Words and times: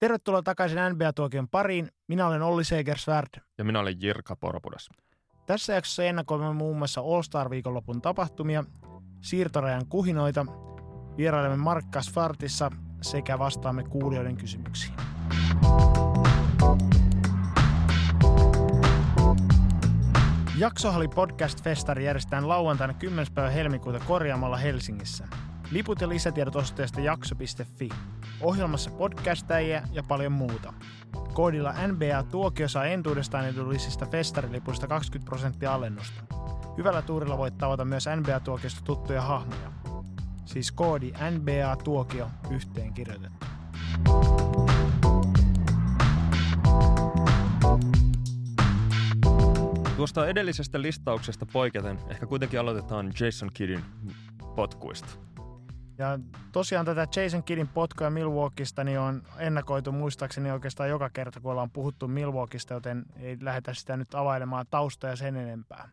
Tervetuloa 0.00 0.42
takaisin 0.42 0.78
NBA-tuokion 0.78 1.48
pariin. 1.48 1.88
Minä 2.08 2.26
olen 2.26 2.42
Olli 2.42 2.64
Segersvärd. 2.64 3.28
Ja 3.58 3.64
minä 3.64 3.80
olen 3.80 3.96
Jirka 4.00 4.36
Porpudas. 4.36 4.88
Tässä 5.46 5.72
jaksossa 5.72 6.04
ennakoimme 6.04 6.52
muun 6.52 6.78
muassa 6.78 7.00
All-Star-viikonlopun 7.00 8.02
tapahtumia, 8.02 8.64
siirtorajan 9.20 9.86
kuhinoita, 9.86 10.46
vierailemme 11.16 11.56
Markkas 11.56 12.12
Fartissa 12.12 12.70
sekä 13.02 13.38
vastaamme 13.38 13.84
kuulijoiden 13.84 14.36
kysymyksiin. 14.36 14.94
Jaksohalli 20.58 21.08
Podcast 21.08 21.62
Festari 21.62 22.04
järjestetään 22.04 22.48
lauantaina 22.48 22.94
10. 22.94 23.26
päivä 23.34 23.50
helmikuuta 23.50 24.00
korjaamalla 24.06 24.56
Helsingissä. 24.56 25.28
Liput 25.70 26.00
ja 26.00 26.08
lisätiedot 26.08 26.56
osoitteesta 26.56 27.00
jakso.fi. 27.00 27.88
Ohjelmassa 28.42 28.90
podcastajia 28.90 29.82
ja 29.92 30.02
paljon 30.02 30.32
muuta. 30.32 30.72
Koodilla 31.32 31.74
NBA 31.86 32.22
Tuokio 32.22 32.68
saa 32.68 32.84
entuudestaan 32.84 33.48
edullisista 33.48 34.06
festarilipuista 34.06 34.86
20 34.86 35.30
prosenttia 35.30 35.74
alennusta. 35.74 36.22
Hyvällä 36.76 37.02
tuurilla 37.02 37.38
voit 37.38 37.58
tavata 37.58 37.84
myös 37.84 38.04
NBA-tuokiosta 38.16 38.80
tuttuja 38.84 39.22
hahmoja. 39.22 39.72
Siis 40.44 40.72
koodi 40.72 41.12
NBA 41.30 41.76
Tuokio 41.84 42.30
yhteen 42.50 42.94
kirjoitettu. 42.94 43.46
Tuosta 49.96 50.26
edellisestä 50.26 50.82
listauksesta 50.82 51.46
poiketen 51.46 51.98
ehkä 52.08 52.26
kuitenkin 52.26 52.60
aloitetaan 52.60 53.12
Jason 53.20 53.50
Kiddin 53.54 53.84
potkuista. 54.56 55.29
Ja 56.00 56.18
tosiaan 56.52 56.86
tätä 56.86 57.06
Jason 57.16 57.42
Kiddin 57.42 57.68
potkoja 57.68 58.10
Milwaukeeista 58.10 58.84
niin 58.84 58.98
on 58.98 59.22
ennakoitu 59.38 59.92
muistaakseni 59.92 60.50
oikeastaan 60.50 60.88
joka 60.88 61.10
kerta, 61.10 61.40
kun 61.40 61.50
ollaan 61.50 61.70
puhuttu 61.70 62.08
Milwaukeeista, 62.08 62.74
joten 62.74 63.04
ei 63.16 63.36
lähdetä 63.40 63.74
sitä 63.74 63.96
nyt 63.96 64.14
availemaan 64.14 64.66
taustoja 64.70 65.16
sen 65.16 65.36
enempää. 65.36 65.88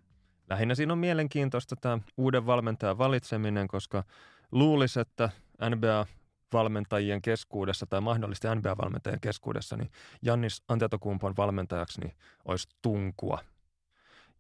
Lähinnä 0.50 0.76
siinä 0.76 0.94
on 0.94 1.00
mielenkiintoista 1.00 1.76
tämä 1.76 2.00
uuden 2.18 2.46
valmentajan 2.46 2.98
valitseminen, 2.98 3.68
koska 3.68 4.04
luulisi, 4.52 5.00
että 5.00 5.30
NBA-valmentajien 5.70 7.22
keskuudessa 7.22 7.86
tai 7.86 8.02
mahdollisesti 8.02 8.48
NBA-valmentajien 8.48 9.22
keskuudessa, 9.22 9.78
niin 9.78 9.92
Jannis 10.22 10.64
Antetokumpon 10.68 11.34
valmentajaksi 11.38 12.02
niin 12.02 12.14
olisi 12.46 12.68
tunkua. 12.82 13.40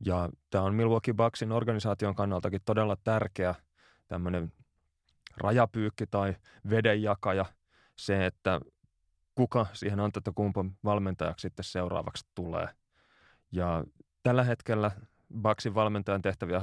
Ja 0.05 0.29
tämä 0.49 0.63
on 0.63 0.75
Milwaukee 0.75 1.13
Bucksin 1.13 1.51
organisaation 1.51 2.15
kannaltakin 2.15 2.61
todella 2.65 2.95
tärkeä 3.03 3.55
tämmöinen 4.07 4.51
rajapyykki 5.37 6.07
tai 6.07 6.35
vedenjakaja, 6.69 7.45
se, 7.95 8.25
että 8.25 8.61
kuka 9.35 9.65
siihen 9.73 9.99
Antetokumpon 9.99 10.71
valmentajaksi 10.83 11.41
sitten 11.41 11.65
seuraavaksi 11.65 12.25
tulee. 12.35 12.69
Ja 13.51 13.83
tällä 14.23 14.43
hetkellä 14.43 14.91
Bucksin 15.41 15.75
valmentajan 15.75 16.21
tehtäviä 16.21 16.61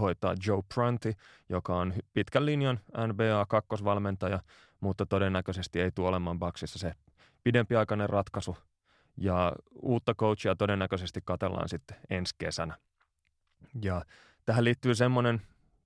hoitaa 0.00 0.34
Joe 0.46 0.62
Prunty, 0.74 1.12
joka 1.48 1.76
on 1.76 1.94
pitkän 2.12 2.46
linjan 2.46 2.80
NBA-kakkosvalmentaja, 2.96 4.40
mutta 4.80 5.06
todennäköisesti 5.06 5.80
ei 5.80 5.90
tule 5.90 6.08
olemaan 6.08 6.38
Bucksissa 6.38 6.78
se 6.78 6.92
pidempiaikainen 7.44 8.10
ratkaisu. 8.10 8.56
Ja 9.16 9.52
uutta 9.82 10.14
coachia 10.14 10.56
todennäköisesti 10.56 11.20
katellaan 11.24 11.68
sitten 11.68 11.96
ensi 12.10 12.34
kesänä. 12.38 12.78
Ja 13.82 14.04
tähän 14.44 14.64
liittyy 14.64 14.94
semmoinen 14.94 15.42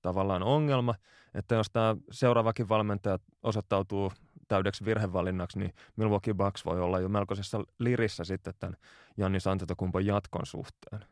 tavallaan 0.09 0.43
ongelma, 0.43 0.95
että 1.35 1.55
jos 1.55 1.71
tämä 1.71 1.97
seuraavakin 2.11 2.69
valmentaja 2.69 3.19
osoittautuu 3.43 4.13
täydeksi 4.49 4.85
virhevalinnaksi, 4.85 5.59
niin 5.59 5.75
Milwaukee 5.97 6.35
Bucks 6.35 6.65
voi 6.65 6.81
olla 6.81 7.01
jo 7.01 7.09
melkoisessa 7.09 7.65
lirissä 7.79 8.25
sitten 8.25 8.55
tämän 8.59 8.77
Janni 9.17 9.39
Antetokumpon 9.51 10.07
jatkon 10.07 10.47
suhteen. 10.47 11.05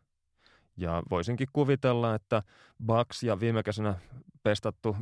Ja 0.77 1.03
voisinkin 1.11 1.49
kuvitella, 1.53 2.15
että 2.15 2.43
Bucks 2.87 3.23
ja 3.23 3.41
viime 3.41 3.63
kesänä 3.63 3.95
pestattu 4.43 4.97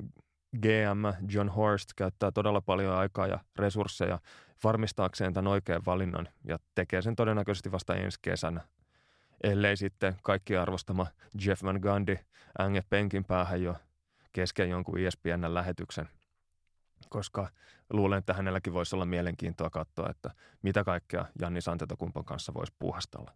GM 0.62 1.32
John 1.34 1.48
Horst 1.48 1.88
käyttää 1.96 2.32
todella 2.32 2.60
paljon 2.60 2.94
aikaa 2.94 3.26
ja 3.26 3.38
resursseja 3.56 4.18
varmistaakseen 4.64 5.34
tämän 5.34 5.50
oikean 5.50 5.82
valinnan 5.86 6.28
ja 6.44 6.58
tekee 6.74 7.02
sen 7.02 7.16
todennäköisesti 7.16 7.72
vasta 7.72 7.94
ensi 7.94 8.18
kesänä. 8.22 8.60
Ellei 9.44 9.76
sitten 9.76 10.16
kaikki 10.22 10.56
arvostama 10.56 11.06
Jeff 11.44 11.62
Van 11.62 11.80
Gundy 11.82 12.16
änge 12.58 12.82
penkin 12.90 13.24
päähän 13.24 13.62
jo 13.62 13.76
kesken 14.32 14.70
jonkun 14.70 14.98
ESPN-lähetyksen, 14.98 16.08
koska 17.08 17.48
luulen, 17.90 18.18
että 18.18 18.34
hänelläkin 18.34 18.72
voisi 18.72 18.96
olla 18.96 19.04
mielenkiintoa 19.04 19.70
katsoa, 19.70 20.10
että 20.10 20.30
mitä 20.62 20.84
kaikkea 20.84 21.26
Janni 21.40 21.60
Santetokumpon 21.60 22.24
kanssa 22.24 22.54
voisi 22.54 22.72
puhastella 22.78 23.30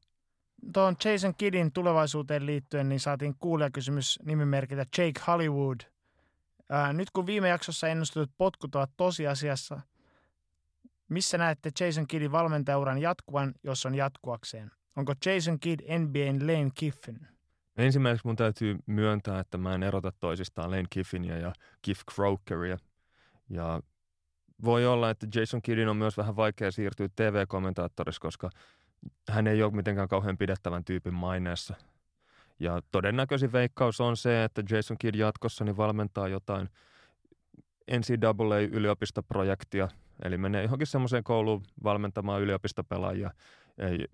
tuon 0.73 0.97
Jason 1.05 1.35
Kiddin 1.35 1.73
tulevaisuuteen 1.73 2.47
liittyen, 2.47 2.89
niin 2.89 3.01
saatiin 3.01 3.35
kuulijakysymys 3.39 4.19
nimimerkitä 4.25 4.87
Jake 4.99 5.21
Hollywood. 5.27 5.81
Ää, 6.71 6.93
nyt 6.93 7.11
kun 7.11 7.27
viime 7.27 7.49
jaksossa 7.49 7.89
ennustetut 7.89 8.31
potkut 8.39 8.75
ovat 8.75 8.91
tosiasiassa, 8.97 9.81
missä 11.09 11.39
näette 11.39 11.71
Jason 11.81 12.07
Kiddin 12.07 12.33
valmentajauran 12.33 12.99
jatkuvan, 12.99 13.55
jos 13.65 13.87
on 13.87 13.95
jatkuakseen? 13.95 14.78
Onko 14.99 15.15
Jason 15.27 15.61
Kidd 15.61 15.81
NBAn 15.99 16.47
Lane 16.47 16.71
Kiffin? 16.75 17.19
Ensimmäiseksi 17.77 18.27
mun 18.27 18.37
täytyy 18.37 18.77
myöntää, 18.87 19.41
että 19.41 19.59
mä 19.59 19.75
en 19.75 19.83
erota 19.83 20.13
toisistaan 20.21 20.71
Lane 20.71 20.85
Kiffinia 20.91 21.39
ja 21.39 21.53
Kiff 21.83 22.03
Crokeria. 22.15 22.77
Ja 23.51 23.81
voi 24.65 24.87
olla, 24.87 25.11
että 25.11 25.27
Jason 25.35 25.63
Kiddin 25.63 25.89
on 25.89 25.97
myös 25.97 26.17
vähän 26.17 26.37
vaikea 26.37 26.71
siirtyä 26.71 27.09
TV-kommentaattorissa, 27.17 28.21
koska 28.21 28.51
hän 29.29 29.47
ei 29.47 29.63
ole 29.63 29.73
mitenkään 29.73 30.09
kauhean 30.09 30.39
pidettävän 30.39 30.85
tyypin 30.85 31.15
maineessa. 31.15 31.75
Ja 32.61 32.83
todennäköisin 32.91 33.53
veikkaus 33.53 34.01
on 34.01 34.17
se, 34.17 34.45
että 34.45 34.63
Jason 34.71 34.99
Kidd 34.99 35.15
jatkossa 35.15 35.65
niin 35.65 35.77
valmentaa 35.77 36.29
jotain 36.29 36.69
NCAA-yliopistoprojektia, 37.91 39.89
eli 40.25 40.39
menee 40.39 40.63
johonkin 40.63 40.87
semmoiseen 40.87 41.25
kouluun 41.25 41.63
valmentamaan 41.83 42.43
yliopistopelaajia, 42.43 43.31
ei, 43.79 44.05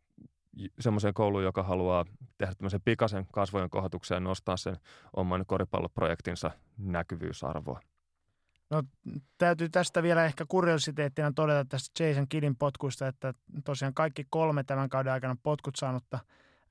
semmoiseen 0.81 1.15
kouluun, 1.15 1.45
joka 1.45 1.63
haluaa 1.63 2.05
tehdä 2.39 2.55
tämmöisen 2.55 2.83
pikaisen 2.85 3.27
kasvojen 3.33 3.71
kohotuksen 3.71 4.17
ja 4.17 4.21
nostaa 4.21 4.57
sen 4.57 4.77
oman 5.17 5.45
koripalloprojektinsa 5.47 6.51
näkyvyysarvoa. 6.79 7.81
No 8.71 8.83
täytyy 9.39 9.69
tästä 9.69 10.03
vielä 10.03 10.25
ehkä 10.25 10.45
kuriositeettina 10.49 11.33
todeta 11.33 11.65
tästä 11.65 12.05
Jason 12.05 12.29
Kiddin 12.29 12.57
potkuista, 12.57 13.09
että 13.09 13.35
tosiaan 13.65 13.95
kaikki 13.95 14.27
kolme 14.31 14.65
tämän 14.65 14.89
kauden 14.89 15.13
aikana 15.13 15.37
potkut 15.43 15.77
saanutta 15.77 16.19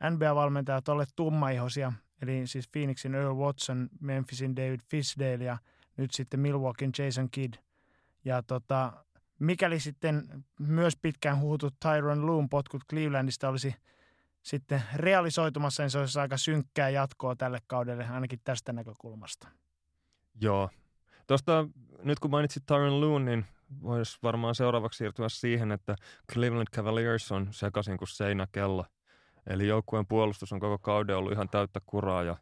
NBA-valmentajat 0.09 0.89
olleet 0.89 1.09
tummaihosia, 1.15 1.94
eli 2.21 2.47
siis 2.47 2.67
Phoenixin 2.67 3.15
Earl 3.15 3.35
Watson, 3.35 3.89
Memphisin 4.00 4.55
David 4.55 4.79
Fisdale 4.89 5.44
ja 5.44 5.57
nyt 5.97 6.11
sitten 6.11 6.39
Milwaukeein 6.39 6.91
Jason 6.97 7.29
Kidd. 7.29 7.53
Ja 8.25 8.44
tota, 8.44 9.05
mikäli 9.45 9.79
sitten 9.79 10.45
myös 10.59 10.95
pitkään 11.01 11.39
huhutut 11.39 11.75
Tyron 11.79 12.25
Loom 12.25 12.49
potkut 12.49 12.81
Clevelandista 12.89 13.49
olisi 13.49 13.75
sitten 14.41 14.83
realisoitumassa, 14.95 15.83
niin 15.83 15.89
se 15.89 15.99
olisi 15.99 16.19
aika 16.19 16.37
synkkää 16.37 16.89
jatkoa 16.89 17.35
tälle 17.35 17.59
kaudelle, 17.67 18.07
ainakin 18.07 18.39
tästä 18.43 18.73
näkökulmasta. 18.73 19.47
Joo, 20.41 20.69
Tuosta, 21.27 21.67
nyt 22.03 22.19
kun 22.19 22.31
mainitsit 22.31 22.65
Tyron 22.65 23.01
Loon, 23.01 23.25
niin 23.25 23.45
voisi 23.83 24.17
varmaan 24.23 24.55
seuraavaksi 24.55 24.97
siirtyä 24.97 25.29
siihen, 25.29 25.71
että 25.71 25.95
Cleveland 26.33 26.67
Cavaliers 26.75 27.31
on 27.31 27.47
sekaisin 27.51 27.97
kuin 27.97 28.07
seinäkello. 28.07 28.85
Eli 29.47 29.67
joukkueen 29.67 30.07
puolustus 30.07 30.53
on 30.53 30.59
koko 30.59 30.77
kauden 30.77 31.17
ollut 31.17 31.31
ihan 31.31 31.49
täyttä 31.49 31.79
kuraa 31.85 32.23
ja, 32.23 32.37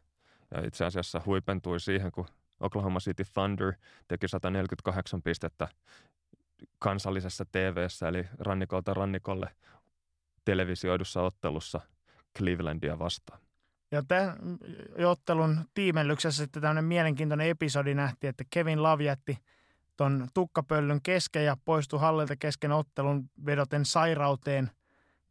ja 0.54 0.66
itse 0.66 0.84
asiassa 0.84 1.20
huipentui 1.26 1.80
siihen, 1.80 2.12
kun 2.12 2.26
Oklahoma 2.60 2.98
City 2.98 3.24
Thunder 3.32 3.72
teki 4.08 4.28
148 4.28 5.22
pistettä 5.22 5.68
kansallisessa 6.78 7.44
tv 7.44 7.86
eli 8.08 8.28
rannikolta 8.38 8.94
rannikolle 8.94 9.50
televisioidussa 10.44 11.22
ottelussa 11.22 11.80
Clevelandia 12.38 12.98
vastaan. 12.98 13.40
Ja 13.90 14.02
tämän 14.08 14.36
ottelun 15.06 15.60
tiimellyksessä 15.74 16.44
sitten 16.44 16.62
tämmöinen 16.62 16.84
mielenkiintoinen 16.84 17.48
episodi 17.48 17.94
nähtiin, 17.94 18.28
että 18.28 18.44
Kevin 18.50 18.82
Love 18.82 19.04
jätti 19.04 19.38
ton 19.96 20.28
tukkapöllyn 20.34 21.02
kesken 21.02 21.44
ja 21.44 21.56
poistui 21.64 22.00
hallilta 22.00 22.36
kesken 22.36 22.72
ottelun 22.72 23.30
vedoten 23.46 23.84
sairauteen. 23.84 24.70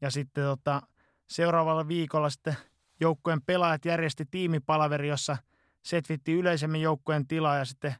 Ja 0.01 0.09
sitten 0.09 0.43
tota, 0.43 0.81
seuraavalla 1.27 1.87
viikolla 1.87 2.29
sitten 2.29 2.57
joukkueen 2.99 3.41
pelaajat 3.41 3.85
järjesti 3.85 4.25
tiimipalaveri, 4.31 5.07
jossa 5.07 5.37
setvitti 5.83 6.33
yleisemmin 6.33 6.81
joukkueen 6.81 7.27
tilaa 7.27 7.57
ja 7.57 7.65
sitten 7.65 7.95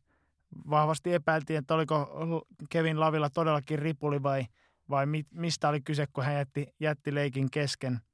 vahvasti 0.69 1.13
epäiltiin, 1.13 1.59
että 1.59 1.73
oliko 1.73 2.41
Kevin 2.69 2.99
Lavilla 2.99 3.29
todellakin 3.29 3.79
ripuli 3.79 4.23
vai, 4.23 4.45
vai 4.89 5.05
mistä 5.33 5.69
oli 5.69 5.81
kyse, 5.81 6.07
kun 6.13 6.23
hän 6.23 6.35
jätti, 6.35 6.67
jätti 6.79 7.15
leikin 7.15 7.51
kesken– 7.51 7.99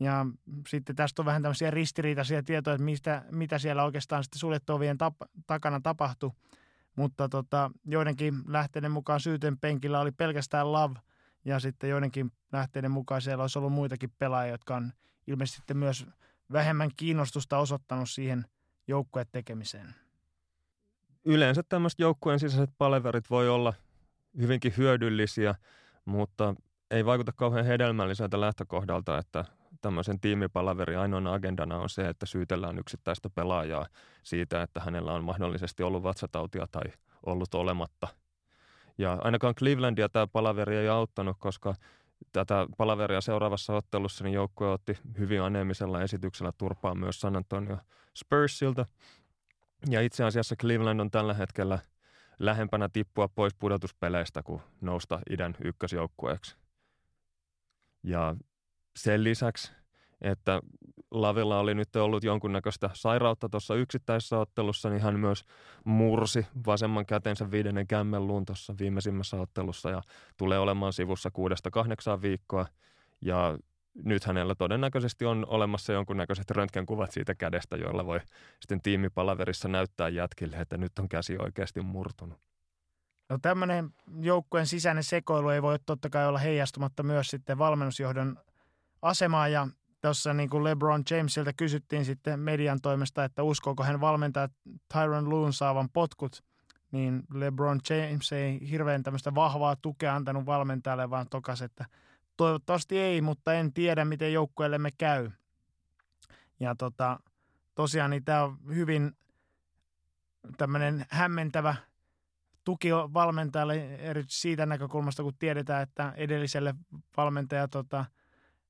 ja 0.00 0.26
sitten 0.68 0.96
tästä 0.96 1.22
on 1.22 1.26
vähän 1.26 1.42
tämmöisiä 1.42 1.70
ristiriitaisia 1.70 2.42
tietoja, 2.42 2.74
että 2.74 2.84
mistä, 2.84 3.24
mitä 3.30 3.58
siellä 3.58 3.84
oikeastaan 3.84 4.24
sitten 4.24 4.38
suljettujen 4.38 4.98
tap, 4.98 5.14
takana 5.46 5.80
tapahtui. 5.80 6.30
Mutta 6.96 7.28
tota, 7.28 7.70
joidenkin 7.84 8.34
lähteiden 8.46 8.90
mukaan 8.90 9.20
syyten 9.20 9.58
penkillä 9.58 10.00
oli 10.00 10.12
pelkästään 10.12 10.72
Love 10.72 10.94
ja 11.44 11.60
sitten 11.60 11.90
joidenkin 11.90 12.32
lähteiden 12.52 12.90
mukaan 12.90 13.22
siellä 13.22 13.44
olisi 13.44 13.58
ollut 13.58 13.72
muitakin 13.72 14.12
pelaajia, 14.18 14.52
jotka 14.52 14.76
on 14.76 14.92
ilmeisesti 15.26 15.74
myös 15.74 16.06
vähemmän 16.52 16.90
kiinnostusta 16.96 17.58
osoittanut 17.58 18.10
siihen 18.10 18.44
joukkueen 18.88 19.26
tekemiseen. 19.32 19.94
Yleensä 21.30 21.62
tämmöiset 21.68 21.98
joukkueen 21.98 22.38
sisäiset 22.38 22.70
paleverit 22.78 23.30
voi 23.30 23.48
olla 23.48 23.74
hyvinkin 24.40 24.74
hyödyllisiä, 24.76 25.54
mutta 26.04 26.54
ei 26.90 27.04
vaikuta 27.04 27.32
kauhean 27.32 27.66
hedelmälliseltä 27.66 28.40
lähtökohdalta, 28.40 29.18
että 29.18 29.44
tämmöisen 29.80 30.20
tiimipalaveri 30.20 30.96
ainoana 30.96 31.32
agendana 31.32 31.76
on 31.76 31.88
se, 31.88 32.08
että 32.08 32.26
syytellään 32.26 32.78
yksittäistä 32.78 33.30
pelaajaa 33.30 33.86
siitä, 34.22 34.62
että 34.62 34.80
hänellä 34.80 35.12
on 35.12 35.24
mahdollisesti 35.24 35.82
ollut 35.82 36.02
vatsatautia 36.02 36.66
tai 36.72 36.92
ollut 37.26 37.54
olematta. 37.54 38.08
Ja 38.98 39.18
ainakaan 39.20 39.54
Clevelandia 39.54 40.08
tämä 40.08 40.26
palaveri 40.26 40.76
ei 40.76 40.88
auttanut, 40.88 41.36
koska 41.40 41.74
tätä 42.32 42.66
palaveria 42.76 43.20
seuraavassa 43.20 43.74
ottelussa 43.74 44.24
niin 44.24 44.34
joukkue 44.34 44.70
otti 44.72 44.98
hyvin 45.18 45.42
aneemisella 45.42 46.02
esityksellä 46.02 46.52
turpaa 46.58 46.94
myös 46.94 47.20
San 47.20 47.36
Antonio 47.36 47.78
Spursilta. 48.14 48.86
Ja 49.86 50.00
itse 50.00 50.24
asiassa 50.24 50.56
Cleveland 50.56 51.00
on 51.00 51.10
tällä 51.10 51.34
hetkellä 51.34 51.78
lähempänä 52.38 52.88
tippua 52.92 53.28
pois 53.28 53.54
pudotuspeleistä 53.54 54.42
kuin 54.42 54.62
nousta 54.80 55.20
idän 55.30 55.56
ykkösjoukkueeksi. 55.64 56.56
Ja 58.02 58.36
sen 58.96 59.24
lisäksi, 59.24 59.72
että 60.20 60.60
Lavilla 61.10 61.58
oli 61.58 61.74
nyt 61.74 61.96
ollut 61.96 62.24
jonkunnäköistä 62.24 62.90
sairautta 62.94 63.48
tuossa 63.48 63.74
yksittäisessä 63.74 64.38
ottelussa, 64.38 64.90
niin 64.90 65.02
hän 65.02 65.20
myös 65.20 65.44
mursi 65.84 66.46
vasemman 66.66 67.06
kätensä 67.06 67.50
viidennen 67.50 67.86
kämmenluun 67.86 68.44
tuossa 68.44 68.74
viimeisimmässä 68.78 69.36
ottelussa 69.36 69.90
ja 69.90 70.02
tulee 70.36 70.58
olemaan 70.58 70.92
sivussa 70.92 71.30
kuudesta 71.30 71.70
kahdeksaan 71.70 72.22
viikkoa. 72.22 72.66
Ja 73.20 73.58
nyt 74.04 74.24
hänellä 74.24 74.54
todennäköisesti 74.54 75.24
on 75.24 75.46
olemassa 75.48 75.92
jonkunnäköiset 75.92 76.50
röntgenkuvat 76.50 77.12
siitä 77.12 77.34
kädestä, 77.34 77.76
joilla 77.76 78.06
voi 78.06 78.20
sitten 78.60 78.82
tiimipalaverissa 78.82 79.68
näyttää 79.68 80.08
jätkille, 80.08 80.56
että 80.56 80.78
nyt 80.78 80.98
on 80.98 81.08
käsi 81.08 81.38
oikeasti 81.38 81.80
murtunut. 81.80 82.38
No 83.28 83.38
tämmöinen 83.42 83.90
joukkueen 84.20 84.66
sisäinen 84.66 85.04
sekoilu 85.04 85.48
ei 85.48 85.62
voi 85.62 85.78
totta 85.86 86.10
kai 86.10 86.26
olla 86.26 86.38
heijastumatta 86.38 87.02
myös 87.02 87.28
sitten 87.28 87.58
valmennusjohdon 87.58 88.36
asemaa 89.02 89.48
ja 89.48 89.68
tuossa 90.02 90.34
niin 90.34 90.50
kuin 90.50 90.64
LeBron 90.64 91.02
Jamesilta 91.10 91.52
kysyttiin 91.52 92.04
sitten 92.04 92.40
median 92.40 92.80
toimesta, 92.80 93.24
että 93.24 93.42
uskooko 93.42 93.84
hän 93.84 94.00
valmentaa 94.00 94.48
Tyron 94.92 95.30
Loon 95.30 95.52
saavan 95.52 95.88
potkut, 95.92 96.44
niin 96.92 97.22
LeBron 97.34 97.80
James 97.90 98.32
ei 98.32 98.70
hirveän 98.70 99.02
tämmöistä 99.02 99.34
vahvaa 99.34 99.76
tukea 99.76 100.14
antanut 100.14 100.46
valmentajalle, 100.46 101.10
vaan 101.10 101.26
tokas, 101.30 101.62
että 101.62 101.84
toivottavasti 102.38 102.98
ei, 102.98 103.20
mutta 103.20 103.54
en 103.54 103.72
tiedä, 103.72 104.04
miten 104.04 104.32
joukkueellemme 104.32 104.90
käy. 104.90 105.30
Ja 106.60 106.74
tota, 106.74 107.20
tosiaan 107.74 108.10
niin 108.10 108.24
tämä 108.24 108.44
on 108.44 108.58
hyvin 108.74 109.12
tämmöinen 110.56 111.06
hämmentävä 111.10 111.74
tuki 112.64 112.92
valmentajalle 112.92 113.94
erityisesti 113.94 114.40
siitä 114.40 114.66
näkökulmasta, 114.66 115.22
kun 115.22 115.38
tiedetään, 115.38 115.82
että 115.82 116.12
edelliselle 116.16 116.74
valmentaja 117.16 117.68
tota, 117.68 118.04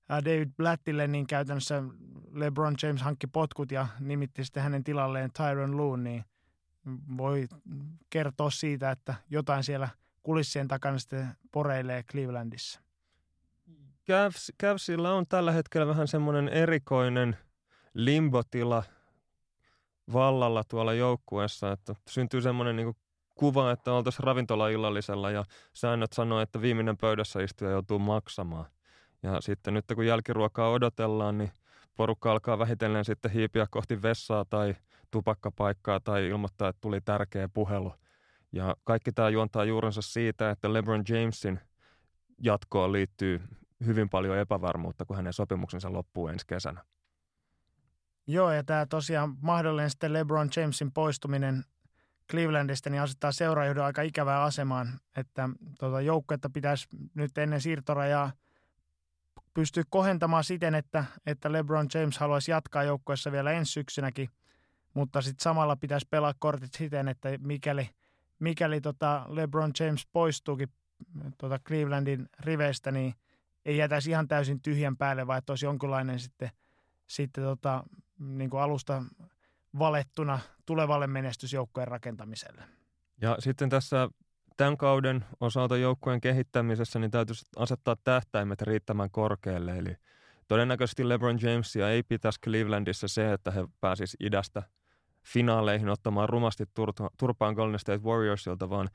David 0.09 0.51
Blattille, 0.57 1.07
niin 1.07 1.27
käytännössä 1.27 1.83
LeBron 2.33 2.75
James 2.83 3.03
hankki 3.03 3.27
potkut 3.27 3.73
ja 3.73 3.89
nimitti 4.01 4.45
sitten 4.45 4.63
hänen 4.63 4.85
tilalleen 4.85 5.31
Tyron 5.33 5.77
Loon, 5.77 6.05
niin 6.05 6.25
voi 7.17 7.49
kertoa 8.11 8.51
siitä, 8.51 8.91
että 8.91 9.15
jotain 9.31 9.65
siellä 9.65 9.89
kulissien 10.23 10.69
takana 10.69 10.99
sitten 10.99 11.29
poreilee 11.53 12.03
Clevelandissa. 12.03 12.88
Cavs, 14.09 14.53
Cavsilla 14.63 15.13
on 15.13 15.27
tällä 15.29 15.53
hetkellä 15.53 15.87
vähän 15.87 16.09
semmoinen 16.09 16.49
erikoinen 16.49 17.37
limbotila 17.95 18.83
vallalla 20.13 20.65
tuolla 20.65 20.93
joukkueessa, 20.93 21.73
että 21.73 21.95
syntyy 22.09 22.43
semmoinen 22.43 22.77
niin 22.77 22.97
kuva, 23.35 23.71
että 23.71 23.93
oltaisiin 23.93 24.25
ravintolaillallisella 24.25 25.31
ja 25.31 25.45
säännöt 25.73 26.13
sanoo, 26.13 26.41
että 26.41 26.61
viimeinen 26.61 26.97
pöydässä 26.97 27.43
istuja 27.43 27.71
joutuu 27.71 27.99
maksamaan. 27.99 28.67
Ja 29.23 29.41
sitten 29.41 29.75
nyt 29.75 29.85
kun 29.95 30.07
jälkiruokaa 30.07 30.71
odotellaan, 30.71 31.39
niin 31.39 31.51
porukka 31.95 32.33
alkaa 32.33 32.59
vähitellen 32.59 33.05
sitten 33.05 33.31
hiipiä 33.31 33.67
kohti 33.71 34.03
vessaa 34.03 34.45
tai 34.51 34.75
tupakkapaikkaa 35.11 36.01
tai 36.01 36.29
ilmoittaa, 36.29 36.69
että 36.69 36.81
tuli 36.81 37.01
tärkeä 37.01 37.49
puhelu. 37.49 37.93
Ja 38.53 38.77
kaikki 38.85 39.13
tämä 39.13 39.29
juontaa 39.29 39.65
juurensa 39.65 40.03
siitä, 40.03 40.51
että 40.51 40.73
LeBron 40.73 41.05
Jamesin 41.09 41.61
jatkoon 42.43 42.93
liittyy 42.93 43.41
hyvin 43.87 44.09
paljon 44.09 44.39
epävarmuutta, 44.39 45.05
kun 45.05 45.17
hänen 45.17 45.33
sopimuksensa 45.33 45.93
loppuu 45.93 46.29
ensi 46.29 46.47
kesänä. 46.47 46.85
Joo, 48.27 48.53
ja 48.53 48.65
tämä 48.65 48.87
tosiaan 48.87 49.37
mahdollinen 49.43 49.91
sitten 49.91 50.13
LeBron 50.13 50.49
Jamesin 50.57 50.93
poistuminen 50.93 51.65
Clevelandista 52.31 52.91
niin 52.91 53.03
asettaa 53.03 53.33
seuraajohdon 53.33 53.85
aika 53.85 54.03
ikävää 54.03 54.43
asemaan, 54.43 55.01
että 55.17 55.49
tuota, 55.79 56.01
joukkuetta 56.01 56.51
pitäisi 56.51 56.89
nyt 57.15 57.39
ennen 57.39 57.61
siirtorajaa 57.61 58.33
pystyä 59.55 59.83
kohentamaan 59.91 60.45
siten, 60.45 60.75
että, 60.75 61.05
että 61.27 61.53
LeBron 61.53 61.87
James 61.95 62.19
haluaisi 62.19 62.51
jatkaa 62.51 62.83
joukkueessa 62.83 63.33
vielä 63.33 63.53
ensi 63.53 63.73
syksynäkin, 63.73 64.29
mutta 64.95 65.21
sitten 65.21 65.43
samalla 65.43 65.77
pitäisi 65.77 66.07
pelaa 66.11 66.35
kortit 66.39 66.75
siten, 66.75 67.09
että 67.09 67.29
mikäli, 67.41 67.91
mikäli 68.39 68.81
tota 68.81 69.27
LeBron 69.29 69.73
James 69.81 70.07
poistuukin 70.13 70.69
tota 71.39 71.59
Clevelandin 71.59 72.29
riveistä, 72.41 72.91
niin 72.91 73.15
ei 73.69 73.77
jätäisi 73.77 74.11
ihan 74.11 74.29
täysin 74.29 74.63
tyhjän 74.63 74.97
päälle, 74.97 75.27
vaan 75.27 75.39
että 75.39 75.53
olisi 75.53 75.67
jonkinlainen 75.67 76.19
sitten, 76.19 76.51
sitten 77.07 77.45
tota, 77.45 77.85
niin 78.19 78.51
kuin 78.51 78.61
alusta 78.61 79.03
valettuna 79.79 80.39
tulevalle 80.67 81.07
menestysjoukkojen 81.07 81.89
rakentamiselle. 81.89 82.63
Ja 83.21 83.37
sitten 83.39 83.69
tässä 83.69 84.09
tämän 84.57 84.77
kauden 84.77 85.25
osalta 85.41 85.77
joukkueen 85.77 86.21
kehittämisessä 86.21 86.99
niin 86.99 87.11
täytyisi 87.11 87.47
asettaa 87.57 87.97
tähtäimet 88.05 88.63
riittämään 88.63 89.11
korkealle. 89.11 89.79
Eli 89.79 89.97
todennäköisesti 90.49 91.09
LeBron 91.09 91.39
Jamesia 91.43 91.91
ei 91.91 92.03
pitäisi 92.03 92.41
Clevelandissa 92.41 93.09
se, 93.09 93.33
että 93.33 93.51
he 93.51 93.69
pääsisivät 93.81 94.27
idästä 94.27 94.63
finaaleihin 95.25 95.89
ottamaan 95.89 96.29
rumasti 96.29 96.65
turpaan 97.19 97.55
Golden 97.55 97.79
State 97.79 98.03
Warriorsilta, 98.05 98.71
vaan 98.71 98.89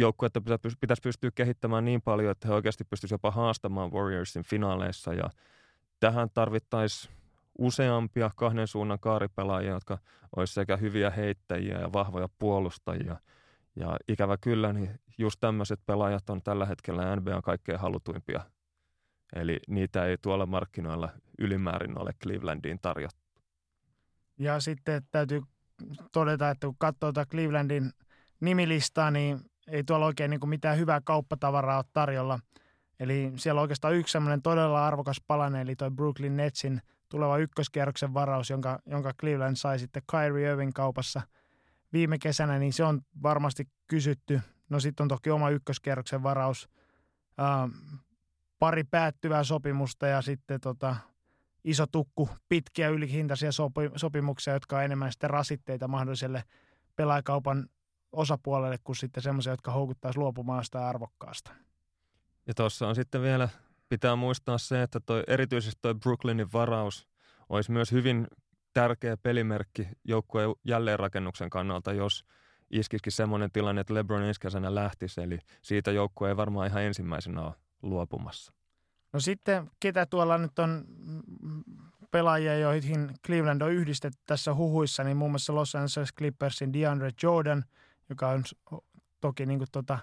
joukkuetta 0.00 0.40
pitäisi 0.80 1.02
pystyä 1.02 1.30
kehittämään 1.34 1.84
niin 1.84 2.02
paljon, 2.02 2.30
että 2.30 2.48
he 2.48 2.54
oikeasti 2.54 2.84
pystyisivät 2.84 3.18
jopa 3.18 3.30
haastamaan 3.30 3.92
Warriorsin 3.92 4.44
finaaleissa. 4.44 5.14
Ja 5.14 5.30
tähän 6.00 6.30
tarvittaisiin 6.34 7.14
useampia 7.58 8.30
kahden 8.36 8.66
suunnan 8.66 8.98
kaaripelaajia, 8.98 9.70
jotka 9.72 9.98
olisi 10.36 10.54
sekä 10.54 10.76
hyviä 10.76 11.10
heittäjiä 11.10 11.78
ja 11.78 11.92
vahvoja 11.92 12.28
puolustajia. 12.38 13.16
Ja 13.76 13.96
ikävä 14.08 14.36
kyllä, 14.36 14.72
niin 14.72 15.00
just 15.18 15.40
tämmöiset 15.40 15.80
pelaajat 15.86 16.30
on 16.30 16.42
tällä 16.42 16.66
hetkellä 16.66 17.16
NBA 17.16 17.42
kaikkein 17.42 17.78
halutuimpia. 17.78 18.40
Eli 19.36 19.60
niitä 19.68 20.04
ei 20.04 20.18
tuolla 20.18 20.46
markkinoilla 20.46 21.08
ylimäärin 21.38 21.98
ole 21.98 22.12
Clevelandiin 22.22 22.78
tarjottu. 22.82 23.20
Ja 24.38 24.60
sitten 24.60 25.02
täytyy 25.10 25.42
todeta, 26.12 26.50
että 26.50 26.66
kun 26.66 26.76
katsoo 26.78 27.12
Clevelandin 27.30 27.92
nimilistaa, 28.40 29.10
niin 29.10 29.49
ei 29.68 29.84
tuolla 29.84 30.06
oikein 30.06 30.30
niin 30.30 30.40
kuin 30.40 30.50
mitään 30.50 30.78
hyvää 30.78 31.00
kauppatavaraa 31.04 31.76
ole 31.76 31.84
tarjolla. 31.92 32.38
Eli 33.00 33.32
siellä 33.36 33.58
on 33.58 33.62
oikeastaan 33.62 33.94
yksi 33.94 34.12
semmoinen 34.12 34.42
todella 34.42 34.86
arvokas 34.86 35.20
palane, 35.26 35.60
eli 35.60 35.76
toi 35.76 35.90
Brooklyn 35.90 36.36
Netsin 36.36 36.80
tuleva 37.08 37.38
ykköskierroksen 37.38 38.14
varaus, 38.14 38.50
jonka, 38.50 38.78
jonka 38.86 39.12
Cleveland 39.20 39.56
sai 39.56 39.78
sitten 39.78 40.02
Kyrie 40.10 40.50
Irving 40.50 40.72
kaupassa 40.72 41.22
viime 41.92 42.18
kesänä, 42.18 42.58
niin 42.58 42.72
se 42.72 42.84
on 42.84 43.00
varmasti 43.22 43.68
kysytty. 43.88 44.40
No 44.68 44.80
sitten 44.80 45.04
on 45.04 45.08
toki 45.08 45.30
oma 45.30 45.50
ykköskierroksen 45.50 46.22
varaus, 46.22 46.68
ää, 47.38 47.68
pari 48.58 48.84
päättyvää 48.84 49.44
sopimusta 49.44 50.06
ja 50.06 50.22
sitten 50.22 50.60
tota, 50.60 50.96
iso 51.64 51.86
tukku 51.86 52.28
pitkiä 52.48 52.88
ylihintaisia 52.88 53.52
sopi, 53.52 53.80
sopimuksia, 53.96 54.52
jotka 54.52 54.76
on 54.76 54.84
enemmän 54.84 55.12
sitten 55.12 55.30
rasitteita 55.30 55.88
mahdolliselle 55.88 56.44
pelaajakaupan 56.96 57.68
osapuolelle 58.12 58.78
kuin 58.84 58.96
sitten 58.96 59.22
semmoisia, 59.22 59.52
jotka 59.52 59.72
houkuttaisi 59.72 60.18
luopumaan 60.18 60.64
sitä 60.64 60.88
arvokkaasta. 60.88 61.52
Ja 62.46 62.54
tuossa 62.54 62.88
on 62.88 62.94
sitten 62.94 63.22
vielä 63.22 63.48
pitää 63.88 64.16
muistaa 64.16 64.58
se, 64.58 64.82
että 64.82 65.00
toi, 65.00 65.22
erityisesti 65.26 65.78
tuo 65.82 65.94
Brooklynin 65.94 66.52
varaus 66.52 67.08
olisi 67.48 67.72
myös 67.72 67.92
hyvin 67.92 68.26
tärkeä 68.72 69.16
pelimerkki 69.16 69.88
joukkueen 70.04 70.50
jälleenrakennuksen 70.64 71.50
kannalta, 71.50 71.92
jos 71.92 72.24
iskisikin 72.70 73.12
semmoinen 73.12 73.52
tilanne, 73.52 73.80
että 73.80 73.94
LeBron 73.94 74.22
ensi 74.22 74.40
kesänä 74.40 74.74
lähtisi, 74.74 75.20
eli 75.20 75.38
siitä 75.62 75.90
joukkue 75.90 76.28
ei 76.28 76.36
varmaan 76.36 76.66
ihan 76.66 76.82
ensimmäisenä 76.82 77.42
ole 77.42 77.54
luopumassa. 77.82 78.52
No 79.12 79.20
sitten, 79.20 79.70
ketä 79.80 80.06
tuolla 80.06 80.38
nyt 80.38 80.58
on 80.58 80.84
pelaajia, 82.10 82.58
joihin 82.58 83.10
Cleveland 83.26 83.60
on 83.62 83.72
yhdistetty 83.72 84.18
tässä 84.26 84.54
huhuissa, 84.54 85.04
niin 85.04 85.16
muun 85.16 85.30
muassa 85.30 85.54
Los 85.54 85.74
Angeles 85.74 86.14
Clippersin 86.18 86.72
DeAndre 86.72 87.10
Jordan, 87.22 87.64
joka 88.10 88.28
on 88.28 88.44
toki 89.20 89.46
niin 89.46 89.58
kuin 89.58 89.68
tota, 89.72 89.98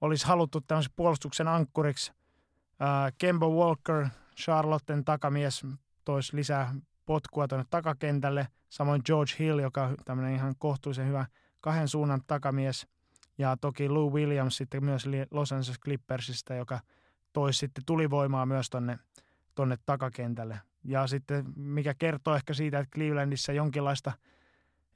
olisi 0.00 0.26
haluttu 0.26 0.60
tämmöisen 0.60 0.92
puolustuksen 0.96 1.48
ankkuriksi. 1.48 2.12
Kemba 3.18 3.48
Walker, 3.48 4.06
Charlotten 4.36 5.04
takamies, 5.04 5.66
toisi 6.04 6.36
lisää 6.36 6.74
potkua 7.06 7.48
tuonne 7.48 7.66
takakentälle. 7.70 8.48
Samoin 8.68 9.02
George 9.04 9.32
Hill, 9.38 9.58
joka 9.58 9.84
on 9.84 9.96
tämmöinen 10.04 10.34
ihan 10.34 10.54
kohtuullisen 10.58 11.08
hyvä 11.08 11.26
kahden 11.60 11.88
suunnan 11.88 12.20
takamies. 12.26 12.86
Ja 13.38 13.56
toki 13.56 13.88
Lou 13.88 14.12
Williams 14.12 14.56
sitten 14.56 14.84
myös 14.84 15.06
Los 15.30 15.52
Angeles 15.52 15.80
Clippersista, 15.80 16.54
joka 16.54 16.80
toisi 17.32 17.58
sitten 17.58 17.84
tulivoimaa 17.84 18.46
myös 18.46 18.70
tonne, 18.70 18.98
tonne 19.54 19.76
takakentälle. 19.86 20.60
Ja 20.84 21.06
sitten 21.06 21.44
mikä 21.56 21.94
kertoo 21.94 22.34
ehkä 22.34 22.54
siitä, 22.54 22.78
että 22.78 22.94
Clevelandissa 22.94 23.52
jonkinlaista 23.52 24.12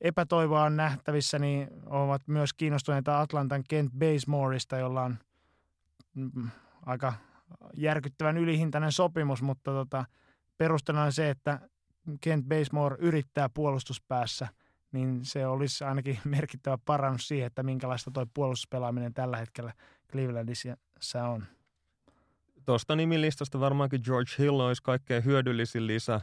epätoivoa 0.00 0.62
on 0.62 0.76
nähtävissä, 0.76 1.38
niin 1.38 1.68
ovat 1.86 2.22
myös 2.28 2.54
kiinnostuneita 2.54 3.20
Atlantan 3.20 3.64
Kent 3.68 3.92
Basemoreista, 3.98 4.76
jolla 4.76 5.02
on 5.02 5.18
mm, 6.14 6.50
aika 6.86 7.14
järkyttävän 7.76 8.36
ylihintainen 8.36 8.92
sopimus, 8.92 9.42
mutta 9.42 9.70
tota, 9.70 10.04
perustana 10.58 11.02
on 11.02 11.12
se, 11.12 11.30
että 11.30 11.60
Kent 12.20 12.46
Basemore 12.46 12.96
yrittää 13.00 13.48
puolustuspäässä, 13.48 14.48
niin 14.92 15.24
se 15.24 15.46
olisi 15.46 15.84
ainakin 15.84 16.18
merkittävä 16.36 16.78
parannus 16.84 17.28
siihen, 17.28 17.46
että 17.46 17.62
minkälaista 17.62 18.10
tuo 18.10 18.26
puolustuspelaaminen 18.34 19.14
tällä 19.14 19.36
hetkellä 19.36 19.72
Clevelandissa 20.12 21.28
on. 21.28 21.46
Tuosta 22.66 22.96
nimilistasta 22.96 23.60
varmaankin 23.60 24.00
George 24.04 24.30
Hill 24.38 24.60
olisi 24.60 24.82
kaikkein 24.82 25.24
hyödyllisin 25.24 25.86
lisä 25.86 26.20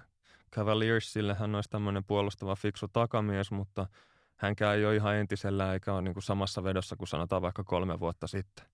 Cavaliersille. 0.52 1.34
Hän 1.34 1.56
olisi 1.56 1.70
tämmöinen 1.70 2.04
puolustava 2.04 2.56
fiksu 2.56 2.88
takamies, 2.88 3.52
mutta 3.52 3.88
hänkään 4.36 4.76
ei 4.76 4.86
ole 4.86 4.96
ihan 4.96 5.16
entisellä 5.16 5.74
eikä 5.74 5.94
ole 5.94 6.02
niin 6.02 6.14
kuin 6.14 6.24
samassa 6.24 6.64
vedossa 6.64 6.96
kuin 6.96 7.08
sanotaan 7.08 7.42
vaikka 7.42 7.64
kolme 7.64 8.00
vuotta 8.00 8.28
sitten. 8.28 8.66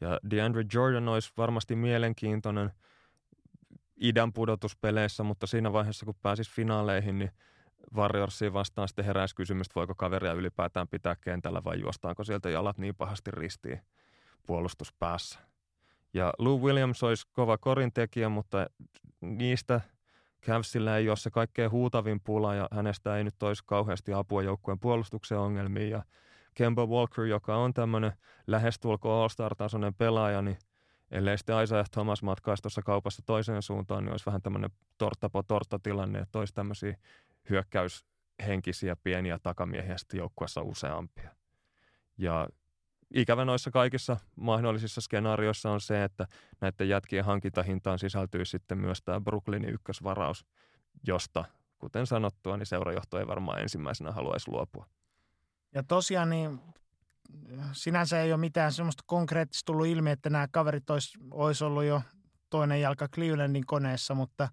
Ja 0.00 0.18
DeAndre 0.30 0.64
Jordan 0.74 1.08
olisi 1.08 1.32
varmasti 1.36 1.76
mielenkiintoinen 1.76 2.70
idän 4.00 4.32
pudotuspeleissä, 4.32 5.22
mutta 5.22 5.46
siinä 5.46 5.72
vaiheessa 5.72 6.06
kun 6.06 6.14
pääsisi 6.22 6.50
finaaleihin, 6.50 7.18
niin 7.18 7.30
Warriorsiin 7.94 8.52
vastaan 8.52 8.88
sitten 8.88 9.04
heräisi 9.04 9.34
kysymys, 9.34 9.66
voiko 9.76 9.94
kaveria 9.94 10.32
ylipäätään 10.32 10.88
pitää 10.88 11.16
kentällä 11.16 11.64
vai 11.64 11.80
juostaanko 11.80 12.24
sieltä 12.24 12.50
jalat 12.50 12.78
niin 12.78 12.94
pahasti 12.94 13.30
ristiin 13.30 13.80
puolustuspäässä. 14.46 15.38
Ja 16.14 16.32
Lou 16.38 16.62
Williams 16.62 17.02
olisi 17.02 17.26
kova 17.32 17.58
korintekijä, 17.58 18.28
mutta 18.28 18.66
niistä 19.20 19.80
Cavsillä 20.46 20.96
ei 20.96 21.08
ole 21.08 21.16
se 21.16 21.30
kaikkein 21.30 21.70
huutavin 21.70 22.20
pula 22.20 22.54
ja 22.54 22.68
hänestä 22.72 23.16
ei 23.16 23.24
nyt 23.24 23.42
olisi 23.42 23.62
kauheasti 23.66 24.12
apua 24.12 24.42
joukkueen 24.42 24.80
puolustuksen 24.80 25.38
ongelmiin. 25.38 25.90
Ja 25.90 26.02
Kemba 26.54 26.86
Walker, 26.86 27.24
joka 27.24 27.56
on 27.56 27.74
tämmöinen 27.74 28.12
lähestulko 28.46 29.22
All-Star-tasoinen 29.22 29.94
pelaaja, 29.94 30.42
niin 30.42 30.58
ellei 31.10 31.38
sitten 31.38 31.62
Isaiah 31.62 31.90
Thomas 31.90 32.22
matkaisi 32.22 32.62
tuossa 32.62 32.82
kaupassa 32.82 33.22
toiseen 33.26 33.62
suuntaan, 33.62 34.04
niin 34.04 34.10
olisi 34.12 34.26
vähän 34.26 34.42
tämmöinen 34.42 34.70
torttapo 34.98 35.42
tortta 35.42 35.78
tilanne, 35.78 36.18
että 36.18 36.38
olisi 36.38 36.54
tämmöisiä 36.54 36.96
hyökkäyshenkisiä 37.50 38.96
pieniä 38.96 39.38
takamiehiä 39.38 39.98
sitten 39.98 40.18
joukkueessa 40.18 40.62
useampia. 40.62 41.30
Ja 42.18 42.48
ikävä 43.14 43.44
noissa 43.44 43.70
kaikissa 43.70 44.16
mahdollisissa 44.36 45.00
skenaarioissa 45.00 45.70
on 45.70 45.80
se, 45.80 46.04
että 46.04 46.26
näiden 46.60 46.88
jätkien 46.88 47.24
hankintahintaan 47.24 47.98
sisältyy 47.98 48.44
sitten 48.44 48.78
myös 48.78 49.02
tämä 49.02 49.20
Brooklynin 49.20 49.74
ykkösvaraus, 49.74 50.46
josta, 51.06 51.44
kuten 51.78 52.06
sanottua, 52.06 52.56
niin 52.56 52.66
seurajohto 52.66 53.18
ei 53.18 53.26
varmaan 53.26 53.60
ensimmäisenä 53.60 54.12
haluaisi 54.12 54.50
luopua. 54.50 54.86
Ja 55.74 55.82
tosiaan 55.82 56.30
niin 56.30 56.60
sinänsä 57.72 58.20
ei 58.20 58.32
ole 58.32 58.40
mitään 58.40 58.72
semmoista 58.72 59.02
konkreettista 59.06 59.66
tullut 59.66 59.86
ilmi, 59.86 60.10
että 60.10 60.30
nämä 60.30 60.48
kaverit 60.50 60.90
olisi, 60.90 61.18
olisi 61.30 61.64
ollut 61.64 61.84
jo 61.84 62.02
toinen 62.50 62.80
jalka 62.80 63.08
Clevelandin 63.08 63.66
koneessa, 63.66 64.14
mutta, 64.14 64.48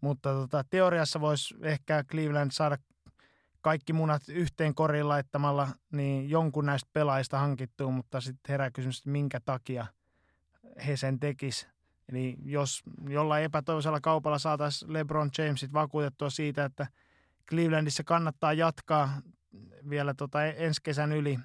mutta 0.00 0.32
tota, 0.32 0.64
teoriassa 0.70 1.20
voisi 1.20 1.54
ehkä 1.62 2.04
Cleveland 2.04 2.50
saada 2.50 2.76
kaikki 3.62 3.92
munat 3.92 4.22
yhteen 4.28 4.74
koriin 4.74 5.08
laittamalla, 5.08 5.68
niin 5.92 6.30
jonkun 6.30 6.66
näistä 6.66 6.90
pelaajista 6.92 7.38
hankittuu, 7.38 7.90
mutta 7.90 8.20
sitten 8.20 8.52
herää 8.52 8.70
kysymys, 8.70 8.98
että 8.98 9.10
minkä 9.10 9.40
takia 9.40 9.86
he 10.86 10.96
sen 10.96 11.20
tekis. 11.20 11.68
Eli 12.08 12.36
jos 12.44 12.82
jollain 13.08 13.44
epätoivoisella 13.44 14.00
kaupalla 14.00 14.38
saataisiin 14.38 14.92
LeBron 14.92 15.30
Jamesit 15.38 15.72
vakuutettua 15.72 16.30
siitä, 16.30 16.64
että 16.64 16.86
Clevelandissa 17.48 18.04
kannattaa 18.04 18.52
jatkaa 18.52 19.22
vielä 19.90 20.14
tota 20.14 20.44
ensi 20.44 20.82
kesän 20.82 21.12
yli, 21.12 21.38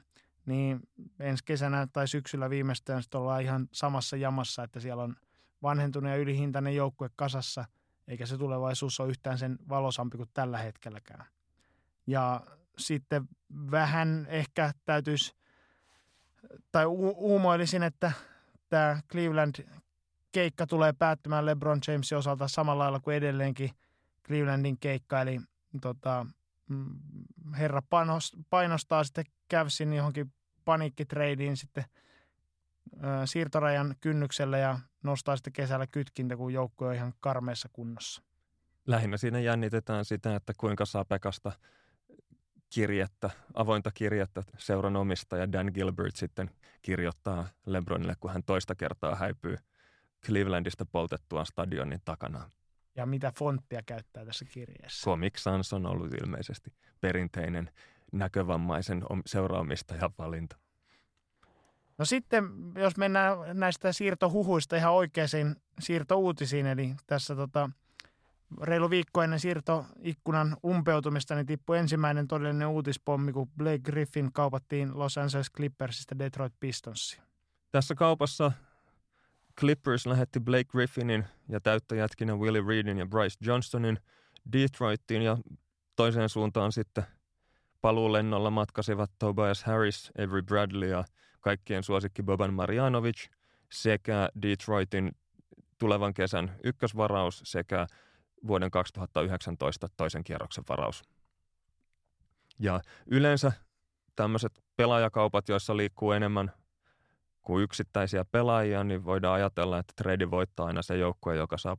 niin 0.45 0.79
ensi 1.19 1.43
kesänä 1.45 1.87
tai 1.93 2.07
syksyllä 2.07 2.49
viimeistään 2.49 3.03
sitten 3.03 3.21
ollaan 3.21 3.41
ihan 3.41 3.67
samassa 3.71 4.17
jamassa, 4.17 4.63
että 4.63 4.79
siellä 4.79 5.03
on 5.03 5.15
vanhentunut 5.63 6.11
ja 6.11 6.17
ylihintainen 6.17 6.75
joukkue 6.75 7.09
kasassa, 7.15 7.65
eikä 8.07 8.25
se 8.25 8.37
tulevaisuus 8.37 8.99
ole 8.99 9.09
yhtään 9.09 9.37
sen 9.37 9.57
valosampi 9.69 10.17
kuin 10.17 10.29
tällä 10.33 10.57
hetkelläkään. 10.57 11.25
Ja 12.07 12.41
sitten 12.77 13.27
vähän 13.71 14.27
ehkä 14.29 14.73
täytyisi, 14.85 15.35
tai 16.71 16.85
u- 16.85 17.15
uumoilisin, 17.17 17.83
että 17.83 18.11
tämä 18.69 19.01
Cleveland 19.11 19.55
keikka 20.31 20.67
tulee 20.67 20.93
päättymään 20.93 21.45
LeBron 21.45 21.79
Jamesin 21.87 22.17
osalta 22.17 22.47
samalla 22.47 22.83
lailla 22.83 22.99
kuin 22.99 23.17
edelleenkin 23.17 23.71
Clevelandin 24.27 24.77
keikka, 24.79 25.21
eli 25.21 25.39
tota, 25.81 26.25
mm, 26.69 26.95
herra 27.57 27.81
painostaa 28.49 29.03
sitten 29.03 29.25
Cavsin 29.53 29.93
johonkin 29.93 30.33
paniikkitreidiin 30.65 31.57
sitten 31.57 31.83
ö, 32.93 32.97
siirtorajan 33.25 33.95
kynnykselle 34.01 34.59
ja 34.59 34.79
nostaa 35.03 35.35
sitten 35.35 35.53
kesällä 35.53 35.87
kytkintä, 35.87 36.37
kun 36.37 36.53
joukko 36.53 36.87
on 36.87 36.95
ihan 36.95 37.13
karmeessa 37.19 37.69
kunnossa. 37.73 38.21
Lähinnä 38.87 39.17
siinä 39.17 39.39
jännitetään 39.39 40.05
sitä, 40.05 40.35
että 40.35 40.53
kuinka 40.57 40.85
saa 40.85 41.05
Pekasta 41.05 41.51
kirjettä, 42.69 43.29
avointa 43.53 43.91
kirjettä 43.91 44.43
seuran 44.57 44.95
omistaja 44.95 45.51
Dan 45.51 45.71
Gilbert 45.73 46.15
sitten 46.15 46.51
kirjoittaa 46.81 47.47
LeBronille, 47.65 48.13
kun 48.19 48.31
hän 48.33 48.43
toista 48.43 48.75
kertaa 48.75 49.15
häipyy 49.15 49.57
Clevelandista 50.25 50.85
poltettuaan 50.85 51.45
stadionin 51.45 52.01
takana. 52.05 52.49
Ja 52.95 53.05
mitä 53.05 53.31
fonttia 53.39 53.81
käyttää 53.85 54.25
tässä 54.25 54.45
kirjeessä? 54.45 55.05
Comic 55.05 55.37
Sans 55.37 55.73
on 55.73 55.85
ollut 55.85 56.13
ilmeisesti 56.13 56.73
perinteinen 57.01 57.71
näkövammaisen 58.11 59.03
seuraamistajan 59.25 60.11
valinta. 60.17 60.57
No 61.97 62.05
sitten, 62.05 62.43
jos 62.75 62.97
mennään 62.97 63.37
näistä 63.53 63.93
siirtohuhuista 63.93 64.75
ihan 64.75 64.93
oikeisiin 64.93 65.55
siirtouutisiin, 65.79 66.65
eli 66.65 66.95
tässä 67.07 67.35
tota, 67.35 67.69
reilu 68.61 68.89
viikko 68.89 69.23
ennen 69.23 69.39
siirtoikkunan 69.39 70.57
umpeutumista 70.65 71.35
niin 71.35 71.45
tippui 71.45 71.77
ensimmäinen 71.77 72.27
todellinen 72.27 72.67
uutispommi, 72.67 73.33
kun 73.33 73.49
Blake 73.57 73.79
Griffin 73.79 74.33
kaupattiin 74.33 74.99
Los 74.99 75.17
Angeles 75.17 75.51
Clippersista 75.51 76.19
Detroit 76.19 76.53
Pistonsiin. 76.59 77.23
Tässä 77.71 77.95
kaupassa 77.95 78.51
Clippers 79.59 80.05
lähetti 80.05 80.39
Blake 80.39 80.63
Griffinin 80.63 81.25
ja 81.49 81.59
täyttäjätkinä 81.59 82.35
Willie 82.35 82.63
Reedin 82.67 82.97
ja 82.97 83.05
Bryce 83.05 83.37
Johnstonin 83.41 83.99
Detroittiin 84.53 85.21
ja 85.21 85.37
toiseen 85.95 86.29
suuntaan 86.29 86.71
sitten 86.71 87.03
paluulennolla 87.81 88.49
matkasivat 88.49 89.11
Tobias 89.19 89.63
Harris, 89.63 90.11
Avery 90.17 90.41
Bradley 90.41 90.89
ja 90.89 91.03
kaikkien 91.39 91.83
suosikki 91.83 92.23
Boban 92.23 92.53
Marjanovic 92.53 93.27
sekä 93.71 94.29
Detroitin 94.41 95.11
tulevan 95.77 96.13
kesän 96.13 96.55
ykkösvaraus 96.63 97.41
sekä 97.45 97.87
vuoden 98.47 98.71
2019 98.71 99.87
toisen 99.97 100.23
kierroksen 100.23 100.63
varaus. 100.69 101.03
Ja 102.59 102.81
yleensä 103.05 103.51
tämmöiset 104.15 104.63
pelaajakaupat, 104.75 105.49
joissa 105.49 105.77
liikkuu 105.77 106.11
enemmän 106.11 106.51
kuin 107.41 107.63
yksittäisiä 107.63 108.25
pelaajia, 108.25 108.83
niin 108.83 109.05
voidaan 109.05 109.35
ajatella, 109.35 109.79
että 109.79 109.93
trade 109.95 110.31
voittaa 110.31 110.65
aina 110.65 110.81
se 110.81 110.97
joukkue, 110.97 111.35
joka 111.35 111.57
saa 111.57 111.77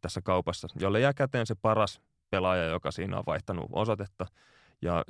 tässä 0.00 0.20
kaupassa, 0.20 0.68
jolle 0.80 1.00
jää 1.00 1.14
käteen 1.14 1.46
se 1.46 1.54
paras 1.54 2.00
pelaaja, 2.30 2.64
joka 2.64 2.90
siinä 2.90 3.18
on 3.18 3.24
vaihtanut 3.26 3.66
osoitetta. 3.72 4.26
Ja 4.82 5.04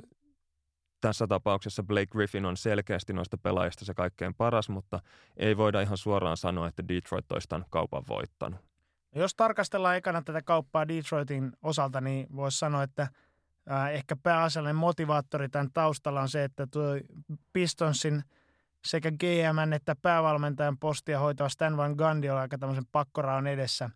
tässä 1.01 1.27
tapauksessa 1.27 1.83
Blake 1.83 2.05
Griffin 2.05 2.45
on 2.45 2.57
selkeästi 2.57 3.13
noista 3.13 3.37
pelaajista 3.37 3.85
se 3.85 3.93
kaikkein 3.93 4.35
paras, 4.35 4.69
mutta 4.69 4.99
ei 5.37 5.57
voida 5.57 5.81
ihan 5.81 5.97
suoraan 5.97 6.37
sanoa, 6.37 6.67
että 6.67 6.87
Detroit 6.87 7.31
olisi 7.31 7.47
tämän 7.47 7.65
kaupan 7.69 8.03
voittanut. 8.07 8.70
No 9.15 9.21
jos 9.21 9.35
tarkastellaan 9.35 9.95
ekana 9.95 10.21
tätä 10.21 10.41
kauppaa 10.41 10.87
Detroitin 10.87 11.51
osalta, 11.61 12.01
niin 12.01 12.27
voisi 12.35 12.59
sanoa, 12.59 12.83
että 12.83 13.07
ehkä 13.91 14.15
pääasiallinen 14.15 14.75
motivaattori 14.75 15.49
tämän 15.49 15.69
taustalla 15.73 16.21
on 16.21 16.29
se, 16.29 16.43
että 16.43 16.67
tuo 16.67 16.83
Pistonsin 17.53 18.23
sekä 18.85 19.11
GM 19.11 19.73
että 19.73 19.95
päävalmentajan 20.01 20.77
postia 20.77 21.19
hoitava 21.19 21.49
Stan 21.49 21.77
Van 21.77 21.95
Gundy 21.97 22.29
on 22.29 22.37
aika 22.37 22.57
tämmöisen 22.57 22.85
pakkoraon 22.91 23.47
edessä. 23.47 23.89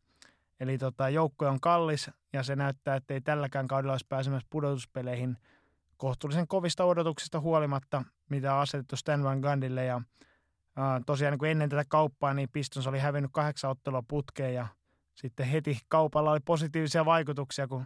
Eli 0.60 0.78
tota, 0.78 1.10
joukko 1.10 1.48
on 1.48 1.60
kallis 1.60 2.12
ja 2.34 2.44
se 2.44 2.56
näyttää, 2.56 2.96
että 2.96 3.14
ei 3.14 3.22
tälläkään 3.22 3.68
kaudella 3.68 3.94
olisi 3.94 4.06
pääsemässä 4.10 4.48
pudotuspeleihin 4.50 5.38
kohtuullisen 5.98 6.48
kovista 6.48 6.84
odotuksista 6.84 7.40
huolimatta, 7.40 8.04
mitä 8.30 8.56
on 8.56 8.62
asetettu 8.62 8.96
Stan 8.96 9.24
Van 9.24 9.40
Gundylle. 9.40 9.86
Ja 9.86 10.02
tosiaan 11.06 11.32
niin 11.32 11.40
kuin 11.40 11.52
ennen 11.52 11.70
tätä 11.70 11.84
kauppaa, 11.88 12.34
niin 12.34 12.50
Pistons 12.52 12.88
oli 12.88 13.00
hävinnyt 13.00 13.32
kahdeksan 13.34 13.72
ottelua 13.72 14.04
putkeen 14.08 14.54
ja 14.54 14.68
sitten 15.16 15.48
heti 15.48 15.80
kaupalla 15.88 16.32
oli 16.32 16.40
positiivisia 16.46 17.06
vaikutuksia, 17.06 17.68
kun 17.68 17.86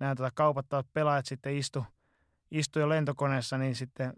nämä 0.00 0.14
tota 0.14 0.30
kaupattavat 0.34 0.86
pelaajat 0.92 1.26
sitten 1.26 1.56
istu, 1.56 1.84
istu 2.50 2.78
jo 2.78 2.88
lentokoneessa, 2.88 3.58
niin 3.58 3.74
sitten 3.74 4.12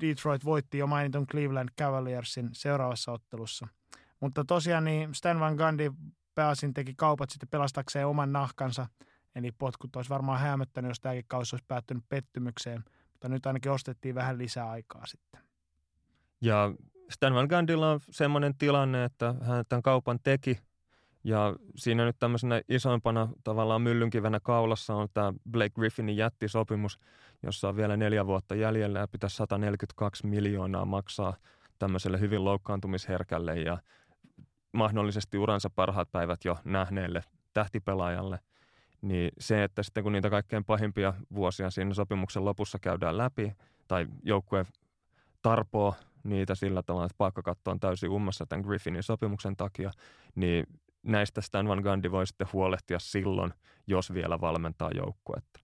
Detroit 0.00 0.44
voitti 0.44 0.78
jo 0.78 0.86
mainitun 0.86 1.26
Cleveland 1.26 1.68
Cavaliersin 1.80 2.48
seuraavassa 2.52 3.12
ottelussa. 3.12 3.68
Mutta 4.20 4.44
tosiaan 4.44 4.84
niin 4.84 5.14
Stan 5.14 5.40
Van 5.40 5.54
Gundy 5.54 5.92
pääsin 6.34 6.74
teki 6.74 6.94
kaupat 6.96 7.30
sitten 7.30 7.48
pelastakseen 7.48 8.06
oman 8.06 8.32
nahkansa, 8.32 8.86
eli 9.34 9.52
potkut 9.52 9.96
olisi 9.96 10.10
varmaan 10.10 10.40
hämöttänyt, 10.40 10.88
jos 10.88 11.00
tämäkin 11.00 11.24
kausi 11.28 11.56
olisi 11.56 11.64
päättynyt 11.68 12.04
pettymykseen, 12.08 12.84
mutta 13.12 13.28
nyt 13.28 13.46
ainakin 13.46 13.72
ostettiin 13.72 14.14
vähän 14.14 14.38
lisää 14.38 14.70
aikaa 14.70 15.06
sitten. 15.06 15.40
Ja 16.40 16.74
Stan 17.10 17.34
Van 17.34 17.46
Gundylla 17.48 17.90
on 17.90 18.00
semmoinen 18.10 18.54
tilanne, 18.58 19.04
että 19.04 19.34
hän 19.40 19.64
tämän 19.68 19.82
kaupan 19.82 20.18
teki– 20.22 20.58
ja 21.24 21.56
siinä 21.76 22.04
nyt 22.04 22.16
tämmöisenä 22.18 22.60
isoimpana 22.68 23.28
tavallaan 23.44 23.82
myllynkivenä 23.82 24.40
kaulassa 24.40 24.94
on 24.94 25.08
tämä 25.14 25.32
Blake 25.50 25.74
Griffinin 25.74 26.16
jättisopimus, 26.16 26.98
jossa 27.42 27.68
on 27.68 27.76
vielä 27.76 27.96
neljä 27.96 28.26
vuotta 28.26 28.54
jäljellä 28.54 28.98
ja 28.98 29.08
pitäisi 29.08 29.36
142 29.36 30.26
miljoonaa 30.26 30.84
maksaa 30.84 31.36
tämmöiselle 31.78 32.20
hyvin 32.20 32.44
loukkaantumisherkälle 32.44 33.58
ja 33.58 33.78
mahdollisesti 34.72 35.38
uransa 35.38 35.70
parhaat 35.70 36.12
päivät 36.12 36.44
jo 36.44 36.58
nähneelle 36.64 37.24
tähtipelaajalle. 37.54 38.38
Niin 39.02 39.30
se, 39.38 39.64
että 39.64 39.82
sitten 39.82 40.02
kun 40.02 40.12
niitä 40.12 40.30
kaikkein 40.30 40.64
pahimpia 40.64 41.14
vuosia 41.34 41.70
siinä 41.70 41.94
sopimuksen 41.94 42.44
lopussa 42.44 42.78
käydään 42.78 43.18
läpi 43.18 43.52
tai 43.88 44.06
joukkue 44.22 44.66
tarpoo 45.42 45.94
niitä 46.24 46.54
sillä 46.54 46.82
tavalla, 46.82 47.06
että 47.06 47.18
palkkakatto 47.18 47.70
on 47.70 47.80
täysin 47.80 48.10
ummassa 48.10 48.46
tämän 48.46 48.64
Griffinin 48.64 49.02
sopimuksen 49.02 49.56
takia, 49.56 49.90
niin 50.34 50.66
näistä 51.02 51.40
Stan 51.40 51.68
Van 51.68 51.82
Gundy 51.82 52.10
voi 52.10 52.26
sitten 52.26 52.46
huolehtia 52.52 52.98
silloin, 52.98 53.54
jos 53.86 54.14
vielä 54.14 54.40
valmentaa 54.40 54.90
joukkuetta. 54.94 55.60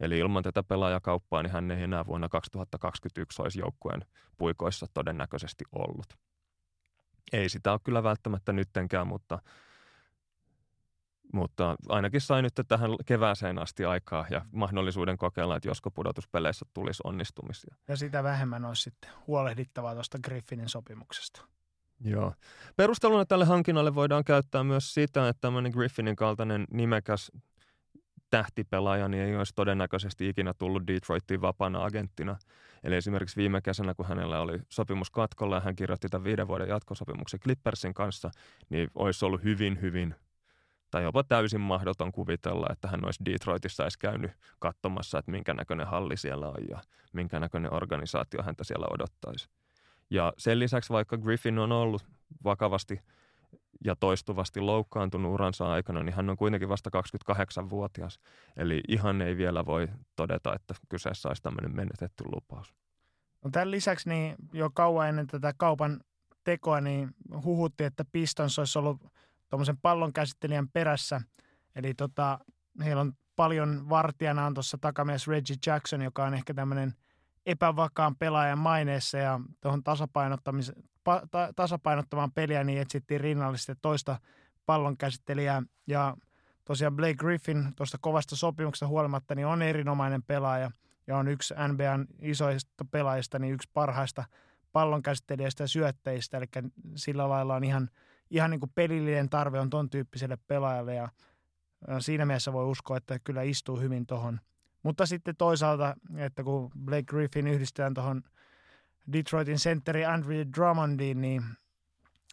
Eli 0.00 0.18
ilman 0.18 0.42
tätä 0.42 0.62
pelaajakauppaa, 0.62 1.42
niin 1.42 1.52
hän 1.52 1.70
ei 1.70 1.82
enää 1.82 2.06
vuonna 2.06 2.28
2021 2.28 3.42
olisi 3.42 3.60
joukkueen 3.60 4.04
puikoissa 4.38 4.86
todennäköisesti 4.94 5.64
ollut. 5.72 6.18
Ei 7.32 7.48
sitä 7.48 7.72
ole 7.72 7.80
kyllä 7.84 8.02
välttämättä 8.02 8.52
nyttenkään, 8.52 9.06
mutta, 9.06 9.38
mutta 11.32 11.76
ainakin 11.88 12.20
sai 12.20 12.42
nyt 12.42 12.52
tähän 12.68 12.90
kevääseen 13.06 13.58
asti 13.58 13.84
aikaa 13.84 14.26
ja 14.30 14.44
mahdollisuuden 14.52 15.16
kokeilla, 15.18 15.56
että 15.56 15.68
josko 15.68 15.90
pudotuspeleissä 15.90 16.66
tulisi 16.74 17.02
onnistumisia. 17.04 17.76
Ja 17.88 17.96
sitä 17.96 18.22
vähemmän 18.22 18.64
olisi 18.64 18.82
sitten 18.82 19.10
huolehdittavaa 19.26 19.94
tuosta 19.94 20.18
Griffinin 20.24 20.68
sopimuksesta. 20.68 21.46
Joo. 22.04 22.32
Perusteluna 22.76 23.24
tälle 23.24 23.44
hankinnalle 23.44 23.94
voidaan 23.94 24.24
käyttää 24.24 24.64
myös 24.64 24.94
sitä, 24.94 25.28
että 25.28 25.40
tämmöinen 25.40 25.72
Griffinin 25.72 26.16
kaltainen 26.16 26.64
nimekäs 26.70 27.32
tähtipelaaja 28.30 29.08
niin 29.08 29.22
ei 29.22 29.36
olisi 29.36 29.54
todennäköisesti 29.54 30.28
ikinä 30.28 30.54
tullut 30.54 30.86
Detroitiin 30.86 31.40
vapaana 31.40 31.84
agenttina. 31.84 32.36
Eli 32.84 32.96
esimerkiksi 32.96 33.36
viime 33.36 33.60
kesänä, 33.60 33.94
kun 33.94 34.06
hänellä 34.06 34.40
oli 34.40 34.58
sopimus 34.68 35.10
katkolla 35.10 35.54
ja 35.54 35.60
hän 35.60 35.76
kirjoitti 35.76 36.08
tämän 36.08 36.24
viiden 36.24 36.48
vuoden 36.48 36.68
jatkosopimuksen 36.68 37.40
Clippersin 37.40 37.94
kanssa, 37.94 38.30
niin 38.68 38.90
olisi 38.94 39.24
ollut 39.24 39.42
hyvin, 39.42 39.80
hyvin 39.80 40.14
tai 40.90 41.02
jopa 41.02 41.24
täysin 41.24 41.60
mahdoton 41.60 42.12
kuvitella, 42.12 42.66
että 42.70 42.88
hän 42.88 43.04
olisi 43.04 43.24
Detroitissa 43.24 43.84
edes 43.84 43.96
käynyt 43.96 44.30
katsomassa, 44.58 45.18
että 45.18 45.30
minkä 45.30 45.54
näköinen 45.54 45.86
halli 45.86 46.16
siellä 46.16 46.48
on 46.48 46.68
ja 46.68 46.80
minkä 47.12 47.40
näköinen 47.40 47.74
organisaatio 47.74 48.42
häntä 48.42 48.64
siellä 48.64 48.86
odottaisi. 48.90 49.48
Ja 50.12 50.32
sen 50.38 50.58
lisäksi, 50.58 50.92
vaikka 50.92 51.18
Griffin 51.18 51.58
on 51.58 51.72
ollut 51.72 52.06
vakavasti 52.44 53.00
ja 53.84 53.96
toistuvasti 53.96 54.60
loukkaantunut 54.60 55.32
uransa 55.32 55.72
aikana, 55.72 56.02
niin 56.02 56.14
hän 56.14 56.30
on 56.30 56.36
kuitenkin 56.36 56.68
vasta 56.68 56.90
28-vuotias. 57.30 58.20
Eli 58.56 58.80
ihan 58.88 59.22
ei 59.22 59.36
vielä 59.36 59.66
voi 59.66 59.88
todeta, 60.16 60.54
että 60.54 60.74
kyseessä 60.88 61.28
olisi 61.28 61.42
tämmöinen 61.42 61.76
menetetty 61.76 62.24
lupaus. 62.26 62.74
No 63.44 63.50
tämän 63.50 63.70
lisäksi 63.70 64.08
niin 64.08 64.34
jo 64.52 64.70
kauan 64.74 65.08
ennen 65.08 65.26
tätä 65.26 65.52
kaupan 65.56 66.00
tekoa 66.44 66.80
niin 66.80 67.10
huhuttiin, 67.44 67.86
että 67.86 68.04
Pistons 68.12 68.58
olisi 68.58 68.78
ollut 68.78 69.00
tuommoisen 69.48 69.78
pallon 69.82 70.12
käsittelijän 70.12 70.68
perässä. 70.68 71.20
Eli 71.76 71.94
tota, 71.94 72.38
heillä 72.84 73.00
on 73.00 73.12
paljon 73.36 73.88
vartijana 73.88 74.46
on 74.46 74.54
tuossa 74.54 74.78
takamies 74.80 75.28
Reggie 75.28 75.56
Jackson, 75.66 76.02
joka 76.02 76.24
on 76.24 76.34
ehkä 76.34 76.54
tämmöinen– 76.54 76.94
epävakaan 77.46 78.16
pelaajan 78.16 78.58
maineessa 78.58 79.18
ja 79.18 79.40
tuohon 79.60 79.82
tasapainottamaan 81.56 82.32
peliä 82.32 82.64
niin 82.64 82.80
etsittiin 82.80 83.20
rinnallisesti 83.20 83.72
toista 83.82 84.18
pallon 84.66 84.96
käsittelijää 84.96 85.62
ja 85.86 86.16
tosiaan 86.64 86.96
Blake 86.96 87.14
Griffin 87.14 87.74
tuosta 87.76 87.98
kovasta 88.00 88.36
sopimuksesta 88.36 88.86
huolimatta 88.86 89.34
niin 89.34 89.46
on 89.46 89.62
erinomainen 89.62 90.22
pelaaja 90.22 90.70
ja 91.06 91.16
on 91.16 91.28
yksi 91.28 91.54
NBAn 91.68 92.06
isoista 92.20 92.84
pelaajista, 92.90 93.38
niin 93.38 93.54
yksi 93.54 93.70
parhaista 93.72 94.24
pallonkäsittelijöistä 94.72 95.62
ja 95.62 95.68
syöttäjistä, 95.68 96.36
eli 96.36 96.46
sillä 96.94 97.28
lailla 97.28 97.54
on 97.54 97.64
ihan, 97.64 97.90
ihan 98.30 98.50
niin 98.50 98.60
kuin 98.60 98.72
pelillinen 98.74 99.30
tarve 99.30 99.60
on 99.60 99.70
ton 99.70 99.90
tyyppiselle 99.90 100.38
pelaajalle 100.46 100.94
ja 100.94 101.08
siinä 101.98 102.26
mielessä 102.26 102.52
voi 102.52 102.64
uskoa, 102.64 102.96
että 102.96 103.18
kyllä 103.24 103.42
istuu 103.42 103.80
hyvin 103.80 104.06
tuohon– 104.06 104.40
mutta 104.82 105.06
sitten 105.06 105.36
toisaalta, 105.36 105.94
että 106.16 106.42
kun 106.42 106.70
Blake 106.84 107.02
Griffin 107.02 107.46
yhdistetään 107.46 107.94
tuohon 107.94 108.22
Detroitin 109.12 109.58
sentteri 109.58 110.04
Andrew 110.04 110.46
Drummondiin, 110.56 111.20
niin 111.20 111.42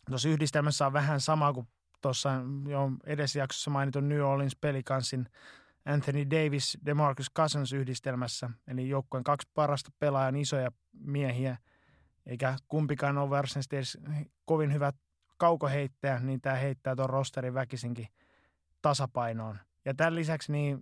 tuossa 0.09 0.29
yhdistelmässä 0.29 0.85
on 0.85 0.93
vähän 0.93 1.21
sama 1.21 1.53
kuin 1.53 1.67
tuossa 2.01 2.29
jo 2.67 2.91
edesjaksossa 3.03 3.71
mainitun 3.71 4.09
New 4.09 4.21
Orleans 4.21 4.55
Pelicansin 4.55 5.29
Anthony 5.85 6.29
Davis, 6.29 6.77
DeMarcus 6.85 7.31
Cousins 7.31 7.73
yhdistelmässä. 7.73 8.49
Eli 8.67 8.89
joukkueen 8.89 9.23
kaksi 9.23 9.49
parasta 9.53 9.91
pelaajan 9.99 10.35
isoja 10.35 10.71
miehiä, 10.99 11.57
eikä 12.25 12.55
kumpikaan 12.67 13.17
ole 13.17 13.29
varsinaisesti 13.29 13.75
edes 13.75 13.97
kovin 14.45 14.73
hyvä 14.73 14.93
kaukoheittäjä, 15.37 16.19
niin 16.19 16.41
tämä 16.41 16.55
heittää 16.55 16.95
tuon 16.95 17.09
rosterin 17.09 17.53
väkisinkin 17.53 18.07
tasapainoon. 18.81 19.59
Ja 19.85 19.93
tämän 19.93 20.15
lisäksi 20.15 20.51
niin 20.51 20.79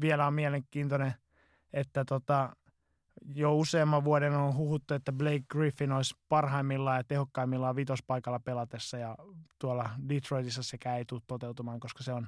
vielä 0.00 0.26
on 0.26 0.34
mielenkiintoinen, 0.34 1.14
että 1.72 2.04
tota, 2.04 2.56
jo 3.34 3.54
useamman 3.54 4.04
vuoden 4.04 4.32
on 4.34 4.56
huhuttu, 4.56 4.94
että 4.94 5.12
Blake 5.12 5.44
Griffin 5.50 5.92
olisi 5.92 6.14
parhaimmillaan 6.28 6.96
ja 6.96 7.04
tehokkaimmillaan 7.04 7.76
vitospaikalla 7.76 8.40
pelatessa 8.40 8.98
ja 8.98 9.16
tuolla 9.58 9.90
Detroitissa 10.08 10.62
sekä 10.62 10.96
ei 10.96 11.04
tule 11.04 11.20
toteutumaan, 11.26 11.80
koska 11.80 12.02
se 12.02 12.12
on, 12.12 12.26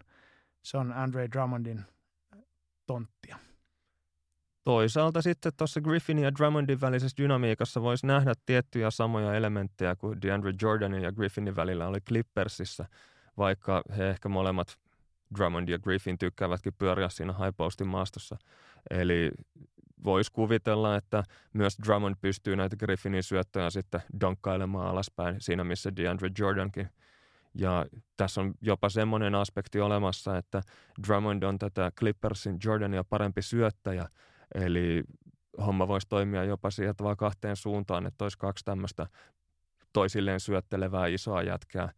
se 0.63 0.79
on 0.79 0.93
Andre 0.93 1.29
Drummondin 1.33 1.85
tonttia. 2.87 3.37
Toisaalta 4.65 5.23
sitten 5.23 5.53
tuossa 5.57 5.81
Griffinin 5.81 6.25
ja 6.25 6.35
Drummondin 6.35 6.81
välisessä 6.81 7.17
dynamiikassa 7.23 7.83
voisi 7.83 8.07
nähdä 8.07 8.33
tiettyjä 8.47 8.91
samoja 8.91 9.35
elementtejä 9.35 9.97
kuin 9.97 10.23
DeAndre 10.23 10.53
Jordanin 10.63 11.03
ja 11.03 11.13
Griffinin 11.13 11.57
välillä 11.57 11.87
oli 11.89 12.01
Clippersissa, 12.01 12.85
vaikka 13.39 13.83
he 13.97 14.11
ehkä 14.11 14.29
molemmat 14.29 14.79
Drummond 15.39 15.69
ja 15.69 15.79
Griffin 15.79 16.19
tykkäävätkin 16.19 16.73
pyöriä 16.79 17.09
siinä 17.09 17.33
high 17.33 17.57
postin 17.57 17.87
maastossa. 17.87 18.37
Eli 18.91 19.31
voisi 20.05 20.33
kuvitella, 20.33 20.97
että 20.97 21.23
myös 21.53 21.79
Drummond 21.87 22.15
pystyy 22.21 22.57
näitä 22.57 22.77
Griffinin 22.77 23.23
syöttöjä 23.23 23.71
sitten 23.71 24.01
donkkailemaan 24.21 24.87
alaspäin 24.87 25.37
siinä, 25.41 25.65
missä 25.65 25.97
DeAndre 25.97 26.31
Jordankin. 26.39 26.89
Ja 27.55 27.87
tässä 28.17 28.41
on 28.41 28.55
jopa 28.61 28.89
semmoinen 28.89 29.35
aspekti 29.35 29.81
olemassa, 29.81 30.37
että 30.37 30.63
Drummond 31.09 31.43
on 31.43 31.59
tätä 31.59 31.93
Clippersin 31.99 32.59
Jordania 32.65 33.05
parempi 33.05 33.43
syöttäjä, 33.43 34.09
eli 34.55 35.05
homma 35.67 35.89
voisi 35.89 36.09
toimia 36.09 36.45
jopa 36.45 36.71
sieltä 36.71 37.05
vaan 37.05 37.17
kahteen 37.17 37.57
suuntaan, 37.57 38.07
että 38.07 38.25
olisi 38.25 38.39
kaksi 38.39 38.65
tämmöistä 38.65 39.07
toisilleen 39.93 40.41
syöttelevää 40.41 41.07
isoa 41.07 41.43
jätkää, 41.43 41.93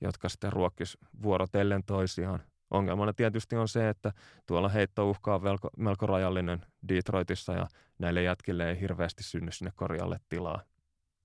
jotka 0.00 0.28
sitten 0.28 0.52
ruokkis 0.52 0.98
vuorotellen 1.22 1.84
toisiaan. 1.84 2.42
Ongelmana 2.70 3.12
tietysti 3.12 3.56
on 3.56 3.68
se, 3.68 3.88
että 3.88 4.12
tuolla 4.46 4.68
heittouhka 4.68 5.34
on 5.34 5.42
melko, 5.42 5.70
melko 5.76 6.06
rajallinen 6.06 6.66
Detroitissa 6.88 7.52
ja 7.52 7.66
näille 7.98 8.22
jätkille 8.22 8.70
ei 8.70 8.80
hirveästi 8.80 9.22
synny 9.22 9.52
sinne 9.52 9.72
korjalle 9.76 10.20
tilaa, 10.28 10.62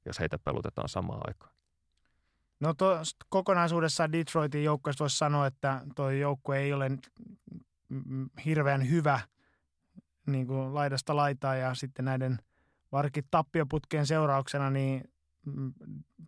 jos 0.06 0.20
heitä 0.20 0.40
pelutetaan 0.40 0.90
samaan 0.90 1.22
aikaan. 1.24 1.54
No 2.60 2.74
to, 2.74 2.98
kokonaisuudessaan 3.30 4.12
Detroitin 4.12 4.64
joukkueesta 4.64 5.04
voisi 5.04 5.18
sanoa, 5.18 5.48
että 5.48 5.82
tuo 5.96 6.10
joukkue 6.10 6.60
ei 6.60 6.74
ole 6.74 6.92
hirveän 8.46 8.90
hyvä 8.90 9.20
niin 10.28 10.48
kuin 10.48 10.74
laidasta 10.74 11.16
laitaa 11.16 11.56
ja 11.56 11.74
sitten 11.74 12.06
näiden 12.06 12.40
varkin 12.92 13.24
tappioputkeen 13.32 14.08
seurauksena 14.08 14.70
niin 14.70 15.04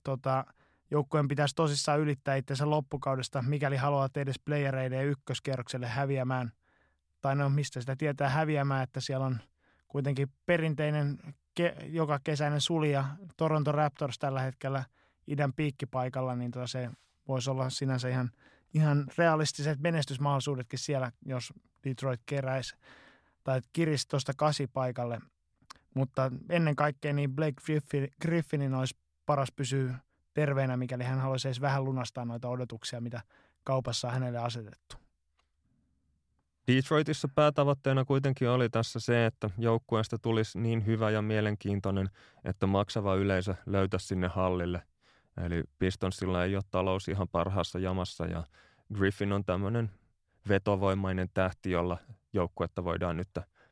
tota, 0.04 0.45
joukkueen 0.93 1.27
pitäisi 1.27 1.56
tosissaan 1.56 1.99
ylittää 1.99 2.36
itsensä 2.36 2.69
loppukaudesta, 2.69 3.41
mikäli 3.41 3.77
haluat 3.77 4.17
edes 4.17 4.39
playereiden 4.45 5.08
ykköskierrokselle 5.08 5.88
häviämään. 5.88 6.51
Tai 7.21 7.36
no 7.36 7.49
mistä 7.49 7.79
sitä 7.79 7.95
tietää 7.95 8.29
häviämään, 8.29 8.84
että 8.84 8.99
siellä 8.99 9.25
on 9.25 9.39
kuitenkin 9.88 10.32
perinteinen 10.45 11.19
ke- 11.60 11.86
joka 11.86 12.19
kesäinen 12.23 12.62
sulja 12.62 13.06
Toronto 13.38 13.71
Raptors 13.71 14.19
tällä 14.19 14.41
hetkellä 14.41 14.84
idän 15.27 15.53
piikkipaikalla, 15.53 16.36
niin 16.36 16.51
tota 16.51 16.67
se 16.67 16.89
voisi 17.27 17.49
olla 17.49 17.69
sinänsä 17.69 18.10
ihan, 18.10 18.32
ihan 18.73 19.06
realistiset 19.17 19.79
menestysmahdollisuudetkin 19.79 20.79
siellä, 20.79 21.12
jos 21.25 21.53
Detroit 21.84 22.21
keräisi 22.25 22.75
tai 23.43 23.62
kirisi 23.73 24.08
tuosta 24.08 24.34
kasipaikalle. 24.38 25.19
Mutta 25.95 26.32
ennen 26.49 26.75
kaikkea 26.75 27.13
niin 27.13 27.36
Blake 27.36 27.62
Griffin, 27.65 28.08
Griffinin 28.21 28.73
olisi 28.73 28.97
paras 29.25 29.51
pysyä 29.51 29.99
terveenä, 30.34 30.78
mikäli 30.78 31.04
hän 31.04 31.19
haluaisi 31.19 31.48
edes 31.48 31.62
vähän 31.62 31.86
lunastaa 31.86 32.26
noita 32.26 32.50
odotuksia, 32.50 33.02
mitä 33.02 33.22
kaupassa 33.63 34.08
on 34.08 34.13
hänelle 34.13 34.39
asetettu. 34.39 34.96
Detroitissa 36.67 37.28
päätavoitteena 37.36 38.06
kuitenkin 38.06 38.50
oli 38.50 38.69
tässä 38.69 39.00
se, 39.00 39.26
että 39.26 39.50
joukkueesta 39.58 40.17
tulisi 40.17 40.60
niin 40.60 40.86
hyvä 40.86 41.10
ja 41.10 41.22
mielenkiintoinen, 41.22 42.10
että 42.43 42.67
maksava 42.67 43.15
yleisö 43.15 43.56
löytäisi 43.65 44.08
sinne 44.08 44.28
hallille. 44.28 44.82
Eli 45.46 45.63
Pistonsilla 45.80 46.43
ei 46.43 46.56
ole 46.56 46.63
talous 46.72 47.08
ihan 47.08 47.28
parhaassa 47.28 47.80
jamassa 47.80 48.26
ja 48.26 48.43
Griffin 48.93 49.34
on 49.34 49.46
tämmöinen 49.46 49.91
vetovoimainen 50.50 51.30
tähti, 51.34 51.72
jolla 51.72 51.98
joukkuetta 52.34 52.84
voidaan 52.84 53.17
nyt 53.17 53.30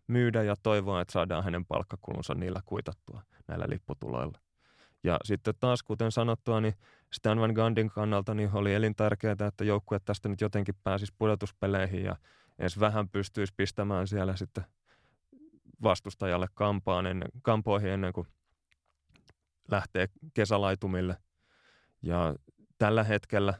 myydä 0.07 0.43
ja 0.43 0.55
toivoa, 0.63 1.01
että 1.01 1.11
saadaan 1.11 1.43
hänen 1.43 1.65
palkkakulunsa 1.65 2.35
niillä 2.35 2.61
kuitattua 2.65 3.21
näillä 3.47 3.65
lipputuloilla. 3.69 4.39
Ja 5.03 5.17
sitten 5.23 5.53
taas, 5.59 5.83
kuten 5.83 6.11
sanottua, 6.11 6.61
niin 6.61 6.73
Stan 7.13 7.39
Van 7.39 7.53
Gandin 7.53 7.89
kannalta 7.89 8.33
niin 8.33 8.49
oli 8.53 8.73
elintärkeää, 8.73 9.35
että 9.47 9.63
joukkue 9.63 9.99
tästä 9.99 10.29
nyt 10.29 10.41
jotenkin 10.41 10.75
pääsisi 10.83 11.13
pudotuspeleihin 11.17 12.03
ja 12.03 12.15
edes 12.59 12.79
vähän 12.79 13.09
pystyisi 13.09 13.53
pistämään 13.57 14.07
siellä 14.07 14.35
sitten 14.35 14.63
vastustajalle 15.83 16.47
kampaan 16.53 17.05
ennen, 17.05 17.29
kampoihin 17.41 17.89
ennen 17.89 18.13
kuin 18.13 18.27
lähtee 19.71 20.07
kesälaitumille. 20.33 21.17
Ja 22.01 22.35
tällä 22.77 23.03
hetkellä 23.03 23.53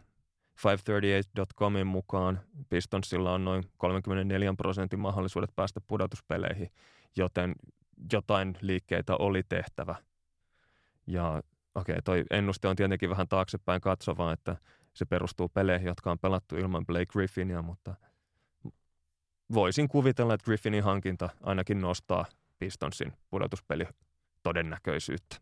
538.comin 0.58 1.88
mukaan 1.88 2.40
Pistonsilla 2.70 3.34
on 3.34 3.46
noin 3.46 3.64
34 3.78 4.54
prosentin 4.58 5.00
mahdollisuudet 5.00 5.50
päästä 5.56 5.82
pudotuspeleihin, 5.82 6.72
joten 7.18 7.56
jotain 8.14 8.58
liikkeitä 8.62 9.16
oli 9.16 9.44
tehtävä. 9.50 9.96
Ja 11.08 11.44
okei, 11.76 11.94
okay, 11.94 12.02
toi 12.02 12.24
ennuste 12.30 12.68
on 12.68 12.76
tietenkin 12.76 13.10
vähän 13.10 13.28
taaksepäin 13.28 13.82
katsovaa, 13.82 14.34
että 14.34 14.58
se 14.94 15.06
perustuu 15.06 15.50
peleihin, 15.50 15.88
jotka 15.88 16.12
on 16.12 16.20
pelattu 16.20 16.56
ilman 16.58 16.86
Blake 16.86 17.06
Griffinia, 17.06 17.62
mutta 17.62 17.96
voisin 19.54 19.88
kuvitella, 19.88 20.34
että 20.34 20.46
Griffinin 20.46 20.84
hankinta 20.84 21.30
ainakin 21.44 21.82
nostaa 21.82 22.26
Pistonsin 22.60 23.14
pudotuspeli 23.30 23.88
todennäköisyyttä. 24.44 25.38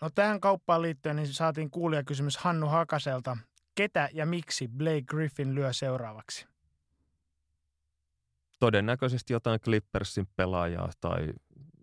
No 0.00 0.10
tähän 0.10 0.40
kauppaan 0.40 0.82
liittyen 0.82 1.16
niin 1.16 1.26
saatiin 1.26 1.70
kuulijakysymys 1.70 2.36
Hannu 2.36 2.66
Hakaselta 2.66 3.36
ketä 3.74 4.08
ja 4.12 4.26
miksi 4.26 4.68
Blake 4.68 5.02
Griffin 5.02 5.54
lyö 5.54 5.72
seuraavaksi? 5.72 6.46
Todennäköisesti 8.58 9.32
jotain 9.32 9.60
Clippersin 9.60 10.28
pelaajaa 10.36 10.90
tai 11.00 11.32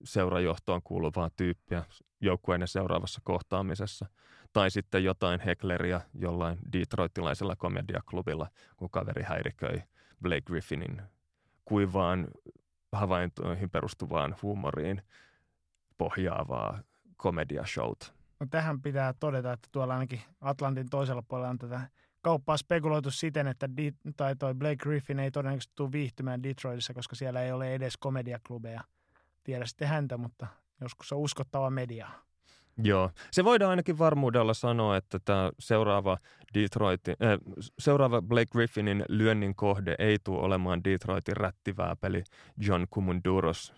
seurajohtoon 0.03 0.81
kuuluvaa 0.83 1.29
tyyppiä 1.37 1.85
joukkueiden 2.21 2.67
seuraavassa 2.67 3.21
kohtaamisessa. 3.23 4.05
Tai 4.53 4.71
sitten 4.71 5.03
jotain 5.03 5.39
hekleria 5.39 6.01
jollain 6.13 6.59
detroitilaisella 6.73 7.55
komediaklubilla, 7.55 8.47
kun 8.77 8.89
kaveri 8.89 9.23
häiriköi 9.23 9.83
Blake 10.21 10.41
Griffinin 10.41 11.01
kuivaan 11.65 12.27
havaintoihin 12.91 13.69
perustuvaan 13.69 14.35
huumoriin 14.41 15.01
pohjaavaa 15.97 16.79
komediashowta. 17.17 18.13
No 18.39 18.47
tähän 18.49 18.81
pitää 18.81 19.13
todeta, 19.13 19.53
että 19.53 19.67
tuolla 19.71 19.93
ainakin 19.93 20.21
Atlantin 20.41 20.89
toisella 20.89 21.21
puolella 21.21 21.49
on 21.49 21.57
tätä 21.57 21.89
kauppaa 22.21 22.57
spekuloitu 22.57 23.11
siten, 23.11 23.47
että 23.47 23.69
Di- 23.77 23.95
tai 24.17 24.35
toi 24.35 24.55
Blake 24.55 24.75
Griffin 24.75 25.19
ei 25.19 25.31
todennäköisesti 25.31 25.73
tule 25.75 25.91
viihtymään 25.91 26.43
Detroitissa, 26.43 26.93
koska 26.93 27.15
siellä 27.15 27.41
ei 27.41 27.51
ole 27.51 27.75
edes 27.75 27.97
komediaklubeja. 27.97 28.81
Tiedä 29.43 29.65
sitten 29.65 29.87
häntä, 29.87 30.17
mutta 30.17 30.47
joskus 30.81 31.11
on 31.11 31.19
uskottava 31.19 31.69
media. 31.69 32.09
Joo, 32.83 33.11
se 33.31 33.43
voidaan 33.43 33.69
ainakin 33.69 33.97
varmuudella 33.97 34.53
sanoa, 34.53 34.97
että 34.97 35.19
tämä 35.25 35.51
seuraava, 35.59 36.17
Detroitin, 36.53 37.15
äh, 37.23 37.39
seuraava 37.79 38.21
Blake 38.21 38.51
Griffinin 38.51 39.05
lyönnin 39.09 39.55
kohde 39.55 39.95
ei 39.99 40.17
tule 40.23 40.41
olemaan 40.41 40.83
Detroitin 40.83 41.37
rättivää 41.37 41.95
peli 41.95 42.23
John 42.57 42.85
Kumunduros, 42.89 43.73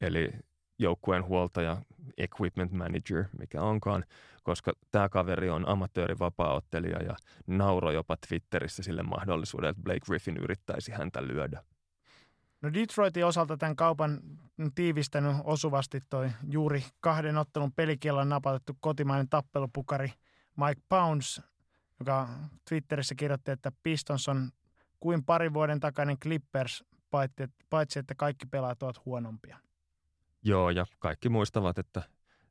eli 0.00 0.30
joukkueen 0.78 1.24
huoltaja, 1.24 1.82
equipment 2.18 2.72
manager, 2.72 3.24
mikä 3.38 3.62
onkaan, 3.62 4.04
koska 4.42 4.72
tämä 4.90 5.08
kaveri 5.08 5.50
on 5.50 5.68
amatöörivapaaottelija 5.68 7.02
ja 7.02 7.16
nauroi 7.46 7.94
jopa 7.94 8.16
Twitterissä 8.28 8.82
sille 8.82 9.02
mahdollisuuden, 9.02 9.70
että 9.70 9.82
Blake 9.82 10.00
Griffin 10.06 10.36
yrittäisi 10.36 10.92
häntä 10.92 11.22
lyödä. 11.22 11.62
No 12.62 12.72
Detroitin 12.72 13.26
osalta 13.26 13.56
tämän 13.56 13.76
kaupan 13.76 14.20
tiivistänyt 14.74 15.36
osuvasti 15.44 16.00
toi 16.10 16.30
juuri 16.50 16.84
kahden 17.00 17.38
ottelun 17.38 17.72
pelikielon 17.72 18.28
napatettu 18.28 18.76
kotimainen 18.80 19.28
tappelupukari 19.28 20.12
Mike 20.56 20.82
Pounds, 20.88 21.42
joka 22.00 22.28
Twitterissä 22.68 23.14
kirjoitti, 23.14 23.50
että 23.50 23.72
Pistons 23.82 24.28
on 24.28 24.50
kuin 25.00 25.24
pari 25.24 25.52
vuoden 25.52 25.80
takainen 25.80 26.18
Clippers, 26.18 26.84
paitsi 27.70 27.98
että 27.98 28.14
kaikki 28.14 28.46
pelaajat 28.46 28.82
ovat 28.82 29.04
huonompia. 29.04 29.58
Joo, 30.42 30.70
ja 30.70 30.86
kaikki 30.98 31.28
muistavat, 31.28 31.78
että 31.78 32.02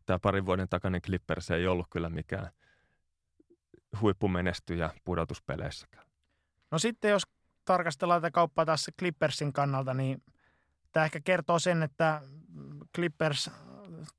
tämä 0.05 0.19
parin 0.19 0.45
vuoden 0.45 0.69
takainen 0.69 1.01
Clippers 1.01 1.51
ei 1.51 1.67
ollut 1.67 1.87
kyllä 1.89 2.09
mikään 2.09 2.49
huippumenestyjä 4.01 4.89
pudotuspeleissäkään. 5.03 6.05
No 6.71 6.79
sitten 6.79 7.11
jos 7.11 7.23
tarkastellaan 7.69 8.21
tätä 8.21 8.31
kauppaa 8.31 8.65
taas 8.65 8.91
Clippersin 8.99 9.53
kannalta, 9.53 9.93
niin 9.93 10.23
tämä 10.91 11.05
ehkä 11.05 11.19
kertoo 11.19 11.59
sen, 11.59 11.83
että 11.83 12.21
Clippers 12.95 13.51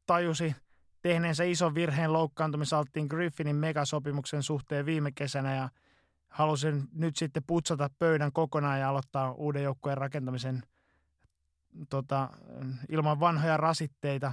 tajusi 0.06 0.56
tehneensä 1.02 1.44
ison 1.44 1.74
virheen 1.74 2.12
loukkaantumisalttiin 2.12 3.06
Griffinin 3.06 3.56
megasopimuksen 3.56 4.42
suhteen 4.42 4.86
viime 4.86 5.12
kesänä 5.12 5.54
ja 5.54 5.68
halusi 6.28 6.66
nyt 6.92 7.16
sitten 7.16 7.42
putsata 7.46 7.90
pöydän 7.98 8.32
kokonaan 8.32 8.80
ja 8.80 8.88
aloittaa 8.88 9.32
uuden 9.32 9.62
joukkueen 9.62 9.98
rakentamisen– 9.98 10.62
tota, 11.88 12.28
ilman 12.88 13.20
vanhoja 13.20 13.56
rasitteita. 13.56 14.32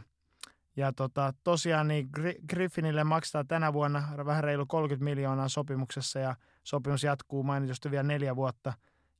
Ja 0.75 0.93
tota, 0.93 1.34
tosiaan 1.43 1.88
niin 1.88 2.10
Griffinille 2.49 3.03
maksetaan 3.03 3.47
tänä 3.47 3.73
vuonna 3.73 4.03
vähän 4.25 4.43
reilu 4.43 4.65
30 4.65 5.03
miljoonaa 5.03 5.49
sopimuksessa 5.49 6.19
ja 6.19 6.36
sopimus 6.63 7.03
jatkuu 7.03 7.43
mainitusti 7.43 7.91
vielä 7.91 8.03
neljä 8.03 8.36
vuotta. 8.36 8.73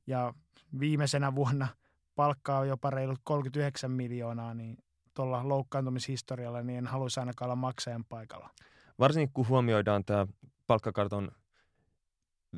Ja 0.08 0.34
viimeisenä 0.80 1.34
vuonna 1.34 1.68
palkkaa 2.14 2.64
jopa 2.64 2.90
reilut 2.90 3.20
39 3.24 3.90
miljoonaa, 3.90 4.54
niin 4.54 4.78
tuolla 5.14 5.48
loukkaantumishistorialla 5.48 6.62
niin 6.62 6.78
en 6.78 6.86
haluaisi 6.86 7.20
ainakaan 7.20 7.46
olla 7.46 7.56
maksajan 7.56 8.04
paikalla. 8.04 8.50
Varsinkin 8.98 9.32
kun 9.32 9.48
huomioidaan 9.48 10.04
tämä 10.04 10.26
palkkakarton 10.66 11.30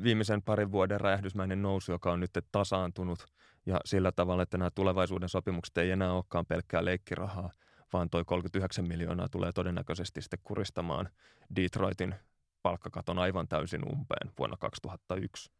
viimeisen 0.03 0.41
parin 0.41 0.71
vuoden 0.71 1.01
räjähdysmäinen 1.01 1.61
nousu, 1.61 1.91
joka 1.91 2.11
on 2.11 2.19
nyt 2.19 2.31
tasaantunut– 2.51 3.25
ja 3.65 3.79
sillä 3.85 4.11
tavalla, 4.11 4.43
että 4.43 4.57
nämä 4.57 4.71
tulevaisuuden 4.71 5.29
sopimukset 5.29 5.77
ei 5.77 5.91
enää 5.91 6.13
olekaan 6.13 6.45
pelkkää 6.45 6.85
leikkirahaa, 6.85 7.51
vaan 7.93 8.09
toi 8.09 8.25
39 8.25 8.87
miljoonaa 8.87 9.29
tulee 9.29 9.51
todennäköisesti 9.51 10.21
sitten 10.21 10.39
kuristamaan 10.43 11.09
Detroitin 11.55 12.15
palkkakaton 12.63 13.19
aivan 13.19 13.47
täysin 13.47 13.83
umpeen 13.85 14.31
vuonna 14.37 14.57
2001. 14.57 15.51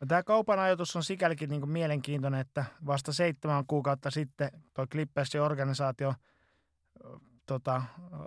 No, 0.00 0.06
tämä 0.06 0.22
kaupan 0.22 0.58
ajatus 0.58 0.96
on 0.96 1.04
sikälikin 1.04 1.50
niin 1.50 1.68
mielenkiintoinen, 1.68 2.40
että 2.40 2.64
vasta 2.86 3.12
seitsemän 3.12 3.66
kuukautta 3.66 4.10
sitten 4.10 4.50
tuo 4.74 4.86
Clippersin 4.86 5.40
organisaatio 5.40 6.14
tota, 7.46 7.82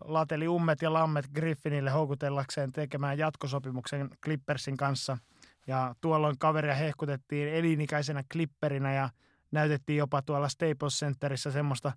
lateli 0.05 0.47
ummet 0.47 0.81
ja 0.81 0.93
lammet 0.93 1.25
Griffinille 1.35 1.89
houkutellakseen 1.89 2.71
tekemään 2.71 3.17
jatkosopimuksen 3.17 4.09
Clippersin 4.23 4.77
kanssa– 4.77 5.17
ja 5.67 5.95
tuolloin 6.01 6.37
kaveria 6.37 6.75
hehkutettiin 6.75 7.49
elinikäisenä 7.49 8.23
klipperinä 8.31 8.93
ja 8.93 9.09
näytettiin 9.51 9.97
jopa 9.97 10.21
tuolla 10.21 10.49
Staples 10.49 10.99
Centerissä 10.99 11.51
semmoista 11.51 11.91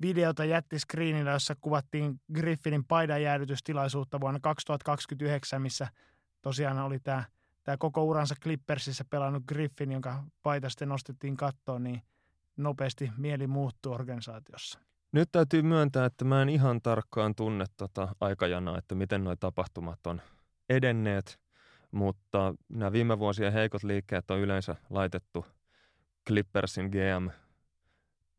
videota 0.00 0.44
jättiskriinillä, 0.44 1.30
jossa 1.30 1.54
kuvattiin 1.60 2.20
Griffinin 2.34 2.84
paidan 2.84 3.22
jäädytystilaisuutta 3.22 4.20
vuonna 4.20 4.40
2029, 4.40 5.62
missä 5.62 5.88
tosiaan 6.42 6.78
oli 6.78 6.98
tämä, 6.98 7.24
tämä 7.68 7.76
koko 7.76 8.04
uransa 8.04 8.34
Clippersissä 8.42 9.04
pelannut 9.10 9.42
Griffin, 9.48 9.92
jonka 9.92 10.24
paita 10.42 10.68
sitten 10.68 10.88
nostettiin 10.88 11.36
kattoon, 11.36 11.84
niin 11.84 12.02
nopeasti 12.56 13.12
mieli 13.16 13.46
muuttui 13.46 13.94
organisaatiossa. 13.94 14.78
Nyt 15.12 15.28
täytyy 15.32 15.62
myöntää, 15.62 16.04
että 16.04 16.24
mä 16.24 16.42
en 16.42 16.48
ihan 16.48 16.82
tarkkaan 16.82 17.34
tunne 17.34 17.64
tota 17.76 18.08
aikajanaa, 18.20 18.78
että 18.78 18.94
miten 18.94 19.24
nuo 19.24 19.36
tapahtumat 19.36 20.06
on 20.06 20.22
edenneet– 20.68 21.38
mutta 21.90 22.54
nämä 22.68 22.92
viime 22.92 23.18
vuosien 23.18 23.52
heikot 23.52 23.82
liikkeet 23.82 24.30
on 24.30 24.38
yleensä 24.38 24.76
laitettu 24.90 25.46
Clippersin 26.26 26.86
GM 26.86 27.30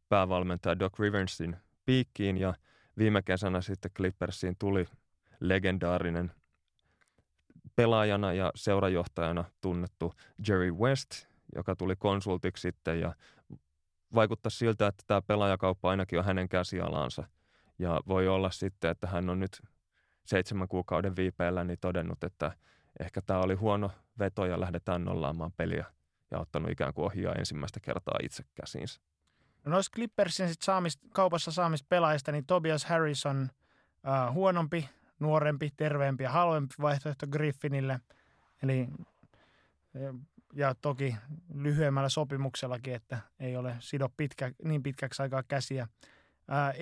päävalmentaja 0.09 0.79
Doc 0.79 0.99
Riversin 0.99 1.57
piikkiin 1.85 2.37
ja 2.37 2.53
viime 2.97 3.21
kesänä 3.21 3.61
sitten 3.61 3.91
Clippersiin 3.91 4.55
tuli 4.59 4.85
legendaarinen 5.39 6.31
pelaajana 7.79 8.33
ja 8.33 8.51
seurajohtajana 8.55 9.45
tunnettu 9.61 10.13
Jerry 10.47 10.71
West, 10.71 11.09
joka 11.55 11.75
tuli 11.75 11.95
konsultiksi 11.95 12.61
sitten 12.61 12.99
ja 12.99 13.15
vaikuttaa 14.15 14.49
siltä, 14.49 14.87
että 14.87 15.03
tämä 15.07 15.21
pelaajakauppa 15.21 15.89
ainakin 15.89 16.19
on 16.19 16.25
hänen 16.25 16.49
käsialansa. 16.49 17.23
Ja 17.79 17.99
voi 18.07 18.27
olla 18.27 18.51
sitten, 18.51 18.91
että 18.91 19.07
hän 19.07 19.29
on 19.29 19.39
nyt 19.39 19.61
seitsemän 20.25 20.67
kuukauden 20.67 21.15
viipeellä 21.15 21.63
niin 21.63 21.79
todennut, 21.81 22.23
että 22.23 22.51
ehkä 22.99 23.21
tämä 23.21 23.39
oli 23.39 23.53
huono 23.53 23.91
veto 24.19 24.45
ja 24.45 24.59
lähdetään 24.59 25.05
nollaamaan 25.05 25.51
peliä 25.57 25.85
ja 26.31 26.39
ottanut 26.39 26.71
ikään 26.71 26.93
kuin 26.93 27.05
ohjaa 27.05 27.35
ensimmäistä 27.35 27.79
kertaa 27.79 28.19
itse 28.23 28.43
käsiinsä. 28.55 29.01
No 29.65 29.77
Clippersin 29.95 30.49
sit 30.49 30.61
saamist, 30.61 30.99
kaupassa 31.13 31.51
saamista 31.51 31.85
pelaajista, 31.89 32.31
niin 32.31 32.45
Tobias 32.45 32.85
Harrison 32.85 33.49
äh, 34.07 34.33
huonompi, 34.33 34.89
nuorempi, 35.19 35.69
terveempi 35.77 36.23
ja 36.23 36.29
halvempi 36.29 36.75
vaihtoehto 36.81 37.27
Griffinille. 37.27 37.99
Eli 38.63 38.87
ja 40.53 40.75
toki 40.81 41.15
lyhyemmällä 41.53 42.09
sopimuksellakin, 42.09 42.93
että 42.93 43.19
ei 43.39 43.57
ole 43.57 43.75
sido 43.79 44.09
pitkä, 44.17 44.51
niin 44.63 44.83
pitkäksi 44.83 45.21
aikaa 45.21 45.43
käsiä. 45.43 45.87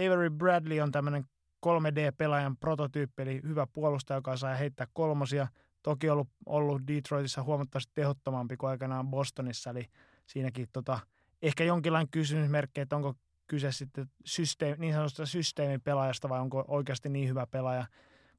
Avery 0.06 0.30
Bradley 0.30 0.80
on 0.80 0.91
tämmöinen 0.91 1.26
3D-pelaajan 1.65 2.58
prototyyppi, 2.58 3.21
eli 3.21 3.41
hyvä 3.43 3.67
puolustaja, 3.67 4.17
joka 4.17 4.38
saa 4.38 4.56
heittää 4.56 4.88
kolmosia. 4.93 5.47
Toki 5.84 6.10
ollut, 6.10 6.28
ollut 6.45 6.82
Detroitissa 6.88 7.43
huomattavasti 7.43 7.91
tehottomampi 7.95 8.58
kuin 8.58 8.69
aikanaan 8.69 9.08
Bostonissa, 9.08 9.69
eli 9.69 9.86
siinäkin 10.26 10.67
tota, 10.73 11.00
ehkä 11.41 11.63
jonkinlainen 11.63 12.12
kysymysmerkki, 12.12 12.82
että 12.82 12.95
onko 12.95 13.15
kyse 13.47 13.71
sitten 13.71 14.10
systeemi, 14.26 14.78
niin 14.80 14.93
sanotusta 14.93 15.26
systeemipelaajasta 15.26 16.30
vai 16.30 16.39
onko 16.39 16.65
oikeasti 16.67 17.10
niin 17.10 17.30
hyvä 17.30 17.47
pelaaja, 17.47 17.86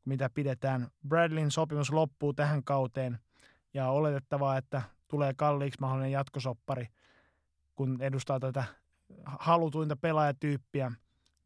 mitä 0.05 0.31
pidetään. 0.31 0.89
Bradleyn 1.09 1.51
sopimus 1.51 1.93
loppuu 1.93 2.33
tähän 2.33 2.65
kauteen 2.65 3.19
ja 3.75 3.89
oletettavaa, 3.89 4.57
että 4.57 4.83
tulee 5.09 5.35
kalliiksi 5.37 5.81
mahdollinen 5.81 6.13
jatkosoppari, 6.13 6.87
kun 7.75 8.03
edustaa 8.03 8.41
tätä 8.41 8.65
halutuinta 9.25 9.97
pelaajatyyppiä, 9.97 10.93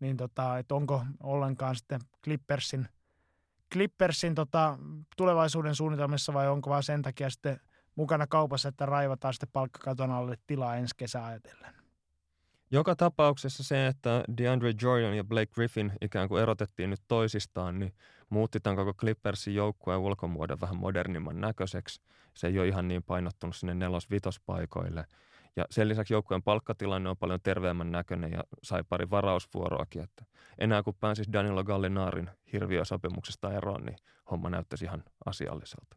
niin 0.01 0.17
tota, 0.17 0.59
että 0.59 0.75
onko 0.75 1.05
ollenkaan 1.23 1.77
sitten 1.77 2.01
Clippersin, 2.25 2.88
Clippersin 3.73 4.35
tota, 4.35 4.79
tulevaisuuden 5.17 5.75
suunnitelmissa 5.75 6.35
vai 6.35 6.49
onko 6.49 6.71
vaan 6.71 6.83
sen 6.83 7.03
takia 7.03 7.31
sitten 7.31 7.61
mukana 7.97 8.27
kaupassa, 8.27 8.69
että 8.69 8.87
raivataan 8.87 9.35
sitten 9.35 9.49
palkkakaton 9.53 10.11
alle 10.11 10.37
tilaa 10.47 10.77
ensi 10.77 10.95
kesää 10.97 11.27
ajatellen. 11.27 11.75
Joka 12.71 12.97
tapauksessa 12.97 13.65
se, 13.65 13.87
että 13.87 14.25
DeAndre 14.37 14.73
Jordan 14.83 15.17
ja 15.17 15.25
Blake 15.25 15.53
Griffin 15.55 15.93
ikään 16.01 16.29
kuin 16.29 16.43
erotettiin 16.43 16.91
nyt 16.91 17.01
toisistaan, 17.09 17.79
niin 17.79 17.95
muutti 18.33 18.61
tämän 18.61 18.77
koko 18.77 18.95
Clippersin 18.95 19.55
joukkueen 19.55 20.01
ulkomuodon 20.01 20.61
vähän 20.61 20.77
modernimman 20.77 21.40
näköiseksi. 21.40 22.03
Se 22.35 22.47
ei 22.47 22.59
ole 22.59 22.68
ihan 22.68 22.88
niin 22.88 23.03
painottunut 23.03 23.57
sinne 23.57 23.75
nelos-vitospaikoille. 23.75 25.05
Ja 25.57 25.64
sen 25.71 25.88
lisäksi 25.88 26.14
joukkueen 26.14 26.42
palkkatilanne 26.42 27.11
on 27.11 27.16
paljon 27.16 27.40
terveemmän 27.42 27.92
näköinen 27.92 28.33
ja 28.33 28.45
sai 28.62 28.85
pari 28.88 29.11
varausvuoroakin, 29.11 30.03
että 30.03 30.25
enää 30.59 30.83
kun 30.83 30.95
pääsisi 30.95 31.33
Danilo 31.33 31.64
Gallinaarin 31.64 32.31
hirviösopimuksesta 32.53 33.53
eroon, 33.53 33.85
niin 33.85 33.97
homma 34.31 34.51
näyttäisi 34.51 34.85
ihan 34.85 35.05
asialliselta. 35.27 35.97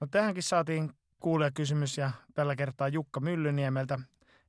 No 0.00 0.06
tähänkin 0.10 0.42
saatiin 0.42 0.92
kuulijakysymys 1.20 1.98
ja 1.98 2.10
tällä 2.34 2.56
kertaa 2.56 2.88
Jukka 2.88 3.20
Myllyniemeltä, 3.20 3.98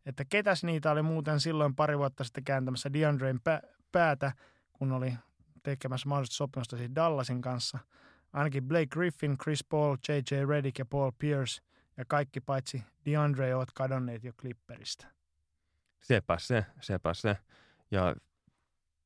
että 0.05 0.25
ketäs 0.25 0.63
niitä 0.63 0.91
oli 0.91 1.01
muuten 1.01 1.39
silloin 1.39 1.75
pari 1.75 1.97
vuotta 1.97 2.23
sitten 2.23 2.43
kääntämässä 2.43 2.93
DeAndrein 2.93 3.39
päätä, 3.91 4.31
kun 4.73 4.91
oli 4.91 5.13
tekemässä 5.63 6.09
mahdollista 6.09 6.35
sopimusta 6.35 6.77
siis 6.77 6.91
Dallasin 6.95 7.41
kanssa. 7.41 7.79
Ainakin 8.33 8.63
Blake 8.63 8.85
Griffin, 8.85 9.37
Chris 9.37 9.63
Paul, 9.63 9.97
J.J. 10.09 10.45
Redick 10.47 10.79
ja 10.79 10.85
Paul 10.85 11.11
Pierce 11.19 11.61
ja 11.97 12.05
kaikki 12.07 12.41
paitsi 12.41 12.83
DeAndre 13.05 13.55
ovat 13.55 13.71
kadonneet 13.73 14.23
jo 14.23 14.33
Clipperistä. 14.33 15.07
Sepä 16.01 16.37
se, 16.39 16.65
sepä 16.81 17.13
se. 17.13 17.37
Ja 17.91 18.15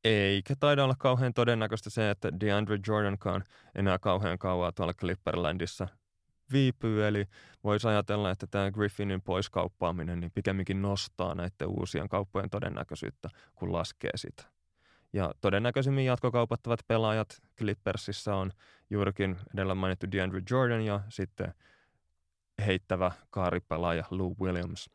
eikä 0.03 0.55
taida 0.59 0.83
olla 0.83 0.95
kauhean 0.99 1.33
todennäköistä 1.33 1.89
se, 1.89 2.09
että 2.09 2.39
DeAndre 2.39 2.79
Jordankaan 2.87 3.43
enää 3.75 3.99
kauhean 3.99 4.39
kauan 4.39 4.73
tuolla 4.73 4.93
Clipperlandissa 4.93 5.87
viipyy. 6.51 7.07
Eli 7.07 7.25
voisi 7.63 7.87
ajatella, 7.87 8.31
että 8.31 8.47
tämä 8.47 8.71
Griffinin 8.71 9.21
poiskauppaaminen 9.21 10.19
niin 10.19 10.31
pikemminkin 10.31 10.81
nostaa 10.81 11.35
näiden 11.35 11.67
uusien 11.67 12.09
kauppojen 12.09 12.49
todennäköisyyttä, 12.49 13.29
kun 13.55 13.73
laskee 13.73 14.11
sitä. 14.15 14.54
Ja 15.15 15.33
todennäköisimmin 15.41 16.05
jatkokaupattavat 16.05 16.79
pelaajat 16.87 17.41
Clippersissa 17.57 18.35
on 18.35 18.51
juurikin 18.89 19.37
edellä 19.53 19.75
mainittu 19.75 20.05
DeAndre 20.11 20.41
Jordan 20.49 20.81
ja 20.81 21.01
sitten 21.09 21.53
heittävä 22.65 23.11
kaaripelaaja 23.29 24.03
Lou 24.11 24.35
Williams. 24.41 24.89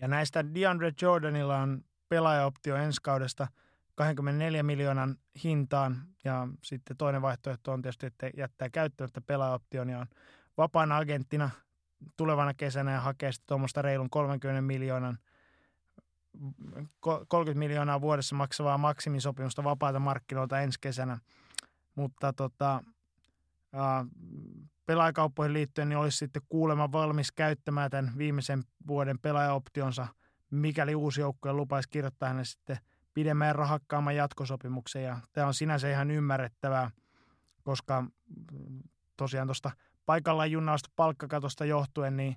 Ja 0.00 0.08
näistä 0.08 0.54
DeAndre 0.54 0.92
Jordanilla 1.02 1.58
on 1.58 1.84
pelaajaoptio 2.08 2.76
ensi 2.76 3.00
kaudesta 3.02 3.48
24 3.94 4.62
miljoonan 4.62 5.16
hintaan 5.44 5.96
ja 6.24 6.48
sitten 6.64 6.96
toinen 6.96 7.22
vaihtoehto 7.22 7.72
on 7.72 7.82
tietysti, 7.82 8.06
että 8.06 8.30
jättää 8.36 8.70
käyttämättä 8.70 9.20
pelaajaoption 9.20 9.90
ja 9.90 9.98
on 9.98 10.06
vapaana 10.56 10.96
agenttina 10.96 11.50
tulevana 12.16 12.54
kesänä 12.54 12.92
ja 12.92 13.00
hakee 13.00 13.32
sitten 13.32 13.48
tuommoista 13.48 13.82
reilun 13.82 14.10
30 14.10 14.62
miljoonan 14.62 15.18
30 17.28 17.58
miljoonaa 17.58 18.00
vuodessa 18.00 18.36
maksavaa 18.36 18.78
maksimisopimusta 18.78 19.64
vapaata 19.64 19.98
markkinoilta 19.98 20.60
ensi 20.60 20.78
kesänä. 20.80 21.18
Mutta 21.94 22.32
tota, 22.32 22.84
pelaajakauppoihin 24.86 25.52
liittyen 25.52 25.88
niin 25.88 25.98
olisi 25.98 26.18
sitten 26.18 26.42
kuulemma 26.48 26.92
valmis 26.92 27.32
käyttämään 27.32 27.90
tämän 27.90 28.12
viimeisen 28.18 28.62
vuoden 28.86 29.18
pelaajaoptionsa, 29.18 30.06
mikäli 30.50 30.94
uusi 30.94 31.20
joukkue 31.20 31.52
lupaisi 31.52 31.88
kirjoittaa 31.88 32.28
hänelle 32.28 32.44
sitten 32.44 32.78
pidemmän 33.14 33.54
rahakkaamman 33.54 34.16
jatkosopimuksen. 34.16 35.02
Ja 35.02 35.18
tämä 35.32 35.46
on 35.46 35.54
sinänsä 35.54 35.90
ihan 35.90 36.10
ymmärrettävää, 36.10 36.90
koska 37.62 38.04
tosiaan 39.16 39.46
tuosta 39.46 39.70
paikallaan 40.06 40.50
junnaasta 40.50 40.90
palkkakatosta 40.96 41.64
johtuen, 41.64 42.16
niin 42.16 42.36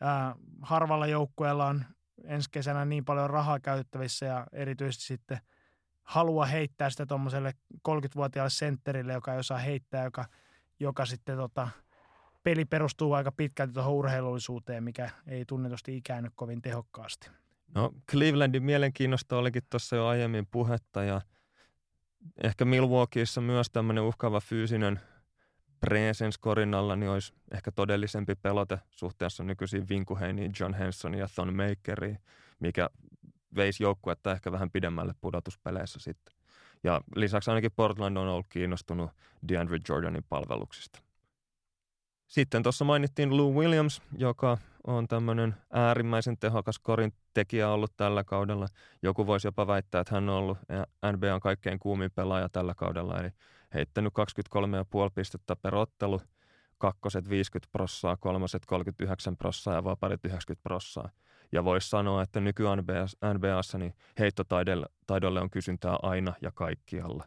ää, 0.00 0.34
harvalla 0.62 1.06
joukkueella 1.06 1.66
on 1.66 1.84
ensi 2.24 2.50
kesänä 2.50 2.84
niin 2.84 3.04
paljon 3.04 3.30
rahaa 3.30 3.60
käytettävissä 3.60 4.26
ja 4.26 4.46
erityisesti 4.52 5.04
sitten 5.04 5.38
halua 6.02 6.46
heittää 6.46 6.90
sitä 6.90 7.06
tuommoiselle 7.06 7.52
30-vuotiaalle 7.88 8.50
sentterille, 8.50 9.12
joka 9.12 9.32
ei 9.32 9.38
osaa 9.38 9.58
heittää, 9.58 10.04
joka, 10.04 10.24
joka 10.80 11.06
sitten 11.06 11.36
tota, 11.36 11.68
peli 12.42 12.64
perustuu 12.64 13.12
aika 13.12 13.32
pitkälti 13.32 13.72
tuohon 13.72 13.92
urheilullisuuteen, 13.92 14.84
mikä 14.84 15.10
ei 15.26 15.44
tunnetusti 15.44 15.96
ikäänny 15.96 16.30
kovin 16.34 16.62
tehokkaasti. 16.62 17.30
No 17.74 17.92
Clevelandin 18.10 18.62
mielenkiinnosta 18.62 19.36
olikin 19.36 19.62
tuossa 19.70 19.96
jo 19.96 20.06
aiemmin 20.06 20.46
puhetta 20.46 21.02
ja 21.02 21.20
ehkä 22.44 22.64
Milwaukeeissa 22.64 23.40
myös 23.40 23.70
tämmöinen 23.70 24.04
uhkaava 24.04 24.40
fyysinen 24.40 25.00
presence 25.80 26.38
korinalla 26.40 26.96
niin 26.96 27.10
olisi 27.10 27.34
ehkä 27.52 27.72
todellisempi 27.72 28.34
pelote 28.34 28.80
suhteessa 28.90 29.44
nykyisiin 29.44 29.88
Vinkuheiniin, 29.88 30.52
John 30.60 30.74
Henson 30.74 31.14
ja 31.14 31.28
Thon 31.34 31.54
Makeriin, 31.54 32.18
mikä 32.60 32.90
veisi 33.56 33.82
joukkuetta 33.82 34.32
ehkä 34.32 34.52
vähän 34.52 34.70
pidemmälle 34.70 35.14
pudotuspeleissä 35.20 36.00
sitten. 36.00 36.34
Ja 36.84 37.00
lisäksi 37.16 37.50
ainakin 37.50 37.72
Portland 37.76 38.16
on 38.16 38.28
ollut 38.28 38.46
kiinnostunut 38.48 39.10
DeAndre 39.48 39.78
Jordanin 39.88 40.24
palveluksista. 40.28 41.02
Sitten 42.26 42.62
tuossa 42.62 42.84
mainittiin 42.84 43.36
Lou 43.36 43.54
Williams, 43.54 44.02
joka 44.18 44.58
on 44.86 45.08
tämmöinen 45.08 45.54
äärimmäisen 45.72 46.38
tehokas 46.38 46.78
korin 46.78 47.12
tekijä 47.34 47.68
ollut 47.68 47.96
tällä 47.96 48.24
kaudella. 48.24 48.66
Joku 49.02 49.26
voisi 49.26 49.46
jopa 49.46 49.66
väittää, 49.66 50.00
että 50.00 50.14
hän 50.14 50.28
on 50.28 50.34
ollut 50.34 50.58
NBAn 51.12 51.40
kaikkein 51.40 51.78
kuumin 51.78 52.10
pelaaja 52.10 52.48
tällä 52.48 52.74
kaudella, 52.74 53.20
eli 53.20 53.30
heittänyt 53.74 54.12
23,5 54.12 55.10
pistettä 55.14 55.56
per 55.56 55.74
ottelu, 55.74 56.20
kakkoset 56.78 57.28
50 57.28 57.72
prossaa, 57.72 58.16
kolmoset 58.16 58.66
39 58.66 59.36
prossaa 59.36 59.74
ja 59.74 59.84
vaparit 59.84 60.24
90 60.24 60.62
prossaa. 60.62 61.10
Ja 61.52 61.64
voisi 61.64 61.88
sanoa, 61.88 62.22
että 62.22 62.40
nyky 62.40 62.62
NBAssa 63.34 63.78
niin 63.78 63.94
heittotaidolle 64.18 65.40
on 65.40 65.50
kysyntää 65.50 65.96
aina 66.02 66.34
ja 66.42 66.52
kaikkialla. 66.54 67.24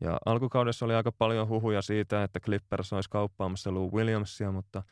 Ja 0.00 0.18
alkukaudessa 0.26 0.84
oli 0.84 0.94
aika 0.94 1.12
paljon 1.12 1.48
huhuja 1.48 1.82
siitä, 1.82 2.22
että 2.22 2.40
Clippers 2.40 2.92
olisi 2.92 3.10
kauppaamassa 3.10 3.74
Lou 3.74 3.92
Williamsia, 3.92 4.52
mutta 4.52 4.82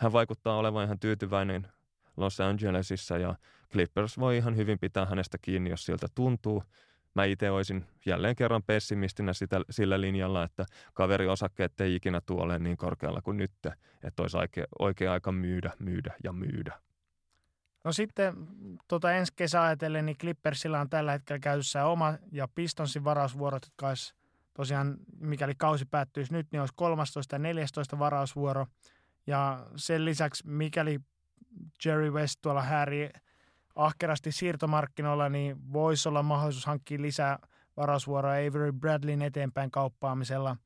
hän 0.00 0.12
vaikuttaa 0.12 0.56
olevan 0.56 0.84
ihan 0.84 1.00
tyytyväinen 1.00 1.68
Los 2.16 2.40
Angelesissa 2.40 3.18
ja 3.18 3.34
Clippers 3.72 4.18
voi 4.18 4.36
ihan 4.36 4.56
hyvin 4.56 4.78
pitää 4.78 5.06
hänestä 5.06 5.38
kiinni, 5.42 5.70
jos 5.70 5.84
siltä 5.84 6.06
tuntuu– 6.14 6.62
mä 7.14 7.24
itse 7.24 7.50
olisin 7.50 7.86
jälleen 8.06 8.36
kerran 8.36 8.62
pessimistinä 8.62 9.32
sitä, 9.32 9.60
sillä 9.70 10.00
linjalla, 10.00 10.44
että 10.44 10.66
kaveriosakkeet 10.94 11.80
ei 11.80 11.94
ikinä 11.94 12.20
tuole 12.26 12.58
niin 12.58 12.76
korkealla 12.76 13.22
kuin 13.22 13.36
nyt, 13.36 13.52
että 14.02 14.22
olisi 14.22 14.36
oikea, 14.36 14.64
oikea 14.78 15.12
aika 15.12 15.32
myydä, 15.32 15.70
myydä 15.78 16.14
ja 16.24 16.32
myydä. 16.32 16.80
No 17.84 17.92
sitten 17.92 18.34
tota 18.88 19.12
ensi 19.12 19.32
kesä 19.36 19.62
ajatellen, 19.62 20.06
niin 20.06 20.18
Clippersillä 20.18 20.80
on 20.80 20.90
tällä 20.90 21.12
hetkellä 21.12 21.38
käytössä 21.38 21.84
oma 21.84 22.14
ja 22.32 22.48
Pistonsin 22.54 23.04
varausvuorot, 23.04 23.66
jotka 23.66 23.88
olisi 23.88 24.14
tosiaan 24.54 24.96
mikäli 25.20 25.54
kausi 25.54 25.84
päättyisi 25.84 26.32
nyt, 26.32 26.46
niin 26.52 26.60
olisi 26.60 26.74
13 26.76 27.34
ja 27.34 27.38
14 27.38 27.98
varausvuoro. 27.98 28.66
Ja 29.26 29.66
sen 29.76 30.04
lisäksi, 30.04 30.46
mikäli 30.46 31.00
Jerry 31.84 32.10
West 32.10 32.38
tuolla 32.42 32.62
hääri 32.62 33.10
ahkerasti 33.74 34.32
siirtomarkkinoilla, 34.32 35.28
niin 35.28 35.72
voisi 35.72 36.08
olla 36.08 36.22
mahdollisuus 36.22 36.66
hankkia 36.66 37.02
lisää 37.02 37.38
varausvuoroa 37.76 38.32
Avery 38.32 38.72
Bradleyn 38.72 39.22
eteenpäin 39.22 39.70
kauppaamisella, 39.70 40.56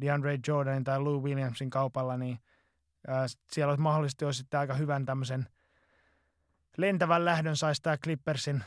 DeAndre 0.00 0.38
Jordanin 0.48 0.84
tai 0.84 1.00
Lou 1.00 1.22
Williamsin 1.22 1.70
kaupalla, 1.70 2.16
niin 2.16 2.38
ää, 3.08 3.26
siellä 3.52 3.70
olisi 3.70 3.82
mahdollisesti 3.82 4.24
olisi 4.24 4.38
sitten 4.38 4.60
aika 4.60 4.74
hyvän 4.74 5.04
tämmöisen 5.04 5.46
lentävän 6.76 7.24
lähdön 7.24 7.56
saisi 7.56 7.82
tämä 7.82 7.96
Clippersin 7.96 8.64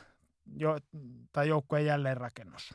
jo, 0.56 0.78
tai 1.32 1.48
joukkueen 1.48 1.86
jälleenrakennus. 1.86 2.74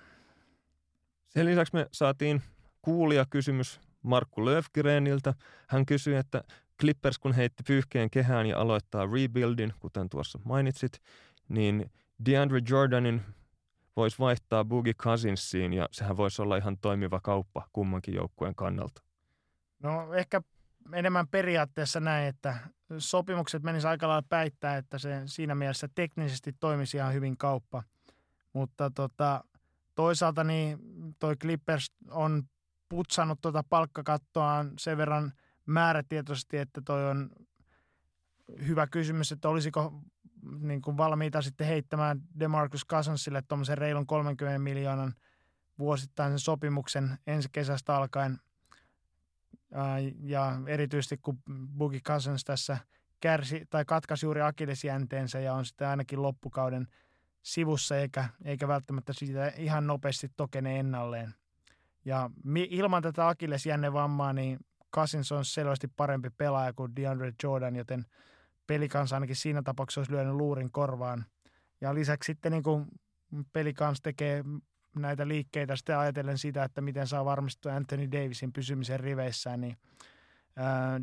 Sen 1.29 1.47
lisäksi 1.47 1.75
me 1.75 1.87
saatiin 1.93 2.43
kuulia 2.83 3.27
kysymys 3.31 3.81
Markku 4.03 4.45
Löfgreniltä. 4.45 5.35
Hän 5.69 5.87
kysyi, 5.87 6.17
että 6.17 6.45
Clippers 6.83 7.19
kun 7.19 7.33
heitti 7.33 7.63
pyyhkeen 7.67 8.11
kehään 8.11 8.47
ja 8.47 8.59
aloittaa 8.59 9.07
rebuildin, 9.07 9.73
kuten 9.81 10.09
tuossa 10.09 10.39
mainitsit, 10.45 11.03
niin 11.49 11.91
DeAndre 12.27 12.61
Jordanin 12.69 13.23
voisi 13.97 14.19
vaihtaa 14.19 14.65
Boogie 14.65 14.95
Cousinsiin 14.95 15.73
ja 15.73 15.89
sehän 15.93 16.17
voisi 16.17 16.43
olla 16.43 16.57
ihan 16.57 16.79
toimiva 16.79 17.21
kauppa 17.21 17.69
kummankin 17.73 18.15
joukkueen 18.15 18.55
kannalta. 18.55 19.03
No 19.83 20.15
ehkä 20.15 20.43
enemmän 20.93 21.29
periaatteessa 21.29 22.01
näin, 22.01 22.29
että 22.29 22.57
sopimukset 22.99 23.63
menisivät 23.63 23.91
aika 23.91 24.09
lailla 24.09 24.27
päittää, 24.29 24.77
että 24.77 24.99
se 24.99 25.23
siinä 25.27 25.55
mielessä 25.55 25.89
teknisesti 25.95 26.53
toimisi 26.61 26.97
ihan 26.97 27.15
hyvin 27.15 27.37
kauppa. 27.37 27.83
Mutta 28.53 28.91
tota, 28.95 29.45
toisaalta 29.95 30.45
niin 30.45 30.79
toi 31.19 31.37
Clippers 31.37 31.93
on 32.11 32.43
putsannut 32.89 33.41
tuota 33.41 33.65
palkkakattoaan 33.69 34.71
sen 34.79 34.97
verran 34.97 35.33
määrätietoisesti, 35.67 36.59
että 36.59 36.81
toi 36.85 37.11
on 37.11 37.31
hyvä 38.67 38.87
kysymys, 38.87 39.33
että 39.33 39.49
olisiko 39.49 40.01
niin 40.61 40.83
kuin 40.83 40.97
valmiita 40.97 41.43
sitten 41.43 41.67
heittämään 41.67 42.21
DeMarcus 42.41 42.87
Cousinsille 42.87 43.43
tuommoisen 43.49 43.79
reilun 43.79 44.07
30 44.07 44.59
miljoonan 44.59 45.15
vuosittaisen 45.79 46.39
sopimuksen 46.39 47.19
ensi 47.27 47.49
kesästä 47.53 47.97
alkaen. 47.97 48.39
Ja 50.21 50.53
erityisesti 50.67 51.17
kun 51.17 51.39
Boogie 51.77 52.01
Cousins 52.01 52.45
tässä 52.45 52.79
kärsi 53.21 53.67
tai 53.71 53.85
katkaisi 53.85 54.27
juuri 54.27 54.41
akillesjänteensä 54.41 55.41
ja 55.41 55.55
on 55.55 55.65
sitten 55.65 55.89
ainakin 55.89 56.23
loppukauden 56.23 56.89
sivussa 57.43 57.97
eikä, 57.97 58.29
eikä 58.45 58.69
välttämättä 58.69 59.13
siitä 59.13 59.53
ihan 59.57 59.87
nopeasti 59.87 60.29
tokene 60.37 60.79
ennalleen. 60.79 61.35
Ja 62.05 62.31
ilman 62.55 63.03
tätä 63.03 63.29
akillesjännevammaa, 63.29 64.33
niin 64.33 64.59
Cousins 64.95 65.33
on 65.33 65.45
selvästi 65.45 65.89
parempi 65.97 66.31
pelaaja 66.31 66.73
kuin 66.73 66.97
DeAndre 66.97 67.33
Jordan, 67.43 67.77
joten 67.77 68.05
pelikans 68.67 69.13
ainakin 69.13 69.37
siinä 69.37 69.63
tapauksessa 69.63 70.01
olisi 70.01 70.13
lyönyt 70.13 70.35
luurin 70.35 70.73
korvaan. 70.73 71.25
Ja 71.81 71.95
lisäksi 71.95 72.27
sitten 72.27 72.53
niin 72.53 72.63
kuin 72.63 72.87
pelikans 73.53 74.01
tekee 74.01 74.45
näitä 74.97 75.29
liikkeitä 75.29 75.77
sitten 75.77 75.99
ajatellen 75.99 76.39
sitä, 76.39 76.65
että 76.65 76.81
miten 76.81 77.07
saa 77.07 77.25
varmistua 77.25 77.75
Anthony 77.75 78.13
Davisin 78.13 78.53
pysymisen 78.53 79.01
riveissään, 79.01 79.61
niin 79.61 79.77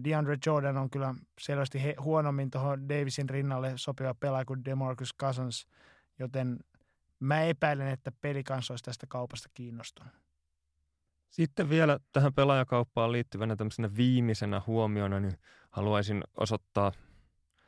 DeAndre 0.03 0.37
Jordan 0.45 0.77
on 0.77 0.89
kyllä 0.89 1.15
selvästi 1.39 1.83
he, 1.83 1.95
huonommin 1.99 2.51
tuohon 2.51 2.89
Davisin 2.89 3.29
rinnalle 3.29 3.73
sopiva 3.75 4.13
pelaaja 4.13 4.45
kuin 4.45 4.65
DeMarcus 4.65 5.15
Cousins, 5.21 5.67
joten 6.19 6.59
mä 7.19 7.41
epäilen, 7.43 7.87
että 7.87 8.11
pelikans 8.21 8.71
olisi 8.71 8.83
tästä 8.83 9.07
kaupasta 9.09 9.49
kiinnostunut. 9.53 10.13
Sitten 11.29 11.69
vielä 11.69 11.99
tähän 12.11 12.33
pelaajakauppaan 12.33 13.11
liittyvänä 13.11 13.55
tämmöisenä 13.55 13.89
viimeisenä 13.97 14.61
huomiona, 14.67 15.19
niin 15.19 15.37
haluaisin 15.69 16.23
osoittaa 16.37 16.91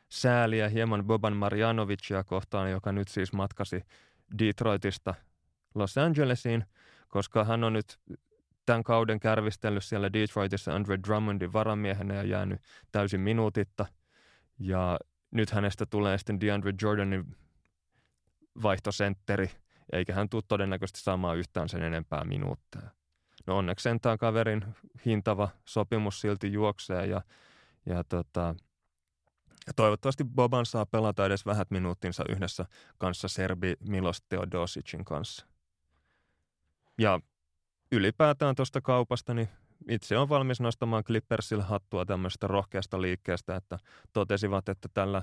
sääliä 0.09 0.69
hieman 0.69 1.05
Boban 1.05 1.35
Marjanovicia 1.35 2.23
kohtaan, 2.23 2.71
joka 2.71 2.91
nyt 2.91 3.07
siis 3.07 3.33
matkasi 3.33 3.83
Detroitista 4.39 5.13
Los 5.75 5.97
Angelesiin, 5.97 6.65
koska 7.07 7.43
hän 7.43 7.63
on 7.63 7.73
nyt 7.73 7.99
tämän 8.65 8.83
kauden 8.83 9.19
kärvistellyt 9.19 9.83
siellä 9.83 10.13
Detroitissa 10.13 10.75
Andre 10.75 10.99
Drummondin 11.07 11.53
varamiehenä 11.53 12.13
ja 12.13 12.23
jäänyt 12.23 12.61
täysin 12.91 13.21
minuutitta. 13.21 13.85
Ja 14.59 14.99
nyt 15.31 15.51
hänestä 15.51 15.85
tulee 15.85 16.17
sitten 16.17 16.41
DeAndre 16.41 16.73
Jordanin 16.81 17.35
vaihtosentteri, 18.63 19.51
eikä 19.91 20.13
hän 20.13 20.29
tule 20.29 20.43
todennäköisesti 20.47 21.01
saamaan 21.01 21.37
yhtään 21.37 21.69
sen 21.69 21.83
enempää 21.83 22.23
minuutteja. 22.23 23.00
No 23.47 23.57
onneksi 23.57 23.83
sentään 23.83 24.17
kaverin 24.17 24.65
hintava 25.05 25.49
sopimus 25.65 26.21
silti 26.21 26.53
juoksee 26.53 27.05
ja, 27.05 27.21
ja, 27.85 28.03
tota, 28.03 28.55
toivottavasti 29.75 30.23
Boban 30.23 30.65
saa 30.65 30.85
pelata 30.85 31.25
edes 31.25 31.45
vähät 31.45 31.71
minuuttinsa 31.71 32.23
yhdessä 32.29 32.65
kanssa 32.97 33.27
Serbi 33.27 33.73
Milos 33.79 34.21
Teodosicin 34.29 35.05
kanssa. 35.05 35.45
Ja 36.97 37.19
ylipäätään 37.91 38.55
tuosta 38.55 38.81
kaupasta, 38.81 39.33
niin 39.33 39.49
itse 39.89 40.17
on 40.17 40.29
valmis 40.29 40.61
nostamaan 40.61 41.03
Clippersille 41.03 41.63
hattua 41.63 42.05
tämmöisestä 42.05 42.47
rohkeasta 42.47 43.01
liikkeestä, 43.01 43.55
että 43.55 43.79
totesivat, 44.13 44.69
että 44.69 44.89
tällä, 44.93 45.21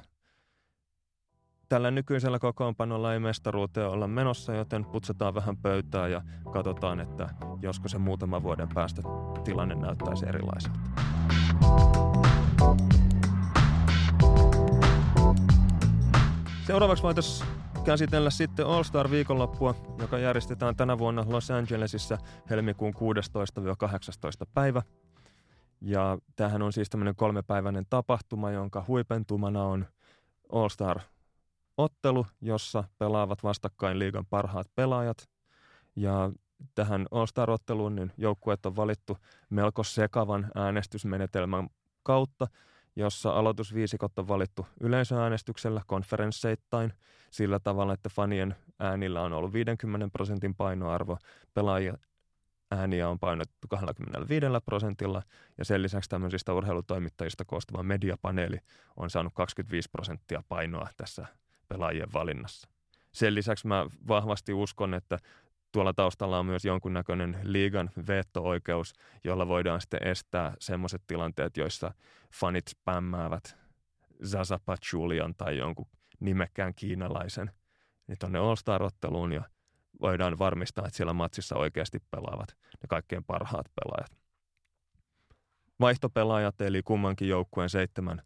tällä 1.69 1.91
nykyisellä 1.91 2.39
kokoonpanolla 2.39 3.13
ei 3.13 3.19
mestaruuteen 3.19 3.89
olla 3.89 4.09
menossa, 4.09 4.55
joten 4.55 4.85
putsataan 4.85 5.35
vähän 5.35 5.57
pöytää 5.57 6.09
ja 6.09 6.23
katsotaan, 6.53 7.01
että 7.01 7.29
josko 7.63 7.89
se 7.89 7.99
muutaman 7.99 8.43
vuoden 8.43 8.69
päästä 8.75 9.03
tilanne 9.45 9.75
näyttäisi 9.75 10.27
erilaiselta. 10.29 10.79
Seuraavaksi 16.67 17.03
voitaisiin 17.03 17.49
käsitellä 17.85 18.31
sitten 18.31 18.67
All-Star 18.67 19.11
viikonloppua, 19.11 19.75
joka 20.01 20.19
järjestetään 20.19 20.77
tänä 20.77 20.99
vuonna 20.99 21.25
Los 21.29 21.51
Angelesissa 21.51 22.19
helmikuun 22.51 22.95
16-18 22.95 22.99
päivä. 24.55 24.83
Ja 25.81 26.19
tämähän 26.37 26.63
on 26.63 26.73
siis 26.73 26.91
tämmöinen 26.91 27.17
kolmepäiväinen 27.17 27.87
tapahtuma, 27.91 28.51
jonka 28.51 28.85
huipentumana 28.89 29.63
on 29.63 29.87
All-Star 30.53 31.01
ottelu, 31.79 32.27
jossa 32.41 32.85
pelaavat 32.99 33.43
vastakkain 33.43 33.99
liigan 33.99 34.27
parhaat 34.27 34.67
pelaajat. 34.75 35.29
Ja 35.97 36.31
tähän 36.75 37.07
All-Star-otteluun 37.11 37.95
niin 37.95 38.13
joukkueet 38.17 38.67
on 38.67 38.77
valittu 38.77 39.19
melko 39.51 39.83
sekavan 39.83 40.51
äänestysmenetelmän 40.55 41.69
kautta– 42.03 42.47
jossa 42.99 43.31
aloitusviisikot 43.31 44.19
on 44.19 44.29
valittu 44.29 44.67
yleisöäänestyksellä 44.81 45.83
konferensseittain 45.87 46.93
sillä 47.31 47.59
tavalla, 47.59 47.93
että 47.93 48.09
fanien 48.09 48.57
äänillä 48.79 49.23
on 49.23 49.33
ollut 49.33 49.53
50 49.53 50.09
prosentin 50.13 50.55
painoarvo, 50.55 51.19
pelaajia 51.55 51.99
ääniä 52.71 53.09
on 53.09 53.19
painettu 53.19 53.69
25 53.69 54.47
prosentilla 54.65 55.23
ja 55.59 55.65
sen 55.65 55.83
lisäksi 55.83 56.11
tämmöisistä 56.11 56.55
urheilutoimittajista 56.55 57.45
koostuva 57.45 57.83
mediapaneeli 57.83 58.59
on 58.97 59.11
saanut 59.11 59.33
25 59.35 59.89
prosenttia 59.91 60.43
painoa 60.49 60.89
tässä 60.97 61.27
pelaajien 61.69 62.13
valinnassa. 62.13 62.69
Sen 63.13 63.35
lisäksi 63.35 63.67
mä 63.67 63.87
vahvasti 64.09 64.53
uskon, 64.53 64.95
että 64.95 65.19
tuolla 65.73 65.93
taustalla 65.93 66.39
on 66.39 66.47
myös 66.47 66.65
jonkunnäköinen 66.65 67.39
liigan 67.43 67.91
veto-oikeus, 68.09 68.93
jolla 69.25 69.49
voidaan 69.49 69.81
sitten 69.81 70.07
estää 70.07 70.55
semmoiset 70.59 71.03
tilanteet, 71.07 71.57
joissa 71.57 71.95
fanit 72.35 72.69
spämmäävät 72.69 73.57
Zaza 74.25 74.59
Pachulian 74.65 75.35
tai 75.35 75.59
jonkun 75.59 75.87
nimekkään 76.21 76.75
kiinalaisen 76.75 77.51
niin 78.07 78.19
tuonne 78.19 78.39
All-Star-otteluun 78.39 79.33
ja 79.33 79.43
voidaan 80.01 80.39
varmistaa, 80.39 80.87
että 80.87 80.97
siellä 80.97 81.13
matsissa 81.13 81.57
oikeasti 81.57 81.99
pelaavat 82.11 82.49
ne 82.83 82.87
kaikkein 82.89 83.25
parhaat 83.25 83.67
pelaajat. 83.75 84.19
Vaihtopelaajat, 85.81 86.61
eli 86.61 86.83
kummankin 86.83 87.29
joukkueen 87.29 87.71
seitsemän 87.71 88.23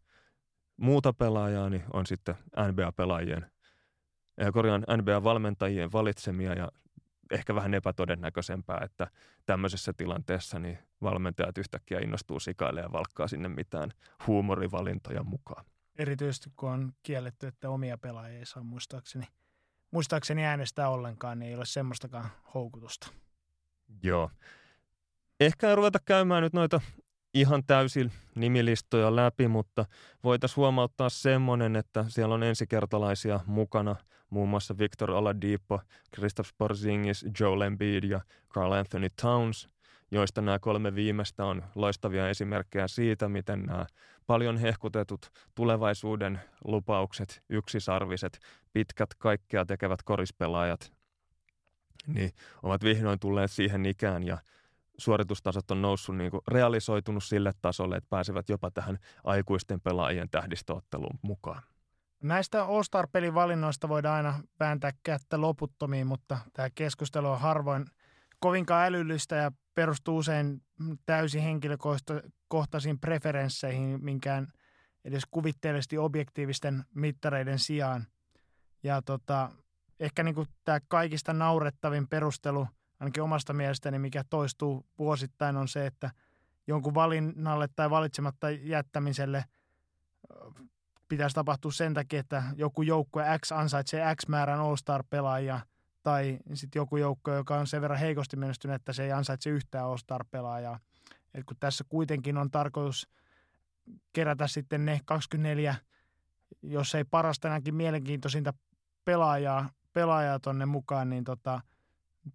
muuta 0.76 1.12
pelaajaa, 1.12 1.70
niin 1.70 1.84
on 1.92 2.06
sitten 2.06 2.34
NBA-pelaajien, 2.56 3.50
eh, 4.38 4.52
korjaan 4.52 4.84
NBA-valmentajien 4.96 5.92
valitsemia 5.92 6.54
ja 6.54 6.68
ehkä 7.30 7.54
vähän 7.54 7.74
epätodennäköisempää, 7.74 8.80
että 8.84 9.06
tämmöisessä 9.46 9.92
tilanteessa 9.92 10.58
niin 10.58 10.78
valmentajat 11.02 11.58
yhtäkkiä 11.58 12.00
innostuu 12.00 12.40
sikailemaan 12.40 12.88
ja 12.88 12.92
valkkaa 12.92 13.28
sinne 13.28 13.48
mitään 13.48 13.90
huumorivalintoja 14.26 15.22
mukaan. 15.22 15.64
Erityisesti 15.96 16.50
kun 16.56 16.70
on 16.70 16.92
kielletty, 17.02 17.46
että 17.46 17.70
omia 17.70 17.98
pelaajia 17.98 18.38
ei 18.38 18.46
saa 18.46 18.62
muistaakseni, 18.62 19.26
muistaakseni 19.90 20.44
äänestää 20.44 20.88
ollenkaan, 20.88 21.38
niin 21.38 21.48
ei 21.48 21.56
ole 21.56 21.64
semmoistakaan 21.64 22.30
houkutusta. 22.54 23.08
Joo. 24.02 24.30
Ehkä 25.40 25.74
ruveta 25.74 25.98
käymään 26.04 26.42
nyt 26.42 26.52
noita 26.52 26.80
ihan 27.35 27.64
täysin 27.64 28.12
nimilistoja 28.35 29.16
läpi, 29.16 29.49
mutta 29.49 29.85
voitaisiin 30.24 30.57
huomauttaa 30.57 31.09
semmoinen, 31.09 31.76
että 31.76 32.05
siellä 32.09 32.35
on 32.35 32.43
ensikertalaisia 32.43 33.41
mukana, 33.47 33.97
muun 34.30 34.49
muassa 34.49 34.78
Victor 34.78 35.11
Oladipo, 35.11 35.80
Kristaps 36.14 36.55
Porzingis, 36.59 37.26
Joel 37.41 37.61
Embiid 37.61 38.05
ja 38.05 38.20
Carl 38.55 38.72
Anthony 38.72 39.09
Towns, 39.22 39.68
joista 40.11 40.43
nämä 40.43 40.59
kolme 40.59 40.95
viimeistä 40.95 41.45
on 41.45 41.62
loistavia 41.74 42.28
esimerkkejä 42.28 42.89
siitä, 42.89 43.28
miten 43.28 43.62
nämä 43.62 43.87
paljon 44.26 44.57
hehkutetut 44.57 45.30
tulevaisuuden 45.55 46.41
lupaukset, 46.64 47.43
yksisarviset, 47.49 48.39
pitkät 48.72 49.14
kaikkea 49.18 49.66
tekevät 49.66 50.03
korispelaajat, 50.03 50.93
niin 52.07 52.30
ovat 52.62 52.85
vihdoin 52.85 53.18
tulleet 53.18 53.51
siihen 53.51 53.87
ikään 53.87 54.22
ja 54.22 54.39
suoritustasot 55.03 55.70
on 55.70 55.82
noussut 55.82 56.16
niin 56.16 56.30
kuin 56.30 56.40
realisoitunut 56.48 57.24
sille 57.24 57.53
tasolle, 57.62 57.96
että 57.96 58.11
pääsevät 58.11 58.48
jopa 58.48 58.70
tähän 58.70 58.98
aikuisten 59.24 59.80
pelaajien 59.80 60.30
tähdistöotteluun 60.30 61.18
mukaan. 61.22 61.62
Näistä 62.22 62.64
All-Star-pelin 62.64 63.34
valinnoista 63.34 63.88
voidaan 63.88 64.16
aina 64.16 64.42
vääntää 64.61 64.90
kättä 65.03 65.40
loputtomiin, 65.40 66.07
mutta 66.07 66.38
tämä 66.53 66.68
keskustelu 66.74 67.28
on 67.28 67.40
harvoin 67.40 67.86
kovinkaan 68.38 68.86
älyllistä 68.86 69.36
ja 69.36 69.53
perustuu 69.74 70.18
usein 70.18 70.62
täysin 71.07 71.42
henkilökohtaisiin 71.42 72.98
preferensseihin 73.00 74.05
minkään 74.05 74.53
edes 75.05 75.22
kuvitteellisesti 75.30 75.98
objektiivisten 75.98 76.84
mittareiden 76.94 77.59
sijaan. 77.59 78.07
Ja 78.82 79.03
tota, 79.03 79.50
ehkä 80.00 80.22
niin 80.22 80.46
tämä 80.64 80.78
kaikista 80.88 81.32
naurettavin 81.32 82.09
perustelu, 82.09 82.68
ainakin 83.03 83.22
omasta 83.22 83.53
mielestäni, 83.53 83.98
mikä 83.98 84.24
toistuu 84.30 84.86
vuosittain, 84.98 85.57
on 85.57 85.68
se, 85.68 85.86
että 85.86 86.11
jonkun 86.66 86.94
valinnalle 86.94 87.68
tai 87.76 87.90
valitsematta 87.90 88.50
jättämiselle 88.50 89.44
pitäisi 91.09 91.34
tapahtua 91.34 91.72
sen 91.72 91.94
takia, 91.94 92.20
että 92.20 92.42
joku 92.57 92.82
joukkue 92.82 93.24
X 93.38 93.53
ansaitsee 93.53 94.14
X 94.16 94.28
määrän 94.28 94.61
All-Star-pelaajia– 94.61 95.61
tai 96.03 96.38
sitten 96.55 96.80
joku 96.80 96.96
joukko, 96.96 97.32
joka 97.32 97.57
on 97.57 97.66
sen 97.66 97.82
verran 97.82 97.98
heikosti 97.98 98.36
menestynyt, 98.36 98.74
että 98.74 98.92
se 98.92 99.05
ei 99.05 99.12
ansaitse 99.12 99.50
yhtään 99.50 99.84
All-Star-pelaajaa. 99.84 100.78
Et 101.34 101.44
kun 101.44 101.57
tässä 101.61 101.84
kuitenkin 101.88 102.38
on 102.38 102.50
tarkoitus 102.50 103.09
kerätä 104.12 104.46
sitten 104.46 104.84
ne 104.84 105.00
24, 105.05 105.74
jos 106.62 106.94
ei 106.94 107.05
parasta 107.05 107.48
ainakin 107.48 107.74
mielenkiintoisinta 107.74 108.55
pelaajaa, 109.05 109.70
pelaajaa 109.92 110.38
tonne 110.38 110.66
mukaan, 110.66 111.11
niin 111.11 111.24
tota, 111.24 111.61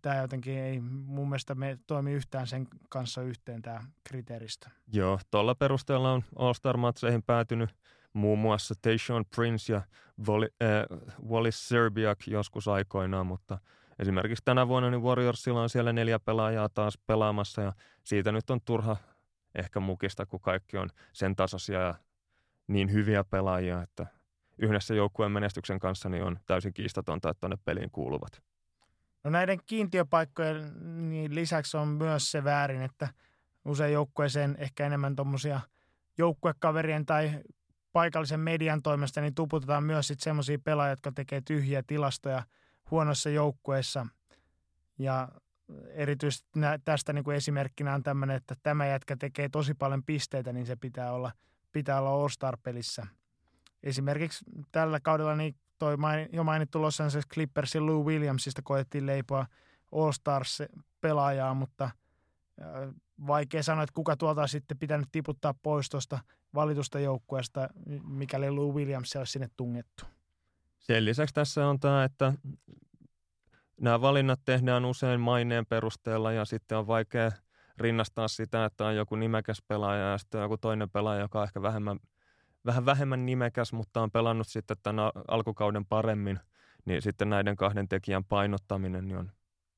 tämä 0.02 0.16
jotenkin 0.16 0.58
ei 0.58 0.80
mun 0.82 1.30
mielestä 1.30 1.56
me 1.56 1.80
toimi 1.88 2.14
yhtään 2.14 2.48
sen 2.48 2.68
kanssa 2.90 3.22
yhteen 3.22 3.62
tämä 3.62 3.84
kriteeristö. 4.04 4.70
Joo, 4.94 5.20
tuolla 5.32 5.56
perusteella 5.56 6.12
on 6.12 6.24
All-Star-matseihin 6.36 7.24
päätynyt 7.24 7.70
muun 8.14 8.40
muassa 8.40 8.76
Tayshaun 8.82 9.26
Prince 9.36 9.74
ja 9.74 9.82
Wally, 10.28 10.48
äh, 10.64 11.00
Wallis 11.30 11.68
Serbiak 11.70 12.20
joskus 12.28 12.68
aikoinaan, 12.68 13.28
mutta 13.28 13.58
esimerkiksi 14.00 14.46
tänä 14.46 14.68
vuonna 14.68 14.90
niin 14.90 15.02
Warriorsilla 15.02 15.62
on 15.62 15.70
siellä 15.70 15.94
neljä 15.94 16.20
pelaajaa 16.20 16.70
taas 16.70 16.98
pelaamassa 17.08 17.62
ja 17.62 17.74
siitä 18.04 18.32
nyt 18.32 18.50
on 18.50 18.62
turha 18.66 18.98
ehkä 19.56 19.80
mukista, 19.80 20.26
kun 20.26 20.40
kaikki 20.40 20.78
on 20.78 20.90
sen 21.14 21.36
tasoisia 21.36 21.80
ja 21.80 21.96
niin 22.68 22.92
hyviä 22.92 23.24
pelaajia, 23.24 23.82
että 23.82 24.06
yhdessä 24.58 24.94
joukkueen 24.94 25.32
menestyksen 25.32 25.80
kanssa 25.80 26.10
niin 26.10 26.24
on 26.24 26.40
täysin 26.46 26.74
kiistatonta, 26.74 27.30
että 27.30 27.42
tuonne 27.42 27.58
peliin 27.66 27.92
kuuluvat. 27.92 28.42
No 29.24 29.30
näiden 29.30 29.60
kiintiöpaikkojen 29.66 30.74
niin 31.10 31.36
lisäksi 31.36 31.78
on 31.78 31.88
myös 31.88 32.32
se 32.32 32.44
väärin, 32.44 32.82
että 32.82 33.08
usein 33.66 33.94
joukkueeseen 33.94 34.56
ehkä 34.60 34.86
enemmän 34.86 35.16
tuommoisia 35.16 35.60
joukkuekaverien 36.18 37.06
tai 37.06 37.42
paikallisen 37.94 38.40
median 38.40 38.82
toimesta 38.82 39.22
niin 39.22 39.36
tuputetaan 39.36 39.84
myös 39.84 40.08
sitten 40.08 40.24
semmoisia 40.24 40.60
pelaajia, 40.64 40.92
jotka 40.92 41.12
tekee 41.12 41.42
tyhjiä 41.42 41.84
tilastoja 41.88 42.44
huonossa 42.92 43.30
joukkueessa. 43.30 44.08
Ja 45.00 45.30
erityisesti 45.90 46.48
tästä 46.86 47.14
niin 47.14 47.24
kuin 47.24 47.38
esimerkkinä 47.38 47.94
on 47.94 48.04
tämmöinen, 48.04 48.38
että 48.38 48.56
tämä 48.64 48.86
jätkä 48.86 49.16
tekee 49.20 49.50
tosi 49.50 49.74
paljon 49.74 50.04
pisteitä, 50.04 50.54
niin 50.54 50.66
se 50.66 50.76
pitää 50.76 51.12
olla, 51.12 51.32
pitää 51.72 52.00
olla 52.00 52.10
All-Star-pelissä. 52.10 53.08
Esimerkiksi 53.84 54.46
tällä 54.72 55.00
kaudella 55.00 55.36
niin 55.36 55.56
toi 55.80 55.98
jo 56.34 56.44
mainittu 56.44 56.82
Los 56.82 57.02
Angeles 57.02 57.28
Clippersin 57.28 57.86
Lou 57.86 58.06
Williamsista 58.06 58.62
koettiin 58.62 59.06
leipoa 59.06 59.46
All-Stars-pelaajaa, 59.92 61.54
mutta 61.54 61.90
vaikea 63.28 63.64
sanoa, 63.64 63.84
että 63.84 63.94
kuka 63.94 64.18
tuolta 64.18 64.48
sitten 64.48 64.78
pitänyt 64.78 65.08
tiputtaa 65.12 65.54
pois 65.64 65.90
tuosta 65.90 66.20
valitusta 66.54 67.00
joukkueesta, 67.00 67.70
mikäli 68.04 68.52
Lou 68.52 68.76
Williams 68.76 69.16
olisi 69.16 69.32
sinne 69.32 69.50
tungettu. 69.58 70.06
Sen 70.80 71.06
lisäksi 71.06 71.34
tässä 71.34 71.68
on 71.68 71.80
tämä, 71.80 72.04
että 72.04 72.34
nämä 73.82 74.02
valinnat 74.02 74.40
tehdään 74.46 74.86
usein 74.86 75.20
maineen 75.20 75.66
perusteella 75.66 76.32
ja 76.32 76.46
sitten 76.46 76.78
on 76.78 76.88
vaikea 76.88 77.32
rinnastaa 77.78 78.28
sitä, 78.28 78.66
että 78.66 78.86
on 78.86 78.96
joku 78.96 79.16
nimekäs 79.16 79.62
pelaaja 79.68 80.12
ja 80.12 80.18
sitten 80.18 80.40
on 80.40 80.46
joku 80.46 80.58
toinen 80.58 80.90
pelaaja, 80.90 81.22
joka 81.22 81.40
on 81.40 81.44
ehkä 81.44 81.62
vähemmän, 81.62 82.00
vähän 82.68 82.86
vähemmän 82.86 83.26
nimekäs, 83.26 83.74
mutta 83.74 84.02
on 84.02 84.12
pelannut 84.12 84.48
sitten 84.48 84.78
tämän 84.84 85.00
alkukauden 85.28 85.86
paremmin, 85.86 86.40
niin 86.86 87.02
sitten 87.02 87.30
näiden 87.30 87.56
kahden 87.56 87.88
tekijän 87.88 88.24
painottaminen 88.24 89.08
niin 89.08 89.18
on 89.18 89.32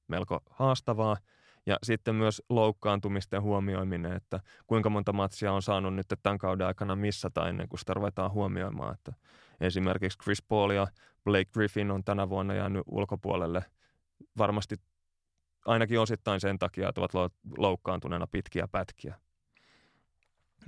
melko 0.08 0.40
haastavaa. 0.50 1.18
Ja 1.66 1.78
sitten 1.84 2.16
myös 2.16 2.42
loukkaantumisten 2.50 3.42
huomioiminen, 3.42 4.14
että 4.14 4.40
kuinka 4.68 4.90
monta 4.90 5.14
matsia 5.14 5.54
on 5.54 5.62
saanut 5.62 5.96
nyt 5.96 6.08
tämän 6.24 6.38
kauden 6.38 6.68
aikana 6.68 6.96
missata 6.96 7.50
ennen 7.50 7.70
kuin 7.70 7.80
sitä 7.80 7.94
ruvetaan 7.94 8.32
huomioimaan. 8.32 8.94
Että 8.94 9.14
esimerkiksi 9.62 10.18
Chris 10.24 10.42
Paul 10.42 10.72
ja 10.72 10.88
Blake 11.24 11.50
Griffin 11.54 11.92
on 11.92 12.04
tänä 12.04 12.30
vuonna 12.30 12.54
jäänyt 12.54 12.84
ulkopuolelle 12.86 13.66
varmasti 14.38 14.76
ainakin 15.66 16.00
osittain 16.00 16.40
sen 16.40 16.60
takia, 16.60 16.90
että 16.90 17.02
ovat 17.02 17.34
loukkaantuneena 17.58 18.28
pitkiä 18.28 18.68
pätkiä. 18.68 19.16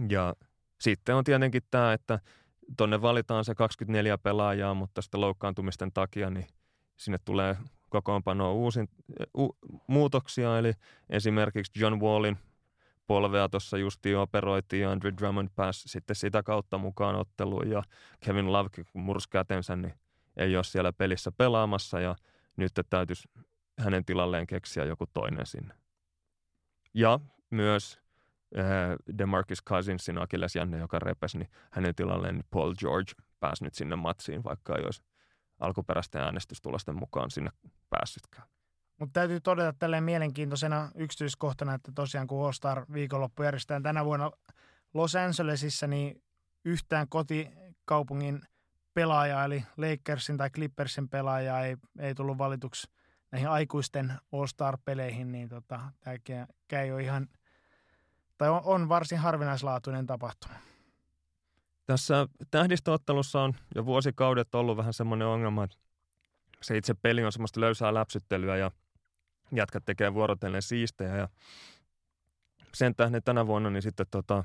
Ja 0.10 0.36
sitten 0.82 1.16
on 1.16 1.24
tietenkin 1.24 1.62
tämä, 1.72 1.94
että 1.94 2.20
tonne 2.78 3.02
valitaan 3.02 3.46
se 3.46 3.56
24 3.56 4.18
pelaajaa, 4.18 4.74
mutta 4.74 5.02
sitten 5.02 5.22
loukkaantumisten 5.22 5.92
takia 5.92 6.30
niin 6.30 6.48
sinne 6.98 7.18
tulee 7.26 7.58
kokoonpanoon 7.90 8.56
uusin, 8.56 8.90
u, 9.38 9.58
muutoksia, 9.88 10.58
eli 10.58 10.74
esimerkiksi 11.10 11.80
John 11.80 12.02
Wallin 12.02 12.38
polvea 13.08 13.50
tuossa 13.50 13.78
justiin 13.78 14.18
operoitiin 14.18 14.82
ja 14.82 14.92
Andrew 14.92 15.14
Drummond 15.18 15.50
pääsi 15.56 15.90
sitten 15.90 16.16
sitä 16.16 16.44
kautta 16.44 16.78
mukaan 16.78 17.16
otteluun. 17.16 17.70
Ja 17.70 17.84
Kevin 18.26 18.54
Love, 18.54 18.70
kun 18.92 19.16
kätensä, 19.30 19.76
niin 19.76 19.94
ei 20.38 20.56
ole 20.56 20.64
siellä 20.64 20.94
pelissä 20.94 21.32
pelaamassa. 21.32 22.00
Ja 22.00 22.16
nyt 22.58 22.72
täytyisi 22.90 23.30
hänen 23.80 24.06
tilalleen 24.06 24.48
keksiä 24.48 24.86
joku 24.86 25.06
toinen 25.14 25.46
sinne. 25.46 25.74
Ja 26.94 27.20
myös 27.50 28.00
DeMarcus 29.18 29.64
Cousinsin 29.64 30.16
Jänne, 30.56 30.78
joka 30.78 31.00
repesi, 31.00 31.38
niin 31.38 31.50
hänen 31.72 31.96
tilalleen 31.96 32.44
Paul 32.50 32.74
George 32.74 33.12
pääsi 33.40 33.64
nyt 33.64 33.74
sinne 33.74 33.96
matsiin, 33.96 34.44
vaikka 34.44 34.76
ei 34.76 34.84
olisi 34.86 35.04
alkuperäisten 35.60 36.22
äänestystulosten 36.22 36.96
mukaan 36.96 37.32
sinne 37.32 37.52
päässytkään. 37.90 38.48
Mutta 39.00 39.14
täytyy 39.14 39.42
todeta 39.42 39.74
tälleen 39.80 40.04
mielenkiintoisena 40.04 40.92
yksityiskohtana, 40.96 41.74
että 41.74 41.92
tosiaan 41.96 42.28
kun 42.28 42.46
All-Star 42.46 42.86
viikonloppu 42.94 43.44
järjestetään 43.44 43.84
tänä 43.84 44.06
vuonna 44.06 44.32
Los 44.94 45.16
Angelesissa, 45.16 45.88
niin 45.88 46.24
yhtään 46.66 47.10
kotikaupungin 47.10 48.42
pelaajaa, 48.94 49.46
eli 49.46 49.64
Lakersin 49.78 50.38
tai 50.38 50.50
Clippersin 50.50 51.10
pelaajaa 51.10 51.62
ei, 51.62 51.78
ei 52.00 52.16
tullut 52.16 52.38
valituksi 52.38 52.88
näihin 53.32 53.50
aikuisten 53.50 54.14
All-Star-peleihin, 54.32 55.32
niin 55.32 55.50
tota, 55.50 55.80
tämä 56.68 56.82
ei 56.82 56.92
ole 56.92 57.04
ihan, 57.04 57.28
tai 58.42 58.50
on, 58.50 58.62
on 58.64 58.90
varsin 58.90 59.18
harvinaislaatuinen 59.18 60.08
tapahtuma. 60.08 60.54
Tässä 61.86 62.28
tähdistöottelussa 62.52 63.42
on 63.42 63.54
jo 63.76 63.86
vuosikaudet 63.86 64.56
ollut 64.56 64.78
vähän 64.78 64.94
semmoinen 64.94 65.28
ongelma, 65.28 65.64
että 65.64 65.78
se 66.62 66.78
itse 66.78 66.94
peli 66.94 67.24
on 67.26 67.32
semmoista 67.32 67.60
löysää 67.60 67.94
läpsyttelyä 67.94 68.58
ja 68.58 68.72
jätkät 69.52 69.86
tekee 69.86 70.14
vuorotellen 70.14 70.62
siistejä 70.62 71.16
ja 71.16 71.30
sen 72.74 72.96
tähden 72.96 73.24
tänä 73.24 73.48
vuonna 73.48 73.70
niin 73.70 73.82
sitten 73.82 74.06
tota, 74.12 74.44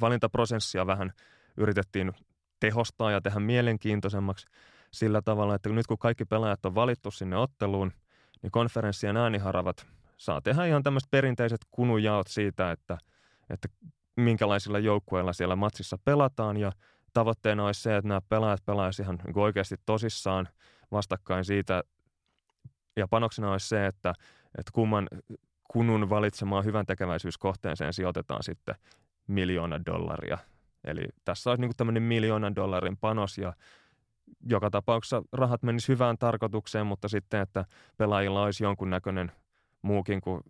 valintaprosessia 0.00 0.86
vähän 0.86 1.12
yritettiin 1.56 2.12
tehostaa 2.60 3.10
ja 3.10 3.20
tehdä 3.20 3.40
mielenkiintoisemmaksi 3.40 4.46
sillä 4.90 5.22
tavalla, 5.22 5.54
että 5.54 5.68
nyt 5.68 5.86
kun 5.86 5.98
kaikki 5.98 6.24
pelaajat 6.24 6.66
on 6.66 6.74
valittu 6.74 7.10
sinne 7.10 7.36
otteluun, 7.36 7.92
niin 8.42 8.50
konferenssien 8.50 9.16
ääniharavat 9.16 9.86
saa 10.20 10.40
tehdä 10.40 10.64
ihan 10.64 10.82
tämmöiset 10.82 11.10
perinteiset 11.10 11.60
kunujaot 11.70 12.26
siitä, 12.26 12.70
että, 12.70 12.98
että 13.50 13.68
minkälaisilla 14.16 14.78
joukkueilla 14.78 15.32
siellä 15.32 15.56
matsissa 15.56 15.98
pelataan 16.04 16.56
ja 16.56 16.72
tavoitteena 17.12 17.64
olisi 17.64 17.82
se, 17.82 17.96
että 17.96 18.08
nämä 18.08 18.20
pelaajat 18.28 18.64
pelaisivat 18.64 19.06
ihan 19.06 19.18
niin 19.26 19.38
oikeasti 19.38 19.76
tosissaan 19.86 20.48
vastakkain 20.92 21.44
siitä 21.44 21.82
ja 22.96 23.08
panoksena 23.08 23.52
olisi 23.52 23.68
se, 23.68 23.86
että, 23.86 24.12
että 24.58 24.70
kumman, 24.72 25.08
kunun 25.72 26.10
valitsemaan 26.10 26.64
hyvän 26.64 26.86
tekeväisyyskohteeseen 26.86 27.92
sijoitetaan 27.92 28.42
sitten 28.42 28.74
miljoona 29.26 29.84
dollaria. 29.86 30.38
Eli 30.84 31.02
tässä 31.24 31.50
olisi 31.50 31.60
niin 31.60 31.76
tämmöinen 31.76 32.02
miljoonan 32.02 32.56
dollarin 32.56 32.96
panos 32.96 33.38
ja 33.38 33.52
joka 34.46 34.70
tapauksessa 34.70 35.22
rahat 35.32 35.62
menis 35.62 35.88
hyvään 35.88 36.18
tarkoitukseen, 36.18 36.86
mutta 36.86 37.08
sitten, 37.08 37.40
että 37.40 37.64
pelaajilla 37.96 38.42
olisi 38.42 38.64
jonkunnäköinen 38.64 39.32
muukin 39.82 40.20
kuin 40.20 40.42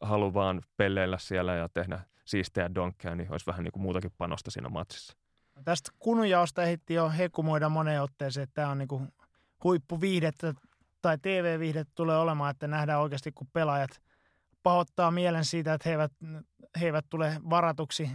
halu 0.00 0.34
vaan 0.34 0.62
pelleillä 0.76 1.18
siellä 1.18 1.54
ja 1.54 1.68
tehdä 1.68 2.00
siistejä 2.24 2.74
donkkeja, 2.74 3.14
niin 3.14 3.32
olisi 3.32 3.46
vähän 3.46 3.64
niin 3.64 3.72
kuin 3.72 3.82
muutakin 3.82 4.12
panosta 4.18 4.50
siinä 4.50 4.68
matsissa. 4.68 5.16
Tästä 5.64 5.90
kunujaosta 5.98 6.62
ehti 6.62 6.94
jo 6.94 7.10
hekumoida 7.10 7.68
moneen 7.68 8.02
otteeseen, 8.02 8.44
että 8.44 8.54
tämä 8.54 8.68
on 8.68 8.78
niin 8.78 8.88
kuin 8.88 9.08
huippuviihdettä 9.64 10.54
tai 11.02 11.18
TV-viihdettä 11.18 11.92
tulee 11.94 12.18
olemaan, 12.18 12.50
että 12.50 12.66
nähdään 12.66 13.00
oikeasti, 13.00 13.32
kun 13.32 13.46
pelaajat 13.52 13.90
pahoittaa 14.62 15.10
mielen 15.10 15.44
siitä, 15.44 15.74
että 15.74 15.88
he 15.88 15.92
eivät, 15.92 16.12
he 16.80 16.86
eivät 16.86 17.06
tule 17.10 17.40
varatuksi 17.50 18.10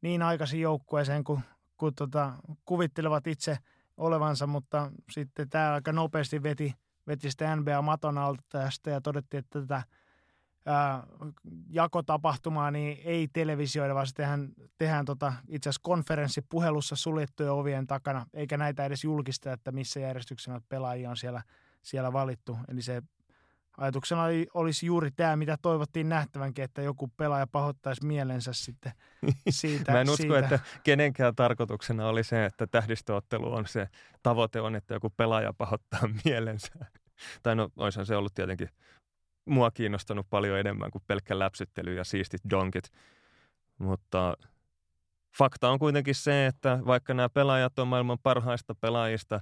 niin 0.00 0.22
aikaisin 0.22 0.60
joukkueeseen, 0.60 1.24
kuin, 1.24 1.40
kuin 1.76 1.94
tota, 1.94 2.32
kuvittelevat 2.64 3.26
itse 3.26 3.58
olevansa, 3.96 4.46
mutta 4.46 4.90
sitten 5.10 5.48
tämä 5.48 5.72
aika 5.72 5.92
nopeasti 5.92 6.42
veti, 6.42 6.74
veti 7.06 7.30
sitä 7.30 7.56
NBA 7.56 7.82
maton 7.82 8.18
alta 8.18 8.42
tästä 8.48 8.90
ja 8.90 9.00
todettiin, 9.00 9.38
että 9.38 9.60
tätä– 9.60 9.82
ää, 10.68 11.02
jakotapahtumaa 11.70 12.70
niin 12.70 12.98
ei 13.04 13.28
televisioida, 13.32 13.94
vaan 13.94 14.06
se 14.06 14.14
tehdään, 14.14 14.48
tehdään 14.78 15.04
tota, 15.04 15.32
itse 15.48 15.68
asiassa 15.68 15.82
konferenssipuhelussa 15.84 16.96
suljettujen 16.96 17.52
ovien 17.52 17.86
takana, 17.86 18.26
eikä 18.34 18.56
näitä 18.56 18.84
edes 18.84 19.04
julkista, 19.04 19.52
että 19.52 19.72
missä 19.72 20.00
järjestyksessä 20.00 20.60
pelaajia 20.68 21.10
on 21.10 21.16
siellä, 21.16 21.42
siellä 21.82 22.12
valittu. 22.12 22.58
Eli 22.68 22.82
se 22.82 23.02
ajatuksena 23.78 24.22
oli, 24.22 24.46
olisi 24.54 24.86
juuri 24.86 25.10
tämä, 25.10 25.36
mitä 25.36 25.56
toivottiin 25.62 26.08
nähtävänkin, 26.08 26.64
että 26.64 26.82
joku 26.82 27.08
pelaaja 27.08 27.46
pahoittaisi 27.46 28.06
mielensä 28.06 28.52
sitten 28.52 28.92
siitä. 29.50 29.92
Mä 29.92 30.00
en 30.00 30.10
usko, 30.10 30.22
siitä. 30.22 30.38
että 30.38 30.60
kenenkään 30.84 31.34
tarkoituksena 31.34 32.08
oli 32.08 32.24
se, 32.24 32.44
että 32.44 32.66
tähdistöottelu 32.66 33.54
on 33.54 33.66
se 33.66 33.88
tavoite 34.22 34.60
on, 34.60 34.76
että 34.76 34.94
joku 34.94 35.10
pelaaja 35.10 35.52
pahoittaa 35.52 36.00
mielensä. 36.24 36.72
tai 37.42 37.56
no, 37.56 37.70
olisihan 37.76 38.06
se 38.06 38.16
ollut 38.16 38.34
tietenkin 38.34 38.68
mua 39.48 39.70
kiinnostanut 39.70 40.26
paljon 40.30 40.58
enemmän 40.58 40.90
kuin 40.90 41.02
pelkkä 41.06 41.38
läpsyttely 41.38 41.94
ja 41.94 42.04
siistit 42.04 42.40
donkit. 42.50 42.84
Mutta 43.78 44.36
fakta 45.38 45.70
on 45.70 45.78
kuitenkin 45.78 46.14
se, 46.14 46.46
että 46.46 46.78
vaikka 46.86 47.14
nämä 47.14 47.28
pelaajat 47.28 47.78
on 47.78 47.88
maailman 47.88 48.18
parhaista 48.22 48.74
pelaajista, 48.74 49.40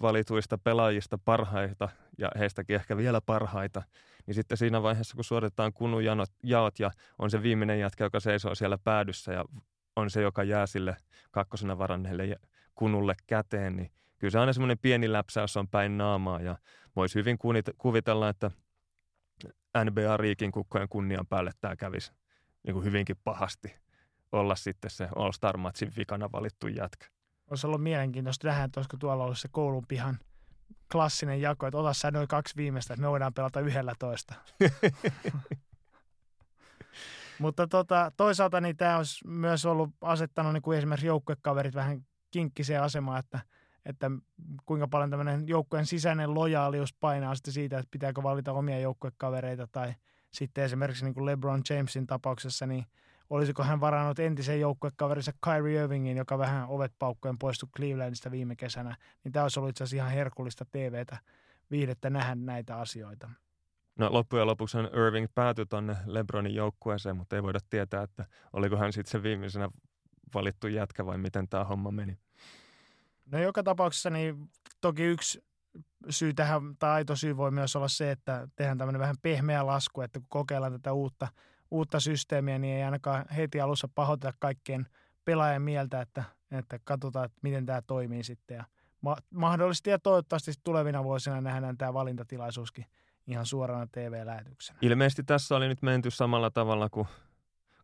valituista 0.00 0.58
pelaajista 0.58 1.18
parhaita 1.18 1.88
ja 2.18 2.30
heistäkin 2.38 2.76
ehkä 2.76 2.96
vielä 2.96 3.20
parhaita, 3.20 3.82
niin 4.26 4.34
sitten 4.34 4.58
siinä 4.58 4.82
vaiheessa, 4.82 5.14
kun 5.14 5.24
suoritetaan 5.24 5.72
kunujanot 5.72 6.30
jaot 6.42 6.78
ja 6.78 6.90
on 7.18 7.30
se 7.30 7.42
viimeinen 7.42 7.80
jätkä, 7.80 8.04
joka 8.04 8.20
seisoo 8.20 8.54
siellä 8.54 8.78
päädyssä 8.78 9.32
ja 9.32 9.44
on 9.96 10.10
se, 10.10 10.22
joka 10.22 10.42
jää 10.42 10.66
sille 10.66 10.96
kakkosena 11.30 11.78
varanneelle 11.78 12.36
kunulle 12.74 13.14
käteen, 13.26 13.76
niin 13.76 13.90
kyllä 14.18 14.30
se 14.30 14.38
on 14.38 14.54
semmoinen 14.54 14.78
pieni 14.78 15.12
läpsäys 15.12 15.56
on 15.56 15.68
päin 15.68 15.98
naamaa 15.98 16.40
ja 16.40 16.56
voisi 16.96 17.14
hyvin 17.14 17.38
kuvitella, 17.78 18.28
että– 18.28 18.50
NBA-riikin 19.78 20.52
kukkojen 20.52 20.88
kunnian 20.88 21.26
päälle 21.26 21.50
tämä 21.60 21.76
kävisi 21.76 22.12
niin 22.62 22.74
kuin 22.74 22.84
hyvinkin 22.84 23.16
pahasti 23.24 23.76
olla 24.32 24.54
sitten 24.54 24.90
se 24.90 25.08
All-Star-matsin 25.16 25.92
vikana 25.96 26.32
valittu 26.32 26.68
jätkä. 26.68 27.06
Olisi 27.50 27.66
ollut 27.66 27.82
mielenkiintoista 27.82 28.48
nähdä, 28.48 28.64
että 28.64 28.80
olisiko 28.80 28.96
tuolla 28.96 29.24
ollut 29.24 29.38
se 29.38 29.48
koulun 29.48 29.86
pihan 29.88 30.18
klassinen 30.92 31.40
jako, 31.40 31.66
että 31.66 31.78
ota 31.78 31.92
sä 31.92 32.10
noin 32.10 32.28
kaksi 32.28 32.56
viimeistä, 32.56 32.94
että 32.94 33.02
me 33.02 33.10
voidaan 33.10 33.34
pelata 33.34 33.60
yhdellä 33.60 33.94
toista. 33.98 34.34
Mutta 37.38 37.66
tota, 37.66 38.12
toisaalta 38.16 38.60
niin 38.60 38.76
tämä 38.76 38.96
olisi 38.96 39.28
myös 39.28 39.66
ollut 39.66 39.90
asettanut 40.00 40.52
niin 40.52 40.62
kuin 40.62 40.78
esimerkiksi 40.78 41.06
joukkuekaverit 41.06 41.74
vähän 41.74 42.06
kinkkiseen 42.30 42.82
asemaan, 42.82 43.18
että– 43.18 43.40
että 43.86 44.10
kuinka 44.66 44.88
paljon 44.88 45.10
tämmöinen 45.10 45.48
joukkueen 45.48 45.86
sisäinen 45.86 46.34
lojaalius 46.34 46.94
painaa 46.94 47.34
sitten 47.34 47.54
siitä, 47.54 47.78
että 47.78 47.90
pitääkö 47.90 48.22
valita 48.22 48.52
omia 48.52 48.80
joukkuekavereita 48.80 49.66
tai 49.72 49.94
sitten 50.30 50.64
esimerkiksi 50.64 51.04
niin 51.04 51.14
kuin 51.14 51.26
LeBron 51.26 51.62
Jamesin 51.70 52.06
tapauksessa, 52.06 52.66
niin 52.66 52.86
olisiko 53.30 53.62
hän 53.62 53.80
varannut 53.80 54.18
entisen 54.18 54.60
joukkuekaverinsa 54.60 55.32
Kyrie 55.44 55.82
Irvingin, 55.82 56.16
joka 56.16 56.38
vähän 56.38 56.68
ovet 56.68 56.92
paukkojen 56.98 57.38
poistui 57.38 57.68
Clevelandista 57.76 58.30
viime 58.30 58.56
kesänä, 58.56 58.96
niin 59.24 59.32
tämä 59.32 59.42
olisi 59.42 59.60
ollut 59.60 59.70
itse 59.70 59.84
asiassa 59.84 60.04
ihan 60.04 60.16
herkullista 60.16 60.64
TVtä 60.64 61.18
viihdettä 61.70 62.10
nähdä 62.10 62.34
näitä 62.34 62.76
asioita. 62.78 63.30
No 63.98 64.12
loppujen 64.12 64.46
lopuksi 64.46 64.78
Irving 64.78 65.26
päätyi 65.34 65.66
tuonne 65.66 65.96
LeBronin 66.06 66.54
joukkueeseen, 66.54 67.16
mutta 67.16 67.36
ei 67.36 67.42
voida 67.42 67.58
tietää, 67.70 68.02
että 68.02 68.26
oliko 68.52 68.76
hän 68.76 68.92
sitten 68.92 69.10
se 69.10 69.22
viimeisenä 69.22 69.68
valittu 70.34 70.66
jätkä 70.66 71.06
vai 71.06 71.18
miten 71.18 71.48
tämä 71.48 71.64
homma 71.64 71.90
meni. 71.90 72.18
No 73.32 73.38
joka 73.38 73.62
tapauksessa 73.62 74.10
niin 74.10 74.50
toki 74.80 75.02
yksi 75.02 75.44
syy 76.10 76.34
tähän, 76.34 76.76
tai 76.78 76.90
aito 76.90 77.16
syy 77.16 77.36
voi 77.36 77.50
myös 77.50 77.76
olla 77.76 77.88
se, 77.88 78.10
että 78.10 78.48
tehdään 78.56 78.78
tämmöinen 78.78 79.00
vähän 79.00 79.16
pehmeä 79.22 79.66
lasku, 79.66 80.00
että 80.00 80.20
kun 80.20 80.28
kokeillaan 80.28 80.72
tätä 80.72 80.92
uutta, 80.92 81.28
uutta 81.70 82.00
systeemiä, 82.00 82.58
niin 82.58 82.76
ei 82.76 82.82
ainakaan 82.82 83.24
heti 83.36 83.60
alussa 83.60 83.88
pahoiteta 83.94 84.34
kaikkien 84.38 84.86
pelaajan 85.24 85.62
mieltä, 85.62 86.00
että, 86.00 86.24
että 86.50 86.78
katsotaan, 86.84 87.24
että 87.24 87.38
miten 87.42 87.66
tämä 87.66 87.82
toimii 87.82 88.24
sitten. 88.24 88.54
Ja 88.54 88.64
ma- 89.00 89.16
mahdollisesti 89.30 89.90
ja 89.90 89.98
toivottavasti 89.98 90.52
tulevina 90.64 91.04
vuosina 91.04 91.40
nähdään 91.40 91.78
tämä 91.78 91.94
valintatilaisuuskin 91.94 92.86
ihan 93.26 93.46
suorana 93.46 93.86
TV-lähetyksenä. 93.92 94.78
Ilmeisesti 94.82 95.22
tässä 95.22 95.56
oli 95.56 95.68
nyt 95.68 95.82
menty 95.82 96.10
samalla 96.10 96.50
tavalla 96.50 96.88
kuin 96.88 97.08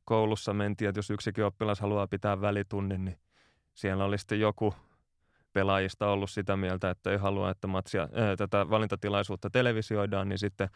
koulussa 0.04 0.54
mentiin, 0.54 0.88
että 0.88 0.98
jos 0.98 1.10
yksikin 1.10 1.44
oppilas 1.44 1.80
haluaa 1.80 2.06
pitää 2.06 2.40
välitunnin, 2.40 3.04
niin 3.04 3.18
siellä 3.74 4.04
oli 4.04 4.18
sitten 4.18 4.40
joku– 4.40 4.74
pelaajista 5.52 6.08
ollut 6.08 6.30
sitä 6.30 6.56
mieltä, 6.56 6.90
että 6.90 7.10
ei 7.10 7.16
halua, 7.16 7.50
että 7.50 7.66
matsia, 7.66 8.08
ää, 8.12 8.36
tätä 8.36 8.70
valintatilaisuutta 8.70 9.50
televisioidaan, 9.50 10.28
niin 10.28 10.38
sitten 10.38 10.68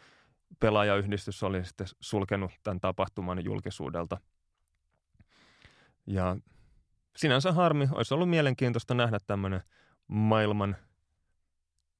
pelaajayhdistys 0.60 1.42
oli 1.42 1.64
sitten 1.64 1.86
sulkenut 2.00 2.52
tämän 2.62 2.80
tapahtuman 2.80 3.44
julkisuudelta. 3.44 4.20
Ja 6.06 6.36
sinänsä 7.16 7.52
harmi, 7.52 7.88
olisi 7.92 8.14
ollut 8.14 8.30
mielenkiintoista 8.30 8.94
nähdä 8.94 9.18
tämmöinen 9.26 9.60
maailman 10.08 10.76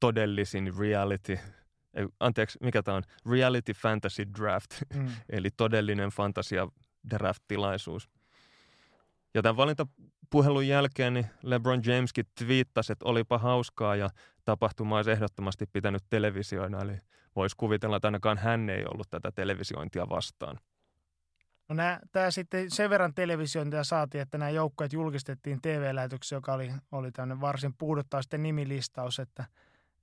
todellisin 0.01 0.73
reality, 0.79 1.39
anteeksi, 2.21 2.59
mikä 2.63 2.83
tämä 2.83 2.97
on, 2.97 3.03
reality 3.31 3.73
fantasy 3.73 4.25
draft, 4.39 4.71
mm. 4.95 5.09
eli 5.37 5.51
todellinen 5.51 6.11
fantasia 6.11 6.69
draft-tilaisuus. 7.11 8.09
Ja 9.35 9.43
tämän 9.43 9.57
valintapuhelun 10.33 10.69
jälkeen 10.69 11.15
niin 11.15 11.27
LeBron 11.43 11.83
Jameskin 11.87 12.27
twiittasi, 12.39 12.93
että 12.93 13.05
olipa 13.09 13.39
hauskaa 13.39 13.97
ja 13.97 14.11
tapahtuma 14.45 14.97
olisi 14.97 15.11
ehdottomasti 15.11 15.67
pitänyt 15.73 16.03
televisioina. 16.11 16.83
Eli 16.83 16.99
voisi 17.37 17.57
kuvitella, 17.57 17.97
että 17.97 18.09
ainakaan 18.09 18.39
hän 18.39 18.71
ei 18.71 18.85
ollut 18.85 19.11
tätä 19.11 19.33
televisiointia 19.33 20.09
vastaan. 20.09 20.59
No 21.69 21.75
tämä 22.13 22.31
sitten 22.31 22.71
sen 22.71 22.91
verran 22.91 23.15
televisiointia 23.15 23.85
saatiin, 23.85 24.23
että 24.23 24.39
nämä 24.39 24.51
joukkueet 24.51 24.93
julkistettiin 24.93 25.63
TV-lähetyksessä, 25.63 26.37
joka 26.37 26.53
oli, 26.53 26.73
oli 26.93 27.13
tämmöinen 27.13 27.41
varsin 27.41 27.75
puuduttaa 27.79 28.23
sitten 28.23 28.43
nimilistaus, 28.43 29.19
että, 29.19 29.45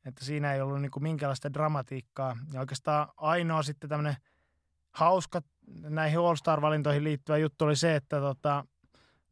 että 0.06 0.26
siinä 0.26 0.54
ei 0.54 0.62
ollut 0.62 0.82
niin 0.82 0.92
minkäänlaista 1.00 1.54
dramatiikkaa. 1.54 2.38
Ja 2.54 2.60
oikeastaan 2.60 3.08
ainoa 3.18 3.64
sitten 3.64 3.90
tämmöinen 3.90 4.16
hauska 4.92 5.42
näihin 5.90 6.20
All-Star-valintoihin 6.20 7.04
liittyvä 7.04 7.38
juttu 7.38 7.66
oli 7.66 7.76
se, 7.76 7.96
että 7.96 8.20
tota, 8.20 8.66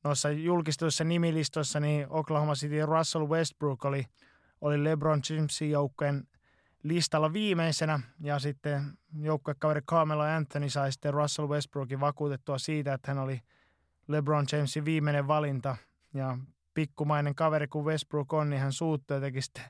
noissa 0.04 0.30
julkistuissa 0.30 1.04
nimilistoissa, 1.04 1.80
niin 1.80 2.08
Oklahoma 2.10 2.54
City 2.54 2.86
Russell 2.86 3.28
Westbrook 3.28 3.86
oli, 3.86 4.06
oli 4.62 4.84
LeBron 4.84 5.22
Jamesin 5.30 5.72
joukkueen 5.72 6.28
listalla 6.84 7.34
viimeisenä 7.34 8.00
ja 8.20 8.40
sitten 8.40 8.84
joukkuekaveri 9.20 9.82
Carmelo 9.82 10.24
Anthony 10.24 10.70
sai 10.70 10.92
sitten 10.92 11.14
Russell 11.14 11.48
Westbrookin 11.48 12.00
vakuutettua 12.00 12.58
siitä, 12.58 12.94
että 12.94 13.12
hän 13.12 13.24
oli 13.24 13.42
LeBron 14.08 14.46
Jamesin 14.52 14.86
viimeinen 14.86 15.28
valinta 15.28 15.78
ja 16.14 16.38
pikkumainen 16.74 17.36
kaveri 17.36 17.68
kuin 17.68 17.86
Westbrook 17.86 18.34
on, 18.34 18.50
niin 18.50 18.62
hän 18.62 18.74
suuttui 18.74 19.18
ja 19.18 19.22
teki 19.22 19.42
sitten 19.42 19.64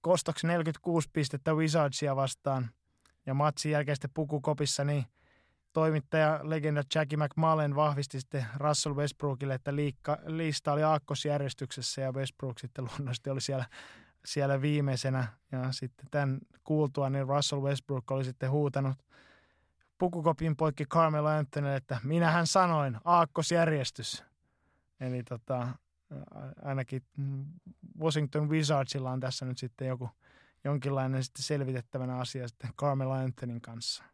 kostoksi 0.00 0.46
46 0.46 1.10
pistettä 1.12 1.54
Wizardsia 1.54 2.16
vastaan 2.16 2.70
ja 3.26 3.34
matsin 3.34 3.72
jälkeen 3.72 3.96
sitten 3.96 4.10
pukukopissa 4.14 4.84
niin– 4.84 5.04
toimittaja 5.72 6.40
legenda 6.42 6.82
Jackie 6.94 7.18
McMullen 7.18 7.76
vahvisti 7.76 8.20
sitten 8.20 8.46
Russell 8.56 8.94
Westbrookille, 8.94 9.54
että 9.54 9.76
liikka, 9.76 10.18
lista 10.26 10.72
oli 10.72 10.82
aakkosjärjestyksessä 10.82 12.00
ja 12.00 12.12
Westbrook 12.12 12.58
sitten 12.58 12.84
luonnollisesti 12.84 13.30
oli 13.30 13.40
siellä, 13.40 13.64
siellä 14.24 14.62
viimeisenä. 14.62 15.26
Ja 15.52 15.72
sitten 15.72 16.06
tämän 16.10 16.38
kuultua, 16.64 17.10
niin 17.10 17.28
Russell 17.28 17.62
Westbrook 17.62 18.10
oli 18.10 18.24
sitten 18.24 18.50
huutanut 18.50 18.98
pukukopin 19.98 20.56
poikki 20.56 20.84
Carmelo 20.84 21.28
Anthonylle, 21.28 21.76
että 21.76 22.00
minähän 22.04 22.46
sanoin, 22.46 22.98
aakkosjärjestys. 23.04 24.24
Eli 25.00 25.22
tota, 25.22 25.68
ainakin 26.62 27.02
Washington 28.00 28.48
Wizardsilla 28.48 29.10
on 29.10 29.20
tässä 29.20 29.44
nyt 29.44 29.58
sitten 29.58 29.88
joku 29.88 30.10
jonkinlainen 30.64 31.24
sitten 31.24 31.42
selvitettävänä 31.42 32.16
asia 32.16 32.48
sitten 32.48 32.70
Carmelo 32.74 33.12
Anthonyn 33.12 33.60
kanssa. 33.60 34.04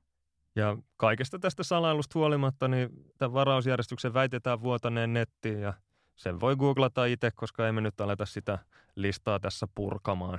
Ja 0.59 0.77
kaikesta 0.97 1.39
tästä 1.39 1.63
salailusta 1.63 2.19
huolimatta, 2.19 2.69
niin 2.69 2.91
tämän 3.19 3.33
varausjärjestyksen 3.33 4.15
väitetään 4.15 4.63
vuotaneen 4.63 5.13
nettiin 5.13 5.61
ja 5.61 5.75
sen 6.17 6.41
voi 6.41 6.57
googlata 6.57 7.05
itse, 7.05 7.31
koska 7.31 7.69
emme 7.69 7.81
nyt 7.81 8.01
aleta 8.01 8.27
sitä 8.27 8.59
listaa 8.95 9.41
tässä 9.41 9.69
purkamaan. 9.75 10.39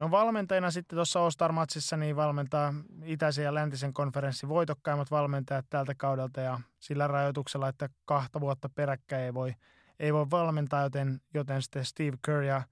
No 0.00 0.10
valmentajana 0.10 0.70
sitten 0.70 0.96
tuossa 0.96 1.24
All-Star-matsissa 1.24 1.96
niin 1.96 2.16
valmentaa 2.16 2.74
itäisen 3.04 3.44
ja 3.44 3.54
läntisen 3.54 3.92
konferenssin 3.92 4.48
voitokkaimmat 4.48 5.10
valmentajat 5.10 5.66
tältä 5.70 5.94
kaudelta 5.94 6.40
ja 6.40 6.60
sillä 6.78 7.06
rajoituksella, 7.06 7.68
että 7.68 7.88
kahta 8.04 8.40
vuotta 8.40 8.68
peräkkäin 8.68 9.24
ei 9.24 9.34
voi, 9.34 9.54
ei 10.00 10.14
voi 10.14 10.26
valmentaa, 10.30 10.82
joten, 10.82 11.20
joten 11.34 11.62
sitten 11.62 11.84
Steve 11.84 12.16
Kerr 12.24 12.42
ja 12.42 12.62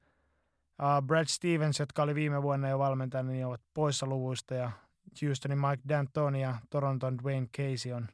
uh, 0.83 1.07
Brad 1.07 1.27
Stevens, 1.29 1.81
jotka 1.81 2.03
oli 2.03 2.15
viime 2.15 2.43
vuonna 2.43 2.69
jo 2.69 2.79
valmentajana, 2.79 3.31
niin 3.31 3.47
ovat 3.47 3.61
poissa 3.75 4.07
luvuista 4.07 4.55
ja 4.55 4.73
Houstonin 5.23 5.59
Mike 5.59 5.83
D'Antoni 5.89 6.37
ja 6.37 6.55
Toronton 6.71 7.19
Dwayne 7.19 7.47
Casey 7.47 7.93
on, 7.93 8.09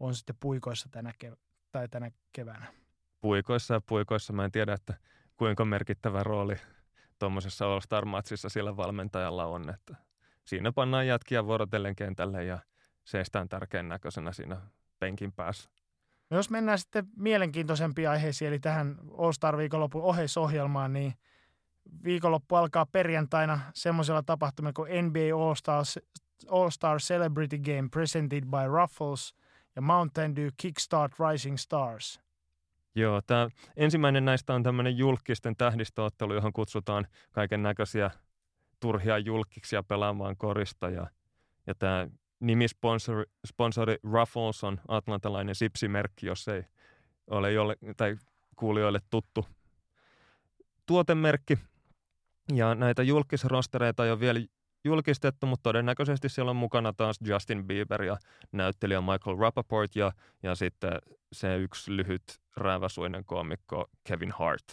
on 0.00 0.14
sitten 0.14 0.36
puikoissa 0.40 0.88
tänä, 0.90 1.12
kev- 1.24 1.36
tai 1.72 1.88
tänä 1.88 2.10
keväänä. 2.32 2.66
Puikoissa 3.20 3.74
ja 3.74 3.80
puikoissa 3.80 4.32
mä 4.32 4.44
en 4.44 4.52
tiedä, 4.52 4.72
että 4.72 4.94
kuinka 5.36 5.64
merkittävä 5.64 6.22
rooli 6.22 6.56
tuommoisessa 7.18 7.66
All-Star-matsissa 7.66 8.48
sillä 8.48 8.76
valmentajalla 8.76 9.44
on, 9.44 9.70
että 9.70 9.96
siinä 10.44 10.72
pannaan 10.72 11.06
jätkiä 11.06 11.46
vuorotellen 11.46 11.96
kentälle 11.96 12.44
ja 12.44 12.58
seistään 13.04 13.48
tärkeän 13.48 13.88
näköisenä 13.88 14.32
siinä 14.32 14.56
penkin 14.98 15.32
päässä. 15.32 15.70
No 16.30 16.36
jos 16.36 16.50
mennään 16.50 16.78
sitten 16.78 17.06
mielenkiintoisempiin 17.16 18.10
aiheisiin, 18.10 18.48
eli 18.48 18.58
tähän 18.58 18.96
All-Star-viikonlopun 19.18 20.02
oheisohjelmaan, 20.02 20.92
niin 20.92 21.14
viikonloppu 22.04 22.54
alkaa 22.54 22.86
perjantaina 22.86 23.60
semmoisella 23.74 24.22
tapahtumilla 24.22 24.72
kuin 24.72 25.04
NBA 25.04 25.46
All-Star, 25.46 25.84
All-Star 26.48 26.98
Celebrity 26.98 27.58
Game 27.58 27.88
presented 27.92 28.44
by 28.44 28.66
Ruffles 28.72 29.34
ja 29.76 29.82
Mountain 29.82 30.36
Dew 30.36 30.48
Kickstart 30.56 31.12
Rising 31.30 31.56
Stars– 31.56 32.20
Joo, 32.94 33.20
tämä 33.26 33.48
ensimmäinen 33.76 34.24
näistä 34.24 34.54
on 34.54 34.62
tämmöinen 34.62 34.98
julkisten 34.98 35.56
tähdistöottelu, 35.56 36.34
johon 36.34 36.52
kutsutaan 36.52 37.06
kaiken 37.32 37.62
näköisiä 37.62 38.10
turhia 38.80 39.18
julkiksia 39.18 39.82
pelaamaan 39.82 40.36
korista. 40.36 40.90
Ja, 40.90 41.06
ja 41.66 41.74
tämä 41.74 42.08
nimisponsori 42.40 43.24
sponsori 43.46 43.96
Ruffles 44.12 44.64
on 44.64 44.80
atlantalainen 44.88 45.54
sipsimerkki, 45.54 46.26
jos 46.26 46.48
ei 46.48 46.62
ole 47.26 47.52
jolle, 47.52 47.76
tai 47.96 48.16
kuulijoille 48.56 48.98
tuttu 49.10 49.46
tuotemerkki. 50.86 51.58
Ja 52.54 52.74
näitä 52.74 53.02
julkisrostereita 53.02 54.04
ei 54.04 54.10
ole 54.10 54.20
vielä 54.20 54.40
julkistettu, 54.84 55.46
mutta 55.46 55.62
todennäköisesti 55.62 56.28
siellä 56.28 56.50
on 56.50 56.56
mukana 56.56 56.92
taas 56.92 57.18
Justin 57.24 57.66
Bieber 57.66 58.02
ja 58.02 58.16
näyttelijä 58.52 59.00
Michael 59.00 59.38
Rappaport 59.38 59.96
ja, 59.96 60.12
ja 60.42 60.54
sitten 60.54 60.92
se 61.32 61.56
yksi 61.56 61.96
lyhyt 61.96 62.22
rääväsuinen 62.56 63.24
koomikko 63.24 63.86
Kevin 64.04 64.32
Hart. 64.38 64.64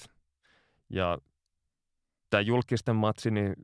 Ja 0.89 1.17
tämä 2.29 2.41
julkisten 2.41 2.95
matsi 2.95 3.31
niin 3.31 3.55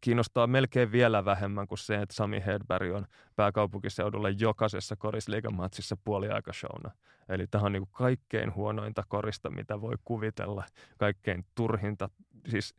kiinnostaa 0.00 0.46
melkein 0.46 0.92
vielä 0.92 1.24
vähemmän 1.24 1.68
kuin 1.68 1.78
se, 1.78 1.94
että 1.94 2.14
Sami 2.14 2.42
Hedberg 2.46 2.94
on 2.94 3.06
pääkaupunkiseudulla 3.36 4.30
jokaisessa 4.30 4.96
korisliigamatsissa 4.96 5.96
puoliaikashowna. 6.04 6.90
Eli 7.28 7.46
tämä 7.46 7.64
on 7.64 7.72
niin 7.72 7.88
kaikkein 7.90 8.54
huonointa 8.54 9.02
korista, 9.08 9.50
mitä 9.50 9.80
voi 9.80 9.94
kuvitella. 10.04 10.64
Kaikkein 10.98 11.44
turhinta, 11.54 12.08
siis 12.48 12.74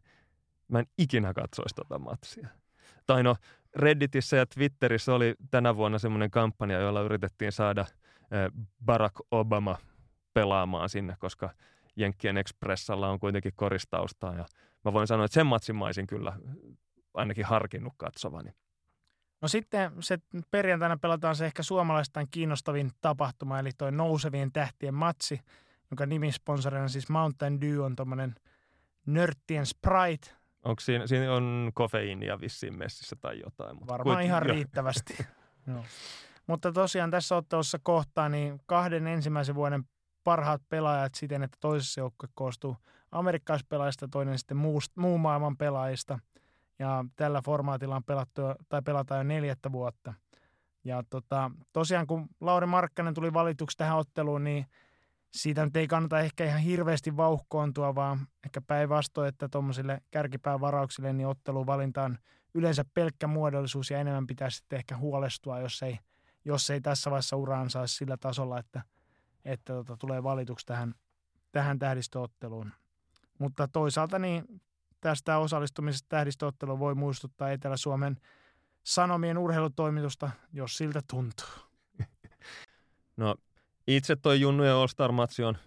mä 0.73 0.79
en 0.79 0.87
ikinä 0.97 1.33
katsoisi 1.33 1.75
tota 1.75 1.99
matsia. 1.99 2.47
Tai 3.07 3.23
no, 3.23 3.35
Redditissä 3.75 4.37
ja 4.37 4.45
Twitterissä 4.45 5.13
oli 5.13 5.35
tänä 5.51 5.75
vuonna 5.75 5.99
semmoinen 5.99 6.31
kampanja, 6.31 6.79
jolla 6.79 7.01
yritettiin 7.01 7.51
saada 7.51 7.85
Barack 8.85 9.15
Obama 9.31 9.77
pelaamaan 10.33 10.89
sinne, 10.89 11.15
koska 11.19 11.49
Jenkkien 11.95 12.37
Expressalla 12.37 13.09
on 13.09 13.19
kuitenkin 13.19 13.53
koristaustaa. 13.55 14.35
Ja 14.35 14.45
mä 14.85 14.93
voin 14.93 15.07
sanoa, 15.07 15.25
että 15.25 15.33
sen 15.33 15.45
matsin 15.45 15.75
mä 15.75 15.85
olisin 15.85 16.07
kyllä 16.07 16.39
ainakin 17.13 17.45
harkinnut 17.45 17.93
katsovani. 17.97 18.51
No 19.41 19.47
sitten 19.47 19.91
se 19.99 20.17
perjantaina 20.51 20.97
pelataan 20.97 21.35
se 21.35 21.45
ehkä 21.45 21.63
suomalaistaan 21.63 22.27
kiinnostavin 22.31 22.91
tapahtuma, 23.01 23.59
eli 23.59 23.69
toi 23.77 23.91
nousevien 23.91 24.51
tähtien 24.51 24.93
matsi, 24.93 25.41
jonka 25.91 26.05
nimisponsorina 26.05 26.87
siis 26.87 27.09
Mountain 27.09 27.61
Dew 27.61 27.79
on 27.79 27.95
tuommoinen 27.95 28.35
nörttien 29.05 29.65
Sprite, 29.65 30.42
Onko 30.63 30.79
siinä, 30.79 31.07
siinä 31.07 31.33
on 31.33 31.71
kofeiinia 31.73 32.41
vissiin 32.41 32.77
messissä 32.77 33.15
tai 33.15 33.39
jotain? 33.39 33.75
Mutta 33.75 33.93
Varmaan 33.93 34.17
kuit, 34.17 34.25
ihan 34.25 34.47
jo. 34.47 34.53
riittävästi. 34.53 35.17
no. 35.65 35.83
Mutta 36.47 36.71
tosiaan 36.71 37.11
tässä 37.11 37.35
ottelussa 37.35 37.79
kohtaa 37.83 38.29
niin 38.29 38.61
kahden 38.65 39.07
ensimmäisen 39.07 39.55
vuoden 39.55 39.83
parhaat 40.23 40.61
pelaajat 40.69 41.15
siten, 41.15 41.43
että 41.43 41.57
toisessa 41.61 42.01
joukkue 42.01 42.29
koostuu 42.35 42.77
amerikkalaispelaajista, 43.11 44.07
toinen 44.07 44.37
sitten 44.37 44.57
muu, 44.57 44.79
muu 44.95 45.17
maailman 45.17 45.57
pelaajista. 45.57 46.19
Ja 46.79 47.05
tällä 47.15 47.41
formaatilla 47.41 47.95
on 47.95 48.03
pelattu 48.03 48.41
tai 48.69 48.81
pelataan 48.81 49.19
jo 49.19 49.23
neljättä 49.23 49.71
vuotta. 49.71 50.13
Ja 50.83 51.03
tota, 51.09 51.51
tosiaan 51.73 52.07
kun 52.07 52.29
Lauri 52.41 52.65
Markkanen 52.65 53.13
tuli 53.13 53.33
valituksi 53.33 53.77
tähän 53.77 53.97
otteluun, 53.97 54.43
niin– 54.43 54.65
siitä 55.33 55.65
nyt 55.65 55.75
ei 55.75 55.87
kannata 55.87 56.19
ehkä 56.19 56.45
ihan 56.45 56.59
hirveästi 56.61 57.17
vauhkoontua, 57.17 57.95
vaan 57.95 58.27
ehkä 58.45 58.61
päinvastoin, 58.61 59.29
että 59.29 59.49
tuommoisille 59.49 60.01
kärkipäävarauksille 60.11 61.13
niin 61.13 61.27
otteluvalinta 61.27 62.03
on 62.03 62.17
yleensä 62.53 62.85
pelkkä 62.93 63.27
muodollisuus 63.27 63.91
ja 63.91 63.99
enemmän 63.99 64.27
pitäisi 64.27 64.57
sitten 64.57 64.77
ehkä 64.77 64.97
huolestua, 64.97 65.59
jos 65.59 65.83
ei, 65.83 65.99
jos 66.45 66.69
ei 66.69 66.81
tässä 66.81 67.11
vaiheessa 67.11 67.35
uraan 67.35 67.69
saisi 67.69 67.95
sillä 67.95 68.17
tasolla, 68.17 68.59
että, 68.59 68.81
että 69.45 69.73
tota, 69.73 69.97
tulee 69.97 70.23
valituksi 70.23 70.65
tähän, 70.65 70.95
tähän 71.51 71.79
tähdistöotteluun. 71.79 72.71
Mutta 73.39 73.67
toisaalta 73.67 74.19
niin 74.19 74.61
tästä 75.01 75.37
osallistumisesta 75.37 76.09
tähdistöotteluun 76.09 76.79
voi 76.79 76.95
muistuttaa 76.95 77.51
Etelä-Suomen 77.51 78.17
Sanomien 78.83 79.37
urheilutoimitusta, 79.37 80.31
jos 80.53 80.77
siltä 80.77 81.01
tuntuu. 81.09 81.47
No 83.17 83.35
itse 83.87 84.15
toi 84.15 84.41
Junnujen 84.41 84.73
All-Star-matsi 84.73 85.43
on 85.43 85.57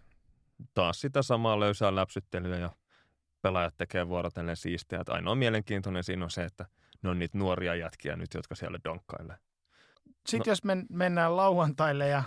taas 0.74 1.00
sitä 1.00 1.22
samaa 1.22 1.60
löysää 1.60 1.94
läpsyttelyä 1.94 2.58
ja 2.58 2.70
pelaajat 3.42 3.74
tekee 3.76 4.08
vuorotellen 4.08 4.56
siistiä. 4.56 5.00
Että 5.00 5.12
ainoa 5.12 5.34
mielenkiintoinen 5.34 6.04
siinä 6.04 6.24
on 6.24 6.30
se, 6.30 6.44
että 6.44 6.66
ne 7.02 7.10
on 7.10 7.18
niitä 7.18 7.38
nuoria 7.38 7.74
jätkiä 7.74 8.16
nyt, 8.16 8.34
jotka 8.34 8.54
siellä 8.54 8.78
donkkailee. 8.84 9.36
Sitten 10.26 10.46
no. 10.46 10.50
jos 10.52 10.64
men, 10.64 10.86
mennään 10.90 11.36
lauantaille 11.36 12.08
ja 12.08 12.22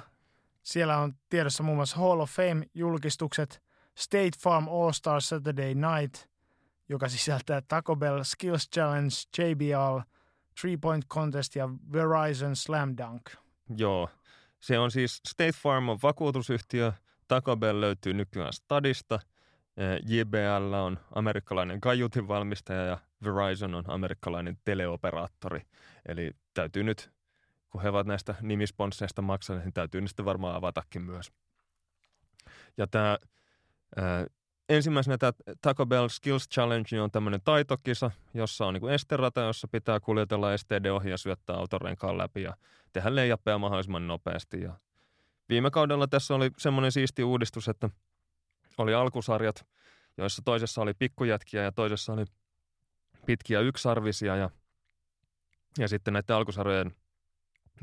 siellä 0.64 0.98
on 0.98 1.14
tiedossa 1.30 1.64
muun 1.64 1.78
muassa 1.78 1.98
Hall 1.98 2.20
of 2.20 2.32
Fame-julkistukset, 2.32 3.62
State 3.98 4.32
Farm 4.44 4.68
All-Star 4.68 5.22
Saturday 5.22 5.74
Night, 5.74 6.30
joka 6.90 7.10
sisältää 7.10 7.62
Taco 7.68 7.96
Bell 7.96 8.24
Skills 8.24 8.70
Challenge, 8.76 9.14
JBL, 9.38 10.00
Three 10.62 10.78
Point 10.78 11.06
Contest 11.08 11.56
ja 11.56 11.70
Verizon 11.94 12.56
Slam 12.56 12.96
Dunk. 12.98 13.30
Joo, 13.78 14.10
se 14.60 14.80
on 14.80 14.92
siis 14.92 15.22
State 15.28 15.52
Farm 15.52 15.90
on 15.90 16.00
vakuutusyhtiö, 16.04 16.94
Taco 17.28 17.58
Bell 17.58 17.82
löytyy 17.82 18.14
nykyään 18.14 18.54
Stadista, 18.54 19.20
JBL 20.06 20.74
on 20.74 21.00
amerikkalainen 21.16 21.82
kaiutin 21.82 22.28
valmistaja 22.28 22.86
ja 22.86 22.98
Verizon 23.24 23.76
on 23.76 23.84
amerikkalainen 23.88 24.58
teleoperaattori. 24.66 25.62
Eli 26.06 26.32
täytyy 26.54 26.84
nyt, 26.84 27.12
kun 27.70 27.82
he 27.82 27.90
ovat 27.90 28.08
näistä 28.08 28.36
nimisponsseista 28.42 29.22
maksaneet, 29.22 29.66
niin 29.66 29.74
täytyy 29.74 30.02
niistä 30.02 30.26
varmaan 30.26 30.56
avatakin 30.56 31.02
myös. 31.02 31.32
Ja 32.78 32.88
tämä 32.88 33.18
ensimmäisenä 34.70 35.18
tämä 35.18 35.32
Taco 35.62 35.86
Bell 35.86 36.08
Skills 36.08 36.50
Challenge 36.50 37.02
on 37.02 37.12
tämmöinen 37.12 37.42
taitokisa, 37.44 38.12
jossa 38.34 38.66
on 38.66 38.74
niin 38.74 38.90
esterata, 38.90 39.42
jossa 39.42 39.68
pitää 39.68 40.00
kuljetella 40.00 40.54
esteiden 40.54 40.94
ohi 40.94 41.10
ja 41.10 41.18
syöttää 41.18 41.56
autorenkaan 41.56 42.18
läpi 42.18 42.42
ja 42.42 42.58
tehdä 42.94 43.16
leijappeja 43.16 43.58
mahdollisimman 43.58 44.08
nopeasti. 44.08 44.62
Ja 44.62 44.74
viime 45.50 45.72
kaudella 45.72 46.08
tässä 46.08 46.36
oli 46.36 46.52
semmoinen 46.58 46.92
siisti 46.92 47.24
uudistus, 47.24 47.68
että 47.68 47.90
oli 48.78 48.94
alkusarjat, 48.94 49.66
joissa 50.18 50.42
toisessa 50.46 50.82
oli 50.82 50.94
pikkujätkiä 50.94 51.64
ja 51.64 51.72
toisessa 51.72 52.14
oli 52.14 52.26
pitkiä 53.26 53.60
yksarvisia 53.60 54.36
ja, 54.36 54.50
ja 55.78 55.88
sitten 55.88 56.14
näiden 56.14 56.36
alkusarjojen 56.36 56.96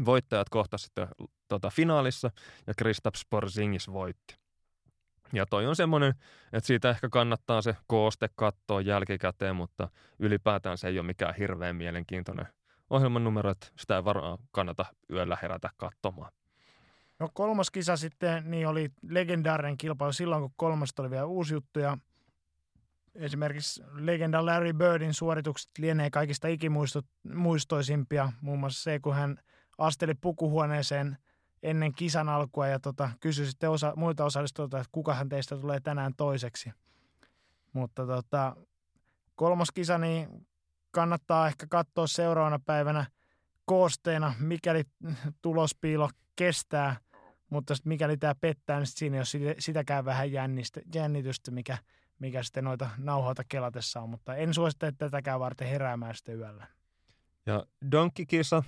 voittajat 0.04 0.48
kohtasivat 0.48 0.86
sitten 0.86 1.26
tota, 1.48 1.70
finaalissa 1.70 2.30
ja 2.66 2.74
Kristaps 2.76 3.26
Porzingis 3.30 3.92
voitti. 3.92 4.45
Ja 5.32 5.46
toi 5.46 5.66
on 5.66 5.76
semmoinen, 5.76 6.14
että 6.52 6.66
siitä 6.66 6.90
ehkä 6.90 7.08
kannattaa 7.08 7.62
se 7.62 7.76
kooste 7.86 8.28
katsoa 8.34 8.80
jälkikäteen, 8.80 9.56
mutta 9.56 9.88
ylipäätään 10.18 10.78
se 10.78 10.88
ei 10.88 10.98
ole 10.98 11.06
mikään 11.06 11.34
hirveän 11.34 11.76
mielenkiintoinen 11.76 12.46
ohjelman 12.90 13.24
numero, 13.24 13.50
että 13.50 13.66
sitä 13.76 13.96
ei 13.96 14.04
varmaan 14.04 14.38
kannata 14.52 14.84
yöllä 15.10 15.38
herätä 15.42 15.70
katsomaan. 15.76 16.32
No 17.18 17.28
kolmas 17.34 17.70
kisa 17.70 17.96
sitten 17.96 18.50
niin 18.50 18.68
oli 18.68 18.90
legendaarinen 19.08 19.78
kilpailu 19.78 20.12
silloin, 20.12 20.42
kun 20.42 20.52
kolmas 20.56 20.94
oli 20.98 21.10
vielä 21.10 21.24
uusi 21.24 21.54
juttu 21.54 21.80
ja 21.80 21.98
esimerkiksi 23.14 23.82
legenda 23.94 24.46
Larry 24.46 24.72
Birdin 24.72 25.14
suoritukset 25.14 25.70
lienee 25.78 26.10
kaikista 26.10 26.48
ikimuistoisimpia. 26.48 28.32
Muun 28.40 28.58
muassa 28.58 28.82
se, 28.82 28.98
kun 28.98 29.14
hän 29.14 29.38
asteli 29.78 30.14
pukuhuoneeseen 30.14 31.16
ennen 31.62 31.92
kisan 31.94 32.28
alkua 32.28 32.66
ja 32.66 32.80
tota, 32.80 33.10
kysyi 33.20 33.46
sitten 33.46 33.70
osa, 33.70 33.92
muita 33.96 34.24
osallistujilta, 34.24 34.78
että 34.78 34.88
kukahan 34.92 35.28
teistä 35.28 35.56
tulee 35.56 35.80
tänään 35.80 36.12
toiseksi. 36.16 36.72
Mutta 37.72 38.06
tota, 38.06 38.56
kolmas 39.34 39.68
kisa, 39.74 39.98
niin 39.98 40.46
kannattaa 40.90 41.48
ehkä 41.48 41.66
katsoa 41.66 42.06
seuraavana 42.06 42.58
päivänä 42.66 43.06
koosteena, 43.64 44.34
mikäli 44.38 44.82
tulospiilo 45.42 46.10
kestää, 46.36 46.96
mutta 47.50 47.74
mikäli 47.84 48.16
tämä 48.16 48.34
pettää, 48.40 48.78
niin 48.78 48.86
siinä 48.86 49.16
ei 49.16 49.20
ole 49.20 49.54
sitäkään 49.58 50.04
vähän 50.04 50.32
jännitystä, 50.94 51.50
mikä, 51.50 51.78
mikä 52.18 52.42
sitten 52.42 52.64
noita 52.64 52.90
nauhoita 52.98 53.42
kelatessa 53.48 54.00
on, 54.00 54.10
mutta 54.10 54.36
en 54.36 54.54
suosittele 54.54 54.92
tätäkään 54.98 55.40
varten 55.40 55.68
heräämään 55.68 56.14
sitten 56.14 56.38
yöllä. 56.38 56.66
Ja 57.46 57.66
Donkey-kisa 57.90 58.62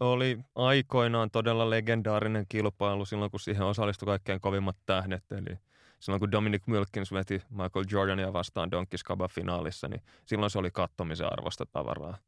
oli 0.00 0.38
aikoinaan 0.54 1.30
todella 1.30 1.70
legendaarinen 1.70 2.46
kilpailu 2.48 3.04
silloin, 3.04 3.30
kun 3.30 3.40
siihen 3.40 3.66
osallistui 3.66 4.06
kaikkein 4.06 4.40
kovimmat 4.40 4.76
tähdet, 4.86 5.32
eli 5.32 5.58
silloin 6.00 6.20
kun 6.20 6.32
Dominic 6.32 6.62
Wilkins 6.68 7.12
veti 7.12 7.42
Michael 7.50 7.84
Jordania 7.90 8.32
vastaan 8.32 8.70
Donkey 8.70 8.98
finaalissa, 9.30 9.88
niin 9.88 10.02
silloin 10.26 10.50
se 10.50 10.58
oli 10.58 10.70
kattomisen 10.70 11.32
arvosta 11.32 11.66
tavaraa. 11.66 12.18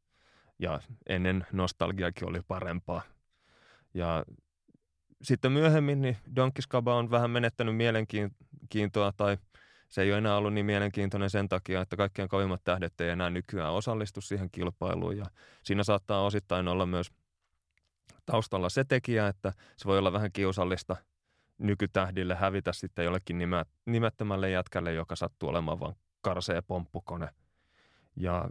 Ja 0.59 0.81
ennen 1.07 1.47
nostalgiakin 1.53 2.29
oli 2.29 2.41
parempaa. 2.49 3.03
Ja 3.95 4.25
sitten 5.23 5.53
myöhemmin 5.53 6.03
niin 6.03 6.17
Donkey 6.37 6.63
on 6.87 7.11
vähän 7.11 7.31
menettänyt 7.31 7.77
mielenkiintoa 7.77 9.13
tai 9.17 9.39
se 9.89 10.03
ei 10.03 10.11
ole 10.11 10.19
enää 10.19 10.37
ollut 10.37 10.55
niin 10.55 10.67
mielenkiintoinen 10.67 11.31
sen 11.31 11.49
takia, 11.49 11.81
että 11.81 11.97
kaikkien 11.97 12.29
kovimmat 12.29 12.65
tähdet 12.65 13.01
ei 13.01 13.09
enää 13.09 13.31
nykyään 13.31 13.73
osallistu 13.73 14.21
siihen 14.21 14.51
kilpailuun 14.51 15.17
ja 15.17 15.27
siinä 15.63 15.85
saattaa 15.85 16.25
osittain 16.25 16.69
olla 16.69 16.87
myös 16.87 17.13
taustalla 18.31 18.69
se 18.69 18.85
tekijä, 18.85 19.29
että 19.29 19.53
se 19.77 19.85
voi 19.85 19.99
olla 19.99 20.13
vähän 20.13 20.33
kiusallista– 20.33 20.97
nykytähdille 21.59 22.35
hävitä 22.35 22.73
sitten 22.73 23.05
jollekin 23.05 23.39
nimettömälle 23.87 24.51
jätkälle, 24.51 24.93
joka 24.93 25.17
sattuu 25.17 25.49
olemaan 25.49 25.81
vain 25.81 25.95
karsee 26.21 26.63
pomppukone. 26.63 27.29
Ja 28.17 28.51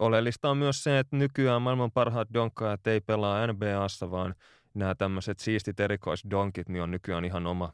oleellista 0.00 0.50
on 0.50 0.56
myös 0.56 0.84
se, 0.84 0.98
että 0.98 1.16
nykyään 1.16 1.62
maailman 1.62 1.92
parhaat 1.92 2.28
donkkaajat 2.34 2.86
ei 2.86 3.00
pelaa 3.00 3.46
NBAssa, 3.46 4.10
vaan 4.10 4.34
nämä 4.74 4.94
tämmöiset 4.94 5.38
siistit 5.38 5.80
erikoisdonkit 5.80 6.68
niin 6.68 6.82
on 6.82 6.90
nykyään 6.90 7.24
ihan 7.24 7.46
oma, 7.46 7.72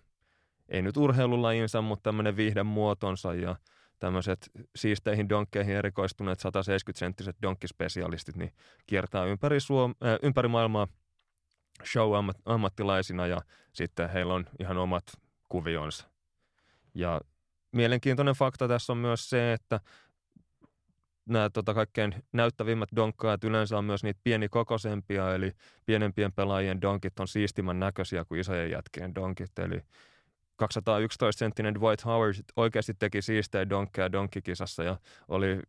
ei 0.68 0.82
nyt 0.82 0.96
urheilulajinsa, 0.96 1.82
mutta 1.82 2.02
tämmöinen 2.02 2.36
viihden 2.36 2.66
muotonsa 2.66 3.34
ja 3.34 3.56
tämmöiset 3.98 4.50
siisteihin 4.76 5.28
donkkeihin 5.28 5.76
erikoistuneet 5.76 6.38
170-senttiset 6.38 7.36
donkkispesialistit 7.42 8.36
niin 8.36 8.52
kiertää 8.86 9.24
ympäri, 9.24 9.60
Suom- 9.60 9.94
äh, 10.04 10.18
ympäri 10.22 10.48
maailmaa– 10.48 10.86
show-ammattilaisina 11.84 13.26
ja 13.26 13.40
sitten 13.72 14.10
heillä 14.10 14.34
on 14.34 14.46
ihan 14.60 14.78
omat 14.78 15.04
kuvionsa. 15.48 16.10
Ja 16.94 17.20
mielenkiintoinen 17.72 18.34
fakta 18.34 18.68
tässä 18.68 18.92
on 18.92 18.98
myös 18.98 19.30
se, 19.30 19.52
että 19.52 19.80
nämä 21.26 21.50
tota, 21.50 21.74
kaikkein 21.74 22.14
näyttävimmät 22.32 22.88
donkkaajat 22.96 23.44
yleensä 23.44 23.78
on 23.78 23.84
myös 23.84 24.02
niitä 24.02 24.20
pienikokoisempia, 24.24 25.34
eli 25.34 25.52
pienempien 25.86 26.32
pelaajien 26.32 26.80
donkit 26.80 27.20
on 27.20 27.28
siistimän 27.28 27.80
näköisiä 27.80 28.24
kuin 28.24 28.40
isojen 28.40 28.70
jätkien 28.70 29.14
donkit. 29.14 29.58
Eli 29.58 29.82
211-senttinen 30.62 31.74
Dwight 31.74 32.04
Howard 32.04 32.34
oikeasti 32.56 32.94
teki 32.94 33.22
siistejä 33.22 33.68
donkkeja 33.68 34.12
donkkikisassa 34.12 34.82
ja 34.82 34.96
oli 35.28 35.60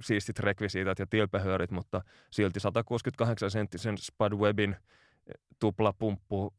siistit 0.00 0.38
rekvisiitat 0.38 0.98
ja 0.98 1.06
tilpehöörit, 1.06 1.70
mutta 1.70 2.00
silti 2.30 2.60
168-senttisen 2.60 3.96
Spud 3.98 4.32
Webbin 4.32 4.76
tuplapumppu 5.60 6.54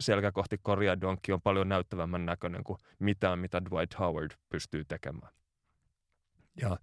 selkä 0.00 0.32
kohti 0.32 0.58
koria 0.62 1.00
donkki 1.00 1.32
on 1.32 1.42
paljon 1.42 1.68
näyttävämmän 1.68 2.26
näköinen 2.26 2.64
kuin 2.64 2.78
mitään, 2.98 3.38
mitä 3.38 3.62
Dwight 3.64 3.98
Howard 3.98 4.30
pystyy 4.48 4.84
tekemään. 4.84 5.32
Ja 6.60 6.76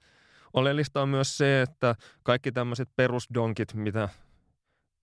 oleellista 0.53 1.01
on 1.01 1.09
myös 1.09 1.37
se, 1.37 1.61
että 1.61 1.95
kaikki 2.23 2.51
tämmöiset 2.51 2.89
perusdonkit, 2.95 3.73
mitä 3.73 4.09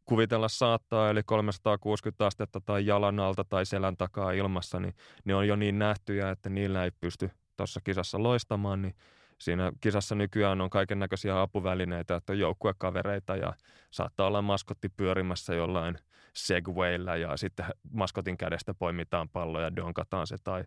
kuvitella 0.04 0.48
saattaa, 0.48 1.10
eli 1.10 1.22
360 1.22 2.26
astetta 2.26 2.60
tai 2.60 2.86
jalan 2.86 3.20
alta 3.20 3.44
tai 3.44 3.66
selän 3.66 3.96
takaa 3.96 4.32
ilmassa, 4.32 4.80
niin 4.80 4.94
ne 5.24 5.34
on 5.34 5.48
jo 5.48 5.56
niin 5.56 5.78
nähtyjä, 5.78 6.30
että 6.30 6.48
niillä 6.48 6.84
ei 6.84 6.90
pysty 6.90 7.30
tuossa 7.56 7.80
kisassa 7.84 8.22
loistamaan, 8.22 8.82
niin 8.82 8.94
siinä 9.38 9.72
kisassa 9.80 10.14
nykyään 10.14 10.60
on 10.60 10.70
kaiken 10.70 10.98
näköisiä 10.98 11.40
apuvälineitä, 11.40 12.16
että 12.16 12.32
on 12.32 12.38
joukkuekavereita 12.38 13.36
ja 13.36 13.52
saattaa 13.90 14.26
olla 14.26 14.42
maskotti 14.42 14.88
pyörimässä 14.88 15.54
jollain 15.54 15.98
segwaylla 16.32 17.16
ja 17.16 17.36
sitten 17.36 17.66
maskotin 17.92 18.38
kädestä 18.38 18.74
poimitaan 18.74 19.28
pallo 19.28 19.60
ja 19.60 19.76
donkataan 19.76 20.26
se 20.26 20.36
tai 20.44 20.64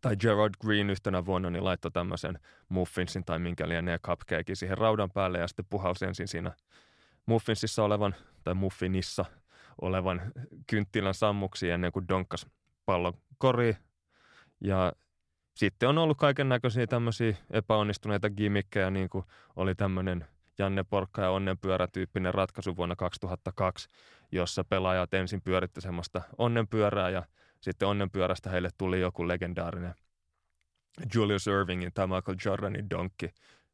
tai 0.00 0.16
Gerard 0.16 0.54
Green 0.60 0.90
yhtenä 0.90 1.26
vuonna 1.26 1.50
niin 1.50 1.64
laittoi 1.64 1.90
tämmöisen 1.90 2.38
muffinsin 2.68 3.24
tai 3.24 3.38
minkä 3.38 3.68
lienee 3.68 3.98
cupcakein 3.98 4.56
siihen 4.56 4.78
raudan 4.78 5.10
päälle 5.10 5.38
ja 5.38 5.48
sitten 5.48 5.66
puhalsi 5.70 6.04
ensin 6.04 6.28
siinä 6.28 6.52
muffinsissa 7.26 7.84
olevan 7.84 8.14
tai 8.44 8.54
muffinissa 8.54 9.24
olevan 9.80 10.32
kynttilän 10.66 11.14
sammuksi 11.14 11.70
ennen 11.70 11.92
kuin 11.92 12.08
donkkas 12.08 12.46
pallon 12.86 13.14
kori. 13.38 13.76
Ja 14.60 14.92
sitten 15.54 15.88
on 15.88 15.98
ollut 15.98 16.18
kaiken 16.18 16.48
näköisiä 16.48 16.86
tämmöisiä 16.86 17.36
epäonnistuneita 17.50 18.30
gimmikkejä, 18.30 18.90
niin 18.90 19.08
kuin 19.08 19.24
oli 19.56 19.74
tämmöinen 19.74 20.26
Janne 20.62 20.84
Porkka 20.84 21.22
ja 21.22 21.30
onnenpyörä-tyyppinen 21.30 22.34
ratkaisu 22.34 22.76
vuonna 22.76 22.96
2002, 22.96 23.88
jossa 24.32 24.64
pelaajat 24.64 25.14
ensin 25.14 25.42
pyöritti 25.42 25.80
semmoista 25.80 26.22
onnenpyörää 26.38 27.10
ja 27.10 27.22
sitten 27.60 27.88
onnenpyörästä 27.88 28.50
heille 28.50 28.68
tuli 28.78 29.00
joku 29.00 29.28
legendaarinen 29.28 29.94
Julius 31.14 31.46
Irvingin 31.46 31.92
tai 31.94 32.06
Michael 32.06 32.36
Jordanin 32.44 32.90
donkki 32.90 33.30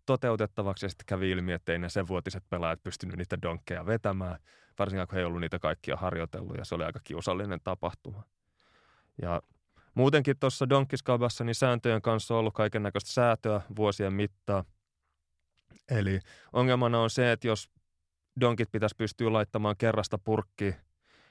toteutettavaksi 0.07 0.87
ja 0.87 0.91
sitten 0.91 1.07
kävi 1.07 1.31
ilmi, 1.31 1.53
että 1.53 1.73
ei 1.73 1.79
ne 1.79 1.89
sen 1.89 2.09
vuotiset 2.09 2.45
pelaajat 2.51 2.83
pystynyt 2.83 3.17
niitä 3.17 3.43
donkkeja 3.43 3.87
vetämään, 3.87 4.39
varsinkaan 4.79 5.09
kun 5.09 5.15
he 5.15 5.21
ei 5.21 5.25
ollut 5.25 5.41
niitä 5.41 5.59
kaikkia 5.59 5.97
harjoitellut 5.97 6.57
ja 6.57 6.65
se 6.65 6.75
oli 6.75 6.85
aika 6.85 7.01
kiusallinen 7.05 7.61
tapahtuma. 7.65 8.23
Ja 9.23 9.43
muutenkin 9.95 10.39
tuossa 10.39 10.69
Donkkiskabassa 10.69 11.45
niin 11.45 11.55
sääntöjen 11.55 12.03
kanssa 12.03 12.35
on 12.35 12.41
ollut 12.41 12.55
kaiken 12.55 12.83
näköistä 12.83 13.13
säätöä 13.13 13.61
vuosien 13.77 14.13
mittaan. 14.13 14.65
Eli 15.91 16.21
ongelmana 16.53 17.01
on 17.01 17.11
se, 17.11 17.33
että 17.33 17.47
jos 17.47 17.71
donkit 18.41 18.73
pitäisi 18.73 18.97
pystyä 18.97 19.33
laittamaan 19.33 19.77
kerrasta 19.77 20.19
purkkiin, 20.19 20.75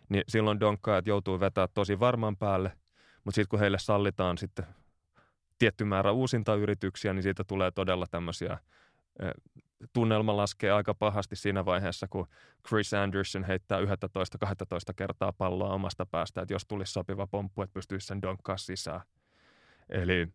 niin 0.09 0.23
silloin 0.27 0.59
donkkaajat 0.59 1.07
joutuu 1.07 1.39
vetämään 1.39 1.69
tosi 1.73 1.99
varman 1.99 2.38
päälle. 2.38 2.71
Mutta 3.23 3.35
sitten 3.35 3.49
kun 3.49 3.59
heille 3.59 3.79
sallitaan 3.79 4.38
sitten 4.38 4.65
tietty 5.59 5.83
määrä 5.83 6.11
uusinta 6.11 6.55
yrityksiä, 6.55 7.13
niin 7.13 7.23
siitä 7.23 7.43
tulee 7.43 7.71
todella 7.71 8.05
tämmöisiä 8.11 8.57
tunnelma 9.93 10.38
laskee 10.38 10.71
aika 10.71 10.93
pahasti 10.93 11.35
siinä 11.35 11.65
vaiheessa, 11.65 12.07
kun 12.07 12.27
Chris 12.67 12.93
Anderson 12.93 13.43
heittää 13.43 13.79
11-12 13.79 13.83
kertaa 14.95 15.33
palloa 15.33 15.73
omasta 15.73 16.05
päästä, 16.05 16.41
että 16.41 16.53
jos 16.53 16.65
tulisi 16.65 16.91
sopiva 16.91 17.27
pomppu, 17.27 17.61
että 17.61 17.73
pystyisi 17.73 18.07
sen 18.07 18.21
donkkaa 18.21 18.57
sisään. 18.57 19.01
Eli 19.89 20.27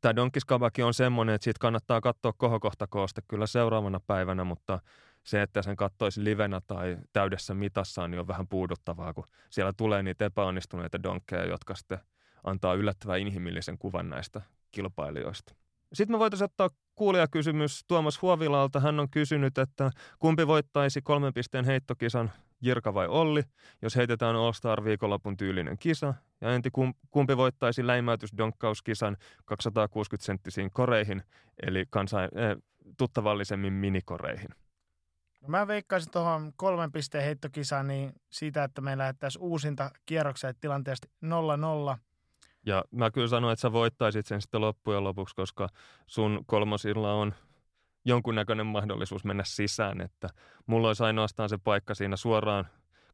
tämä 0.00 0.16
donkiskavakin 0.16 0.84
on 0.84 0.94
semmoinen, 0.94 1.34
että 1.34 1.44
siitä 1.44 1.58
kannattaa 1.60 2.00
katsoa 2.00 2.32
kohokohtakooste 2.32 3.22
kyllä 3.28 3.46
seuraavana 3.46 4.00
päivänä, 4.00 4.44
mutta 4.44 4.80
se, 5.24 5.42
että 5.42 5.62
sen 5.62 5.76
kattoisi 5.76 6.24
livenä 6.24 6.60
tai 6.66 6.96
täydessä 7.12 7.54
mitassa, 7.54 8.08
niin 8.08 8.20
on 8.20 8.28
vähän 8.28 8.48
puuduttavaa, 8.48 9.14
kun 9.14 9.26
siellä 9.50 9.72
tulee 9.72 10.02
niitä 10.02 10.24
epäonnistuneita 10.24 11.02
donkkeja, 11.02 11.48
jotka 11.48 11.74
sitten 11.74 11.98
antaa 12.44 12.74
yllättävän 12.74 13.20
inhimillisen 13.20 13.78
kuvan 13.78 14.10
näistä 14.10 14.40
kilpailijoista. 14.72 15.54
Sitten 15.92 16.14
me 16.14 16.18
voitaisiin 16.18 16.44
ottaa 16.44 16.70
kuulijakysymys 16.94 17.84
Tuomas 17.88 18.22
Huovilalta. 18.22 18.80
Hän 18.80 19.00
on 19.00 19.10
kysynyt, 19.10 19.58
että 19.58 19.90
kumpi 20.18 20.46
voittaisi 20.46 21.02
kolmen 21.02 21.34
pisteen 21.34 21.64
heittokisan, 21.64 22.32
Jirka 22.62 22.94
vai 22.94 23.08
Olli, 23.08 23.42
jos 23.82 23.96
heitetään 23.96 24.36
All-Star 24.36 24.84
viikonlopun 24.84 25.36
tyylinen 25.36 25.78
kisa. 25.78 26.14
Ja 26.40 26.54
enti 26.54 26.70
kumpi 27.10 27.36
voittaisi 27.36 27.86
läimäytysdonkkauskisan 27.86 29.16
260-senttisiin 29.52 30.70
koreihin, 30.72 31.22
eli 31.66 31.84
kansain, 31.90 32.30
äh, 32.38 32.56
tuttavallisemmin 32.98 33.72
minikoreihin. 33.72 34.48
No 35.40 35.48
mä 35.48 35.66
veikkaisin 35.66 36.10
tuohon 36.10 36.52
kolmen 36.56 36.92
pisteen 36.92 37.24
heittokisaan 37.24 37.86
niin 37.86 38.12
siitä, 38.30 38.64
että 38.64 38.80
me 38.80 38.98
lähettäisiin 38.98 39.42
uusinta 39.42 39.90
kierroksia 40.06 40.54
tilanteesta 40.60 41.08
0-0 41.24 41.98
ja 42.66 42.84
mä 42.90 43.10
kyllä 43.10 43.28
sanoin, 43.28 43.52
että 43.52 43.60
sä 43.60 43.72
voittaisit 43.72 44.26
sen 44.26 44.40
sitten 44.40 44.60
loppujen 44.60 45.04
lopuksi, 45.04 45.34
koska 45.34 45.68
sun 46.06 46.44
kolmosilla 46.46 47.12
on 47.12 47.34
jonkunnäköinen 48.06 48.66
mahdollisuus 48.66 49.24
mennä 49.24 49.44
sisään, 49.44 50.00
että 50.00 50.28
mulla 50.66 50.88
olisi 50.88 51.04
ainoastaan 51.04 51.48
se 51.48 51.58
paikka 51.58 51.94
siinä 51.94 52.16
suoraan 52.16 52.66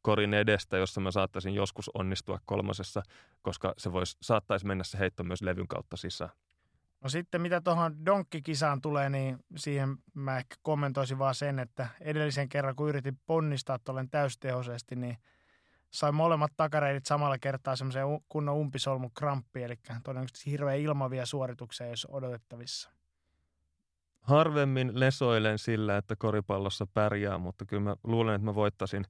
korin 0.02 0.34
edestä, 0.34 0.76
jossa 0.76 1.00
mä 1.00 1.10
saattaisin 1.10 1.54
joskus 1.54 1.90
onnistua 1.94 2.38
kolmosessa, 2.46 3.02
koska 3.42 3.74
se 3.78 3.92
vois, 3.92 4.16
saattaisi 4.22 4.66
mennä 4.66 4.84
se 4.84 4.98
heitto 4.98 5.24
myös 5.24 5.42
levyn 5.42 5.68
kautta 5.68 5.96
sisään. 5.96 6.30
No 7.00 7.08
sitten 7.08 7.40
mitä 7.40 7.60
tuohon 7.60 8.06
donkkikisaan 8.06 8.80
tulee, 8.80 9.10
niin 9.10 9.38
siihen 9.56 9.96
mä 10.14 10.38
ehkä 10.38 10.56
kommentoisin 10.62 11.18
vaan 11.18 11.34
sen, 11.34 11.58
että 11.58 11.88
edellisen 12.00 12.48
kerran 12.48 12.76
kun 12.76 12.88
yritin 12.88 13.18
ponnistaa 13.26 13.78
tuollen 13.78 14.10
täystehoisesti, 14.10 14.96
niin 14.96 15.16
sai 15.90 16.12
molemmat 16.12 16.52
takareidit 16.56 17.06
samalla 17.06 17.38
kertaa 17.38 17.76
semmoisen 17.76 18.06
kunnon 18.28 18.56
umpisolmun 18.56 19.10
kramppi, 19.14 19.62
eli 19.62 19.74
todennäköisesti 20.04 20.50
hirveän 20.50 20.78
ilmavia 20.78 21.26
suorituksia, 21.26 21.86
jos 21.86 22.06
odotettavissa. 22.10 22.90
Harvemmin 24.22 25.00
lesoilen 25.00 25.58
sillä, 25.58 25.96
että 25.96 26.16
koripallossa 26.16 26.86
pärjää, 26.94 27.38
mutta 27.38 27.64
kyllä 27.64 27.82
mä 27.82 27.96
luulen, 28.04 28.34
että 28.34 28.44
mä 28.44 28.54
voittasin 28.54 29.04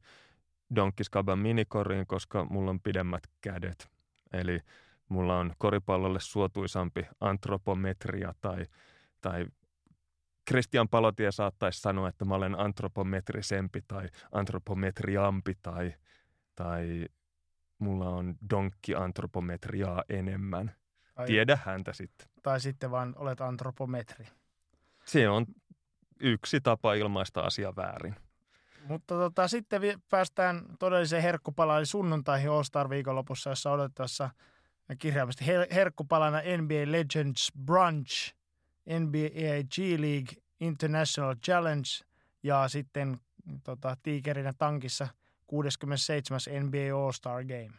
Donkkiskaban 0.74 1.38
minikoriin, 1.38 2.06
koska 2.06 2.44
mulla 2.44 2.70
on 2.70 2.80
pidemmät 2.80 3.22
kädet. 3.40 3.88
Eli 4.32 4.58
mulla 5.08 5.38
on 5.38 5.54
koripallolle 5.58 6.20
suotuisampi 6.20 7.06
antropometria 7.20 8.34
tai, 8.40 8.66
tai 9.20 9.46
Christian 10.48 10.88
Palotie 10.88 11.32
saattaisi 11.32 11.80
sanoa, 11.80 12.08
että 12.08 12.24
mä 12.24 12.34
olen 12.34 12.60
antropometrisempi 12.60 13.80
tai 13.88 14.08
antropometriampi 14.32 15.54
tai, 15.62 15.94
tai 16.54 17.06
mulla 17.78 18.08
on 18.08 18.34
donkki-antropometriaa 18.50 20.02
enemmän. 20.08 20.72
Tai, 21.14 21.26
Tiedä 21.26 21.58
häntä 21.64 21.92
sitten. 21.92 22.28
Tai 22.42 22.60
sitten 22.60 22.90
vaan 22.90 23.14
olet 23.16 23.40
antropometri. 23.40 24.26
Se 25.04 25.28
on 25.28 25.46
yksi 26.20 26.60
tapa 26.60 26.94
ilmaista 26.94 27.40
asia 27.40 27.76
väärin. 27.76 28.14
Mutta 28.88 29.14
tota, 29.14 29.48
sitten 29.48 29.82
päästään 30.10 30.64
todelliseen 30.78 31.22
herkkupalaan, 31.22 31.78
eli 31.78 31.86
sunnuntaihin 31.86 32.50
All-Star 32.50 32.90
viikonlopussa, 32.90 33.50
jossa 33.50 33.70
odotettavassa 33.72 34.30
kirjaimesti 34.98 35.44
her- 35.44 35.74
herkkupalana 35.74 36.38
NBA 36.38 36.92
Legends 36.92 37.52
Brunch, 37.64 38.34
NBA 39.00 39.64
G 39.74 40.00
League 40.00 40.42
International 40.60 41.34
Challenge 41.34 41.88
ja 42.42 42.68
sitten 42.68 43.20
tota, 43.64 43.96
tiikerinä 44.02 44.52
tankissa 44.58 45.08
67. 45.46 46.40
NBA 46.60 47.04
All-Star 47.04 47.44
Game. 47.44 47.72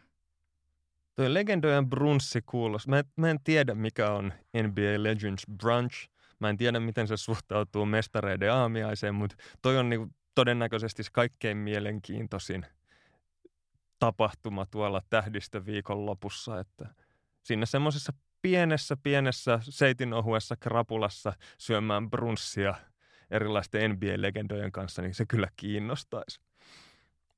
Tuo 1.16 1.34
legendojen 1.34 1.90
brunssi 1.90 2.42
kuulostaa. 2.42 2.94
Mä, 2.94 3.02
mä 3.16 3.30
en 3.30 3.40
tiedä, 3.44 3.74
mikä 3.74 4.10
on 4.10 4.32
NBA 4.62 5.02
Legends 5.02 5.44
Brunch. 5.56 6.08
Mä 6.44 6.50
en 6.50 6.56
tiedä, 6.56 6.80
miten 6.80 7.08
se 7.08 7.16
suhtautuu 7.16 7.86
mestareiden 7.86 8.52
aamiaiseen, 8.52 9.14
mutta 9.14 9.36
toi 9.62 9.78
on 9.78 9.88
niinku 9.88 10.10
todennäköisesti 10.34 11.02
se 11.02 11.10
kaikkein 11.12 11.56
mielenkiintoisin 11.56 12.66
tapahtuma 13.98 14.66
tuolla 14.66 15.02
tähdistöviikon 15.10 16.06
lopussa, 16.06 16.60
että 16.60 16.88
sinne 17.42 17.66
semmoisessa 17.66 18.12
pienessä, 18.42 18.96
pienessä 19.02 19.58
seitinohuessa 19.62 20.56
krapulassa 20.56 21.32
syömään 21.58 22.10
brunssia 22.10 22.74
erilaisten 23.30 23.90
NBA-legendojen 23.90 24.72
kanssa, 24.72 25.02
niin 25.02 25.14
se 25.14 25.26
kyllä 25.26 25.48
kiinnostaisi. 25.56 26.40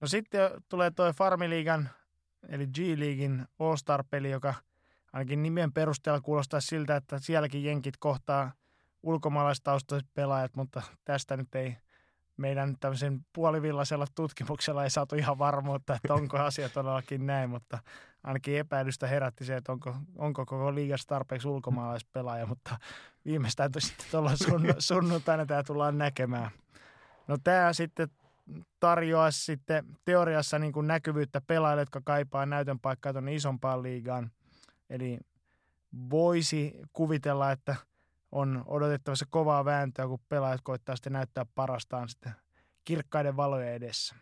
No 0.00 0.06
sitten 0.08 0.50
tulee 0.68 0.90
tuo 0.90 1.12
Farmiliigan, 1.12 1.88
eli 2.48 2.66
G-Leaguein 2.66 3.46
All-Star-peli, 3.58 4.30
joka 4.30 4.54
ainakin 5.12 5.42
nimen 5.42 5.72
perusteella 5.72 6.20
kuulostaa 6.20 6.60
siltä, 6.60 6.96
että 6.96 7.18
sielläkin 7.18 7.64
jenkit 7.64 7.96
kohtaa 7.96 8.52
ulkomaalaistaustaiset 9.02 10.08
pelaajat, 10.14 10.56
mutta 10.56 10.82
tästä 11.04 11.36
nyt 11.36 11.54
ei 11.54 11.76
meidän 12.36 12.76
tämmöisen 12.80 13.26
puolivillaisella 13.32 14.06
tutkimuksella 14.14 14.84
ei 14.84 14.90
saatu 14.90 15.14
ihan 15.14 15.38
varmuutta, 15.38 15.94
että 15.94 16.14
onko 16.20 16.38
asia 16.38 16.68
todellakin 16.68 17.26
näin, 17.26 17.50
mutta 17.50 17.78
ainakin 18.24 18.58
epäilystä 18.58 19.06
herätti 19.06 19.44
se, 19.44 19.56
että 19.56 19.72
onko, 19.72 19.96
onko 20.18 20.46
koko 20.46 20.74
liigassa 20.74 21.08
tarpeeksi 21.08 21.48
ulkomaalaispelaaja, 21.48 22.46
mutta 22.52 22.78
viimeistään 23.24 23.70
sitten 23.78 24.06
tuolla 24.10 24.30
sunnuntaina 24.78 25.46
tämä 25.46 25.62
tullaan 25.62 25.98
näkemään. 25.98 26.50
No 27.28 27.38
tämä 27.44 27.72
sitten 27.72 28.08
tarjoaa 28.80 29.30
sitten 29.30 29.84
teoriassa 30.04 30.58
niin 30.58 30.72
kuin 30.72 30.86
näkyvyyttä 30.86 31.40
pelaajille, 31.40 31.82
jotka 31.82 32.00
kaipaa 32.04 32.46
näytön 32.46 32.78
paikkaa 32.78 33.12
tuonne 33.12 33.34
isompaan 33.34 33.82
liigaan. 33.82 34.30
Eli 34.90 35.18
voisi 36.10 36.80
kuvitella, 36.92 37.52
että– 37.52 37.76
on 38.36 38.64
odotettavassa 38.66 39.26
kovaa 39.30 39.64
vääntöä, 39.64 40.06
kun 40.06 40.18
pelaajat 40.28 40.60
koittaa 40.62 40.96
sitten 40.96 41.12
näyttää 41.12 41.46
parastaan 41.54 42.08
sitten 42.08 42.32
kirkkaiden 42.84 43.36
valojen 43.36 43.74
edessä. 43.74 44.16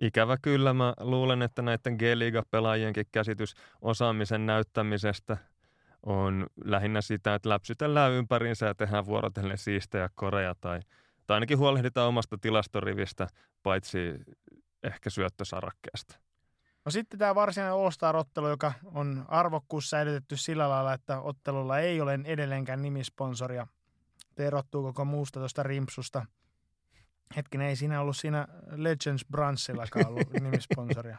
Ikävä 0.00 0.36
kyllä, 0.42 0.74
mä 0.74 0.94
luulen, 1.00 1.42
että 1.42 1.62
näiden 1.62 1.96
G-liiga-pelaajienkin 1.96 3.06
käsitys 3.12 3.54
osaamisen 3.80 4.46
näyttämisestä 4.46 5.36
on 6.02 6.46
lähinnä 6.64 7.00
sitä, 7.00 7.34
että 7.34 7.48
läpsytellään 7.48 8.12
ympärinsä 8.12 8.66
ja 8.66 8.74
tehdään 8.74 9.06
vuorotellen 9.06 9.58
siistejä 9.58 10.08
koreja 10.14 10.54
tai, 10.60 10.80
tai 11.26 11.34
ainakin 11.34 11.58
huolehditaan 11.58 12.08
omasta 12.08 12.38
tilastorivistä, 12.38 13.28
paitsi 13.62 13.98
ehkä 14.82 15.10
syöttösarakkeesta. 15.10 16.18
No 16.84 16.90
sitten 16.90 17.18
tämä 17.18 17.34
varsinainen 17.34 17.74
All-Star-ottelu, 17.74 18.48
joka 18.48 18.72
on 18.84 19.24
arvokkuus 19.28 19.90
säilytetty 19.90 20.36
sillä 20.36 20.68
lailla, 20.68 20.92
että 20.92 21.20
ottelulla 21.20 21.78
ei 21.78 22.00
ole 22.00 22.18
edelleenkään 22.24 22.82
nimisponsoria. 22.82 23.66
Te 24.34 24.46
erottuu 24.46 24.82
koko 24.82 25.04
muusta 25.04 25.40
tuosta 25.40 25.62
rimpsusta. 25.62 26.26
Hetkinen, 27.36 27.66
ei 27.66 27.76
siinä 27.76 28.00
ollut 28.00 28.16
siinä 28.16 28.48
Legends 28.70 29.24
Branchillakaan 29.30 30.06
ollut 30.06 30.32
nimisponsoria. 30.40 31.18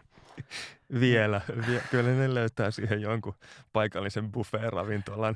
Vielä. 0.99 1.41
Vie, 1.67 1.83
kyllä 1.91 2.09
ne 2.09 2.33
löytää 2.33 2.71
siihen 2.71 3.01
jonkun 3.01 3.35
paikallisen 3.73 4.31
buffet-ravintolan. 4.31 5.35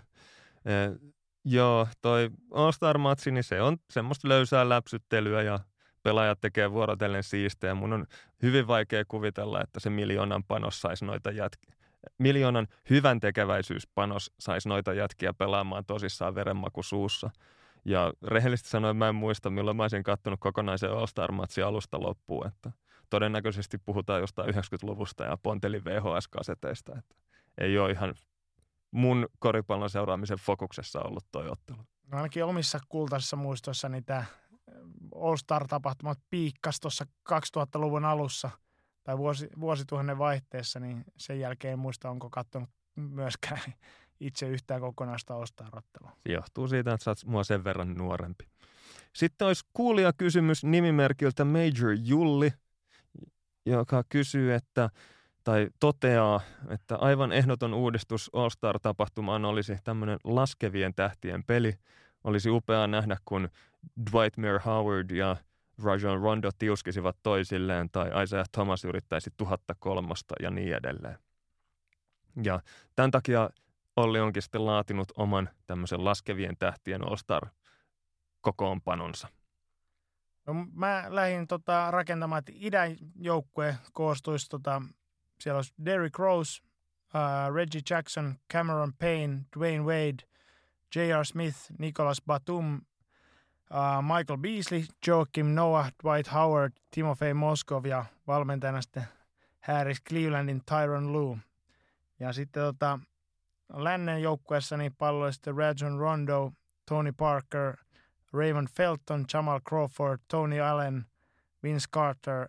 Eh, 0.65 1.11
joo, 1.45 1.87
toi 2.01 2.29
All-Star-matsi, 2.51 3.31
niin 3.31 3.43
se 3.43 3.61
on 3.61 3.77
semmoista 3.89 4.27
löysää 4.27 4.69
läpsyttelyä 4.69 5.41
ja 5.41 5.59
pelaajat 6.03 6.41
tekee 6.41 6.71
vuorotellen 6.71 7.23
siistejä. 7.23 7.75
Mun 7.75 7.93
on 7.93 8.05
hyvin 8.41 8.67
vaikea 8.67 9.05
kuvitella, 9.07 9.61
että 9.61 9.79
se 9.79 9.89
miljoonan 9.89 10.43
panos 10.43 10.81
saisi 10.81 11.05
noita 11.05 11.31
jätkiä. 11.31 11.75
Miljoonan 12.17 12.67
hyvän 12.89 13.19
tekeväisyyspanos 13.19 14.31
saisi 14.39 14.69
noita 14.69 14.93
jätkiä 14.93 15.33
pelaamaan 15.33 15.85
tosissaan 15.85 16.35
verenmaku 16.35 16.83
suussa. 16.83 17.29
Ja 17.85 18.13
rehellisesti 18.23 18.69
sanoen 18.69 18.95
mä 18.95 19.09
en 19.09 19.15
muista, 19.15 19.49
milloin 19.49 19.77
mä 19.77 19.83
olisin 19.83 20.03
kattonut 20.03 20.39
kokonaisen 20.39 20.91
All-Star-matsin 20.91 21.65
alusta 21.65 22.01
loppuun. 22.01 22.47
Että 22.47 22.71
todennäköisesti 23.09 23.77
puhutaan 23.77 24.21
jostain 24.21 24.55
90-luvusta 24.55 25.23
ja 25.23 25.37
Pontelin 25.43 25.85
VHS-kaseteista. 25.85 26.97
Että 26.97 27.15
ei 27.57 27.79
ole 27.79 27.91
ihan 27.91 28.13
mun 28.91 29.27
koripallon 29.39 29.89
seuraamisen 29.89 30.37
fokuksessa 30.37 30.99
ollut 30.99 31.25
toi 31.31 31.49
ottelu. 31.49 31.77
No 32.11 32.17
ainakin 32.17 32.45
omissa 32.45 32.79
kultaisissa 32.89 33.35
muistoissani 33.35 34.01
tämä 34.01 34.25
All-Star-tapahtumat 35.15 36.19
piikkas 36.29 36.79
tuossa 36.79 37.05
2000-luvun 37.29 38.05
alussa 38.05 38.49
tai 39.03 39.17
vuosi, 39.17 39.49
vuosituhannen 39.59 40.17
vaihteessa, 40.17 40.79
niin 40.79 41.03
sen 41.17 41.39
jälkeen 41.39 41.73
en 41.73 41.79
muista, 41.79 42.09
onko 42.09 42.29
katsonut 42.29 42.69
myöskään 42.95 43.73
itse 44.19 44.47
yhtään 44.47 44.81
kokonaista 44.81 45.35
All-Star-ottelua. 45.35 46.11
Se 46.27 46.33
johtuu 46.33 46.67
siitä, 46.67 46.93
että 46.93 47.03
sä 47.03 47.11
oot 47.11 47.25
mua 47.25 47.43
sen 47.43 47.63
verran 47.63 47.93
nuorempi. 47.93 48.47
Sitten 49.13 49.47
olisi 49.47 49.65
kuulija 49.73 50.13
kysymys 50.13 50.63
nimimerkiltä 50.63 51.45
Major 51.45 51.97
Julli, 51.99 52.53
joka 53.65 54.03
kysyy, 54.09 54.53
että 54.53 54.89
tai 55.43 55.69
toteaa, 55.79 56.41
että 56.69 56.95
aivan 56.95 57.31
ehdoton 57.31 57.73
uudistus 57.73 58.29
All-Star-tapahtumaan 58.33 59.45
olisi 59.45 59.75
tämmöinen 59.83 60.19
laskevien 60.23 60.93
tähtien 60.93 61.43
peli. 61.43 61.73
Olisi 62.27 62.49
upeaa 62.49 62.87
nähdä, 62.87 63.17
kun 63.25 63.49
Dwight 64.11 64.37
Muir 64.37 64.59
Howard 64.65 65.11
ja 65.11 65.35
Rajon 65.83 66.21
Rondo 66.21 66.49
tiuskisivat 66.59 67.17
toisilleen 67.23 67.89
tai 67.89 68.23
Isaiah 68.23 68.49
Thomas 68.51 68.85
yrittäisi 68.85 69.29
tuhatta 69.37 69.75
kolmosta 69.79 70.35
ja 70.41 70.51
niin 70.51 70.75
edelleen. 70.75 71.17
Ja 72.43 72.59
tämän 72.95 73.11
takia 73.11 73.49
Olli 73.95 74.19
onkin 74.19 74.41
sitten 74.41 74.65
laatinut 74.65 75.11
oman 75.17 75.49
tämmöisen 75.67 76.05
laskevien 76.05 76.57
tähtien 76.59 77.07
All-Star 77.07 77.47
kokoonpanonsa. 78.41 79.27
No, 80.47 80.53
mä 80.73 81.03
lähdin 81.07 81.47
tota, 81.47 81.91
rakentamaan, 81.91 82.39
että 82.39 82.51
idän 82.55 82.95
joukkue 83.15 83.77
koostuisi, 83.93 84.49
tota, 84.49 84.81
siellä 85.41 85.57
olisi 85.57 85.73
Derrick 85.85 86.19
Rose, 86.19 86.61
uh, 86.63 87.55
Reggie 87.55 87.81
Jackson, 87.89 88.35
Cameron 88.53 88.93
Payne, 88.99 89.39
Dwayne 89.57 89.83
Wade, 89.83 90.36
J.R. 90.95 91.25
Smith, 91.25 91.57
Nicholas 91.79 92.21
Batum, 92.21 92.81
uh, 93.71 94.01
Michael 94.01 94.37
Beasley, 94.37 94.85
Joakim 95.07 95.45
Noah, 95.45 95.91
Dwight 96.03 96.33
Howard, 96.33 96.73
Timofey 96.91 97.33
Moskov 97.33 97.85
ja 97.85 98.05
valmentajana 98.27 98.81
sitten 98.81 99.07
Harris 99.59 100.03
Clevelandin 100.09 100.61
Tyron 100.65 101.13
Lue. 101.13 101.37
Ja 102.19 102.33
sitten 102.33 102.63
tota, 102.63 102.99
lännen 103.73 104.21
joukkueessa 104.21 104.77
niin 104.77 104.95
pallo 104.97 105.31
sitten 105.31 105.55
Rajon 105.55 105.99
Rondo, 105.99 106.51
Tony 106.89 107.11
Parker, 107.11 107.77
Raymond 108.33 108.67
Felton, 108.67 109.25
Jamal 109.33 109.59
Crawford, 109.69 110.19
Tony 110.27 110.59
Allen, 110.61 111.05
Vince 111.63 111.87
Carter, 111.93 112.47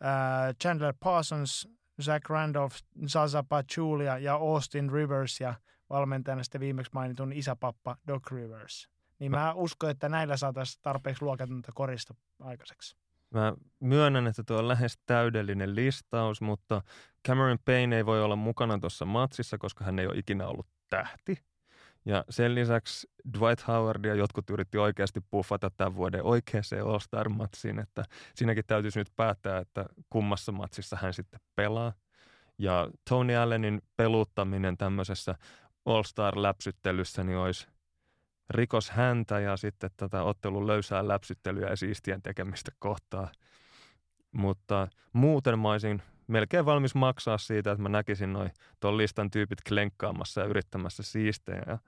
uh, 0.00 0.54
Chandler 0.62 0.94
Parsons, 1.00 1.68
Zach 2.02 2.30
Randolph, 2.30 2.76
Zaza 3.06 3.42
Pachulia 3.42 4.18
ja 4.18 4.34
Austin 4.34 4.90
Rivers 4.90 5.40
ja 5.40 5.54
valmentajana 5.90 6.42
sitten 6.42 6.60
viimeksi 6.60 6.92
mainitun 6.94 7.32
isäpappa 7.32 7.96
Doc 8.06 8.30
Rivers. 8.30 8.88
Niin 9.18 9.30
mä 9.30 9.52
uskon, 9.52 9.90
että 9.90 10.08
näillä 10.08 10.36
saataisiin 10.36 10.82
tarpeeksi 10.82 11.24
luokatonta 11.24 11.72
korista 11.74 12.14
aikaiseksi. 12.40 12.96
Mä 13.30 13.54
myönnän, 13.80 14.26
että 14.26 14.42
tuo 14.46 14.58
on 14.58 14.68
lähes 14.68 14.98
täydellinen 15.06 15.74
listaus, 15.74 16.40
mutta 16.40 16.82
Cameron 17.28 17.58
Payne 17.64 17.96
ei 17.96 18.06
voi 18.06 18.22
olla 18.22 18.36
mukana 18.36 18.78
tuossa 18.78 19.04
matsissa, 19.04 19.58
koska 19.58 19.84
hän 19.84 19.98
ei 19.98 20.06
ole 20.06 20.18
ikinä 20.18 20.46
ollut 20.46 20.66
tähti. 20.90 21.44
Ja 22.04 22.24
sen 22.30 22.54
lisäksi 22.54 23.10
Dwight 23.38 23.68
Howard 23.68 24.04
ja 24.04 24.14
jotkut 24.14 24.50
yritti 24.50 24.78
oikeasti 24.78 25.20
puffata 25.30 25.70
tämän 25.70 25.96
vuoden 25.96 26.22
oikeaan 26.22 26.64
All-Star-matsiin, 26.86 27.78
että 27.78 28.04
siinäkin 28.34 28.64
täytyisi 28.66 28.98
nyt 28.98 29.12
päättää, 29.16 29.58
että 29.58 29.86
kummassa 30.10 30.52
matsissa 30.52 30.96
hän 31.02 31.14
sitten 31.14 31.40
pelaa. 31.54 31.92
Ja 32.58 32.90
Tony 33.08 33.36
Allenin 33.36 33.82
peluttaminen 33.96 34.76
tämmöisessä 34.76 35.34
All-Star-läpsyttelyssä 35.86 37.24
niin 37.24 37.38
olisi 37.38 37.68
rikos 38.50 38.90
häntä 38.90 39.40
ja 39.40 39.56
sitten 39.56 39.90
tätä 39.96 40.22
ottelun 40.22 40.66
löysää 40.66 41.08
läpsyttelyä 41.08 41.68
ja 41.68 41.76
siistien 41.76 42.22
tekemistä 42.22 42.72
kohtaa. 42.78 43.32
Mutta 44.32 44.88
muuten 45.12 45.58
mä 45.58 45.70
olisin 45.70 46.02
melkein 46.26 46.64
valmis 46.66 46.94
maksaa 46.94 47.38
siitä, 47.38 47.72
että 47.72 47.82
mä 47.82 47.88
näkisin 47.88 48.32
noin 48.32 48.50
tuon 48.80 48.96
listan 48.96 49.30
tyypit 49.30 49.58
klenkkaamassa 49.68 50.40
ja 50.40 50.46
yrittämässä 50.46 51.02
siistejä. 51.02 51.62
Ja 51.66 51.78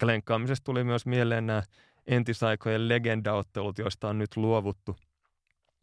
klenkkaamisesta 0.00 0.64
tuli 0.64 0.84
myös 0.84 1.06
mieleen 1.06 1.46
nämä 1.46 1.62
entisaikojen 2.06 2.88
legendaottelut, 2.88 3.78
joista 3.78 4.08
on 4.08 4.18
nyt 4.18 4.36
luovuttu, 4.36 4.96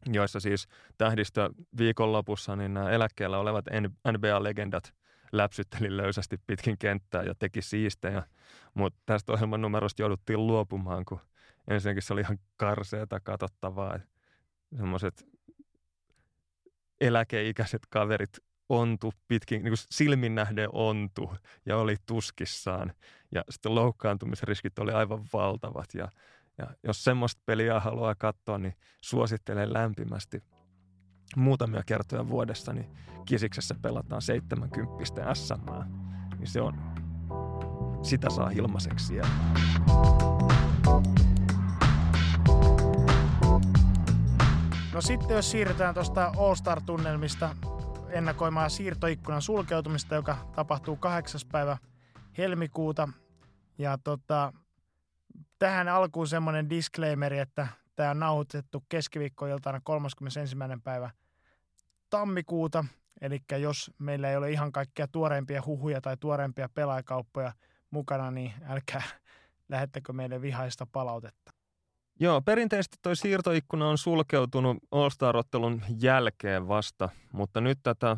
joissa 0.06 0.40
siis 0.40 0.68
tähdistö 0.98 1.50
viikonlopussa 1.78 2.56
niin 2.56 2.74
nämä 2.74 2.90
eläkkeellä 2.90 3.40
olevat 3.40 3.66
NBA-legendat 4.12 4.94
läpsytteli 5.32 5.98
löysästi 5.98 6.38
pitkin 6.48 6.78
kenttää 6.78 7.24
ja 7.24 7.36
teki 7.36 7.62
siistejä. 7.62 8.24
Mutta 8.74 9.00
tästä 9.06 9.34
ohjelman 9.34 9.62
numerosta 9.62 10.02
jouduttiin 10.02 10.48
luopumaan, 10.48 11.06
kun 11.06 11.20
ensinnäkin 11.68 12.02
se 12.04 12.14
oli 12.14 12.22
ihan 12.22 12.40
karseeta 12.58 13.20
katsottavaa. 13.20 14.00
Semmoiset 14.78 15.26
eläkeikäiset 17.02 17.82
kaverit 17.90 18.38
ontu 18.70 19.14
pitkin, 19.28 19.64
niin 19.64 19.74
silmin 19.78 20.36
nähden 20.36 20.70
ontu 20.72 21.34
ja 21.66 21.78
oli 21.78 21.96
tuskissaan. 22.06 22.94
Ja 23.32 23.44
sitten 23.50 23.76
loukkaantumisriskit 23.76 24.80
oli 24.80 24.92
aivan 24.92 25.26
valtavat. 25.34 25.94
Ja, 25.94 26.12
ja 26.58 26.68
jos 26.84 27.04
semmoista 27.04 27.42
peliä 27.46 27.80
haluaa 27.80 28.16
katsoa, 28.16 28.58
niin 28.58 28.74
suosittelen 29.02 29.74
lämpimästi. 29.74 30.44
Muutamia 31.36 31.84
kertoja 31.86 32.30
vuodessa 32.30 32.74
niin 32.74 32.88
Kisiksessä 33.26 33.76
pelataan 33.82 34.22
70 34.22 35.34
SM. 35.34 35.54
Niin 36.38 36.48
se 36.48 36.62
on, 36.62 36.76
sitä 38.02 38.30
saa 38.30 38.50
ilmaiseksi 38.50 39.06
siellä. 39.06 39.30
No 44.94 45.02
sitten 45.02 45.36
jos 45.36 45.52
siirrytään 45.52 45.94
tuosta 45.94 46.32
All-Star-tunnelmista 46.38 47.56
ennakoimaan 48.10 48.70
siirtoikkunan 48.70 49.42
sulkeutumista, 49.42 50.16
joka 50.16 50.38
tapahtuu 50.56 50.96
8. 50.96 51.42
päivä 51.52 51.78
helmikuuta. 52.38 53.10
Ja 53.78 53.98
tota, 54.04 54.54
tähän 55.60 55.88
alkuun 55.88 56.28
semmoinen 56.28 56.70
disclaimeri, 56.70 57.40
että 57.40 57.68
tämä 57.98 58.12
on 58.12 58.20
nauhoitettu 58.20 58.84
keskiviikkoiltana 58.90 59.82
31. 59.84 60.56
päivä 60.84 61.10
tammikuuta. 62.10 62.86
Eli 63.22 63.40
jos 63.60 63.92
meillä 64.00 64.30
ei 64.30 64.38
ole 64.38 64.52
ihan 64.52 64.72
kaikkia 64.72 65.08
tuoreimpia 65.08 65.64
huhuja 65.66 66.02
tai 66.02 66.18
tuoreimpia 66.20 66.70
pelaajakauppoja 66.70 67.54
mukana, 67.92 68.32
niin 68.32 68.54
älkää 68.68 69.04
lähettäkö 69.70 70.14
meille 70.14 70.42
vihaista 70.42 70.88
palautetta. 70.92 71.52
Joo, 72.20 72.42
perinteisesti 72.42 72.98
toi 73.02 73.16
siirtoikkuna 73.16 73.90
on 73.90 73.98
sulkeutunut 73.98 74.78
All-Star-ottelun 74.92 75.82
jälkeen 76.00 76.68
vasta, 76.68 77.10
mutta 77.32 77.62
nyt 77.62 77.80
tätä 77.84 78.18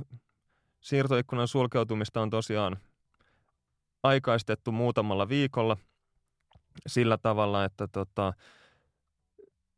siirtoikkunan 0.82 1.48
sulkeutumista 1.48 2.22
on 2.22 2.30
tosiaan 2.30 2.78
aikaistettu 4.04 4.72
muutamalla 4.72 5.30
viikolla 5.30 5.78
sillä 6.88 7.18
tavalla, 7.18 7.66
että 7.66 7.88
tota, 7.88 8.34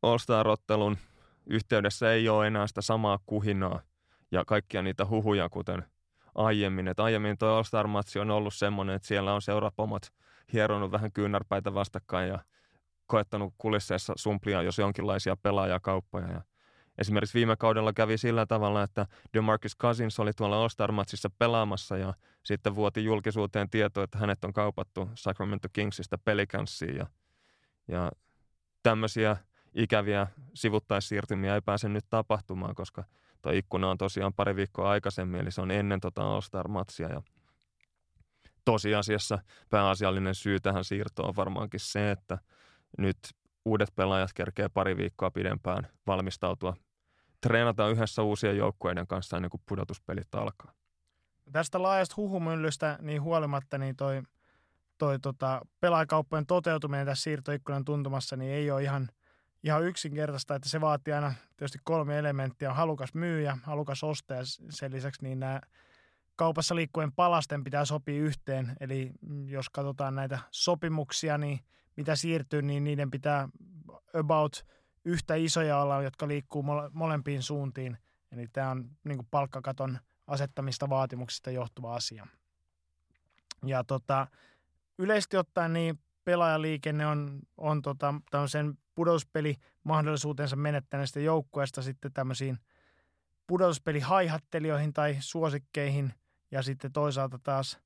All-Star-ottelun 0.02 0.98
yhteydessä 1.46 2.14
ei 2.14 2.30
ole 2.30 2.48
enää 2.48 2.68
sitä 2.68 2.82
samaa 2.82 3.20
kuhinaa 3.26 3.82
ja 4.32 4.46
kaikkia 4.46 4.82
niitä 4.82 5.06
huhuja, 5.06 5.50
kuten 5.50 5.84
aiemmin. 6.36 6.88
Et 6.88 7.00
aiemmin 7.00 7.38
tuo 7.38 7.50
All-Star-matsi 7.50 8.20
on 8.20 8.32
ollut 8.32 8.54
semmoinen, 8.54 8.96
että 8.96 9.08
siellä 9.08 9.34
on 9.34 9.42
seurapomot 9.42 10.08
hieronut 10.54 10.92
vähän 10.92 11.12
kyynärpäitä 11.12 11.74
vastakkain 11.74 12.30
ja 12.30 12.40
koettanut 13.08 13.54
kulisseissa 13.58 14.14
sumplia 14.16 14.62
jos 14.62 14.78
jonkinlaisia 14.78 15.38
pelaajakauppoja. 15.38 16.28
Ja 16.28 16.42
esimerkiksi 16.98 17.38
viime 17.38 17.56
kaudella 17.56 17.94
kävi 17.94 18.18
sillä 18.18 18.46
tavalla, 18.46 18.84
että 18.84 19.06
DeMarcus 19.34 19.78
Cousins 19.78 20.20
oli 20.20 20.34
tuolla 20.34 20.62
All-Star-matsissa 20.62 21.30
pelaamassa 21.40 21.98
ja 21.98 22.14
sitten 22.44 22.76
vuoti 22.76 23.04
julkisuuteen 23.04 23.70
tieto, 23.70 24.04
että 24.04 24.18
hänet 24.18 24.46
on 24.46 24.54
kaupattu 24.54 25.10
Sacramento 25.16 25.68
Kingsista 25.74 26.18
Pelicansiin 26.18 26.96
ja, 26.96 27.08
ja 27.88 28.12
tämmöisiä 28.84 29.38
ikäviä 29.76 30.28
sivuttaissiirtymiä 30.54 31.56
ei 31.56 31.62
pääse 31.62 31.90
nyt 31.90 32.06
tapahtumaan, 32.10 32.76
koska 32.76 33.04
tuo 33.42 33.52
ikkuna 33.52 33.90
on 33.90 33.98
tosiaan 33.98 34.34
pari 34.34 34.56
viikkoa 34.56 34.90
aikaisemmin, 34.90 35.42
eli 35.42 35.52
se 35.52 35.62
on 35.62 35.72
ennen 35.72 36.00
tota 36.00 36.24
All-Star-matsia 36.24 37.10
ja 37.10 37.22
tosiasiassa 38.66 39.40
pääasiallinen 39.70 40.36
syy 40.36 40.60
tähän 40.60 40.84
siirtoon 40.84 41.30
on 41.30 41.36
varmaankin 41.36 41.80
se, 41.80 42.12
että 42.12 42.38
nyt 42.98 43.18
uudet 43.66 43.90
pelaajat 43.96 44.34
kerkee 44.34 44.70
pari 44.70 44.98
viikkoa 44.98 45.32
pidempään 45.32 45.88
valmistautua. 46.08 46.76
Treenataan 47.42 47.92
yhdessä 47.92 48.22
uusien 48.22 48.58
joukkueiden 48.58 49.08
kanssa 49.08 49.38
ennen 49.38 49.50
kuin 49.50 49.62
pudotuspelit 49.68 50.36
alkaa. 50.36 50.74
Tästä 51.52 51.82
laajasta 51.82 52.14
huhumyllystä 52.18 53.00
niin 53.02 53.22
huolimatta 53.22 53.78
niin 53.78 53.96
toi, 53.96 54.22
toi 54.98 55.20
tota, 55.20 55.62
pelaajakauppojen 55.80 56.46
toteutuminen 56.46 57.06
tässä 57.06 57.24
siirtoikkunan 57.24 57.86
tuntumassa 57.86 58.36
niin 58.36 58.52
ei 58.52 58.72
ole 58.72 58.84
ihan, 58.84 59.10
ihan 59.64 59.84
yksinkertaista, 59.84 60.56
että 60.56 60.70
se 60.70 60.82
vaatii 60.82 61.14
aina 61.14 61.34
tietysti 61.58 61.80
kolme 61.84 62.20
elementtiä. 62.20 62.74
halukas 62.74 63.14
myyjä, 63.14 63.58
halukas 63.64 64.04
ostaja, 64.04 64.42
sen 64.70 64.92
lisäksi 64.92 65.24
niin 65.24 65.40
nämä 65.40 65.62
kaupassa 66.36 66.76
liikkuen 66.76 67.12
palasten 67.12 67.64
pitää 67.64 67.86
sopia 67.86 68.22
yhteen. 68.22 68.76
Eli 68.80 69.12
jos 69.46 69.70
katsotaan 69.70 70.16
näitä 70.16 70.40
sopimuksia, 70.52 71.38
niin– 71.38 71.60
mitä 71.96 72.16
siirtyy, 72.16 72.62
niin 72.62 72.84
niiden 72.84 73.12
pitää 73.12 73.50
about 74.20 74.66
yhtä 75.06 75.36
isoja 75.36 75.78
olla, 75.78 76.02
jotka 76.02 76.28
liikkuu 76.28 76.66
molempiin 76.92 77.44
suuntiin. 77.44 77.98
Eli 78.32 78.48
tämä 78.54 78.70
on 78.70 78.90
niin 79.04 79.28
palkkakaton 79.32 80.00
asettamista 80.28 80.90
vaatimuksista 80.90 81.52
johtuva 81.52 81.96
asia. 81.96 82.28
Ja 83.66 83.84
tota, 83.84 84.28
yleisesti 84.98 85.38
ottaen 85.38 85.74
niin 85.74 86.00
pelaajaliikenne 86.24 87.08
on, 87.08 87.40
on 87.58 87.82
tota, 87.82 88.14
pudotuspelimahdollisuutensa 89.02 90.56
menettäneestä 90.56 91.20
joukkueesta 91.20 91.82
sitten 91.82 92.14
tämmöisiin 92.14 92.58
pudotuspelihaihattelijoihin 93.48 94.94
tai 94.94 95.18
suosikkeihin 95.20 96.14
ja 96.52 96.62
sitten 96.62 96.92
toisaalta 96.92 97.40
taas– 97.44 97.78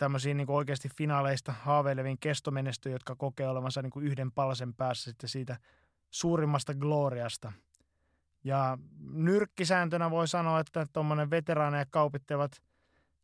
tämmöisiin 0.00 0.36
niin 0.36 0.50
oikeasti 0.50 0.88
finaaleista 0.96 1.52
haaveileviin 1.52 2.18
kestomenestyjä, 2.18 2.94
jotka 2.94 3.14
kokee 3.14 3.48
olevansa 3.48 3.82
niin 3.82 3.90
kuin 3.90 4.06
yhden 4.06 4.32
palasen 4.32 4.74
päässä 4.74 5.10
sitten 5.10 5.28
siitä 5.28 5.56
suurimmasta 6.10 6.74
gloriasta. 6.74 7.52
Ja 8.44 8.78
nyrkkisääntönä 9.12 10.10
voi 10.10 10.28
sanoa, 10.28 10.60
että 10.60 10.86
tuommoinen 10.92 11.30
veteraaneja 11.30 11.84
kaupittelevat 11.90 12.52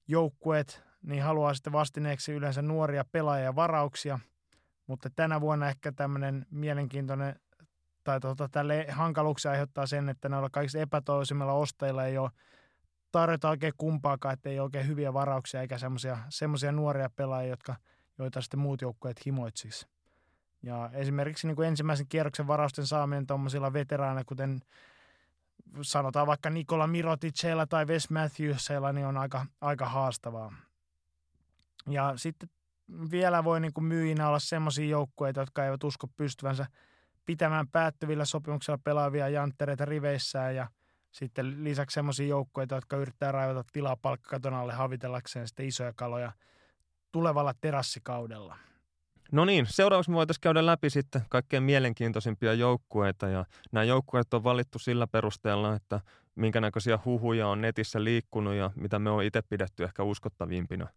joukkueet 0.09 0.83
niin 1.03 1.23
haluaa 1.23 1.55
sitten 1.55 1.73
vastineeksi 1.73 2.33
yleensä 2.33 2.63
nuoria 2.63 3.05
pelaajia 3.13 3.55
varauksia, 3.55 4.19
mutta 4.87 5.11
tänä 5.17 5.41
vuonna 5.41 5.69
ehkä 5.69 5.93
tämmöinen 5.93 6.47
mielenkiintoinen 6.51 7.41
tai 8.05 8.21
tuota, 8.21 8.49
tälle 8.49 8.87
hankaluuksia 8.91 9.51
aiheuttaa 9.51 9.87
sen, 9.87 10.09
että 10.09 10.29
näillä 10.29 10.49
kaikista 10.53 10.79
epätoisimmilla 10.79 11.53
ostajilla 11.53 12.05
ei 12.05 12.19
ole 12.19 12.31
tarjota 13.13 13.49
oikein 13.49 13.73
kumpaakaan, 13.77 14.35
että 14.35 14.49
ei 14.49 14.61
oikein 14.61 14.87
hyviä 14.87 15.15
varauksia 15.15 15.61
eikä 15.61 15.77
semmoisia 16.29 16.73
nuoria 16.73 17.11
pelaajia, 17.17 17.51
jotka, 17.51 17.77
joita 18.19 18.41
sitten 18.41 18.61
muut 18.61 18.83
joukkueet 18.83 19.27
himoitsisi. 19.27 19.87
Ja 20.63 20.91
esimerkiksi 20.93 21.47
niin 21.47 21.57
kuin 21.57 21.69
ensimmäisen 21.69 22.07
kierroksen 22.09 22.47
varausten 22.47 22.87
saaminen 22.87 23.27
tuommoisilla 23.27 23.73
veteraaneilla, 23.73 24.25
kuten 24.25 24.61
sanotaan 25.83 26.27
vaikka 26.27 26.51
Nikola 26.51 26.87
Miroticeilla 26.87 27.67
tai 27.67 27.87
Wes 27.87 28.11
Matthewsilla, 28.11 28.93
niin 28.93 29.07
on 29.07 29.17
aika, 29.17 29.47
aika 29.61 29.89
haastavaa. 29.89 30.53
Ja 31.89 32.13
sitten 32.17 32.49
vielä 33.11 33.45
voi 33.45 33.61
niin 33.61 33.73
kuin 33.73 33.85
myyjinä 33.85 34.29
olla 34.29 34.39
semmoisia 34.39 34.89
joukkueita, 34.89 35.41
jotka 35.41 35.65
eivät 35.65 35.85
usko 35.85 36.07
pystyvänsä 36.17 36.67
pitämään 37.27 37.69
päättyvillä 37.69 38.25
sopimuksilla 38.25 38.79
pelaavia 38.85 39.29
janttereita 39.29 39.85
riveissään 39.85 40.57
ja– 40.57 40.67
sitten 41.17 41.65
lisäksi 41.65 41.95
semmoisia 41.95 42.27
joukkueita, 42.27 42.75
jotka 42.75 42.97
yrittää 42.97 43.33
raivata 43.33 43.65
tilaa 43.73 43.97
palkkakaton 44.03 44.55
alle 44.55 44.73
havitellakseen 44.73 45.49
sitten 45.49 45.67
isoja 45.67 45.93
kaloja 45.97 46.33
tulevalla 47.13 47.55
terassikaudella. 47.61 48.57
No 49.33 49.45
niin, 49.45 49.67
seuraavaksi 49.69 50.11
me 50.11 50.17
voitaisiin 50.17 50.41
käydä 50.41 50.67
läpi 50.67 50.91
sitten 50.91 51.23
kaikkein 51.29 51.63
mielenkiintoisimpia 51.63 52.55
joukkueita 52.55 53.29
ja 53.29 53.45
nämä 53.73 53.85
joukkueet 53.85 54.35
on 54.35 54.45
valittu 54.45 54.79
sillä 54.79 55.07
perusteella, 55.07 55.75
että 55.75 56.01
minkä 56.35 56.61
näköisiä 56.61 56.99
huhuja 57.05 57.49
on 57.49 57.61
netissä 57.61 58.05
liikkunut 58.05 58.55
ja 58.55 58.71
mitä 58.75 58.99
me 58.99 59.11
on 59.11 59.25
itse 59.25 59.43
pidetty 59.43 59.85
ehkä 59.85 60.03
uskottavimpina. 60.03 60.89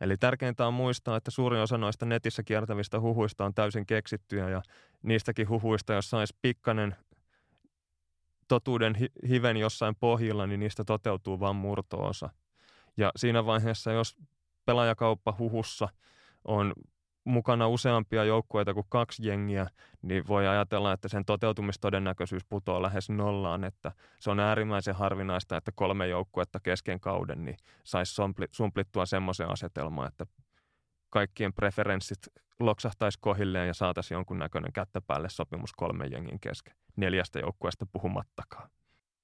Eli 0.00 0.16
tärkeintä 0.16 0.66
on 0.66 0.74
muistaa, 0.74 1.16
että 1.16 1.30
suurin 1.30 1.60
osa 1.60 1.78
noista 1.78 2.06
netissä 2.06 2.42
kiertävistä 2.42 3.00
huhuista 3.00 3.44
on 3.44 3.54
täysin 3.54 3.86
keksittyjä 3.86 4.48
ja 4.48 4.62
niistäkin 5.02 5.48
huhuista, 5.48 5.92
jos 5.92 6.10
saisi 6.10 6.36
pikkanen 6.42 6.96
totuuden 8.48 8.96
hiven 9.28 9.56
jossain 9.56 9.96
pohjilla, 10.00 10.46
niin 10.46 10.60
niistä 10.60 10.84
toteutuu 10.84 11.40
vain 11.40 11.56
murtoosa. 11.56 12.30
Ja 12.96 13.12
siinä 13.16 13.46
vaiheessa, 13.46 13.92
jos 13.92 14.16
pelaajakauppa 14.64 15.34
huhussa 15.38 15.88
on 16.44 16.72
mukana 17.26 17.68
useampia 17.68 18.24
joukkueita 18.24 18.74
kuin 18.74 18.86
kaksi 18.88 19.28
jengiä, 19.28 19.66
niin 20.02 20.26
voi 20.28 20.46
ajatella, 20.46 20.92
että 20.92 21.08
sen 21.08 21.24
toteutumistodennäköisyys 21.24 22.44
putoaa 22.44 22.82
lähes 22.82 23.10
nollaan, 23.10 23.64
että 23.64 23.92
se 24.20 24.30
on 24.30 24.40
äärimmäisen 24.40 24.94
harvinaista, 24.94 25.56
että 25.56 25.72
kolme 25.74 26.06
joukkuetta 26.06 26.60
kesken 26.60 27.00
kauden 27.00 27.44
niin 27.44 27.56
saisi 27.84 28.14
sumplittua 28.50 29.06
semmoisen 29.06 29.50
asetelmaan, 29.50 30.08
että 30.08 30.26
kaikkien 31.10 31.52
preferenssit 31.52 32.18
loksahtaisi 32.60 33.18
kohilleen 33.20 33.66
ja 33.66 33.74
saataisiin 33.74 34.16
jonkunnäköinen 34.16 34.72
kättä 34.72 35.00
päälle 35.00 35.28
sopimus 35.28 35.72
kolmen 35.72 36.12
jengin 36.12 36.40
kesken, 36.40 36.76
neljästä 36.96 37.38
joukkueesta 37.38 37.86
puhumattakaan. 37.92 38.70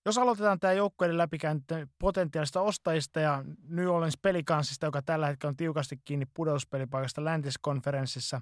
Jos 0.04 0.18
aloitetaan 0.18 0.60
tämä 0.60 0.72
joukkueiden 0.72 1.18
läpikäynti 1.18 1.74
potentiaalista 1.98 2.60
ostajista 2.60 3.20
ja 3.20 3.44
New 3.68 3.86
Orleans 3.86 4.18
pelikansista, 4.22 4.86
joka 4.86 5.02
tällä 5.02 5.26
hetkellä 5.26 5.50
on 5.50 5.56
tiukasti 5.56 6.00
kiinni 6.04 6.26
pudotuspelipaikasta 6.34 7.24
läntiskonferenssissa, 7.24 8.40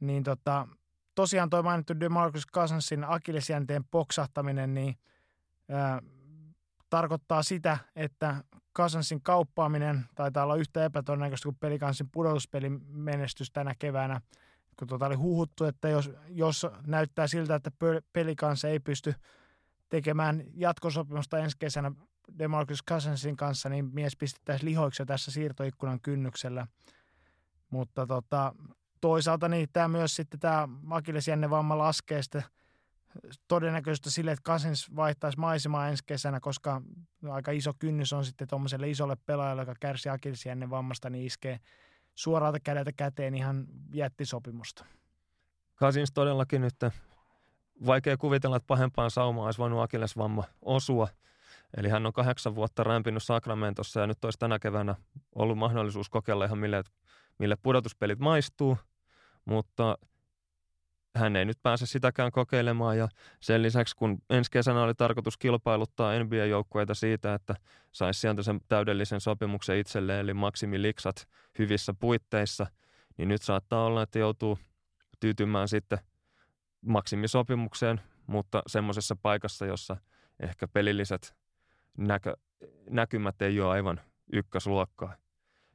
niin 0.00 0.22
tota, 0.22 0.68
tosiaan 1.14 1.50
tuo 1.50 1.62
mainittu 1.62 2.00
DeMarcus 2.00 2.46
Cousinsin 2.54 3.04
akillesjänteen 3.08 3.84
poksahtaminen, 3.84 4.74
niin 4.74 4.96
ää, 5.68 6.02
tarkoittaa 6.90 7.42
sitä, 7.42 7.78
että 7.96 8.44
Cousinsin 8.76 9.22
kauppaaminen 9.22 10.04
taitaa 10.14 10.44
olla 10.44 10.56
yhtä 10.56 10.84
epätodennäköistä 10.84 11.46
kuin 11.46 11.56
pelikansin 11.60 12.10
pudotuspelin 12.10 12.80
menestys 12.86 13.50
tänä 13.50 13.74
keväänä, 13.78 14.20
kun 14.78 14.88
tuota 14.88 15.06
oli 15.06 15.14
huhuttu, 15.14 15.64
että 15.64 15.88
jos, 15.88 16.10
jos 16.28 16.66
näyttää 16.86 17.26
siltä, 17.26 17.54
että 17.54 17.70
pelikansa 18.12 18.68
ei 18.68 18.80
pysty– 18.80 19.14
tekemään 19.94 20.42
jatkosopimusta 20.54 21.38
ensi 21.38 21.56
kesänä 21.58 21.92
Demarcus 22.38 22.84
Cousinsin 22.90 23.36
kanssa, 23.36 23.68
niin 23.68 23.90
mies 23.92 24.16
pistettäisiin 24.16 24.70
lihoiksi 24.70 25.06
tässä 25.06 25.30
siirtoikkunan 25.30 26.00
kynnyksellä. 26.00 26.66
Mutta 27.70 28.06
tota, 28.06 28.54
toisaalta 29.00 29.48
niin 29.48 29.68
tämä 29.72 29.88
myös 29.88 30.16
sitten 30.16 30.40
tämä 30.40 30.68
akillesjänne 30.90 31.50
vamma 31.50 31.78
laskee 31.78 32.22
sitten 32.22 32.42
todennäköisesti 33.48 34.10
sille, 34.10 34.32
että 34.32 34.50
Cousins 34.50 34.96
vaihtaisi 34.96 35.38
maisemaa 35.38 35.88
ensi 35.88 36.02
kesänä, 36.06 36.40
koska 36.40 36.82
aika 37.30 37.50
iso 37.52 37.72
kynnys 37.78 38.12
on 38.12 38.24
sitten 38.24 38.48
tuommoiselle 38.48 38.90
isolle 38.90 39.16
pelaajalle, 39.26 39.62
joka 39.62 39.74
kärsii 39.80 40.12
akillesjänne 40.12 40.70
vammasta, 40.70 41.10
niin 41.10 41.26
iskee 41.26 41.60
suoraalta 42.14 42.60
kädeltä 42.60 42.92
käteen 42.92 43.34
ihan 43.34 43.66
jättisopimusta. 43.92 44.84
Cousins 45.76 46.12
todellakin 46.12 46.60
nyt 46.60 46.76
vaikea 47.86 48.16
kuvitella, 48.16 48.56
että 48.56 48.66
pahempaan 48.66 49.10
saumaan 49.10 49.46
olisi 49.46 49.58
voinut 49.58 49.82
akillesvamma 49.82 50.44
osua. 50.62 51.08
Eli 51.76 51.88
hän 51.88 52.06
on 52.06 52.12
kahdeksan 52.12 52.54
vuotta 52.54 52.84
rämpinyt 52.84 53.22
Sacramentossa 53.22 54.00
ja 54.00 54.06
nyt 54.06 54.24
olisi 54.24 54.38
tänä 54.38 54.58
keväänä 54.58 54.94
ollut 55.34 55.58
mahdollisuus 55.58 56.10
kokeilla 56.10 56.44
ihan 56.44 56.58
mille, 56.58 56.82
mille 57.38 57.56
pudotuspelit 57.62 58.18
maistuu, 58.18 58.78
mutta 59.44 59.98
hän 61.16 61.36
ei 61.36 61.44
nyt 61.44 61.58
pääse 61.62 61.86
sitäkään 61.86 62.32
kokeilemaan 62.32 62.98
ja 62.98 63.08
sen 63.40 63.62
lisäksi 63.62 63.96
kun 63.96 64.18
ensi 64.30 64.50
kesänä 64.50 64.82
oli 64.82 64.94
tarkoitus 64.94 65.36
kilpailuttaa 65.36 66.18
NBA-joukkueita 66.18 66.94
siitä, 66.94 67.34
että 67.34 67.54
saisi 67.92 68.20
sieltä 68.20 68.42
sen 68.42 68.60
täydellisen 68.68 69.20
sopimuksen 69.20 69.78
itselleen 69.78 70.20
eli 70.20 70.34
maksimiliksat 70.34 71.28
hyvissä 71.58 71.94
puitteissa, 71.94 72.66
niin 73.16 73.28
nyt 73.28 73.42
saattaa 73.42 73.84
olla, 73.84 74.02
että 74.02 74.18
joutuu 74.18 74.58
tyytymään 75.20 75.68
sitten– 75.68 75.98
maksimisopimukseen, 76.84 78.00
mutta 78.26 78.62
semmoisessa 78.66 79.16
paikassa, 79.16 79.66
jossa 79.66 79.96
ehkä 80.40 80.68
pelilliset 80.68 81.34
näkö, 81.98 82.36
näkymät 82.90 83.42
ei 83.42 83.60
ole 83.60 83.70
aivan 83.70 84.00
ykkösluokkaa. 84.32 85.14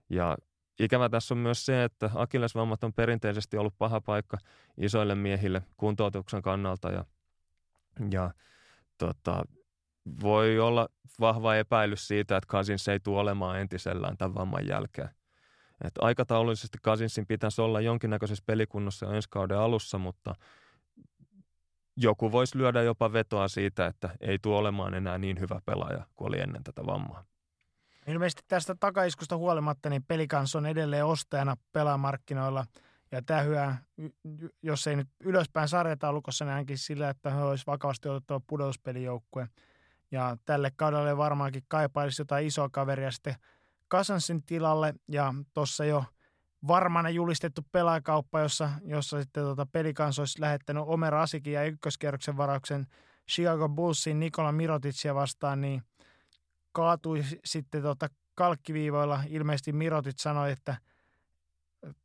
Ja 0.09 0.37
ikävä 0.79 1.09
tässä 1.09 1.33
on 1.33 1.37
myös 1.37 1.65
se, 1.65 1.83
että 1.83 2.09
akillesvammat 2.15 2.83
on 2.83 2.93
perinteisesti 2.93 3.57
ollut 3.57 3.77
paha 3.77 4.01
paikka 4.01 4.37
isoille 4.77 5.15
miehille 5.15 5.61
kuntoutuksen 5.77 6.41
kannalta 6.41 6.91
ja, 6.91 7.05
ja 8.11 8.31
tota, 8.97 9.43
voi 10.21 10.59
olla 10.59 10.89
vahva 11.19 11.55
epäilys 11.55 12.07
siitä, 12.07 12.37
että 12.37 12.47
Cousins 12.47 12.87
ei 12.87 12.99
tule 12.99 13.19
olemaan 13.19 13.59
entisellään 13.59 14.17
tämän 14.17 14.35
vamman 14.35 14.67
jälkeen. 14.67 15.09
Et 15.83 15.93
aikataulullisesti 16.01 16.77
Cousinsin 16.85 17.27
pitäisi 17.27 17.61
olla 17.61 17.81
jonkinnäköisessä 17.81 18.43
pelikunnossa 18.47 19.15
ensi 19.15 19.29
kauden 19.31 19.57
alussa, 19.57 19.97
mutta– 19.97 20.35
joku 22.01 22.31
voisi 22.31 22.57
lyödä 22.57 22.81
jopa 22.81 23.13
vetoa 23.13 23.47
siitä, 23.47 23.85
että 23.85 24.09
ei 24.21 24.39
tule 24.39 24.57
olemaan 24.57 24.93
enää 24.93 25.17
niin 25.17 25.39
hyvä 25.39 25.61
pelaaja 25.65 26.05
kuin 26.15 26.27
oli 26.27 26.39
ennen 26.39 26.63
tätä 26.63 26.85
vammaa. 26.85 27.23
Ilmeisesti 28.07 28.41
tästä 28.47 28.75
takaiskusta 28.79 29.37
huolimatta, 29.37 29.89
niin 29.89 30.03
pelikans 30.03 30.55
on 30.55 30.65
edelleen 30.65 31.05
ostajana 31.05 31.55
pelaamarkkinoilla. 31.71 32.65
Ja 33.11 33.21
tämä 33.21 33.41
hyvä, 33.41 33.77
jos 34.63 34.87
ei 34.87 34.95
nyt 34.95 35.07
ylöspäin 35.23 35.67
sarjataulukossa, 35.67 36.45
niin 36.45 36.53
ainakin 36.53 36.77
sillä, 36.77 37.09
että 37.09 37.29
he 37.29 37.41
olisi 37.41 37.67
vakavasti 37.67 38.09
otettava 38.09 38.41
pudotuspelijoukkue. 38.47 39.47
Ja 40.11 40.37
tälle 40.45 40.71
kaudelle 40.75 41.17
varmaankin 41.17 41.63
kaipaisi 41.67 42.21
jotain 42.21 42.47
isoa 42.47 42.69
kaveria 42.71 43.11
sitten 43.11 43.35
Kasansin 43.87 44.43
tilalle. 44.43 44.93
Ja 45.07 45.33
tuossa 45.53 45.85
jo– 45.85 46.03
varmana 46.67 47.09
julistettu 47.09 47.61
pelaajakauppa, 47.71 48.39
jossa, 48.39 48.69
jossa 48.83 49.21
sitten 49.21 49.43
tota 49.43 49.65
pelikans 49.65 50.19
olisi 50.19 50.41
lähettänyt 50.41 50.83
Omer 50.85 51.15
Asikin 51.15 51.53
ja 51.53 51.63
ykköskierroksen 51.63 52.37
varauksen 52.37 52.87
Chicago 53.31 53.69
Bullsin 53.69 54.19
Nikola 54.19 54.51
Miroticia 54.51 55.15
vastaan, 55.15 55.61
niin 55.61 55.83
kaatui 56.71 57.25
sitten 57.45 57.81
tota 57.81 58.07
kalkkiviivoilla. 58.35 59.23
Ilmeisesti 59.27 59.73
Mirotic 59.73 60.19
sanoi, 60.19 60.51
että 60.51 60.77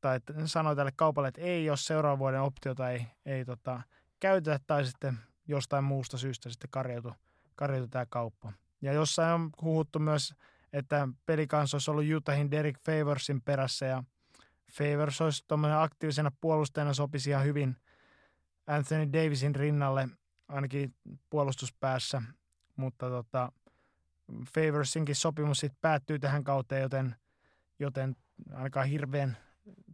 tai 0.00 0.20
sanoi 0.44 0.76
tälle 0.76 0.92
kaupalle, 0.96 1.28
että 1.28 1.40
ei, 1.40 1.64
jos 1.64 1.84
seuraavan 1.84 2.18
vuoden 2.18 2.42
optiota 2.42 2.90
ei, 2.90 3.06
ei 3.26 3.44
tota, 3.44 3.82
käytetä 4.20 4.60
tai 4.66 4.84
sitten 4.86 5.18
jostain 5.48 5.84
muusta 5.84 6.18
syystä 6.18 6.50
sitten 6.50 6.70
karjoutu, 6.70 7.12
karjoutu 7.54 7.88
tämä 7.88 8.06
kauppa. 8.06 8.52
Ja 8.82 8.92
jossain 8.92 9.34
on 9.34 9.50
huhuttu 9.62 9.98
myös, 9.98 10.34
että 10.72 11.08
pelikans 11.26 11.74
olisi 11.74 11.90
ollut 11.90 12.04
Utahin 12.16 12.50
Derek 12.50 12.78
Favorsin 12.86 13.42
perässä 13.42 13.86
ja 13.86 14.04
Favors 14.74 15.20
olisi 15.20 15.44
aktiivisena 15.78 16.30
puolustajana 16.40 16.94
sopisi 16.94 17.30
ihan 17.30 17.44
hyvin 17.44 17.76
Anthony 18.66 19.12
Davisin 19.12 19.54
rinnalle, 19.54 20.08
ainakin 20.48 20.94
puolustuspäässä, 21.30 22.22
mutta 22.76 23.08
tota, 23.08 23.52
Favorsinkin 24.54 25.14
sopimus 25.14 25.58
sitten 25.58 25.78
päättyy 25.80 26.18
tähän 26.18 26.44
kauteen, 26.44 26.82
joten, 26.82 27.16
joten 27.78 28.16
ainakaan 28.52 28.88
hirveän 28.88 29.36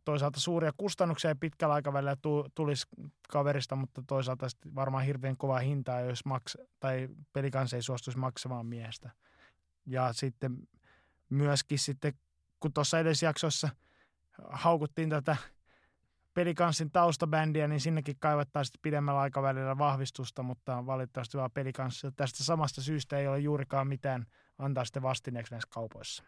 toisaalta 0.04 0.40
suuria 0.40 0.72
kustannuksia 0.76 1.36
pitkällä 1.40 1.74
aikavälillä 1.74 2.16
tulisi 2.54 2.86
kaverista, 3.28 3.76
mutta 3.76 4.02
toisaalta 4.06 4.46
varmaan 4.74 5.04
hirveän 5.04 5.36
kova 5.36 5.58
hintaa, 5.58 6.00
jos 6.00 6.24
maks- 6.24 6.58
tai 6.80 7.08
pelikans 7.32 7.74
ei 7.74 7.82
suostuisi 7.82 8.18
maksamaan 8.18 8.66
miestä. 8.66 9.10
Ja 9.86 10.12
sitten 10.12 10.68
myöskin 11.30 11.78
sitten, 11.78 12.12
kun 12.60 12.72
tuossa 12.72 12.98
edes 12.98 13.22
jaksossa– 13.22 13.68
haukuttiin 14.48 15.10
tätä 15.10 15.36
pelikanssin 16.34 16.90
taustabändiä, 16.90 17.68
niin 17.68 17.80
sinnekin 17.80 18.16
kaivattaisiin 18.18 18.80
pidemmällä 18.82 19.20
aikavälillä 19.20 19.78
vahvistusta, 19.78 20.42
mutta 20.42 20.86
valitettavasti 20.86 21.38
vaan 21.38 21.50
pelikanssi. 21.50 22.06
Tästä 22.16 22.44
samasta 22.44 22.82
syystä 22.82 23.18
ei 23.18 23.28
ole 23.28 23.38
juurikaan 23.38 23.86
mitään 23.86 24.26
antaa 24.58 24.84
sitten 24.84 25.02
vastineeksi 25.02 25.54
näissä 25.54 25.68
kaupoissa. 25.70 26.24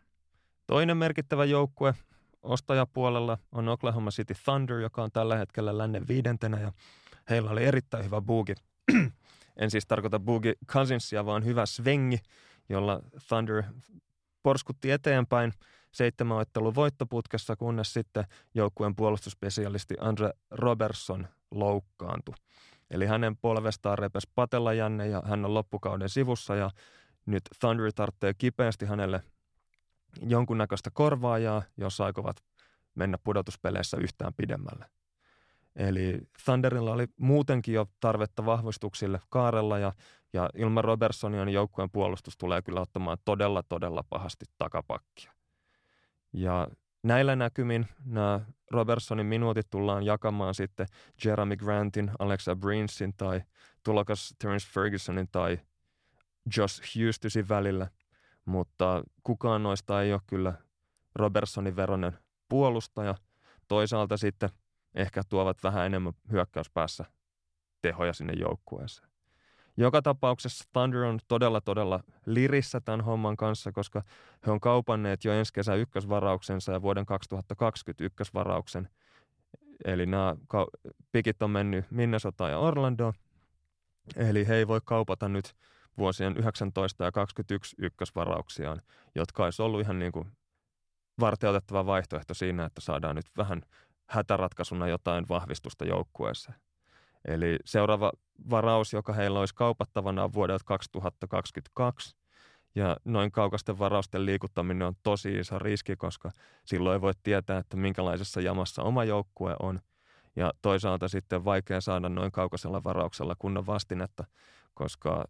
Toinen 0.67 0.97
merkittävä 0.97 1.45
joukkue 1.45 1.95
ostajapuolella 2.43 3.39
on 3.53 3.69
Oklahoma 3.69 4.11
City 4.11 4.35
Thunder, 4.45 4.79
joka 4.79 5.03
on 5.03 5.13
tällä 5.13 5.37
hetkellä 5.37 5.79
lännen 5.79 6.09
viidentenä 6.09 6.61
ja 6.61 6.73
heillä 7.31 7.51
oli 7.51 7.65
erittäin 7.65 8.05
hyvä 8.05 8.21
buugi. 8.21 8.55
en 9.57 9.71
siis 9.71 9.87
tarkoita 9.87 10.21
buugi 10.21 10.53
Cousinsia, 10.67 11.27
vaan 11.27 11.45
hyvä 11.45 11.67
svengi, 11.67 12.19
jolla 12.69 13.01
Thunder 13.29 13.63
porskutti 14.43 14.91
eteenpäin– 14.91 15.53
seitsemän 15.93 16.39
ottelun 16.39 16.75
voittoputkessa, 16.75 17.57
kunnes 17.57 17.93
sitten 17.93 18.25
joukkueen 18.55 18.97
puolustusspesialisti 18.97 19.95
Andre 20.01 20.31
Robertson 20.51 21.29
loukkaantui. 21.51 22.35
Eli 22.91 23.07
hänen 23.07 23.37
polvestaan 23.37 23.99
repes 23.99 24.27
patella 24.35 24.73
Janne 24.73 25.09
ja 25.09 25.23
hän 25.25 25.45
on 25.45 25.55
loppukauden 25.55 26.09
sivussa 26.09 26.55
ja 26.55 26.71
nyt 27.27 27.43
Thunder 27.61 27.93
tarvitsee 27.95 28.35
kipeästi 28.35 28.87
hänelle 28.87 29.23
jonkunnäköistä 30.23 30.91
korvaajaa, 30.91 31.63
jos 31.77 32.01
aikovat 32.01 32.37
mennä 32.95 33.19
pudotuspeleissä 33.25 33.97
yhtään 33.97 34.35
pidemmälle. 34.35 34.87
Eli 35.77 36.19
Thunderilla 36.45 36.93
oli 36.93 37.07
muutenkin 37.17 37.75
jo 37.75 37.87
tarvetta 38.01 38.45
vahvistuksille 38.45 39.21
kaarella 39.31 39.79
ja, 39.79 39.93
ja 40.33 40.51
ilman 40.55 40.85
Robertsonia 40.85 41.45
niin 41.45 41.55
joukkueen 41.55 41.91
puolustus 41.91 42.37
tulee 42.37 42.63
kyllä 42.63 42.81
ottamaan 42.81 43.19
todella, 43.25 43.63
todella 43.63 44.05
pahasti 44.11 44.45
takapakkia. 44.59 45.33
Ja 46.33 46.69
näillä 47.03 47.37
näkymin 47.37 47.89
nämä 48.05 48.41
Robertsonin 48.71 49.27
minuutit 49.27 49.71
tullaan 49.71 50.03
jakamaan 50.03 50.55
sitten 50.55 50.87
Jeremy 51.25 51.57
Grantin, 51.57 52.11
Alexa 52.19 52.57
Brinsin 52.57 53.15
tai 53.17 53.43
tulokas 53.83 54.35
Terence 54.39 54.69
Fergusonin 54.73 55.29
tai 55.33 55.59
Josh 56.57 56.83
Houstonin 56.97 57.49
välillä, 57.49 57.89
mutta 58.45 59.03
kukaan 59.23 59.63
noista 59.63 60.03
ei 60.03 60.13
ole 60.13 60.21
kyllä 60.27 60.53
Robertsonin 61.15 61.77
veronen 61.77 62.19
puolustaja. 62.49 63.15
Toisaalta 63.69 64.17
sitten 64.17 64.51
ehkä 64.95 65.23
tuovat 65.29 65.63
vähän 65.63 65.87
enemmän 65.87 66.13
hyökkäyspäässä 66.31 67.05
tehoja 67.83 68.13
sinne 68.13 68.33
joukkueeseen. 68.33 69.12
Joka 69.77 70.03
tapauksessa 70.03 70.65
Thunder 70.73 71.01
on 71.01 71.19
todella, 71.29 71.61
todella 71.61 72.01
lirissä 72.27 72.81
tämän 72.81 73.01
homman 73.01 73.37
kanssa, 73.37 73.73
koska 73.73 74.03
he 74.47 74.51
on 74.51 74.61
kaupanneet 74.61 75.25
jo 75.25 75.33
ensi 75.33 75.53
kesän 75.53 75.79
ykkösvarauksensa 75.79 76.73
ja 76.73 76.83
vuoden 76.83 77.07
2020 77.07 78.05
ykkösvarauksen. 78.05 78.89
Eli 79.85 80.07
nämä 80.07 80.37
pikit 81.13 81.43
on 81.43 81.51
mennyt 81.51 81.91
Minnesota 81.91 82.49
ja 82.49 82.59
Orlando. 82.59 83.13
Eli 84.17 84.49
he 84.49 84.55
ei 84.55 84.69
voi 84.69 84.81
kaupata 84.85 85.29
nyt 85.29 85.55
vuosien 85.99 86.37
19 86.37 87.05
ja 87.05 87.13
21 87.13 87.77
ykkösvarauksiaan, 87.79 88.81
jotka 89.15 89.45
olisi 89.45 89.63
ollut 89.63 89.81
ihan 89.81 89.99
niin 89.99 90.13
kuin 90.13 90.33
varteutettava 91.21 91.87
vaihtoehto 91.87 92.35
siinä, 92.35 92.65
että 92.65 92.81
saadaan 92.81 93.17
nyt 93.17 93.27
vähän 93.37 93.63
hätäratkaisuna 94.07 94.89
jotain 94.89 95.29
vahvistusta 95.29 95.85
joukkueeseen. 95.85 96.59
Eli 97.25 97.59
seuraava 97.65 98.13
varaus, 98.51 98.93
joka 98.93 99.13
heillä 99.13 99.41
olisi 99.41 99.55
kaupattavana 99.55 100.25
on 100.25 100.33
vuodelta 100.33 100.65
2022. 100.65 102.17
Ja 102.75 102.97
noin 103.05 103.33
kaukasten 103.33 103.79
varausten 103.79 104.27
liikuttaminen 104.27 104.87
on 104.87 104.95
tosi 105.03 105.39
iso 105.39 105.59
riski, 105.59 105.97
koska 105.97 106.31
silloin 106.65 106.95
ei 106.95 107.01
voi 107.01 107.13
tietää, 107.23 107.59
että 107.59 107.77
minkälaisessa 107.77 108.41
jamassa 108.41 108.83
oma 108.83 109.05
joukkue 109.05 109.57
on. 109.61 109.81
Ja 110.37 110.53
toisaalta 110.63 111.09
sitten 111.09 111.45
vaikea 111.45 111.81
saada 111.81 112.09
noin 112.09 112.33
kaukaisella 112.33 112.85
varauksella 112.85 113.35
kunnon 113.39 113.67
vastinetta, 113.67 114.25
koska 114.75 115.25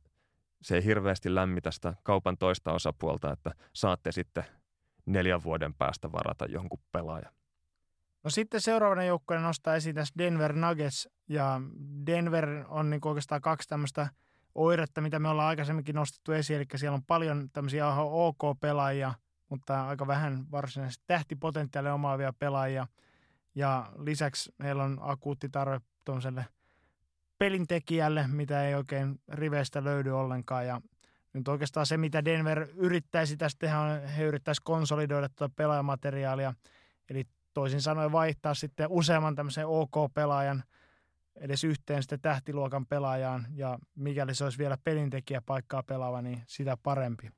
se 0.62 0.74
ei 0.76 0.84
hirveästi 0.84 1.34
lämmitä 1.34 1.70
sitä 1.70 1.94
kaupan 2.02 2.38
toista 2.38 2.72
osapuolta, 2.72 3.32
että 3.32 3.50
saatte 3.72 4.12
sitten 4.12 4.44
neljän 5.06 5.44
vuoden 5.44 5.74
päästä 5.74 6.12
varata 6.12 6.46
jonkun 6.46 6.80
pelaajan. 6.92 7.32
No 8.24 8.30
sitten 8.30 8.60
seuraavana 8.60 9.04
joukkueena 9.04 9.46
nostaa 9.46 9.74
esiin 9.74 9.94
tässä 9.94 10.14
Denver 10.18 10.52
Nuggets, 10.52 11.08
ja 11.32 11.60
Denver 12.06 12.64
on 12.68 12.90
niin 12.90 13.00
oikeastaan 13.04 13.40
kaksi 13.40 13.68
tämmöistä 13.68 14.08
oiretta, 14.54 15.00
mitä 15.00 15.18
me 15.18 15.28
ollaan 15.28 15.48
aikaisemminkin 15.48 15.94
nostettu 15.94 16.32
esiin, 16.32 16.56
eli 16.56 16.66
siellä 16.76 16.94
on 16.94 17.04
paljon 17.04 17.50
tämmöisiä 17.52 17.94
OK-pelaajia, 17.96 19.14
mutta 19.48 19.88
aika 19.88 20.06
vähän 20.06 20.50
varsinaisesti 20.50 21.04
tähtipotentiaalia 21.06 21.94
omaavia 21.94 22.32
pelaajia, 22.38 22.86
ja 23.54 23.92
lisäksi 23.98 24.52
heillä 24.62 24.84
on 24.84 24.98
akuutti 25.00 25.48
tarve 25.48 25.80
tuollaiselle 26.04 26.46
pelintekijälle, 27.38 28.26
mitä 28.28 28.64
ei 28.64 28.74
oikein 28.74 29.20
riveistä 29.28 29.84
löydy 29.84 30.10
ollenkaan, 30.10 30.66
ja 30.66 30.80
nyt 31.32 31.48
oikeastaan 31.48 31.86
se, 31.86 31.96
mitä 31.96 32.24
Denver 32.24 32.68
yrittäisi 32.76 33.36
tästä 33.36 33.58
tehdä, 33.58 33.80
on, 33.80 34.06
he 34.06 34.24
yrittäisi 34.24 34.62
konsolidoida 34.64 35.28
tuota 35.28 35.54
pelaajamateriaalia, 35.56 36.54
eli 37.10 37.24
toisin 37.54 37.82
sanoen 37.82 38.12
vaihtaa 38.12 38.54
sitten 38.54 38.86
useamman 38.90 39.34
tämmöisen 39.34 39.66
OK-pelaajan 39.66 40.62
edes 41.36 41.64
yhteen 41.64 42.02
sitten 42.02 42.20
tähtiluokan 42.20 42.86
pelaajaan 42.86 43.46
ja 43.54 43.78
mikäli 43.94 44.34
se 44.34 44.44
olisi 44.44 44.58
vielä 44.58 44.78
pelintekijä 44.84 45.42
paikkaa 45.46 45.82
pelaava, 45.82 46.22
niin 46.22 46.42
sitä 46.46 46.76
parempi. 46.82 47.30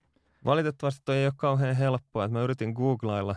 Valitettavasti 0.44 1.02
toi 1.04 1.16
ei 1.16 1.26
ole 1.26 1.32
kauhean 1.36 1.76
helppoa, 1.76 2.24
että 2.24 2.32
mä 2.32 2.42
yritin 2.42 2.72
googlailla 2.72 3.36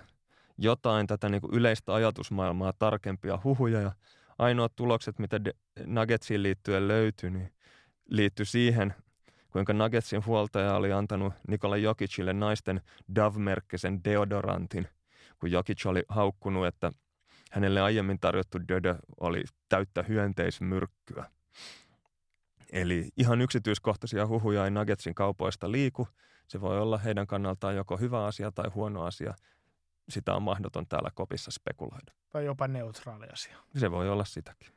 jotain 0.58 1.08
tätä 1.08 1.30
niin 1.30 1.42
kuin 1.42 1.54
yleistä 1.54 1.94
ajatusmaailmaa 1.94 2.74
tarkempia 2.80 3.40
huhuja 3.44 3.82
ja 3.82 3.92
ainoat 4.40 4.76
tulokset, 4.76 5.20
mitä 5.20 5.40
Nuggetsiin 5.86 6.44
liittyen 6.44 6.88
löytyi, 6.88 7.32
niin 7.32 7.54
liittyi 8.10 8.46
siihen, 8.46 8.94
kuinka 9.52 9.74
Nuggetsin 9.74 10.26
huoltaja 10.26 10.76
oli 10.76 10.94
antanut 10.94 11.34
Nikola 11.48 11.78
Jokicille 11.78 12.34
naisten 12.34 12.82
Dove-merkkisen 13.16 14.04
deodorantin– 14.04 14.88
kun 15.40 15.52
Jokic 15.52 15.86
oli 15.86 16.04
haukkunut, 16.10 16.68
että 16.68 16.92
hänelle 17.52 17.82
aiemmin 17.82 18.19
tarjottu 18.19 18.60
dödö 18.68 18.95
oli 19.19 19.44
täyttä 19.69 20.03
hyönteismyrkkyä. 20.03 21.26
Eli 22.72 23.10
ihan 23.18 23.41
yksityiskohtaisia 23.41 24.28
huhuja 24.28 24.65
ei 24.65 24.72
Nuggetsin 24.72 25.15
kaupoista 25.15 25.72
liiku. 25.72 26.07
Se 26.48 26.61
voi 26.61 26.80
olla 26.80 26.98
heidän 26.98 27.28
kannaltaan 27.28 27.76
joko 27.76 27.98
hyvä 27.98 28.26
asia 28.26 28.52
tai 28.52 28.69
huono 28.76 29.03
asia. 29.03 29.34
Sitä 30.10 30.36
on 30.36 30.44
mahdoton 30.44 30.88
täällä 30.88 31.10
kopissa 31.14 31.52
spekuloida. 31.52 32.14
Tai 32.30 32.45
jopa 32.45 32.68
neutraali 32.68 33.26
asia. 33.34 33.57
Se 33.78 33.91
voi 33.91 34.10
olla 34.10 34.26
sitäkin. 34.26 34.69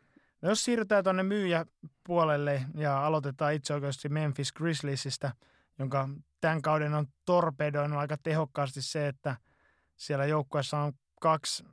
No 0.42 0.48
jos 0.48 0.64
siirrytään 0.64 1.04
tuonne 1.04 1.22
myyjäpuolelle 1.22 2.64
ja 2.74 3.06
aloitetaan 3.06 3.54
itse 3.54 3.74
oikeasti 3.74 4.08
Memphis 4.08 4.52
Grizzliesistä, 4.52 5.32
jonka 5.78 6.08
tämän 6.40 6.62
kauden 6.62 6.94
on 6.94 7.06
torpedoinut 7.24 7.98
aika 7.98 8.16
tehokkaasti 8.22 8.82
se, 8.82 9.08
että– 9.08 9.36
siellä 10.00 10.26
joukkueessa 10.26 10.78
on 10.78 10.92
kaksi 11.20 11.64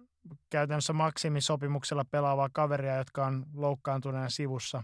käytännössä 0.49 0.93
maksimisopimuksella 0.93 2.05
pelaavaa 2.11 2.49
kaveria, 2.53 2.97
jotka 2.97 3.25
on 3.25 3.45
loukkaantuneena 3.53 4.29
sivussa. 4.29 4.83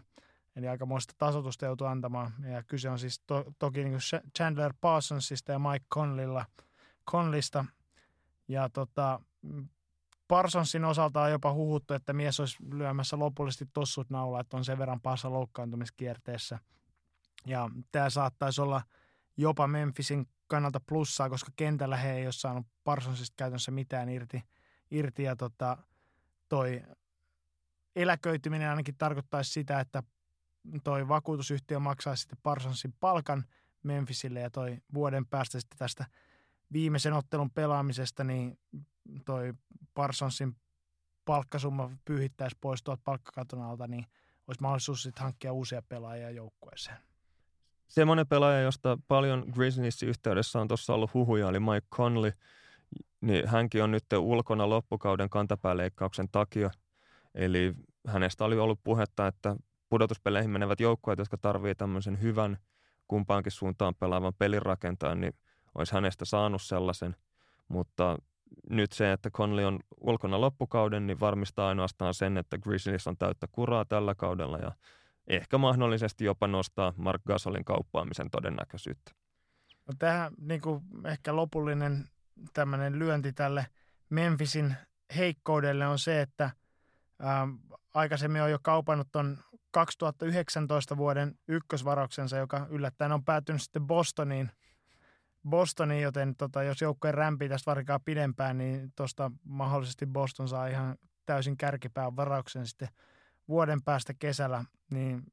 Eli 0.56 0.68
aika 0.68 0.86
muista 0.86 1.14
tasotusta 1.18 1.66
joutuu 1.66 1.88
antamaan. 1.88 2.34
Ja 2.52 2.64
kyse 2.64 2.90
on 2.90 3.00
siis 3.00 3.20
to, 3.28 3.46
toki 3.60 3.84
niin 3.84 3.92
kuin 3.92 4.22
Chandler 4.38 4.74
Parsonsista 4.82 5.52
ja 5.52 5.60
Mike 5.60 5.86
Conleylla, 5.94 6.46
Conleysta. 7.12 7.66
Ja 8.48 8.70
tota, 8.70 9.20
Parsonsin 10.28 10.86
osalta 10.86 11.22
on 11.22 11.32
jopa 11.32 11.54
huhuttu, 11.54 11.94
että 11.94 12.14
mies 12.14 12.40
olisi 12.40 12.58
lyömässä 12.72 13.20
lopullisesti 13.20 13.66
tossut 13.74 14.10
naulaa, 14.10 14.42
että 14.42 14.58
on 14.58 14.66
sen 14.66 14.78
verran 14.78 15.02
pahassa 15.02 15.34
loukkaantumiskierteessä. 15.34 16.60
Ja 17.46 17.70
tämä 17.92 18.10
saattaisi 18.10 18.62
olla 18.62 18.82
jopa 19.38 19.68
Memphisin 19.68 20.28
kannalta 20.48 20.82
plussaa, 20.90 21.30
koska 21.30 21.52
kentällä 21.56 21.98
he 21.98 22.14
ei 22.14 22.26
ole 22.26 22.32
saanut 22.32 22.68
Parsonsista 22.84 23.34
käytännössä 23.38 23.72
mitään 23.72 24.10
irti, 24.10 24.44
irti 24.94 25.24
ja 25.24 25.36
tota, 25.36 25.78
toi 26.50 26.84
eläköityminen 27.96 28.70
ainakin 28.70 28.96
tarkoittaisi 28.98 29.52
sitä, 29.52 29.80
että 29.80 30.04
toi 30.84 31.08
vakuutusyhtiö 31.08 31.80
maksaisi 31.80 32.22
sitten 32.22 32.40
Parsonsin 32.44 32.94
palkan 33.00 33.46
Memphisille 33.84 34.40
ja 34.40 34.50
toi 34.50 34.78
vuoden 34.94 35.26
päästä 35.26 35.60
sitten 35.60 35.78
tästä 35.78 36.06
viimeisen 36.74 37.14
ottelun 37.14 37.52
pelaamisesta, 37.52 38.24
niin 38.24 38.60
toi 39.26 39.54
Parsonsin 39.94 40.56
palkkasumma 41.26 41.92
pyyhittäisi 42.06 42.58
pois 42.62 42.84
tuolta 42.84 43.02
palkkakaton 43.06 43.62
alta, 43.62 43.88
niin 43.88 44.06
olisi 44.48 44.62
mahdollisuus 44.62 45.04
sitten 45.04 45.24
hankkia 45.24 45.54
uusia 45.54 45.82
pelaajia 45.82 46.30
joukkueeseen. 46.30 46.98
Semmoinen 47.88 48.28
pelaaja, 48.28 48.62
josta 48.62 48.98
paljon 49.08 49.46
Grizzliesin 49.54 50.10
yhteydessä 50.10 50.60
on 50.60 50.68
tuossa 50.68 50.94
ollut 50.94 51.14
huhuja, 51.14 51.48
oli 51.48 51.60
Mike 51.60 51.88
Conley. 51.92 52.32
Niin 53.24 53.48
hänkin 53.48 53.84
on 53.84 53.92
nyt 53.92 54.06
ulkona 54.18 54.70
loppukauden 54.70 55.30
kantapääleikkauksen 55.30 56.30
takia. 56.32 56.72
Eli 57.36 57.74
hänestä 58.08 58.46
oli 58.46 58.58
ollut 58.58 58.80
puhetta, 58.84 59.28
että 59.28 59.56
pudotuspeleihin 59.90 60.52
menevät 60.52 60.80
joukkueet, 60.80 61.20
jotka 61.20 61.38
tarvitsevat 61.38 61.78
tämmöisen 61.78 62.22
hyvän 62.22 62.58
kumpaankin 63.08 63.52
suuntaan 63.52 63.96
pelaavan 63.96 64.34
pelirakentajan, 64.38 65.22
niin 65.22 65.34
olisi 65.76 65.94
hänestä 65.94 66.26
saanut 66.26 66.62
sellaisen. 66.62 67.16
Mutta 67.68 68.18
nyt 68.70 68.92
se, 68.92 69.12
että 69.12 69.30
Conley 69.30 69.66
on 69.66 69.80
ulkona 70.02 70.42
loppukauden, 70.42 71.08
niin 71.08 71.20
varmistaa 71.20 71.68
ainoastaan 71.68 72.14
sen, 72.14 72.38
että 72.38 72.58
Grizzlies 72.58 73.08
on 73.08 73.18
täyttä 73.18 73.48
kuraa 73.52 73.86
tällä 73.86 74.16
kaudella 74.16 74.58
ja 74.58 74.72
ehkä 75.28 75.58
mahdollisesti 75.58 76.26
jopa 76.26 76.48
nostaa 76.48 76.94
Mark 76.98 77.22
Gasolin 77.28 77.66
kauppaamisen 77.66 78.30
todennäköisyyttä. 78.32 79.12
No 79.88 79.94
tähän 80.00 80.34
niin 80.42 80.62
kuin 80.62 80.82
ehkä 81.06 81.36
lopullinen 81.36 82.10
tämmöinen 82.54 83.00
lyönti 83.00 83.34
tälle 83.34 83.66
Memphisin 84.10 84.76
heikkoudelle 85.18 85.88
on 85.88 86.00
se, 86.00 86.22
että 86.22 86.52
ää, 87.20 87.48
aikaisemmin 87.94 88.42
on 88.42 88.52
jo 88.52 88.60
kaupannut 88.62 89.08
ton 89.12 89.38
2019 89.72 90.98
vuoden 90.98 91.36
ykkösvarauksensa, 91.48 92.38
joka 92.38 92.68
yllättäen 92.70 93.12
on 93.12 93.26
päätynyt 93.26 93.62
sitten 93.62 93.88
Bostoniin, 93.88 94.52
Bostoniin 95.50 96.02
joten 96.02 96.36
tota, 96.36 96.64
jos 96.64 96.82
joukkojen 96.82 97.14
rämpii 97.14 97.50
tästä 97.50 97.72
varikaa 97.72 98.00
pidempään, 98.00 98.58
niin 98.58 98.92
tuosta 98.96 99.32
mahdollisesti 99.44 100.06
Boston 100.06 100.50
saa 100.50 100.68
ihan 100.68 100.96
täysin 101.26 101.58
kärkipään 101.58 102.16
varauksen 102.16 102.68
sitten– 102.68 102.88
vuoden 103.48 103.84
päästä 103.84 104.14
kesällä, 104.14 104.66
niin 104.92 105.24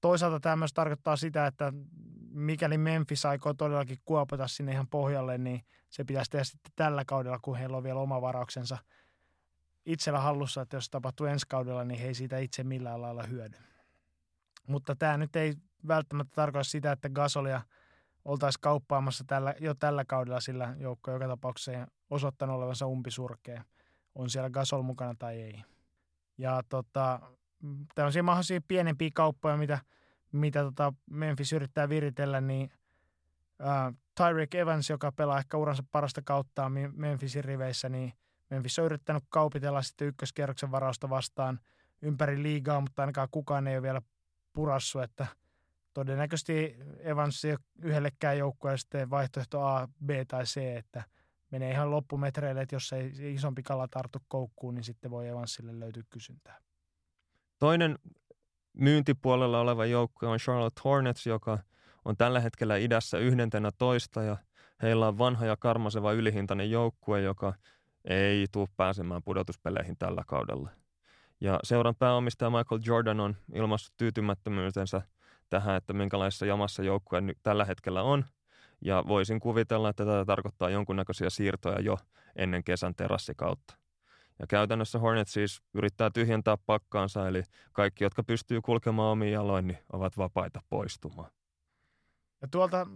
toisaalta 0.00 0.40
tämä 0.40 0.56
myös 0.56 0.72
tarkoittaa 0.72 1.16
sitä, 1.16 1.46
että 1.46 1.72
mikäli 2.36 2.78
Memphis 2.78 3.26
aikoo 3.26 3.54
todellakin 3.54 3.98
kuopata 4.04 4.48
sinne 4.48 4.72
ihan 4.72 4.88
pohjalle, 4.88 5.38
niin 5.38 5.64
se 5.90 6.04
pitäisi 6.04 6.30
tehdä 6.30 6.44
sitten 6.44 6.72
tällä 6.76 7.04
kaudella, 7.04 7.38
kun 7.42 7.56
heillä 7.56 7.76
on 7.76 7.82
vielä 7.82 8.00
oma 8.00 8.20
varauksensa 8.20 8.78
itsellä 9.86 10.20
hallussa, 10.20 10.62
että 10.62 10.76
jos 10.76 10.90
tapahtuu 10.90 11.26
ensi 11.26 11.46
kaudella, 11.48 11.84
niin 11.84 12.00
he 12.00 12.06
ei 12.06 12.14
siitä 12.14 12.38
itse 12.38 12.64
millään 12.64 13.02
lailla 13.02 13.22
hyödy. 13.22 13.56
Mutta 14.66 14.96
tämä 14.96 15.16
nyt 15.16 15.36
ei 15.36 15.54
välttämättä 15.88 16.34
tarkoita 16.34 16.64
sitä, 16.64 16.92
että 16.92 17.08
Gasolia 17.08 17.62
oltaisiin 18.24 18.60
kauppaamassa 18.60 19.24
tällä, 19.26 19.54
jo 19.60 19.74
tällä 19.74 20.04
kaudella, 20.04 20.40
sillä 20.40 20.74
joukko 20.78 21.10
joka 21.10 21.28
tapauksessa 21.28 21.72
ei 21.72 21.84
osoittanut 22.10 22.56
olevansa 22.56 22.86
umpisurkea. 22.86 23.64
On 24.14 24.30
siellä 24.30 24.50
Gasol 24.50 24.82
mukana 24.82 25.14
tai 25.18 25.42
ei. 25.42 25.62
Ja 26.38 26.62
tota, 26.68 27.20
tämmöisiä 27.94 28.22
mahdollisia 28.22 28.60
pienempiä 28.68 29.10
kauppoja, 29.14 29.56
mitä, 29.56 29.78
mitä 30.36 30.62
tota 30.62 30.92
Memphis 31.10 31.52
yrittää 31.52 31.88
viritellä, 31.88 32.40
niin 32.40 32.70
äh, 33.60 33.94
Tyreek 34.16 34.54
Evans, 34.54 34.90
joka 34.90 35.12
pelaa 35.12 35.38
ehkä 35.38 35.56
uransa 35.56 35.84
parasta 35.92 36.22
kautta 36.24 36.70
Memphisin 36.92 37.44
riveissä, 37.44 37.88
niin 37.88 38.12
Memphis 38.50 38.78
on 38.78 38.84
yrittänyt 38.84 39.24
kaupitella 39.28 39.82
sitten 39.82 40.08
ykköskierroksen 40.08 40.70
varausta 40.70 41.10
vastaan 41.10 41.60
ympäri 42.02 42.42
liigaa, 42.42 42.80
mutta 42.80 43.02
ainakaan 43.02 43.28
kukaan 43.30 43.66
ei 43.66 43.76
ole 43.76 43.82
vielä 43.82 44.02
purassu, 44.52 44.98
että 44.98 45.26
todennäköisesti 45.94 46.76
Evans 46.98 47.44
ei 47.44 47.50
ole 47.50 47.58
yhdellekään 47.82 48.38
joukkueelle 48.38 48.78
sitten 48.78 49.10
vaihtoehto 49.10 49.66
A, 49.66 49.88
B 50.04 50.10
tai 50.28 50.44
C, 50.44 50.56
että 50.56 51.04
menee 51.50 51.70
ihan 51.70 51.90
loppumetreille, 51.90 52.62
että 52.62 52.74
jos 52.74 52.92
ei 52.92 53.34
isompi 53.34 53.62
kala 53.62 53.88
tartu 53.88 54.18
koukkuun, 54.28 54.74
niin 54.74 54.84
sitten 54.84 55.10
voi 55.10 55.28
Evansille 55.28 55.80
löytyä 55.80 56.02
kysyntää. 56.10 56.58
Toinen 57.58 57.98
myyntipuolella 58.76 59.60
oleva 59.60 59.86
joukkue 59.86 60.28
on 60.28 60.38
Charlotte 60.38 60.80
Hornets, 60.84 61.26
joka 61.26 61.58
on 62.04 62.16
tällä 62.16 62.40
hetkellä 62.40 62.76
idässä 62.76 63.18
yhdentenä 63.18 63.70
toista 63.78 64.22
ja 64.22 64.36
heillä 64.82 65.08
on 65.08 65.18
vanha 65.18 65.46
ja 65.46 65.56
karmaseva 65.56 66.12
ylihintainen 66.12 66.70
joukkue, 66.70 67.20
joka 67.20 67.54
ei 68.04 68.46
tule 68.52 68.68
pääsemään 68.76 69.22
pudotuspeleihin 69.22 69.96
tällä 69.98 70.22
kaudella. 70.26 70.70
Ja 71.40 71.60
seuran 71.64 71.94
pääomistaja 71.94 72.50
Michael 72.50 72.80
Jordan 72.86 73.20
on 73.20 73.36
ilmaissut 73.54 73.94
tyytymättömyytensä 73.96 75.02
tähän, 75.50 75.76
että 75.76 75.92
minkälaisessa 75.92 76.46
jamassa 76.46 76.82
joukkue 76.82 77.20
nyt 77.20 77.38
tällä 77.42 77.64
hetkellä 77.64 78.02
on. 78.02 78.24
Ja 78.80 79.04
voisin 79.08 79.40
kuvitella, 79.40 79.88
että 79.88 80.04
tätä 80.04 80.24
tarkoittaa 80.24 80.70
jonkunnäköisiä 80.70 81.30
siirtoja 81.30 81.80
jo 81.80 81.98
ennen 82.36 82.64
kesän 82.64 82.94
terassikautta. 82.94 83.85
Ja 84.38 84.46
käytännössä 84.46 84.98
Hornet 84.98 85.28
siis 85.28 85.62
yrittää 85.74 86.10
tyhjentää 86.10 86.56
pakkaansa, 86.66 87.28
eli 87.28 87.42
kaikki, 87.72 88.04
jotka 88.04 88.22
pystyy 88.22 88.60
kulkemaan 88.60 89.12
omiin 89.12 89.32
jaloin, 89.32 89.66
niin 89.66 89.78
ovat 89.92 90.18
vapaita 90.18 90.62
poistumaan. 90.68 91.30
Ja 92.42 92.48
tuolta 92.50 92.86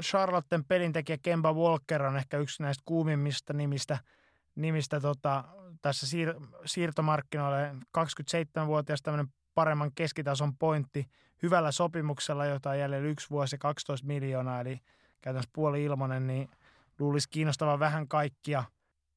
Charlotten 0.00 0.64
pelintekijä 0.64 1.18
Kemba 1.22 1.52
Walker 1.52 2.02
on 2.02 2.16
ehkä 2.16 2.38
yksi 2.38 2.62
näistä 2.62 2.82
kuumimmista 2.84 3.52
nimistä, 3.52 3.98
nimistä 4.54 5.00
tota, 5.00 5.44
tässä 5.82 6.06
siir- 6.06 6.48
siirtomarkkinoille. 6.64 7.74
27-vuotias 7.98 9.02
tämmöinen 9.02 9.32
paremman 9.54 9.90
keskitason 9.94 10.56
pointti 10.56 11.06
hyvällä 11.42 11.72
sopimuksella, 11.72 12.46
jota 12.46 12.70
on 12.70 12.78
jäljellä 12.78 13.08
yksi 13.08 13.30
vuosi 13.30 13.58
12 13.58 14.06
miljoonaa, 14.06 14.60
eli 14.60 14.80
käytännössä 15.20 15.50
puoli 15.52 15.84
ilmonen, 15.84 16.26
niin 16.26 16.48
luulisi 16.98 17.28
kiinnostavan 17.30 17.78
vähän 17.78 18.08
kaikkia– 18.08 18.64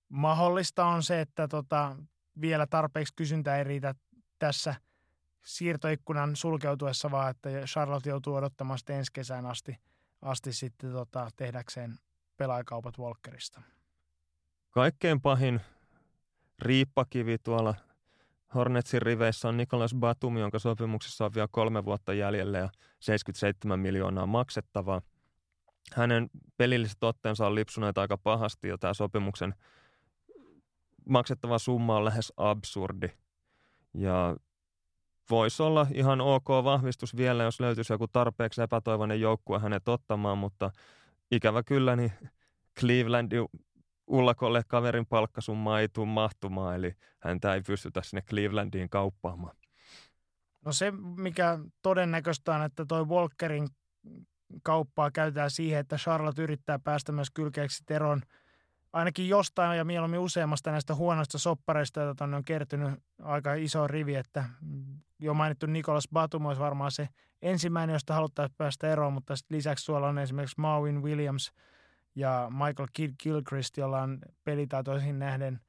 Mahdollista 0.10 0.86
on 0.86 1.04
se, 1.04 1.22
että 1.22 1.48
tota, 1.48 1.96
vielä 2.42 2.68
tarpeeksi 2.68 3.14
kysyntä 3.16 3.58
ei 3.58 3.64
riitä 3.64 3.96
tässä 4.40 4.76
siirtoikkunan 5.46 6.36
sulkeutuessa, 6.36 7.12
vaan 7.12 7.32
että 7.32 7.50
Charlotte 7.50 8.10
joutuu 8.10 8.36
odottamaan 8.36 8.80
sitten 8.80 8.96
ensi 8.96 9.12
kesään 9.14 9.46
asti, 9.46 9.78
asti 10.22 10.54
sitten 10.54 10.92
tota, 10.92 11.30
tehdäkseen 11.36 12.00
pelaajakaupat 12.38 13.00
Walkerista. 13.00 13.62
Kaikkein 14.70 15.22
pahin 15.22 15.62
riippakivi 16.60 17.38
tuolla 17.38 17.76
Hornetsin 18.56 19.02
riveissä 19.02 19.50
on 19.50 19.58
Nikolas 19.58 19.96
Batum, 19.96 20.38
jonka 20.38 20.60
sopimuksessa 20.60 21.26
on 21.26 21.34
vielä 21.34 21.48
kolme 21.52 21.86
vuotta 21.86 22.14
jäljellä 22.14 22.58
ja 22.58 22.70
77 23.00 23.80
miljoonaa 23.80 24.26
maksettavaa. 24.26 25.02
Hänen 25.94 26.30
pelilliset 26.58 27.04
otteensa 27.04 27.48
on 27.48 27.56
lipsuneet 27.56 27.98
aika 27.98 28.18
pahasti 28.18 28.68
ja 28.68 28.78
tämä 28.78 28.94
sopimuksen– 28.94 29.54
maksettava 31.10 31.60
summa 31.60 31.98
on 31.98 32.06
lähes 32.06 32.34
absurdi. 32.38 33.08
Ja 33.94 34.36
voisi 35.30 35.64
olla 35.64 35.88
ihan 35.94 36.22
ok 36.22 36.48
vahvistus 36.50 37.18
vielä, 37.18 37.44
jos 37.44 37.60
löytyisi 37.60 37.94
joku 37.94 38.08
tarpeeksi 38.08 38.62
epätoivoinen 38.62 39.22
joukkue 39.22 39.60
hänet 39.60 39.88
ottamaan, 39.88 40.38
mutta 40.38 40.72
ikävä 41.32 41.64
kyllä, 41.64 41.96
niin 41.96 42.12
Clevelandin 42.80 43.46
ullakolle 44.08 44.62
kaverin 44.68 45.06
palkkasumma 45.06 45.80
ei 45.80 45.90
tule 45.90 46.08
mahtumaan, 46.08 46.76
eli 46.76 46.94
häntä 47.20 47.54
ei 47.54 47.62
pystytä 47.62 48.02
sinne 48.04 48.22
Clevelandiin 48.22 48.90
kauppaamaan. 48.90 49.56
No 50.66 50.74
se, 50.74 50.92
mikä 51.18 51.60
todennäköistä 51.82 52.56
on, 52.56 52.62
että 52.62 52.86
toi 52.86 53.06
Walkerin 53.06 53.68
kauppaa 54.64 55.12
käytetään 55.12 55.52
siihen, 55.52 55.80
että 55.80 55.98
Charlotte 55.98 56.42
yrittää 56.42 56.80
päästä 56.80 57.12
myös 57.12 57.32
kylkeeksi 57.32 57.84
eroon– 57.90 58.22
ainakin 58.94 59.30
jostain 59.30 59.78
ja 59.78 59.86
mieluummin 59.86 60.20
useammasta 60.20 60.72
näistä 60.72 60.96
huonoista 60.96 61.38
soppareista, 61.38 62.02
joita 62.02 62.24
on 62.24 62.44
kertynyt 62.46 63.04
aika 63.22 63.54
iso 63.54 63.88
rivi, 63.88 64.16
että 64.16 64.46
jo 65.20 65.34
mainittu 65.34 65.66
Nikolas 65.66 66.08
Batum 66.14 66.46
olisi 66.46 66.62
varmaan 66.62 66.92
se 66.92 67.10
ensimmäinen, 67.42 67.94
josta 67.94 68.14
haluttaisiin 68.14 68.58
päästä 68.58 68.92
eroon, 68.92 69.14
mutta 69.14 69.34
lisäksi 69.50 69.86
sulla 69.86 70.08
on 70.08 70.18
esimerkiksi 70.18 70.60
Marvin 70.62 71.04
Williams 71.04 71.52
ja 72.16 72.52
Michael 72.52 72.88
Kidd 72.94 73.14
Gilchrist, 73.24 73.78
jolla 73.78 74.02
on 74.02 74.20
pelitaitoisin 74.44 75.20
nähden 75.20 75.60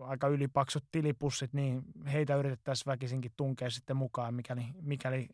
aika 0.00 0.28
ylipaksut 0.28 0.84
tilipussit, 0.92 1.52
niin 1.52 1.82
heitä 2.12 2.36
yritettäisiin 2.36 2.86
väkisinkin 2.86 3.32
tunkea 3.36 3.70
sitten 3.70 3.96
mukaan, 3.96 4.34
mikäli, 4.34 4.66
mikäli 4.80 5.28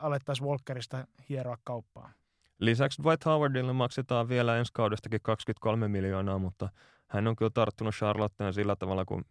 alettaisiin 0.00 0.48
Walkerista 0.48 1.06
hieroa 1.28 1.56
kauppaa. 1.64 2.12
Lisäksi 2.58 3.02
Dwight 3.02 3.24
Howardille 3.24 3.72
maksetaan 3.72 4.28
vielä 4.28 4.56
ensi 4.56 4.72
kaudestakin 4.72 5.20
23 5.22 5.88
miljoonaa, 5.88 6.38
mutta 6.38 6.68
hän 7.06 7.26
on 7.26 7.36
kyllä 7.36 7.50
tarttunut 7.54 7.94
Charlotteen 7.94 8.54
sillä 8.54 8.76
tavalla, 8.76 9.04
kun 9.04 9.24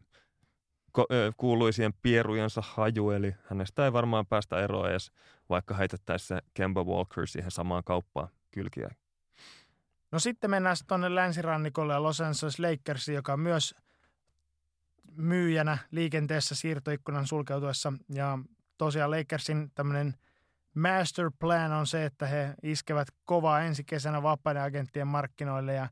kuuluisien 1.38 1.94
pierujensa 2.02 2.62
haju, 2.66 3.10
eli 3.10 3.36
hänestä 3.44 3.86
ei 3.86 3.94
varmaan 3.94 4.26
päästä 4.26 4.64
eroon 4.64 4.90
edes, 4.90 5.12
vaikka 5.50 5.74
heitettäisiin 5.76 6.42
Kemba 6.54 6.84
Walker 6.84 7.28
siihen 7.28 7.52
samaan 7.52 7.84
kauppaan 7.84 8.28
kylkiä. 8.52 8.90
No 10.12 10.20
sitten 10.20 10.50
mennään 10.50 10.76
tuonne 10.88 11.16
länsirannikolle 11.16 11.94
ja 11.94 12.04
Los 12.04 12.22
Angeles 12.22 12.60
Lakers, 12.60 13.08
joka 13.08 13.38
myös 13.38 13.76
myyjänä 15.12 15.78
liikenteessä 15.92 16.56
siirtoikkunan 16.56 17.28
sulkeutuessa. 17.28 17.94
Ja 18.10 18.40
tosiaan 18.78 19.12
Lakersin 19.12 19.72
tämmöinen– 19.76 20.14
master 20.76 21.32
plan 21.40 21.72
on 21.72 21.88
se, 21.88 22.06
että 22.06 22.28
he 22.28 22.54
iskevät 22.64 23.08
kovaa 23.26 23.62
ensi 23.62 23.84
kesänä 23.84 24.24
vapaiden 24.24 24.64
agenttien 24.64 25.08
markkinoille 25.08 25.74
ja 25.74 25.90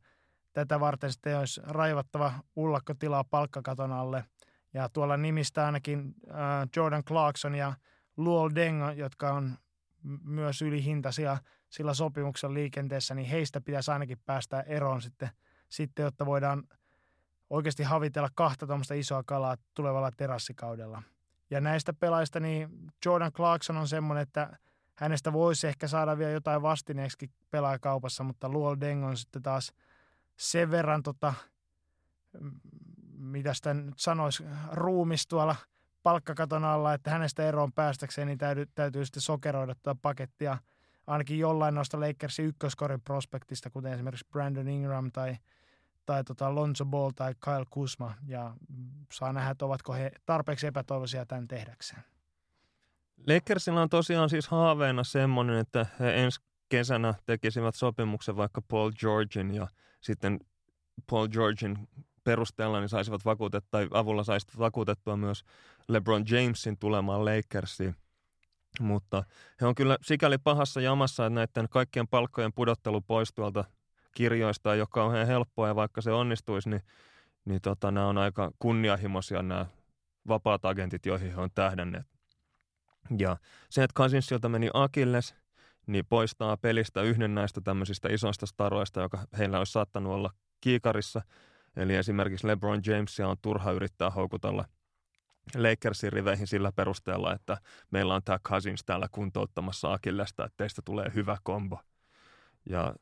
tätä 0.54 0.80
varten 0.80 1.12
sitten 1.12 1.40
olisi 1.40 1.62
raivattava 1.64 2.34
ullakkotilaa 2.56 3.24
palkkakaton 3.24 3.92
alle. 3.92 4.26
Ja 4.74 4.90
tuolla 4.90 5.18
nimistä 5.18 5.66
ainakin 5.66 6.16
äh, 6.30 6.36
Jordan 6.76 7.04
Clarkson 7.04 7.56
ja 7.56 7.74
Luol 8.18 8.50
Deng, 8.56 8.98
jotka 8.98 9.34
on 9.34 9.58
myös 10.24 10.62
ylihintaisia 10.62 11.38
sillä 11.70 11.94
sopimuksen 11.94 12.54
liikenteessä, 12.54 13.16
niin 13.16 13.28
heistä 13.28 13.62
pitäisi 13.62 13.92
ainakin 13.92 14.18
päästä 14.26 14.62
eroon 14.62 15.02
sitten, 15.02 15.30
sitten 15.70 16.04
jotta 16.04 16.26
voidaan 16.26 16.64
oikeasti 17.50 17.84
havitella 17.84 18.30
kahta 18.36 18.68
tuommoista 18.68 18.94
isoa 18.94 19.24
kalaa 19.26 19.58
tulevalla 19.74 20.12
terassikaudella. 20.18 21.04
Ja 21.50 21.62
näistä 21.62 21.94
pelaajista 21.94 22.40
niin 22.40 22.70
Jordan 23.06 23.32
Clarkson 23.32 23.78
on 23.78 23.88
semmoinen, 23.88 24.22
että 24.22 24.58
hänestä 24.96 25.34
voisi 25.34 25.68
ehkä 25.68 25.88
saada 25.88 26.18
vielä 26.18 26.32
jotain 26.32 26.62
vastineeksi 26.62 27.32
pelaajakaupassa, 27.52 28.24
mutta 28.24 28.50
Luol 28.50 28.76
Deng 28.82 29.06
on 29.06 29.18
sitten 29.18 29.42
taas 29.42 29.74
sen 30.38 30.72
verran, 30.72 31.04
tota, 31.04 31.34
mitä 33.18 33.54
sitä 33.54 33.74
nyt 33.74 34.00
sanoisi, 34.00 34.44
ruumis 34.72 35.28
tuolla 35.28 35.56
palkkakaton 36.04 36.64
alla, 36.64 36.94
että 36.94 37.12
hänestä 37.12 37.44
eroon 37.44 37.74
päästäkseen, 37.74 38.28
niin 38.28 38.38
täytyy, 38.38 38.66
täytyy 38.76 39.06
sitten 39.06 39.22
sokeroida 39.22 39.76
tuota 39.76 40.00
pakettia 40.02 40.58
ainakin 41.08 41.40
jollain 41.40 41.76
noista 41.76 42.00
Lakersin 42.00 42.46
ykköskorin 42.46 43.02
prospektista, 43.02 43.70
kuten 43.70 43.94
esimerkiksi 43.94 44.28
Brandon 44.32 44.68
Ingram 44.68 45.12
tai, 45.12 45.38
tai 46.06 46.24
tota 46.24 46.56
Lonzo 46.56 46.86
Ball 46.86 47.12
tai 47.16 47.36
Kyle 47.44 47.66
Kuzma, 47.70 48.14
ja 48.28 48.56
saa 49.14 49.34
nähdä, 49.34 49.50
että 49.50 49.66
ovatko 49.66 49.94
he 49.94 50.12
tarpeeksi 50.26 50.68
epätoivoisia 50.68 51.26
tämän 51.26 51.48
tehdäkseen. 51.48 52.04
Lakersilla 53.28 53.82
on 53.82 53.90
tosiaan 53.90 54.30
siis 54.30 54.48
haaveena 54.48 55.04
semmoinen, 55.04 55.58
että 55.58 55.86
he 56.00 56.24
ensi 56.24 56.40
kesänä 56.70 57.14
tekisivät 57.26 57.76
sopimuksen 57.76 58.38
vaikka 58.38 58.62
Paul 58.62 58.92
Georgin 58.92 59.56
ja 59.56 59.68
sitten 60.02 60.40
Paul 61.10 61.28
Georgin 61.28 61.88
perusteella 62.24 62.80
niin 62.80 62.90
saisivat 62.90 63.26
vakuutettua, 63.26 63.70
tai 63.72 63.88
avulla 63.92 64.24
saisivat 64.24 64.60
vakuutettua 64.60 65.18
myös 65.18 65.44
LeBron 65.88 66.26
Jamesin 66.30 66.78
tulemaan 66.78 67.26
Lakersiin. 67.26 67.96
Mutta 68.80 69.24
he 69.62 69.66
on 69.66 69.76
kyllä 69.76 69.98
sikäli 70.02 70.38
pahassa 70.38 70.82
jamassa, 70.82 71.26
että 71.26 71.36
näiden 71.36 71.70
kaikkien 71.70 72.08
palkkojen 72.08 72.54
pudottelu 72.54 73.02
pois 73.02 73.34
tuolta 73.34 73.64
kirjoista, 74.16 74.76
joka 74.76 75.04
on 75.04 75.10
kauhean 75.10 75.28
helppoa 75.28 75.68
ja 75.68 75.76
vaikka 75.76 76.02
se 76.02 76.12
onnistuisi, 76.12 76.70
niin, 76.70 76.82
niin 77.46 77.62
tota, 77.62 77.92
nämä 77.92 78.08
on 78.08 78.18
aika 78.18 78.52
kunnianhimoisia 78.60 79.42
nämä 79.42 79.66
vapaat 80.28 80.66
agentit, 80.66 81.06
joihin 81.06 81.32
he 81.32 81.42
on 81.42 81.50
tähdänneet. 81.56 82.13
Ja 83.20 83.38
se, 83.70 83.84
että 83.84 83.98
Cousinsilta 83.98 84.50
meni 84.50 84.70
Akilles, 84.74 85.36
niin 85.88 86.06
poistaa 86.06 86.58
pelistä 86.58 87.02
yhden 87.02 87.36
näistä 87.36 87.62
tämmöisistä 87.62 88.10
isoista 88.12 88.46
staroista, 88.46 89.02
joka 89.02 89.26
heillä 89.38 89.58
olisi 89.58 89.72
saattanut 89.72 90.14
olla 90.14 90.30
kiikarissa. 90.62 91.22
Eli 91.76 91.96
esimerkiksi 91.96 92.48
LeBron 92.48 92.82
Jamesia 92.86 93.28
on 93.28 93.38
turha 93.42 93.72
yrittää 93.72 94.10
houkutella 94.10 94.66
Lakersin 95.56 96.14
riveihin 96.14 96.48
sillä 96.48 96.72
perusteella, 96.72 97.34
että 97.34 97.58
meillä 97.92 98.16
on 98.16 98.22
tämä 98.26 98.40
Cousins 98.40 98.84
täällä 98.86 99.08
kuntouttamassa 99.12 99.94
Akillesta, 99.94 100.46
että 100.46 100.58
teistä 100.58 100.82
tulee 100.86 101.12
hyvä 101.16 101.38
kombo. 101.44 101.80
Ja 102.70 102.96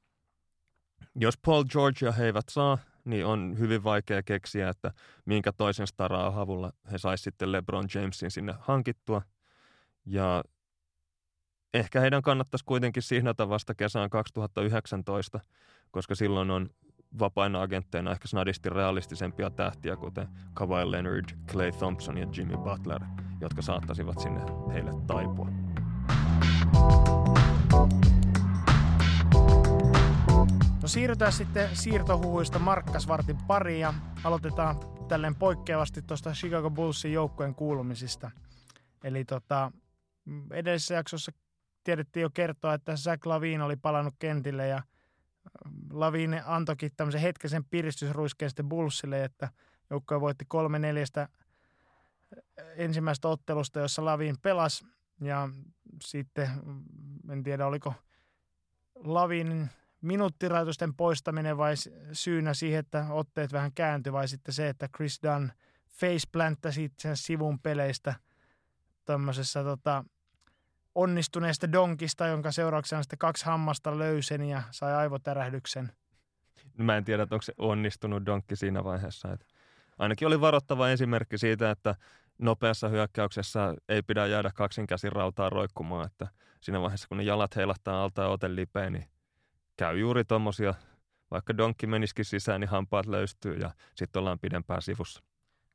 jos 1.16 1.38
Paul 1.46 1.64
Georgia 1.64 2.12
he 2.12 2.26
eivät 2.26 2.50
saa, 2.50 2.78
niin 3.06 3.26
on 3.26 3.56
hyvin 3.60 3.84
vaikea 3.84 4.24
keksiä, 4.24 4.70
että 4.70 4.92
minkä 5.26 5.52
toisen 5.52 5.88
staraa 5.88 6.42
avulla 6.42 6.72
he 6.92 6.98
saisivat 6.98 7.24
sitten 7.24 7.52
LeBron 7.52 7.88
Jamesin 7.96 8.32
sinne 8.32 8.56
hankittua. 8.60 9.22
Ja 10.06 10.44
ehkä 11.74 12.00
heidän 12.00 12.22
kannattaisi 12.22 12.66
kuitenkin 12.66 13.04
sihnata 13.04 13.50
vasta 13.50 13.76
kesään 13.76 14.10
2019, 14.10 15.40
koska 15.92 16.16
silloin 16.16 16.52
on 16.52 16.70
vapaina 17.20 17.62
agentteina 17.62 18.12
ehkä 18.12 18.28
snadisti 18.28 18.70
realistisempia 18.70 19.50
tähtiä, 19.50 19.96
kuten 19.96 20.28
Kawhi 20.54 20.92
Leonard, 20.92 21.26
Clay 21.52 21.72
Thompson 21.72 22.18
ja 22.18 22.28
Jimmy 22.38 22.58
Butler, 22.58 23.02
jotka 23.42 23.62
saattaisivat 23.62 24.20
sinne 24.20 24.42
heille 24.74 24.92
taipua. 25.08 25.48
No 30.82 30.88
siirrytään 30.88 31.34
sitten 31.34 31.70
siirtohuhuista 31.76 32.60
Markkasvartin 32.60 33.38
pariin 33.48 33.80
ja 33.80 33.94
aloitetaan 34.24 34.76
tälleen 35.08 35.36
poikkeavasti 35.36 36.02
tuosta 36.02 36.32
Chicago 36.34 36.70
Bullsin 36.70 37.14
joukkojen 37.14 37.56
kuulumisista. 37.56 38.32
Eli 39.04 39.26
tota, 39.26 39.72
edellisessä 40.52 40.94
jaksossa 40.94 41.32
tiedettiin 41.84 42.22
jo 42.22 42.30
kertoa, 42.34 42.74
että 42.74 42.98
Zach 42.98 43.28
Lavin 43.28 43.62
oli 43.62 43.76
palannut 43.76 44.16
kentille 44.20 44.68
ja 44.68 44.84
Lavin 45.92 46.42
antoikin 46.46 46.92
tämmöisen 46.98 47.22
hetkisen 47.22 47.66
piristysruiskeen 47.66 48.50
sitten 48.50 48.70
Bullsille, 48.70 49.24
että 49.24 49.50
joukkue 49.90 50.22
voitti 50.22 50.46
kolme 50.46 50.80
neljästä 50.80 51.30
ensimmäistä 52.76 53.28
ottelusta, 53.28 53.80
jossa 53.80 54.06
Lavin 54.06 54.36
pelasi. 54.42 54.86
Ja 55.22 55.50
sitten 56.04 56.50
en 57.30 57.44
tiedä 57.44 57.66
oliko 57.66 57.94
Lavin 58.96 59.70
minuuttirajoitusten 60.02 60.94
poistaminen 60.94 61.58
vai 61.58 61.74
syynä 62.14 62.54
siihen, 62.54 62.80
että 62.80 63.06
otteet 63.10 63.54
vähän 63.54 63.72
kääntyi 63.74 64.14
vai 64.14 64.28
sitten 64.28 64.54
se, 64.54 64.70
että 64.70 64.90
Chris 64.96 65.20
Dunn 65.24 65.50
faceplanttasi 65.90 66.92
sen 67.00 67.18
sivun 67.18 67.60
peleistä 67.60 68.16
tämmöisessä 69.06 69.64
tota, 69.64 70.04
onnistuneesta 70.96 71.72
donkista, 71.72 72.28
jonka 72.28 72.52
seurauksena 72.52 73.04
sitten 73.04 73.20
kaksi 73.20 73.46
hammasta 73.46 73.98
löyseni 74.00 74.52
ja 74.52 74.62
sai 74.72 74.94
aivotärähdyksen. 74.94 75.92
Mä 76.78 76.98
en 76.98 77.06
tiedä, 77.06 77.24
onko 77.24 77.42
se 77.42 77.54
onnistunut 77.58 78.26
donkki 78.26 78.56
siinä 78.56 78.84
vaiheessa. 78.84 79.34
Että 79.34 79.46
ainakin 79.98 80.28
oli 80.28 80.42
varoittava 80.42 80.90
esimerkki 80.90 81.38
siitä, 81.38 81.72
että 81.72 81.96
nopeassa 82.38 82.90
hyökkäyksessä 82.90 83.76
ei 83.90 84.02
pidä 84.02 84.26
jäädä 84.26 84.52
kaksinkäsin 84.56 85.12
rautaa 85.12 85.50
roikkumaan, 85.50 86.06
että 86.06 86.28
siinä 86.62 86.82
vaiheessa 86.82 87.08
kun 87.08 87.18
ne 87.18 87.24
jalat 87.24 87.56
heilahtaa 87.56 88.04
alta 88.04 88.22
ja 88.22 88.28
ote 88.28 88.56
lipeen, 88.56 88.94
niin 88.94 89.06
käy 89.78 90.00
juuri 90.00 90.24
tuommoisia, 90.26 90.74
vaikka 91.32 91.58
donkki 91.58 91.88
menisikin 91.88 92.26
sisään, 92.26 92.62
niin 92.62 92.70
hampaat 92.70 93.06
löystyy 93.06 93.56
ja 93.56 93.72
sitten 93.96 94.20
ollaan 94.20 94.40
pidempään 94.40 94.82
sivussa. 94.82 95.24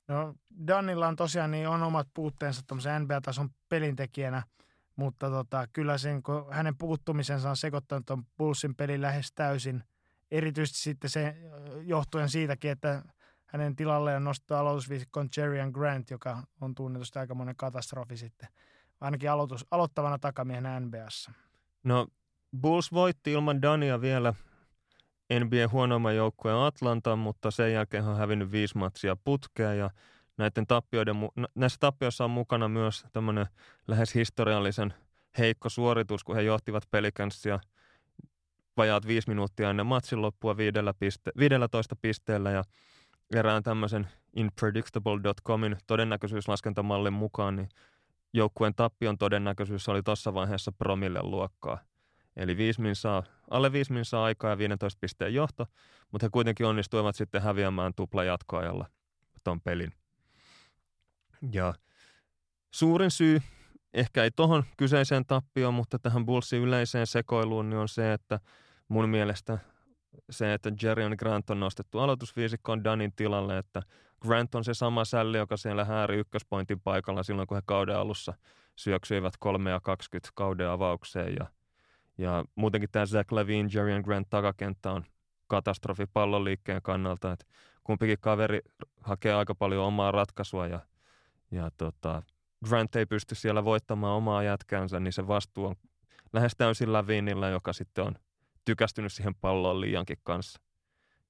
No 0.08 0.34
Danilla 0.66 1.08
on 1.08 1.16
tosiaan 1.16 1.50
niin 1.50 1.68
on 1.68 1.82
omat 1.82 2.08
puutteensa 2.14 2.62
tuommoisen 2.66 3.02
NBA-tason 3.02 3.50
pelintekijänä– 3.68 4.42
mutta 4.96 5.30
tota, 5.30 5.66
kyllä 5.72 5.98
sen, 5.98 6.22
kun 6.22 6.46
hänen 6.50 6.76
puuttumisensa 6.78 7.50
on 7.50 7.56
sekoittanut 7.56 8.06
tuon 8.06 8.24
Bullsin 8.38 8.74
pelin 8.74 9.02
lähes 9.02 9.32
täysin. 9.32 9.84
Erityisesti 10.30 10.78
sitten 10.78 11.10
se 11.10 11.36
johtuen 11.82 12.28
siitäkin, 12.28 12.70
että 12.70 13.02
hänen 13.46 13.76
tilalleen 13.76 14.24
nostettu 14.24 14.54
aloitusviisikkoon 14.54 15.28
Jerry 15.36 15.72
Grant, 15.72 16.10
joka 16.10 16.42
on 16.60 16.74
tunnetusti 16.74 17.18
aikamoinen 17.18 17.56
katastrofi 17.56 18.16
sitten. 18.16 18.48
Ainakin 19.00 19.30
aloitus, 19.30 19.66
aloittavana 19.70 20.18
takamiehenä 20.18 20.80
NBAssa. 20.80 21.32
No 21.84 22.06
Bulls 22.60 22.92
voitti 22.92 23.32
ilman 23.32 23.62
Dania 23.62 24.00
vielä 24.00 24.34
NBA 25.34 25.68
huonoimman 25.72 26.16
joukkueen 26.16 26.56
Atlantan, 26.56 27.18
mutta 27.18 27.50
sen 27.50 27.72
jälkeen 27.72 28.04
on 28.04 28.16
hävinnyt 28.16 28.52
viisi 28.52 28.78
matsia 28.78 29.16
putkeen 29.24 29.78
ja– 29.78 29.90
näiden 30.36 30.66
tappioiden, 30.66 31.16
näissä 31.54 31.76
tappioissa 31.80 32.24
on 32.24 32.30
mukana 32.30 32.68
myös 32.68 33.04
tämmöinen 33.12 33.46
lähes 33.88 34.14
historiallisen 34.14 34.94
heikko 35.38 35.68
suoritus, 35.68 36.24
kun 36.24 36.36
he 36.36 36.42
johtivat 36.42 36.84
pelikanssia 36.90 37.60
vajaat 38.76 39.06
viisi 39.06 39.28
minuuttia 39.28 39.70
ennen 39.70 39.86
matsin 39.86 40.22
loppua 40.22 40.56
viidellä 40.56 40.94
piste, 40.94 41.32
15 41.38 41.96
pisteellä 42.02 42.50
ja 42.50 42.64
erään 43.34 43.62
tämmöisen 43.62 44.08
inpredictable.comin 44.36 45.76
todennäköisyyslaskentammallin 45.86 47.12
mukaan, 47.12 47.56
niin 47.56 47.68
joukkueen 48.32 48.74
tappion 48.74 49.18
todennäköisyys 49.18 49.88
oli 49.88 50.02
tuossa 50.02 50.34
vaiheessa 50.34 50.72
promille 50.72 51.22
luokkaa. 51.22 51.78
Eli 52.36 52.56
viisi 52.56 52.80
minsaa, 52.80 53.22
alle 53.50 53.72
viisi 53.72 53.92
minsaa 53.92 54.24
aikaa 54.24 54.50
ja 54.50 54.58
15 54.58 54.98
pisteen 55.00 55.34
johto, 55.34 55.66
mutta 56.12 56.26
he 56.26 56.30
kuitenkin 56.30 56.66
onnistuivat 56.66 57.16
sitten 57.16 57.42
häviämään 57.42 57.94
tupla 57.94 58.24
jatkoajalla 58.24 58.86
ton 59.44 59.60
pelin. 59.60 59.92
Ja 61.52 61.74
suurin 62.70 63.10
syy, 63.10 63.42
ehkä 63.94 64.24
ei 64.24 64.30
tuohon 64.30 64.64
kyseiseen 64.76 65.26
tappioon, 65.26 65.74
mutta 65.74 65.98
tähän 65.98 66.26
Bullsin 66.26 66.62
yleiseen 66.62 67.06
sekoiluun, 67.06 67.70
niin 67.70 67.78
on 67.78 67.88
se, 67.88 68.12
että 68.12 68.40
mun 68.88 69.08
mielestä 69.08 69.58
se, 70.30 70.54
että 70.54 70.72
Jerry 70.82 71.16
Grant 71.16 71.50
on 71.50 71.60
nostettu 71.60 71.98
aloitusviisikkoon 71.98 72.84
Danin 72.84 73.12
tilalle, 73.16 73.58
että 73.58 73.82
Grant 74.20 74.54
on 74.54 74.64
se 74.64 74.74
sama 74.74 75.04
sälli, 75.04 75.38
joka 75.38 75.56
siellä 75.56 75.84
hääri 75.84 76.18
ykköspointin 76.18 76.80
paikalla 76.80 77.22
silloin, 77.22 77.48
kun 77.48 77.56
he 77.56 77.62
kauden 77.66 77.96
alussa 77.96 78.34
syöksyivät 78.76 79.34
3 79.38 79.70
ja 79.70 79.80
20 79.80 80.30
kauden 80.34 80.68
avaukseen. 80.68 81.34
Ja, 81.38 81.46
ja 82.18 82.44
muutenkin 82.54 82.90
tämä 82.92 83.06
Zach 83.06 83.32
Levine, 83.32 83.68
Jerry 83.74 84.02
Grant 84.02 84.30
takakenttä 84.30 84.92
on 84.92 85.04
katastrofi 85.46 86.06
pallonliikkeen 86.12 86.82
kannalta, 86.82 87.32
että 87.32 87.46
kumpikin 87.84 88.18
kaveri 88.20 88.60
hakee 89.00 89.34
aika 89.34 89.54
paljon 89.54 89.84
omaa 89.84 90.12
ratkaisua 90.12 90.66
ja 90.66 90.80
ja 91.50 91.70
tota, 91.76 92.22
Grant 92.64 92.96
ei 92.96 93.06
pysty 93.06 93.34
siellä 93.34 93.64
voittamaan 93.64 94.16
omaa 94.16 94.42
jätkänsä, 94.42 95.00
niin 95.00 95.12
se 95.12 95.28
vastuu 95.28 95.66
on 95.66 95.76
lähes 96.32 96.52
täysin 96.56 96.92
Lavinilla, 96.92 97.48
joka 97.48 97.72
sitten 97.72 98.04
on 98.04 98.14
tykästynyt 98.64 99.12
siihen 99.12 99.34
palloon 99.34 99.80
liiankin 99.80 100.18
kanssa. 100.22 100.60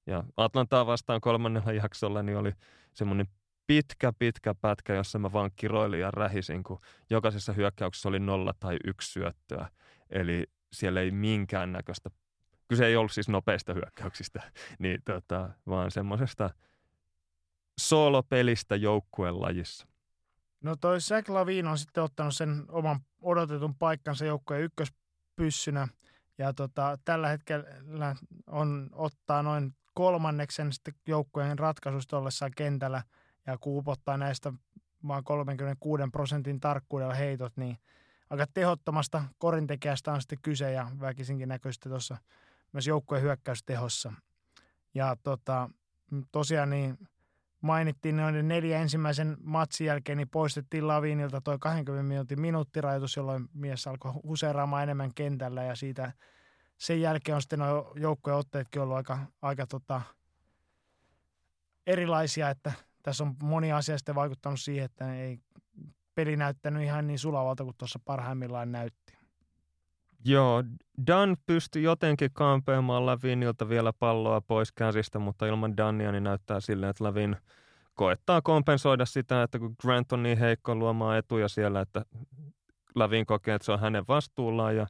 Ja 0.05 0.23
Atlantaa 0.37 0.85
vastaan 0.85 1.21
kolmannella 1.21 1.71
jaksolla 1.71 2.23
niin 2.23 2.37
oli 2.37 2.51
semmoinen 2.93 3.27
pitkä, 3.67 4.13
pitkä 4.19 4.55
pätkä, 4.55 4.93
jossa 4.93 5.19
mä 5.19 5.33
vaan 5.33 5.51
kiroilin 5.55 5.99
ja 5.99 6.11
rähisin, 6.11 6.63
kun 6.63 6.79
jokaisessa 7.09 7.53
hyökkäyksessä 7.53 8.09
oli 8.09 8.19
nolla 8.19 8.53
tai 8.59 8.77
yksi 8.83 9.11
syöttöä. 9.11 9.67
Eli 10.09 10.43
siellä 10.71 11.01
ei 11.01 11.11
minkäännäköistä, 11.11 12.09
kyse 12.67 12.85
ei 12.85 12.95
ollut 12.95 13.11
siis 13.11 13.29
nopeista 13.29 13.73
hyökkäyksistä, 13.73 14.51
niin 14.79 15.01
tota, 15.05 15.49
vaan 15.67 15.91
semmoisesta 15.91 16.49
soolopelistä 17.79 18.75
joukkueen 18.75 19.41
lajissa. 19.41 19.87
No 20.61 20.75
toi 20.75 21.01
Zach 21.01 21.29
Lavin 21.29 21.67
on 21.67 21.77
sitten 21.77 22.03
ottanut 22.03 22.35
sen 22.35 22.65
oman 22.67 22.99
odotetun 23.21 23.75
paikkansa 23.75 24.25
joukkueen 24.25 24.63
ykköspyssynä. 24.63 25.87
Ja 26.37 26.53
tota, 26.53 26.97
tällä 27.05 27.27
hetkellä 27.27 28.15
on 28.47 28.89
ottaa 28.91 29.43
noin 29.43 29.75
kolmanneksen 29.93 30.73
sitten 30.73 30.93
joukkueen 31.07 31.59
ratkaisusta 31.59 32.17
ollessaan 32.17 32.51
kentällä 32.55 33.03
ja 33.47 33.57
kuupottaa 33.57 34.17
näistä 34.17 34.53
vaan 35.07 35.23
36 35.23 36.03
prosentin 36.11 36.59
tarkkuudella 36.59 37.13
heitot, 37.13 37.57
niin 37.57 37.77
aika 38.29 38.45
tehottomasta 38.53 39.23
korintekijästä 39.37 40.11
on 40.13 40.21
sitten 40.21 40.39
kyse 40.41 40.71
ja 40.71 40.91
väkisinkin 40.99 41.49
sitten 41.71 41.89
tuossa 41.89 42.17
myös 42.73 42.87
joukkueen 42.87 43.23
hyökkäystehossa. 43.23 44.13
Ja 44.93 45.15
tota, 45.23 45.69
tosiaan 46.31 46.69
niin 46.69 46.97
mainittiin 47.61 48.17
noiden 48.17 48.47
neljä 48.47 48.79
ensimmäisen 48.79 49.37
matsin 49.43 49.87
jälkeen, 49.87 50.17
niin 50.17 50.29
poistettiin 50.29 50.87
Lavinilta 50.87 51.41
toi 51.41 51.57
20 51.59 52.07
minuutin 52.07 52.41
minuuttirajoitus, 52.41 53.15
jolloin 53.15 53.49
mies 53.53 53.87
alkoi 53.87 54.11
huseeraamaan 54.11 54.83
enemmän 54.83 55.13
kentällä 55.13 55.63
ja 55.63 55.75
siitä 55.75 56.13
sen 56.77 57.01
jälkeen 57.01 57.35
on 57.35 57.41
sitten 57.41 57.59
nuo 57.59 57.93
joukkojen 57.95 58.37
otteetkin 58.37 58.81
ollut 58.81 58.97
aika, 58.97 59.19
aika 59.41 59.67
tota, 59.67 60.01
erilaisia, 61.87 62.49
että 62.49 62.71
tässä 63.03 63.23
on 63.23 63.35
moni 63.43 63.71
asia 63.71 63.97
sitten 63.97 64.15
vaikuttanut 64.15 64.59
siihen, 64.59 64.85
että 64.85 65.15
ei 65.15 65.39
peli 66.17 66.37
näyttänyt 66.37 66.83
ihan 66.83 67.07
niin 67.07 67.19
sulavalta 67.19 67.63
kuin 67.63 67.75
tuossa 67.77 67.99
parhaimmillaan 68.05 68.71
näytti. 68.71 69.17
Joo, 70.25 70.63
Dan 71.07 71.37
pystyi 71.45 71.83
jotenkin 71.83 72.29
kampeamaan 72.33 73.05
Lavinilta 73.05 73.69
vielä 73.69 73.93
palloa 73.93 74.41
pois 74.41 74.71
käsistä, 74.71 75.19
mutta 75.19 75.45
ilman 75.45 75.77
Dania 75.77 76.11
niin 76.11 76.23
näyttää 76.23 76.59
silleen, 76.59 76.89
että 76.89 77.03
Lavin 77.03 77.37
koettaa 77.93 78.41
kompensoida 78.41 79.05
sitä, 79.05 79.43
että 79.43 79.59
kun 79.59 79.75
Grant 79.81 80.11
on 80.11 80.23
niin 80.23 80.37
heikko 80.37 80.75
luomaan 80.75 81.17
etuja 81.17 81.47
siellä, 81.47 81.81
että 81.81 82.05
Lavin 82.95 83.25
kokee, 83.25 83.55
että 83.55 83.65
se 83.65 83.71
on 83.71 83.79
hänen 83.79 84.03
vastuullaan 84.07 84.75
ja, 84.75 84.87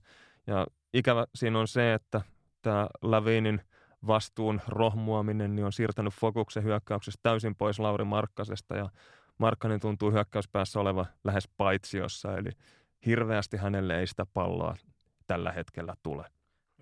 ja 0.47 0.67
ikävä 0.93 1.25
siinä 1.35 1.59
on 1.59 1.67
se, 1.67 1.93
että 1.93 2.21
tämä 2.61 2.87
Lavinin 3.01 3.61
vastuun 4.07 4.61
rohmuaminen 4.67 5.55
niin 5.55 5.65
on 5.65 5.73
siirtänyt 5.73 6.13
fokuksen 6.13 6.63
hyökkäyksessä 6.63 7.19
täysin 7.23 7.55
pois 7.55 7.79
Lauri 7.79 8.03
Markkasesta 8.03 8.75
ja 8.75 8.89
Markkanen 9.37 9.79
tuntuu 9.79 10.11
hyökkäyspäässä 10.11 10.79
oleva 10.79 11.05
lähes 11.23 11.49
paitsiossa, 11.57 12.37
eli 12.37 12.49
hirveästi 13.05 13.57
hänelle 13.57 13.99
ei 13.99 14.07
sitä 14.07 14.25
palloa 14.25 14.75
tällä 15.27 15.51
hetkellä 15.51 15.95
tule. 16.03 16.25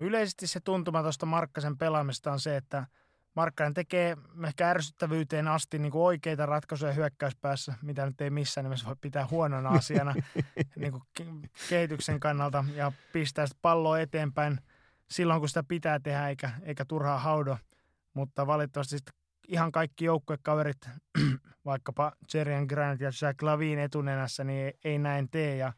Yleisesti 0.00 0.46
se 0.46 0.60
tuntuma 0.60 1.02
tuosta 1.02 1.26
Markkasen 1.26 1.78
pelaamista 1.78 2.32
on 2.32 2.40
se, 2.40 2.56
että 2.56 2.86
Markkanen 3.36 3.74
tekee 3.74 4.16
ehkä 4.46 4.70
ärsyttävyyteen 4.70 5.48
asti 5.48 5.78
niin 5.78 5.92
kuin 5.92 6.02
oikeita 6.02 6.46
ratkaisuja 6.46 6.92
hyökkäyspäässä, 6.92 7.74
mitä 7.82 8.06
nyt 8.06 8.20
ei 8.20 8.30
missään 8.30 8.64
nimessä 8.64 8.86
voi 8.86 8.96
pitää 9.00 9.26
huonona 9.30 9.68
asiana 9.68 10.14
niin 10.76 10.92
kuin 10.92 11.02
kehityksen 11.68 12.20
kannalta 12.20 12.64
ja 12.74 12.92
pistää 13.12 13.46
sitä 13.46 13.58
palloa 13.62 14.00
eteenpäin 14.00 14.60
silloin, 15.10 15.40
kun 15.40 15.48
sitä 15.48 15.62
pitää 15.62 16.00
tehdä 16.00 16.28
eikä, 16.28 16.50
eikä 16.62 16.84
turhaa 16.84 17.18
haudo. 17.18 17.58
Mutta 18.14 18.46
valitettavasti 18.46 18.96
ihan 19.48 19.72
kaikki 19.72 20.04
joukkuekaverit, 20.04 20.88
vaikkapa 21.64 22.12
Jerian 22.34 22.66
Grant 22.66 23.00
ja 23.00 23.10
Jack 23.22 23.42
Lavin 23.42 23.78
etunenässä, 23.78 24.44
niin 24.44 24.72
ei 24.84 24.98
näin 24.98 25.30
tee 25.30 25.56
ja 25.56 25.72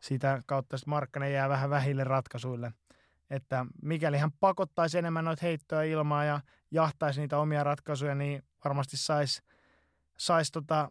sitä 0.00 0.42
kautta 0.46 0.76
sitten 0.76 0.90
Markkanen 0.90 1.32
jää 1.32 1.48
vähän 1.48 1.70
vähille 1.70 2.04
ratkaisuille. 2.04 2.72
Että 3.30 3.66
mikäli 3.82 4.18
hän 4.18 4.32
pakottaisi 4.40 4.98
enemmän 4.98 5.24
noita 5.24 5.46
heittoja 5.46 5.82
ilmaa 5.82 6.24
ja 6.24 6.40
jahtaisi 6.70 7.20
niitä 7.20 7.38
omia 7.38 7.64
ratkaisuja, 7.64 8.14
niin 8.14 8.42
varmasti 8.64 8.96
saisi 8.96 9.42
sais 10.18 10.50
tota 10.50 10.90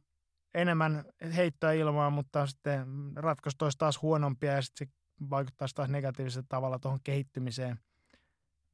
enemmän 0.53 1.05
heittoja 1.35 1.73
ilmaa, 1.73 2.10
mutta 2.10 2.47
sitten 2.47 2.88
ratkaisut 3.15 3.61
olisi 3.61 3.77
taas 3.77 4.01
huonompia 4.01 4.53
ja 4.53 4.61
sitten 4.61 4.88
se 4.88 4.93
vaikuttaisi 5.30 5.76
taas 5.76 5.89
negatiivisella 5.89 6.45
tavalla 6.49 6.80
tuohon 6.80 6.99
kehittymiseen. 7.03 7.80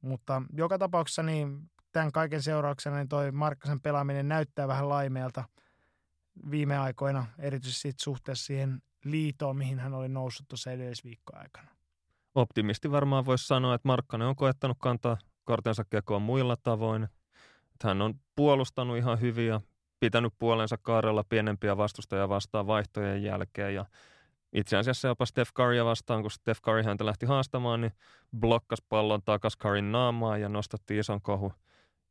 Mutta 0.00 0.42
joka 0.52 0.78
tapauksessa 0.78 1.22
niin 1.22 1.70
tämän 1.92 2.12
kaiken 2.12 2.42
seurauksena 2.42 2.96
niin 2.96 3.08
toi 3.08 3.32
Markkasen 3.32 3.80
pelaaminen 3.80 4.28
näyttää 4.28 4.68
vähän 4.68 4.88
laimeelta 4.88 5.44
viime 6.50 6.78
aikoina, 6.78 7.26
erityisesti 7.38 7.92
suhteessa 8.00 8.44
siihen 8.44 8.82
liitoon, 9.04 9.56
mihin 9.56 9.78
hän 9.78 9.94
oli 9.94 10.08
noussut 10.08 10.48
tuossa 10.48 10.72
edellisviikkoa 10.72 11.38
aikana. 11.38 11.70
Optimisti 12.34 12.90
varmaan 12.90 13.26
voisi 13.26 13.46
sanoa, 13.46 13.74
että 13.74 13.88
Markkanen 13.88 14.28
on 14.28 14.36
koettanut 14.36 14.76
kantaa 14.80 15.16
kortensa 15.44 15.84
kekoa 15.84 16.18
muilla 16.18 16.56
tavoin. 16.56 17.08
Hän 17.84 18.02
on 18.02 18.14
puolustanut 18.36 18.96
ihan 18.96 19.20
hyvin 19.20 19.46
ja 19.46 19.60
pitänyt 20.00 20.34
puolensa 20.38 20.78
kaarella 20.78 21.24
pienempiä 21.28 21.76
vastustajia 21.76 22.28
vastaan 22.28 22.66
vaihtojen 22.66 23.22
jälkeen 23.22 23.74
ja 23.74 23.84
itse 24.52 24.76
asiassa 24.76 25.08
jopa 25.08 25.26
Steph 25.26 25.52
Currya 25.52 25.84
vastaan, 25.84 26.22
kun 26.22 26.30
Steph 26.30 26.60
Curry 26.60 26.82
häntä 26.82 27.06
lähti 27.06 27.26
haastamaan, 27.26 27.80
niin 27.80 27.92
blokkas 28.36 28.82
pallon 28.88 29.22
takas 29.24 29.58
Curryn 29.58 29.92
naamaa 29.92 30.38
ja 30.38 30.48
nostatti 30.48 30.98
ison 30.98 31.22
kohu 31.22 31.52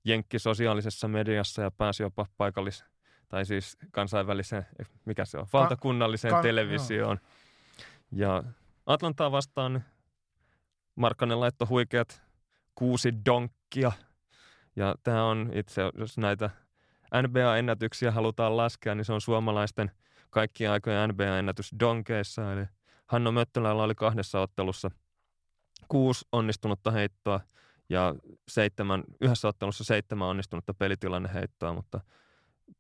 Jenkki 0.10 0.40
sosiaalisessa 0.40 1.08
mediassa 1.08 1.62
ja 1.62 1.72
pääsi 1.72 2.04
jopa 2.04 2.26
paikallis- 2.38 2.84
tai 3.30 3.46
siis 3.46 3.78
kansainväliseen, 3.92 4.66
mikä 5.06 5.26
se 5.26 5.38
on, 5.38 5.48
valtakunnalliseen 5.54 6.34
ka- 6.34 6.42
televisioon. 6.42 7.20
Ja 8.12 8.44
Atlantaa 8.86 9.32
vastaan 9.32 9.84
Markkanen 10.96 11.40
laittoi 11.40 11.68
huikeat 11.68 12.22
kuusi 12.76 13.14
donkkia. 13.26 13.92
Ja 14.76 14.96
tämä 15.04 15.26
on 15.26 15.50
itse, 15.54 15.82
jos 15.98 16.18
näitä 16.18 16.50
NBA-ennätyksiä 17.22 18.12
halutaan 18.12 18.58
laskea, 18.58 18.96
niin 18.96 19.06
se 19.06 19.14
on 19.14 19.22
suomalaisten 19.22 19.92
kaikkien 20.30 20.72
aikojen 20.72 21.10
NBA-ennätys 21.10 21.72
donkeissa. 21.80 22.54
Eli 22.54 22.66
Hanno 23.08 23.32
Möttölällä 23.32 23.84
oli 23.84 23.96
kahdessa 23.96 24.42
ottelussa 24.42 24.92
kuusi 25.88 26.26
onnistunutta 26.32 26.92
heittoa 26.92 27.40
ja 27.90 28.16
seitsemän, 28.48 29.04
yhdessä 29.22 29.48
ottelussa 29.48 29.84
seitsemän 29.84 30.28
onnistunutta 30.28 30.74
pelitilanneheittoa, 30.74 31.74
mutta 31.74 32.00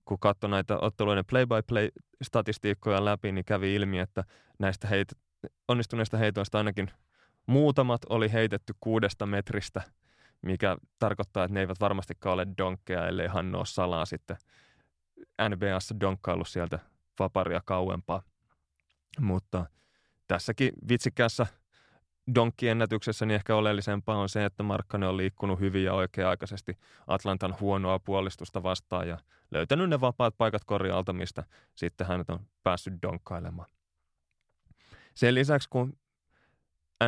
kun 0.05 0.19
katsoi 0.19 0.49
näitä 0.49 0.77
otteluiden 0.79 1.25
play-by-play-statistiikkoja 1.25 3.05
läpi, 3.05 3.31
niin 3.31 3.45
kävi 3.45 3.75
ilmi, 3.75 3.99
että 3.99 4.23
näistä 4.59 4.87
heit, 4.87 5.07
onnistuneista 5.67 6.17
heitoista 6.17 6.57
ainakin 6.57 6.91
muutamat 7.45 8.01
oli 8.09 8.31
heitetty 8.33 8.73
kuudesta 8.79 9.25
metristä, 9.25 9.81
mikä 10.41 10.77
tarkoittaa, 10.99 11.43
että 11.43 11.53
ne 11.53 11.59
eivät 11.59 11.79
varmastikaan 11.79 12.33
ole 12.33 12.47
donkkeja, 12.57 13.07
ellei 13.07 13.27
Hanno 13.27 13.57
ole 13.57 13.65
salaa 13.65 14.05
sitten 14.05 14.37
NBAssa 15.49 15.99
donkkaillut 15.99 16.47
sieltä 16.47 16.79
vaparia 17.19 17.61
kauempaa. 17.65 18.21
Mutta 19.19 19.65
tässäkin 20.27 20.71
vitsikässä 20.89 21.47
donkkiennätyksessä 22.35 23.25
niin 23.25 23.35
ehkä 23.35 23.55
oleellisempaa 23.55 24.17
on 24.17 24.29
se, 24.29 24.45
että 24.45 24.63
Markkanen 24.63 25.09
on 25.09 25.17
liikkunut 25.17 25.59
hyvin 25.59 25.83
ja 25.83 25.93
oikea-aikaisesti 25.93 26.77
Atlantan 27.07 27.55
huonoa 27.59 27.99
puolistusta 27.99 28.63
vastaan 28.63 29.07
ja 29.07 29.17
löytänyt 29.51 29.89
ne 29.89 30.01
vapaat 30.01 30.37
paikat 30.37 30.63
korjaalta, 30.65 31.13
mistä 31.13 31.43
sitten 31.75 32.07
hänet 32.07 32.29
on 32.29 32.39
päässyt 32.63 32.93
donkkailemaan. 33.01 33.69
Sen 35.13 35.35
lisäksi, 35.35 35.69
kun 35.69 35.97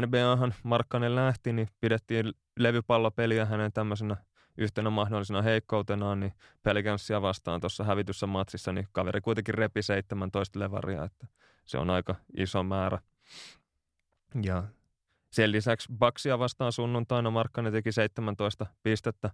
NBAhan 0.02 0.54
Markkanen 0.64 1.16
lähti, 1.16 1.54
niin 1.54 1.68
pidettiin 1.82 2.34
levypallopeliä 2.60 3.46
hänen 3.46 3.74
tämmöisenä 3.74 4.18
yhtenä 4.58 4.90
mahdollisena 4.90 5.42
heikkoutenaan, 5.42 6.20
niin 6.20 6.34
Pelicansia 6.64 7.22
vastaan 7.22 7.62
tuossa 7.62 7.84
hävityssä 7.84 8.28
matsissa, 8.28 8.72
niin 8.72 8.88
kaveri 8.92 9.22
kuitenkin 9.22 9.54
repi 9.54 9.82
17 9.82 10.60
levaria, 10.60 11.04
että 11.04 11.28
se 11.66 11.78
on 11.78 11.90
aika 11.90 12.16
iso 12.38 12.64
määrä. 12.64 13.00
Ja 14.44 14.64
sen 15.32 15.52
lisäksi 15.52 15.90
Baksia 15.98 16.40
vastaan 16.40 16.72
sunnuntaina 16.72 17.32
Markkanen 17.32 17.74
teki 17.74 17.92
17 17.92 18.66
pistettä 18.84 19.30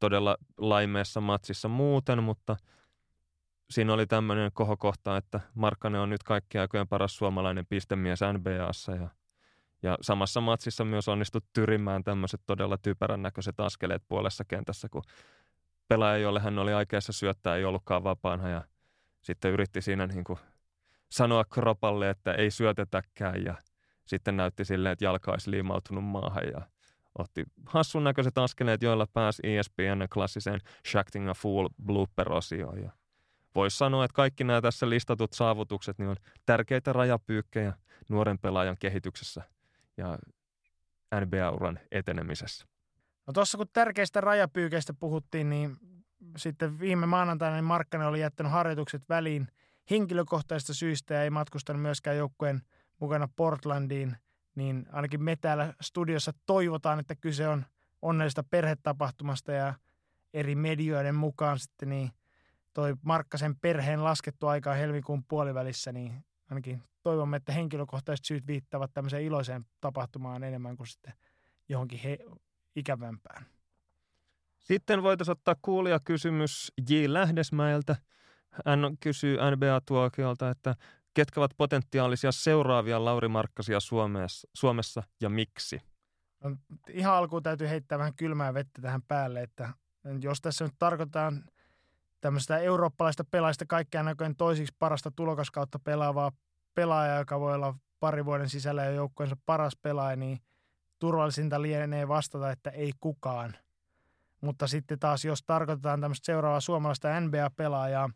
todella 0.00 0.36
laimeessa 0.58 1.20
matsissa 1.20 1.68
muuten, 1.68 2.22
mutta 2.22 2.56
siinä 3.70 3.92
oli 3.92 4.06
tämmöinen 4.06 4.50
kohokohta, 4.54 5.16
että 5.16 5.40
Markkanen 5.54 6.00
on 6.00 6.10
nyt 6.10 6.22
kaikki 6.22 6.58
aikojen 6.58 6.88
paras 6.88 7.16
suomalainen 7.16 7.66
pistemies 7.66 8.20
NBAssa 8.32 8.92
ja, 8.92 9.08
ja 9.82 9.98
samassa 10.00 10.40
matsissa 10.40 10.84
myös 10.84 11.08
onnistut 11.08 11.44
tyrimään 11.52 12.04
tämmöiset 12.04 12.40
todella 12.46 12.78
typerän 12.78 13.22
näköiset 13.22 13.60
askeleet 13.60 14.02
puolessa 14.08 14.44
kentässä, 14.44 14.88
kun 14.88 15.02
pelaaja, 15.88 16.18
jolle 16.18 16.40
hän 16.40 16.58
oli 16.58 16.72
aikeassa 16.72 17.12
syöttää, 17.12 17.56
ei 17.56 17.64
ollutkaan 17.64 18.04
vapaana 18.04 18.48
ja 18.48 18.64
sitten 19.20 19.52
yritti 19.52 19.82
siinä 19.82 20.06
niin 20.06 20.24
kuin 20.24 20.38
sanoa 21.08 21.44
kropalle, 21.44 22.10
että 22.10 22.32
ei 22.32 22.50
syötetäkään 22.50 23.44
ja 23.44 23.54
sitten 24.08 24.36
näytti 24.36 24.64
silleen, 24.64 24.92
että 24.92 25.04
jalka 25.04 25.30
olisi 25.30 25.50
liimautunut 25.50 26.04
maahan 26.04 26.48
ja 26.52 26.60
otti 27.18 27.44
hassun 27.66 28.04
näköiset 28.04 28.38
askeleet, 28.38 28.82
joilla 28.82 29.06
pääsi 29.12 29.42
ESPN 29.44 30.06
klassiseen 30.12 30.60
Shacting 30.90 31.30
a 31.30 31.34
Fool 31.34 31.68
blooper-osioon. 31.84 32.82
Ja 32.82 32.90
voisi 33.54 33.76
sanoa, 33.76 34.04
että 34.04 34.14
kaikki 34.14 34.44
nämä 34.44 34.60
tässä 34.60 34.90
listatut 34.90 35.32
saavutukset 35.32 35.98
niin 35.98 36.08
on 36.08 36.16
tärkeitä 36.46 36.92
rajapyykkejä 36.92 37.72
nuoren 38.08 38.38
pelaajan 38.38 38.76
kehityksessä 38.78 39.42
ja 39.96 40.18
NBA-uran 41.20 41.80
etenemisessä. 41.90 42.66
No 43.26 43.32
tuossa 43.32 43.58
kun 43.58 43.66
tärkeistä 43.72 44.20
rajapyykeistä 44.20 44.94
puhuttiin, 45.00 45.50
niin 45.50 45.76
sitten 46.36 46.80
viime 46.80 47.06
maanantaina 47.06 47.56
niin 47.56 47.64
Markkanen 47.64 48.06
oli 48.06 48.20
jättänyt 48.20 48.52
harjoitukset 48.52 49.08
väliin 49.08 49.48
henkilökohtaisista 49.90 50.74
syistä 50.74 51.14
ja 51.14 51.22
ei 51.22 51.30
matkustanut 51.30 51.82
myöskään 51.82 52.16
joukkueen– 52.16 52.60
mukana 53.00 53.28
Portlandiin, 53.36 54.16
niin 54.54 54.86
ainakin 54.92 55.22
me 55.22 55.36
täällä 55.36 55.74
studiossa 55.80 56.32
toivotaan, 56.46 57.00
että 57.00 57.14
kyse 57.14 57.48
on 57.48 57.64
onnellisesta 58.02 58.42
perhetapahtumasta 58.42 59.52
ja 59.52 59.74
eri 60.34 60.54
medioiden 60.54 61.14
mukaan 61.14 61.58
sitten 61.58 61.88
niin 61.88 62.10
toi 62.74 62.94
Markkasen 63.02 63.56
perheen 63.56 64.04
laskettu 64.04 64.46
aikaa 64.46 64.74
helmikuun 64.74 65.24
puolivälissä, 65.24 65.92
niin 65.92 66.24
ainakin 66.50 66.82
toivomme, 67.02 67.36
että 67.36 67.52
henkilökohtaiset 67.52 68.24
syyt 68.24 68.46
viittavat 68.46 68.90
tämmöiseen 68.94 69.22
iloiseen 69.22 69.66
tapahtumaan 69.80 70.44
enemmän 70.44 70.76
kuin 70.76 70.86
sitten 70.86 71.12
johonkin 71.68 71.98
he, 71.98 72.18
ikävämpään. 72.76 73.46
Sitten 74.58 75.02
voitaisiin 75.02 75.32
ottaa 75.32 75.56
kuulia 75.62 76.00
kysymys 76.00 76.72
J. 76.90 76.94
Lähdesmäeltä. 77.06 77.96
Hän 78.66 78.80
kysyy 79.00 79.36
NBA-tuokiolta, 79.36 80.50
että 80.50 80.74
ketkä 81.18 81.40
ovat 81.40 81.56
potentiaalisia 81.56 82.32
seuraavia 82.32 83.04
Lauri 83.04 83.28
Markkasia 83.28 83.80
Suomessa, 83.80 84.48
Suomessa 84.54 85.02
ja 85.20 85.28
miksi? 85.28 85.80
No, 86.44 86.56
ihan 86.90 87.14
alkuun 87.14 87.42
täytyy 87.42 87.68
heittää 87.68 87.98
vähän 87.98 88.14
kylmää 88.14 88.54
vettä 88.54 88.82
tähän 88.82 89.02
päälle, 89.02 89.42
että 89.42 89.72
jos 90.20 90.40
tässä 90.40 90.64
nyt 90.64 90.74
tarkoitetaan 90.78 91.44
tämmöistä 92.20 92.58
eurooppalaista 92.58 93.24
pelaajista 93.30 93.66
kaikkea 93.66 94.02
näköjen 94.02 94.36
toisiksi 94.36 94.74
parasta 94.78 95.10
tulokaskautta 95.10 95.78
pelaavaa 95.78 96.32
pelaaja, 96.74 97.18
joka 97.18 97.40
voi 97.40 97.54
olla 97.54 97.74
pari 98.00 98.24
vuoden 98.24 98.48
sisällä 98.48 98.84
jo 98.84 98.92
joukkueensa 98.92 99.36
paras 99.46 99.76
pelaaja, 99.76 100.16
niin 100.16 100.38
turvallisinta 100.98 101.62
lienee 101.62 102.08
vastata, 102.08 102.50
että 102.50 102.70
ei 102.70 102.92
kukaan. 103.00 103.56
Mutta 104.40 104.66
sitten 104.66 104.98
taas, 104.98 105.24
jos 105.24 105.42
tarkoitetaan 105.42 106.00
tämmöistä 106.00 106.26
seuraavaa 106.26 106.60
suomalaista 106.60 107.20
NBA-pelaajaa, 107.20 108.10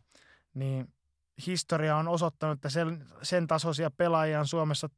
niin 0.53 0.93
historia 1.47 1.97
on 1.97 2.07
osoittanut, 2.07 2.57
että 2.57 2.69
sen, 2.69 3.07
sen 3.21 3.47
tasoisia 3.47 3.91
pelaajia 3.97 4.39
on 4.39 4.47
Suomessa 4.47 4.89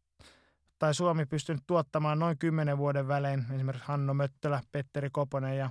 tai 0.80 0.94
Suomi 0.94 1.26
pystynyt 1.26 1.64
tuottamaan 1.68 2.20
noin 2.20 2.38
kymmenen 2.38 2.78
vuoden 2.78 3.08
välein. 3.08 3.46
Esimerkiksi 3.56 3.88
Hanno 3.88 4.14
Möttölä, 4.14 4.62
Petteri 4.72 5.10
Koponen 5.10 5.58
ja 5.58 5.70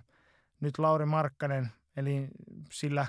nyt 0.60 0.78
Lauri 0.78 1.06
Markkanen. 1.06 1.72
Eli 1.96 2.28
sillä 2.72 3.06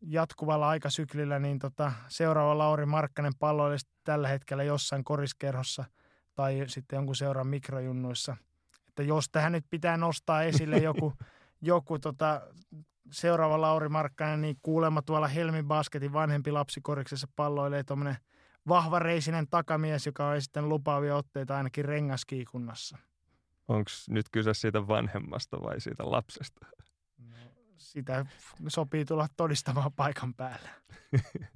jatkuvalla 0.00 0.68
aikasyklillä 0.68 1.38
niin 1.38 1.58
tota, 1.58 1.92
seuraava 2.08 2.58
Lauri 2.58 2.86
Markkanen 2.86 3.32
olisi 3.40 3.88
tällä 4.04 4.28
hetkellä 4.28 4.62
jossain 4.62 5.04
koriskerhossa 5.04 5.84
tai 6.34 6.64
sitten 6.66 6.96
jonkun 6.96 7.16
seuraan 7.16 7.46
mikrojunnuissa. 7.46 8.36
Että 8.88 9.02
jos 9.02 9.28
tähän 9.32 9.52
nyt 9.52 9.64
pitää 9.70 9.96
nostaa 9.96 10.42
esille 10.42 10.78
joku, 10.78 11.12
joku 11.60 11.98
tota, 11.98 12.40
seuraava 13.10 13.60
Lauri 13.60 13.88
Markkanen, 13.88 14.40
niin 14.40 14.56
kuulemma 14.62 15.02
tuolla 15.02 15.28
Helmi 15.28 15.62
Basketin 15.62 16.12
vanhempi 16.12 16.50
lapsikoriksessa 16.50 17.28
palloilee 17.36 17.84
tuommoinen 17.84 18.16
vahvareisinen 18.68 19.46
takamies, 19.50 20.06
joka 20.06 20.28
on 20.28 20.42
sitten 20.42 20.68
lupaavia 20.68 21.16
otteita 21.16 21.56
ainakin 21.56 21.84
rengaskiikunnassa. 21.84 22.98
Onko 23.68 23.90
nyt 24.08 24.26
kyse 24.32 24.54
siitä 24.54 24.88
vanhemmasta 24.88 25.62
vai 25.62 25.80
siitä 25.80 26.10
lapsesta? 26.10 26.66
No, 27.18 27.36
sitä 27.78 28.26
sopii 28.68 29.04
tulla 29.04 29.26
todistamaan 29.36 29.92
paikan 29.92 30.34
päällä. 30.34 30.68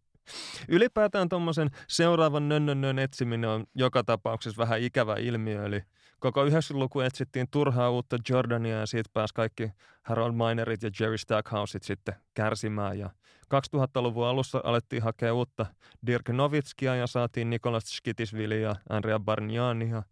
Ylipäätään 0.68 1.28
tuommoisen 1.28 1.70
seuraavan 1.88 2.48
nönnönnön 2.48 2.98
etsiminen 2.98 3.50
on 3.50 3.64
joka 3.74 4.04
tapauksessa 4.04 4.58
vähän 4.58 4.80
ikävä 4.80 5.14
ilmiö, 5.14 5.66
eli 5.66 5.82
koko 6.20 6.44
90-luku 6.44 7.00
etsittiin 7.00 7.46
turhaa 7.50 7.90
uutta 7.90 8.18
Jordania 8.28 8.78
ja 8.78 8.86
siitä 8.86 9.10
pääsi 9.12 9.34
kaikki 9.34 9.70
Harold 10.02 10.32
Minerit 10.32 10.82
ja 10.82 10.90
Jerry 11.00 11.18
Stackhouset 11.18 11.82
sitten 11.82 12.14
kärsimään. 12.34 12.98
Ja 12.98 13.10
2000-luvun 13.54 14.26
alussa 14.26 14.60
alettiin 14.64 15.02
hakea 15.02 15.34
uutta 15.34 15.66
Dirk 16.06 16.28
Novitskia 16.28 16.94
ja 16.94 17.06
saatiin 17.06 17.50
Nikolas 17.50 17.84
Skitisvili 17.84 18.62
ja 18.62 18.76
Andrea 18.90 19.20
Bargnania. 19.20 20.02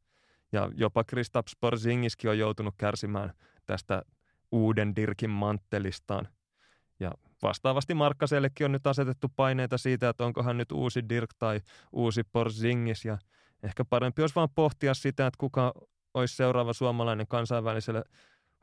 Ja 0.53 0.71
jopa 0.75 1.05
Kristaps 1.05 1.57
Porzingiskin 1.61 2.31
on 2.31 2.39
joutunut 2.39 2.75
kärsimään 2.79 3.33
tästä 3.67 4.03
uuden 4.53 4.97
Dirkin 4.97 5.31
manttelistaan. 5.31 6.29
Ja 7.01 7.13
vastaavasti 7.43 7.95
Markkasellekin 7.95 8.65
on 8.65 8.73
nyt 8.73 8.87
asetettu 8.87 9.33
paineita 9.37 9.79
siitä, 9.79 10.09
että 10.09 10.25
onko 10.25 10.43
hän 10.43 10.59
nyt 10.59 10.73
uusi 10.73 11.09
Dirk 11.09 11.31
tai 11.39 11.61
uusi 11.93 12.23
Porzingis. 12.33 13.05
Ja 13.05 13.19
ehkä 13.63 13.85
parempi 13.85 14.23
olisi 14.23 14.35
vaan 14.35 14.49
pohtia 14.55 14.95
sitä, 14.95 15.27
että 15.27 15.39
kuka 15.39 15.73
olisi 16.17 16.37
seuraava 16.37 16.73
suomalainen 16.73 17.27
kansainväliselle 17.27 18.05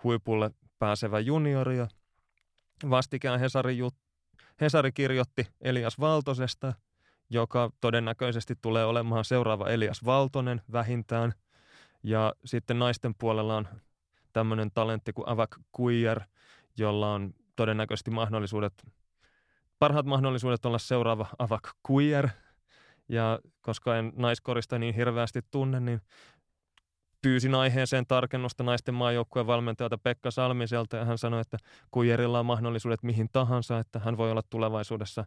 huipulle 0.03 0.51
pääsevä 0.79 1.19
juniori. 1.19 1.77
Ja 1.77 1.87
vastikään 2.89 3.39
Hesari, 3.39 3.77
jut, 3.77 3.95
Hesari 4.61 4.91
kirjoitti 4.91 5.47
Elias 5.61 5.99
Valtosesta, 5.99 6.73
joka 7.29 7.69
todennäköisesti 7.81 8.55
tulee 8.61 8.85
olemaan 8.85 9.25
seuraava 9.25 9.69
Elias 9.69 10.05
Valtonen 10.05 10.61
vähintään. 10.71 11.33
Ja 12.03 12.33
sitten 12.45 12.79
naisten 12.79 13.15
puolella 13.15 13.57
on 13.57 13.67
tämmöinen 14.33 14.71
talentti 14.71 15.13
kuin 15.13 15.29
Avak 15.29 15.57
Kuijer, 15.71 16.21
jolla 16.77 17.13
on 17.13 17.33
todennäköisesti 17.55 18.11
mahdollisuudet, 18.11 18.73
parhaat 19.79 20.05
mahdollisuudet 20.05 20.65
olla 20.65 20.77
seuraava 20.79 21.27
Avak 21.39 21.69
Kuijer. 21.83 22.29
Ja 23.09 23.39
koska 23.61 23.97
en 23.97 24.13
naiskorista 24.15 24.79
niin 24.79 24.95
hirveästi 24.95 25.41
tunne, 25.51 25.79
niin 25.79 26.01
pyysin 27.23 27.55
aiheeseen 27.55 28.05
tarkennusta 28.07 28.63
naisten 28.63 28.95
maajoukkueen 28.95 29.47
valmentajalta 29.47 29.97
Pekka 29.97 30.31
Salmiselta 30.31 30.97
ja 30.97 31.05
hän 31.05 31.17
sanoi, 31.17 31.41
että 31.41 31.57
Kuijerilla 31.91 32.39
on 32.39 32.45
mahdollisuudet 32.45 33.03
mihin 33.03 33.29
tahansa, 33.31 33.79
että 33.79 33.99
hän 33.99 34.17
voi 34.17 34.31
olla 34.31 34.41
tulevaisuudessa 34.49 35.25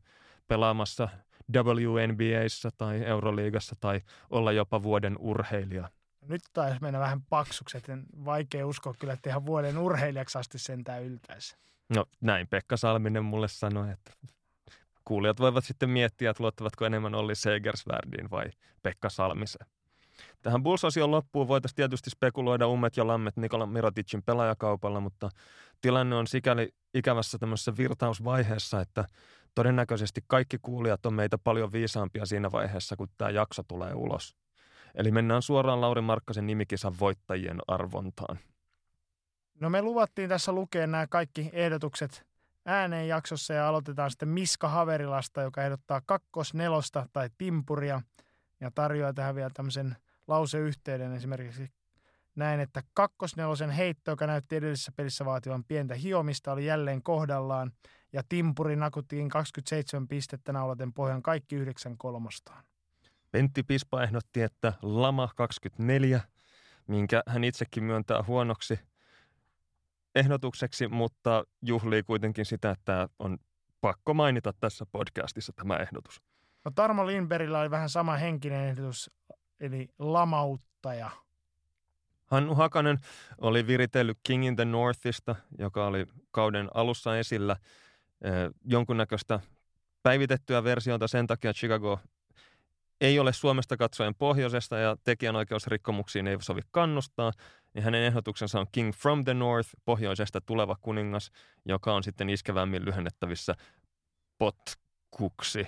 pelaamassa 0.48 1.08
WNBAissa 1.54 2.70
tai 2.78 3.04
Euroliigassa 3.04 3.76
tai 3.80 4.00
olla 4.30 4.52
jopa 4.52 4.82
vuoden 4.82 5.16
urheilija. 5.18 5.88
Nyt 6.28 6.42
taisi 6.52 6.78
mennä 6.80 6.98
vähän 6.98 7.22
paksuksi, 7.22 7.76
että 7.78 7.98
vaikea 8.24 8.66
uskoa 8.66 8.94
kyllä, 8.98 9.12
että 9.12 9.30
ihan 9.30 9.46
vuoden 9.46 9.78
urheilijaksi 9.78 10.38
asti 10.38 10.58
sentään 10.58 11.02
yltäisi. 11.02 11.56
No 11.94 12.04
näin 12.20 12.48
Pekka 12.48 12.76
Salminen 12.76 13.24
mulle 13.24 13.48
sanoi, 13.48 13.92
että 13.92 14.12
kuulijat 15.04 15.40
voivat 15.40 15.64
sitten 15.64 15.90
miettiä, 15.90 16.30
että 16.30 16.42
luottavatko 16.42 16.86
enemmän 16.86 17.14
Olli 17.14 17.34
Segersvärdiin 17.34 18.30
vai 18.30 18.50
Pekka 18.82 19.10
Salmiseen. 19.10 19.75
Tähän 20.46 20.62
Bulls-osion 20.62 21.10
loppuun 21.10 21.48
voitaisiin 21.48 21.76
tietysti 21.76 22.10
spekuloida 22.10 22.68
ummet 22.68 22.96
ja 22.96 23.06
lammet 23.06 23.36
Nikola 23.36 23.66
Miroticin 23.66 24.22
pelaajakaupalla, 24.22 25.00
mutta 25.00 25.28
tilanne 25.80 26.16
on 26.16 26.26
sikäli 26.26 26.74
ikävässä 26.94 27.38
tämmöisessä 27.38 27.76
virtausvaiheessa, 27.76 28.80
että 28.80 29.04
todennäköisesti 29.54 30.20
kaikki 30.26 30.58
kuulijat 30.62 31.06
on 31.06 31.14
meitä 31.14 31.38
paljon 31.38 31.72
viisaampia 31.72 32.26
siinä 32.26 32.52
vaiheessa, 32.52 32.96
kun 32.96 33.08
tämä 33.18 33.30
jakso 33.30 33.62
tulee 33.68 33.94
ulos. 33.94 34.36
Eli 34.94 35.10
mennään 35.10 35.42
suoraan 35.42 35.80
Lauri 35.80 36.00
Markkasen 36.00 36.46
nimikisan 36.46 36.94
voittajien 37.00 37.58
arvontaan. 37.68 38.38
No 39.60 39.70
me 39.70 39.82
luvattiin 39.82 40.28
tässä 40.28 40.52
lukea 40.52 40.86
nämä 40.86 41.06
kaikki 41.06 41.50
ehdotukset 41.52 42.26
ääneen 42.66 43.08
jaksossa 43.08 43.54
ja 43.54 43.68
aloitetaan 43.68 44.10
sitten 44.10 44.28
Miska 44.28 44.68
Haverilasta, 44.68 45.42
joka 45.42 45.62
ehdottaa 45.64 46.00
kakkos, 46.06 46.54
nelosta 46.54 47.06
tai 47.12 47.30
timpuria 47.38 48.02
ja 48.60 48.70
tarjoaa 48.74 49.12
tähän 49.12 49.34
vielä 49.34 49.50
tämmöisen 49.54 49.96
lauseyhteyden 50.28 51.12
esimerkiksi 51.12 51.68
näin, 52.36 52.60
että 52.60 52.82
kakkosnelosen 52.94 53.70
heitto, 53.70 54.10
joka 54.10 54.26
näytti 54.26 54.56
edellisessä 54.56 54.92
pelissä 54.96 55.24
vaativan 55.24 55.64
pientä 55.64 55.94
hiomista, 55.94 56.52
oli 56.52 56.66
jälleen 56.66 57.02
kohdallaan 57.02 57.72
ja 58.12 58.22
timpuri 58.28 58.76
nakuttiin 58.76 59.28
27 59.28 60.08
pistettä 60.08 60.52
naulaten 60.52 60.92
pohjan 60.92 61.22
kaikki 61.22 61.56
yhdeksän 61.56 61.98
kolmostaan. 61.98 62.64
Pentti 63.30 63.62
Pispa 63.62 64.02
ehdotti, 64.02 64.42
että 64.42 64.72
lama 64.82 65.28
24, 65.36 66.20
minkä 66.86 67.22
hän 67.26 67.44
itsekin 67.44 67.84
myöntää 67.84 68.24
huonoksi 68.26 68.78
ehdotukseksi, 70.14 70.88
mutta 70.88 71.44
juhlii 71.62 72.02
kuitenkin 72.02 72.44
sitä, 72.44 72.70
että 72.70 73.08
on 73.18 73.38
pakko 73.80 74.14
mainita 74.14 74.52
tässä 74.60 74.86
podcastissa 74.92 75.52
tämä 75.52 75.76
ehdotus. 75.76 76.22
No 76.64 76.70
Tarmo 76.74 77.06
Lindbergillä 77.06 77.60
oli 77.60 77.70
vähän 77.70 77.88
sama 77.88 78.16
henkinen 78.16 78.68
ehdotus 78.68 79.10
eli 79.60 79.88
lamauttaja. 79.98 81.10
Hannu 82.26 82.54
Hakanen 82.54 82.98
oli 83.38 83.66
viritellyt 83.66 84.18
King 84.22 84.46
in 84.46 84.56
the 84.56 84.64
Northista, 84.64 85.36
joka 85.58 85.86
oli 85.86 86.06
kauden 86.30 86.68
alussa 86.74 87.18
esillä, 87.18 87.56
jonkunnäköistä 88.64 89.40
päivitettyä 90.02 90.64
versiota 90.64 91.08
sen 91.08 91.26
takia, 91.26 91.52
Chicago 91.52 92.00
ei 93.00 93.18
ole 93.18 93.32
Suomesta 93.32 93.76
katsoen 93.76 94.14
pohjoisesta 94.14 94.78
ja 94.78 94.96
tekijänoikeusrikkomuksiin 95.04 96.26
ei 96.26 96.36
sovi 96.40 96.60
kannustaa, 96.70 97.32
niin 97.74 97.82
hänen 97.82 98.02
ehdotuksensa 98.02 98.60
on 98.60 98.66
King 98.72 98.92
from 98.92 99.24
the 99.24 99.34
North, 99.34 99.70
pohjoisesta 99.84 100.40
tuleva 100.40 100.76
kuningas, 100.80 101.30
joka 101.64 101.94
on 101.94 102.02
sitten 102.02 102.30
iskevämmin 102.30 102.84
lyhennettävissä 102.84 103.54
potkuksi 104.38 105.66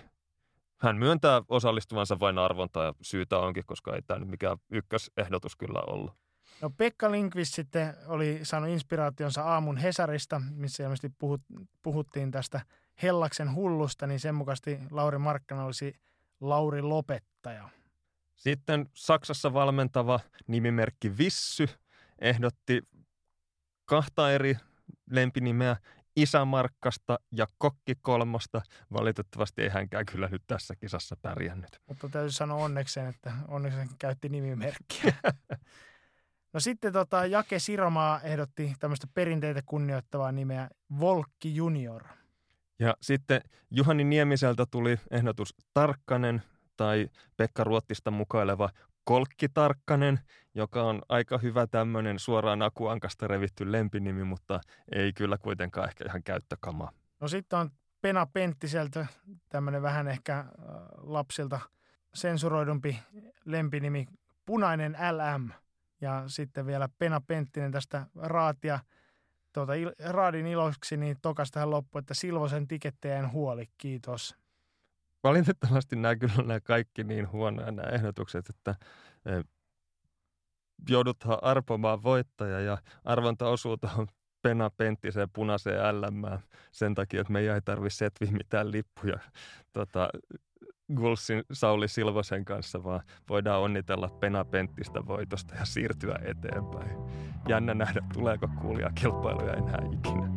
hän 0.81 0.97
myöntää 0.97 1.43
osallistuvansa 1.49 2.21
vain 2.21 2.39
arvontaan 2.39 2.87
ja 2.87 2.93
syytä 3.03 3.39
onkin, 3.39 3.65
koska 3.67 3.95
ei 3.95 4.03
tämä 4.03 4.21
nyt 4.21 4.29
mikään 4.29 4.57
ykkösehdotus 4.71 5.57
kyllä 5.57 5.83
ollut. 5.87 6.13
No 6.61 6.71
Pekka 6.71 7.11
Linkvist 7.11 7.55
sitten 7.55 7.95
oli 8.07 8.41
saanut 8.43 8.71
inspiraationsa 8.71 9.43
aamun 9.43 9.77
Hesarista, 9.77 10.43
missä 10.55 10.83
ilmeisesti 10.83 11.13
puhut, 11.19 11.41
puhuttiin 11.83 12.31
tästä 12.31 12.61
Hellaksen 13.03 13.55
hullusta, 13.55 14.07
niin 14.07 14.21
sen 14.21 14.35
mukaisesti 14.35 14.79
Lauri 14.91 15.19
Markkanen 15.19 15.65
olisi 15.65 15.95
Lauri 16.41 16.83
Lopettaja. 16.83 17.69
Sitten 18.35 18.87
Saksassa 18.95 19.53
valmentava 19.53 20.21
nimimerkki 20.47 21.19
Vissy 21.19 21.69
ehdotti 22.19 22.83
kahta 23.85 24.33
eri 24.33 24.57
lempinimeä 25.11 25.77
isämarkkasta 26.23 27.19
ja 27.33 27.47
kokkikolmosta. 27.59 28.63
Valitettavasti 28.93 29.63
ei 29.63 29.69
hänkään 29.69 30.07
kyllä 30.07 30.29
nyt 30.29 30.43
tässä 30.47 30.77
kisassa 30.77 31.17
pärjännyt. 31.23 31.81
Mutta 31.87 32.09
täytyy 32.09 32.31
sanoa 32.33 32.65
onnekseen, 32.65 33.07
että 33.07 33.33
onneksi 33.49 33.79
käytti 33.99 34.29
nimimerkkiä. 34.29 35.15
No 36.53 36.61
sitten 36.61 36.93
tota, 36.93 37.27
Jake 37.27 37.59
Siromaa 37.59 38.21
ehdotti 38.21 38.75
tämmöistä 38.81 39.07
perinteitä 39.15 39.63
kunnioittavaa 39.67 40.33
nimeä 40.33 40.69
Volkki 41.01 41.57
Junior. 41.57 42.05
Ja 42.79 42.95
sitten 43.03 43.41
Juhani 43.71 44.05
Niemiseltä 44.05 44.67
tuli 44.71 44.99
ehdotus 45.11 45.55
Tarkkanen 45.75 46.43
tai 46.77 47.09
Pekka 47.37 47.65
Ruottista 47.65 48.11
mukaileva 48.11 48.69
Kolkkitarkkanen, 49.09 50.21
joka 50.55 50.83
on 50.83 51.03
aika 51.09 51.39
hyvä 51.39 51.67
tämmöinen 51.67 52.19
suoraan 52.19 52.63
akuankasta 52.63 53.27
revitty 53.27 53.73
lempinimi, 53.73 54.25
mutta 54.25 54.61
ei 54.93 55.13
kyllä 55.13 55.39
kuitenkaan 55.39 55.89
ehkä 55.89 56.05
ihan 56.09 56.23
käyttökama. 56.23 56.93
No 57.21 57.29
sitten 57.29 57.59
on 57.59 57.71
Pena 58.01 58.27
Penttiseltä, 58.27 59.07
tämmöinen 59.49 59.83
vähän 59.83 60.09
ehkä 60.09 60.39
äh, 60.39 60.47
lapsilta 60.97 61.61
sensuroidumpi 62.15 62.99
lempinimi 63.45 64.07
Punainen 64.47 64.93
LM 64.93 65.51
ja 66.01 66.25
sitten 66.27 66.67
vielä 66.67 66.89
Pena 66.99 67.21
Penttinen 67.21 67.73
tästä 67.73 68.07
raatia 68.17 68.79
tuota, 69.53 69.73
raadin 70.05 70.47
iloksi, 70.47 70.97
niin 70.97 71.17
tokas 71.23 71.51
tähän 71.51 71.71
loppu, 71.71 71.99
että 71.99 72.15
Silvosen 72.15 72.69
tikettejä 72.69 73.29
huoli, 73.29 73.69
kiitos. 73.79 74.37
Valitettavasti 75.25 75.97
nämä 75.97 76.17
kyllä 76.17 76.35
nämä 76.37 76.61
kaikki 76.61 77.05
niin 77.05 77.33
huonoja 77.33 77.73
nämä 77.73 77.89
ehdotukset, 77.89 78.49
että 78.49 78.75
e, 79.27 79.31
jouduthan 80.89 81.39
arpomaan 81.43 82.03
voittaja 82.03 82.61
ja 82.61 82.79
arvontaosuutta 83.05 83.91
on 83.99 84.07
Pena 84.43 84.71
Penttiseen 84.71 85.31
punaiseen 85.31 86.01
LM 86.01 86.23
sen 86.73 86.95
takia, 86.95 87.21
että 87.21 87.33
me 87.33 87.41
ei 87.41 87.61
tarvitse 87.65 87.97
setviä 87.97 88.31
mitään 88.31 88.73
lippuja 88.73 89.19
tota, 89.73 90.09
Gulsin 90.97 91.43
Sauli 91.53 91.89
Silvosen 91.89 92.45
kanssa, 92.45 92.85
vaan 92.85 93.01
voidaan 93.29 93.61
onnitella 93.61 94.09
Pena 94.09 94.45
Penttistä 94.45 95.07
voitosta 95.07 95.55
ja 95.55 95.65
siirtyä 95.65 96.19
eteenpäin. 96.25 96.99
Jännä 97.49 97.75
nähdä, 97.75 98.01
tuleeko 98.13 98.49
kuulia 98.61 98.91
kilpailuja 98.95 99.53
enää 99.53 99.81
ikinä. 99.93 100.29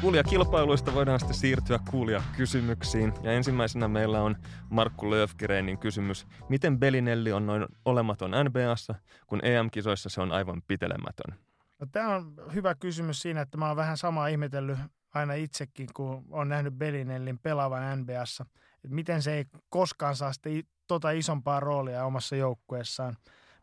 Kuulijakilpailuista 0.00 0.94
voidaan 0.94 1.20
sitten 1.20 1.36
siirtyä 1.36 1.78
kuulijakysymyksiin. 1.90 3.12
Ja 3.22 3.32
ensimmäisenä 3.32 3.88
meillä 3.88 4.22
on 4.22 4.36
Markku 4.70 5.10
Löfgrenin 5.10 5.78
kysymys. 5.78 6.26
Miten 6.48 6.78
Belinelli 6.78 7.32
on 7.32 7.46
noin 7.46 7.66
olematon 7.84 8.30
NBAssa, 8.30 8.94
kun 9.26 9.44
EM-kisoissa 9.44 10.08
se 10.08 10.20
on 10.20 10.32
aivan 10.32 10.62
pitelemätön? 10.62 11.34
No, 11.78 11.86
tämä 11.92 12.16
on 12.16 12.34
hyvä 12.54 12.74
kysymys 12.74 13.22
siinä, 13.22 13.40
että 13.40 13.58
mä 13.58 13.68
oon 13.68 13.76
vähän 13.76 13.96
samaa 13.96 14.26
ihmetellyt 14.26 14.78
aina 15.14 15.34
itsekin, 15.34 15.88
kun 15.94 16.24
on 16.30 16.48
nähnyt 16.48 16.74
Belinellin 16.74 17.38
pelaavan 17.38 18.00
NBAssa. 18.00 18.46
Että 18.84 18.94
miten 18.94 19.22
se 19.22 19.34
ei 19.34 19.44
koskaan 19.68 20.16
saa 20.16 20.32
sitten 20.32 20.62
tota 20.86 21.10
isompaa 21.10 21.60
roolia 21.60 22.04
omassa 22.04 22.36
joukkueessaan. 22.36 23.16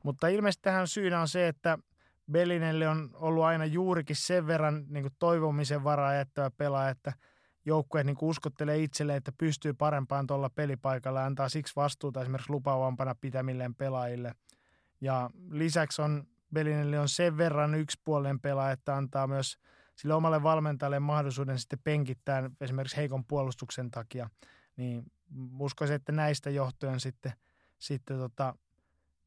Mutta 0.04 0.28
ilmeisesti 0.28 0.64
tähän 0.64 0.88
syynä 0.88 1.22
on 1.22 1.28
se, 1.28 1.48
että 1.48 1.78
Bellinelli 2.32 2.86
on 2.86 3.10
ollut 3.14 3.44
aina 3.44 3.66
juurikin 3.66 4.16
sen 4.16 4.48
verran 4.48 4.86
niin 4.88 5.04
kuin 5.04 5.14
toivomisen 5.20 5.84
varaa 5.84 6.14
jättävä 6.14 6.52
pelaaja, 6.52 6.90
että 6.90 7.14
joukkueet 7.66 8.06
niin 8.06 8.18
uskottelee 8.22 8.78
itselleen, 8.78 9.18
että 9.18 9.32
pystyy 9.38 9.74
parempaan 9.74 10.28
tuolla 10.28 10.50
pelipaikalla 10.50 11.20
ja 11.20 11.26
antaa 11.26 11.50
siksi 11.50 11.76
vastuuta 11.76 12.22
esimerkiksi 12.22 12.52
lupaavampana 12.52 13.16
pitämilleen 13.16 13.76
pelaajille. 13.76 14.32
Ja 15.02 15.30
lisäksi 15.52 16.02
on 16.02 16.28
Bellinelli 16.54 16.98
on 16.98 17.10
sen 17.10 17.38
verran 17.38 17.76
yksipuolinen 17.76 18.40
pelaaja, 18.40 18.72
että 18.72 18.96
antaa 18.96 19.28
myös 19.28 19.58
sille 19.96 20.14
omalle 20.14 20.44
valmentajalle 20.44 21.00
mahdollisuuden 21.00 21.60
sitten 21.60 21.80
penkittää 21.84 22.50
esimerkiksi 22.62 22.98
heikon 22.98 23.26
puolustuksen 23.26 23.92
takia. 23.92 24.30
Niin 24.76 25.12
uskoisin, 25.60 25.96
että 25.96 26.12
näistä 26.12 26.50
johtuen 26.50 27.00
sitten, 27.00 27.34
sitten 27.78 28.18
tota, 28.18 28.56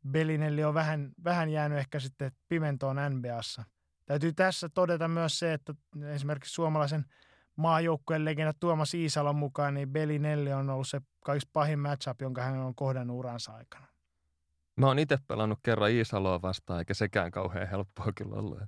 Bellinelli 0.08 0.64
on 0.64 0.74
vähän, 0.74 1.12
vähän 1.24 1.50
jäänyt 1.50 1.78
ehkä 1.78 2.00
sitten 2.00 2.32
pimentoon 2.48 2.96
NBAssa. 3.10 3.64
Täytyy 4.06 4.32
tässä 4.32 4.68
todeta 4.68 5.08
myös 5.08 5.38
se, 5.38 5.52
että 5.52 5.74
esimerkiksi 6.14 6.54
suomalaisen 6.54 7.04
maajoukkueen 7.56 8.24
legenda 8.24 8.52
Tuomas 8.60 8.94
Iisalon 8.94 9.36
mukaan, 9.36 9.74
niin 9.74 9.90
Bellinelli 9.90 10.52
on 10.52 10.70
ollut 10.70 10.88
se 10.88 11.00
kaikista 11.24 11.50
pahin 11.52 11.78
matchup, 11.78 12.22
jonka 12.22 12.42
hän 12.42 12.58
on 12.58 12.74
kohdannut 12.74 13.16
uransa 13.16 13.52
aikana. 13.52 13.86
Mä 14.76 14.86
oon 14.86 14.98
itse 14.98 15.18
pelannut 15.28 15.58
kerran 15.62 15.90
Iisaloa 15.90 16.42
vastaan, 16.42 16.78
eikä 16.78 16.94
sekään 16.94 17.30
kauhean 17.30 17.68
helppoa 17.68 18.12
kyllä 18.14 18.36
ollut. 18.36 18.58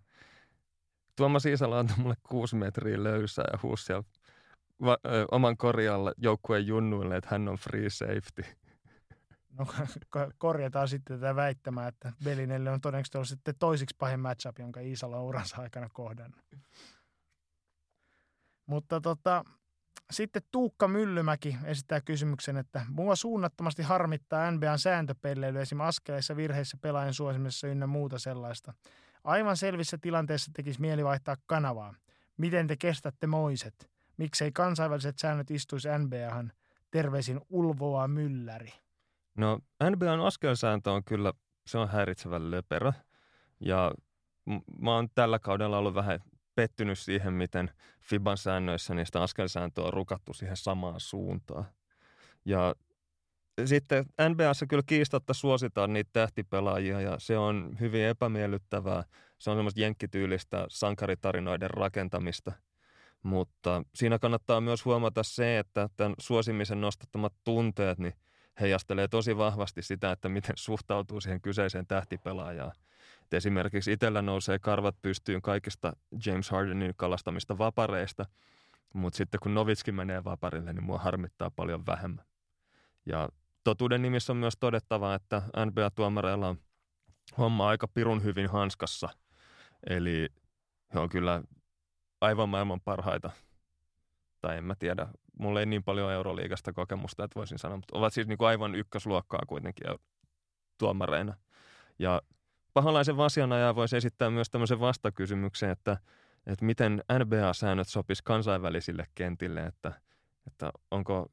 Tuomas 1.16 1.46
Iisalo 1.46 1.76
antoi 1.76 1.96
mulle 1.98 2.14
kuusi 2.28 2.56
metriä 2.56 3.02
löysää 3.04 3.44
ja 3.52 3.58
huusi 3.62 3.92
va- 4.84 4.98
ö, 5.06 5.26
oman 5.30 5.56
korjalla 5.56 6.12
joukkueen 6.16 6.66
junnuille, 6.66 7.16
että 7.16 7.28
hän 7.30 7.48
on 7.48 7.56
free 7.56 7.90
safety. 7.90 8.44
No 9.58 9.66
korjataan 10.38 10.88
sitten 10.88 11.20
tätä 11.20 11.36
väittämää, 11.36 11.88
että 11.88 12.12
Belinelle 12.24 12.70
on 12.70 12.80
todennäköisesti 12.80 13.18
ollut 13.18 13.28
sitten 13.28 13.54
toisiksi 13.58 13.96
pahin 13.98 14.20
matchup, 14.20 14.58
jonka 14.58 14.80
Iisalo 14.80 15.16
on 15.16 15.24
uransa 15.24 15.56
aikana 15.62 15.88
kohdannut. 15.92 16.40
Mutta 18.66 19.00
tota, 19.00 19.44
sitten 20.10 20.42
Tuukka 20.50 20.88
Myllymäki 20.88 21.56
esittää 21.64 22.00
kysymyksen, 22.00 22.56
että 22.56 22.86
mua 22.88 23.16
suunnattomasti 23.16 23.82
harmittaa 23.82 24.50
NBAn 24.50 24.78
sääntöpelleily 24.78 25.60
esim. 25.60 25.80
askeleissa, 25.80 26.36
virheissä, 26.36 26.76
pelaajan 26.80 27.14
suosimisessa 27.14 27.66
ynnä 27.66 27.86
muuta 27.86 28.18
sellaista. 28.18 28.74
Aivan 29.24 29.56
selvissä 29.56 29.98
tilanteissa 30.00 30.50
tekisi 30.54 30.80
mieli 30.80 31.04
vaihtaa 31.04 31.36
kanavaa. 31.46 31.94
Miten 32.36 32.66
te 32.66 32.76
kestätte 32.76 33.26
moiset? 33.26 33.90
Miksei 34.16 34.52
kansainväliset 34.52 35.18
säännöt 35.18 35.50
istuisi 35.50 35.88
NBAhan? 35.98 36.52
Terveisin 36.90 37.40
ulvoa 37.48 38.08
mylläri. 38.08 38.72
No 39.36 39.58
NBAn 39.90 40.20
askelsääntö 40.20 40.90
on 40.90 41.04
kyllä, 41.04 41.32
se 41.66 41.78
on 41.78 41.88
häiritsevän 41.88 42.50
löperö. 42.50 42.92
Ja 43.60 43.92
mä 44.80 44.94
oon 44.94 45.08
tällä 45.14 45.38
kaudella 45.38 45.78
ollut 45.78 45.94
vähän 45.94 46.20
pettynyt 46.54 46.98
siihen, 46.98 47.32
miten 47.32 47.70
FIBAn 48.00 48.36
säännöissä 48.36 48.94
niistä 48.94 49.22
askelsääntöä 49.22 49.84
on 49.84 49.92
rukattu 49.92 50.32
siihen 50.32 50.56
samaan 50.56 51.00
suuntaan. 51.00 51.64
Ja 52.44 52.74
sitten 53.64 54.04
NBAssa 54.28 54.66
kyllä 54.66 54.82
kiistatta 54.86 55.34
suositaan 55.34 55.92
niitä 55.92 56.10
tähtipelaajia 56.12 57.00
ja 57.00 57.16
se 57.18 57.38
on 57.38 57.76
hyvin 57.80 58.04
epämiellyttävää. 58.04 59.04
Se 59.38 59.50
on 59.50 59.56
semmoista 59.56 59.80
jenkkityylistä 59.80 60.66
sankaritarinoiden 60.68 61.70
rakentamista. 61.70 62.52
Mutta 63.22 63.82
siinä 63.94 64.18
kannattaa 64.18 64.60
myös 64.60 64.84
huomata 64.84 65.22
se, 65.22 65.58
että 65.58 65.88
tämän 65.96 66.14
suosimisen 66.18 66.80
nostattamat 66.80 67.32
tunteet 67.44 67.98
niin 67.98 68.14
heijastelee 68.60 69.08
tosi 69.08 69.36
vahvasti 69.36 69.82
sitä, 69.82 70.12
että 70.12 70.28
miten 70.28 70.56
suhtautuu 70.56 71.20
siihen 71.20 71.40
kyseiseen 71.40 71.86
tähtipelaajaan. 71.86 72.72
Et 73.22 73.34
esimerkiksi 73.34 73.92
itsellä 73.92 74.22
nousee 74.22 74.58
karvat 74.58 74.96
pystyyn 75.02 75.42
kaikista 75.42 75.92
James 76.26 76.50
Hardenin 76.50 76.94
kalastamista 76.96 77.58
vapareista, 77.58 78.26
mutta 78.92 79.16
sitten 79.16 79.40
kun 79.40 79.54
Novitski 79.54 79.92
menee 79.92 80.24
vaparille, 80.24 80.72
niin 80.72 80.84
mua 80.84 80.98
harmittaa 80.98 81.50
paljon 81.50 81.86
vähemmän. 81.86 82.24
Ja 83.06 83.28
totuuden 83.64 84.02
nimissä 84.02 84.32
on 84.32 84.36
myös 84.36 84.54
todettava, 84.60 85.14
että 85.14 85.42
NBA-tuomareilla 85.66 86.48
on 86.48 86.58
homma 87.38 87.68
aika 87.68 87.88
pirun 87.88 88.24
hyvin 88.24 88.48
hanskassa. 88.50 89.08
Eli 89.86 90.28
he 90.94 90.98
on 90.98 91.08
kyllä 91.08 91.42
aivan 92.20 92.48
maailman 92.48 92.80
parhaita. 92.80 93.30
Tai 94.40 94.58
en 94.58 94.64
mä 94.64 94.74
tiedä, 94.74 95.08
mulla 95.38 95.60
ei 95.60 95.66
niin 95.66 95.82
paljon 95.82 96.12
Euroliigasta 96.12 96.72
kokemusta, 96.72 97.24
että 97.24 97.38
voisin 97.38 97.58
sanoa, 97.58 97.76
mutta 97.76 97.98
ovat 97.98 98.12
siis 98.12 98.26
niin 98.26 98.38
kuin 98.38 98.48
aivan 98.48 98.74
ykkösluokkaa 98.74 99.42
kuitenkin 99.46 99.86
tuomareina. 100.78 101.34
Ja 101.98 102.22
paholaisen 102.74 103.16
vasianaja 103.16 103.74
voisi 103.74 103.96
esittää 103.96 104.30
myös 104.30 104.50
tämmöisen 104.50 104.80
vastakysymyksen, 104.80 105.70
että, 105.70 105.96
että 106.46 106.64
miten 106.64 107.02
NBA-säännöt 107.18 107.88
sopis 107.88 108.22
kansainvälisille 108.22 109.06
kentille, 109.14 109.60
että, 109.60 109.92
että 110.46 110.72
onko 110.90 111.26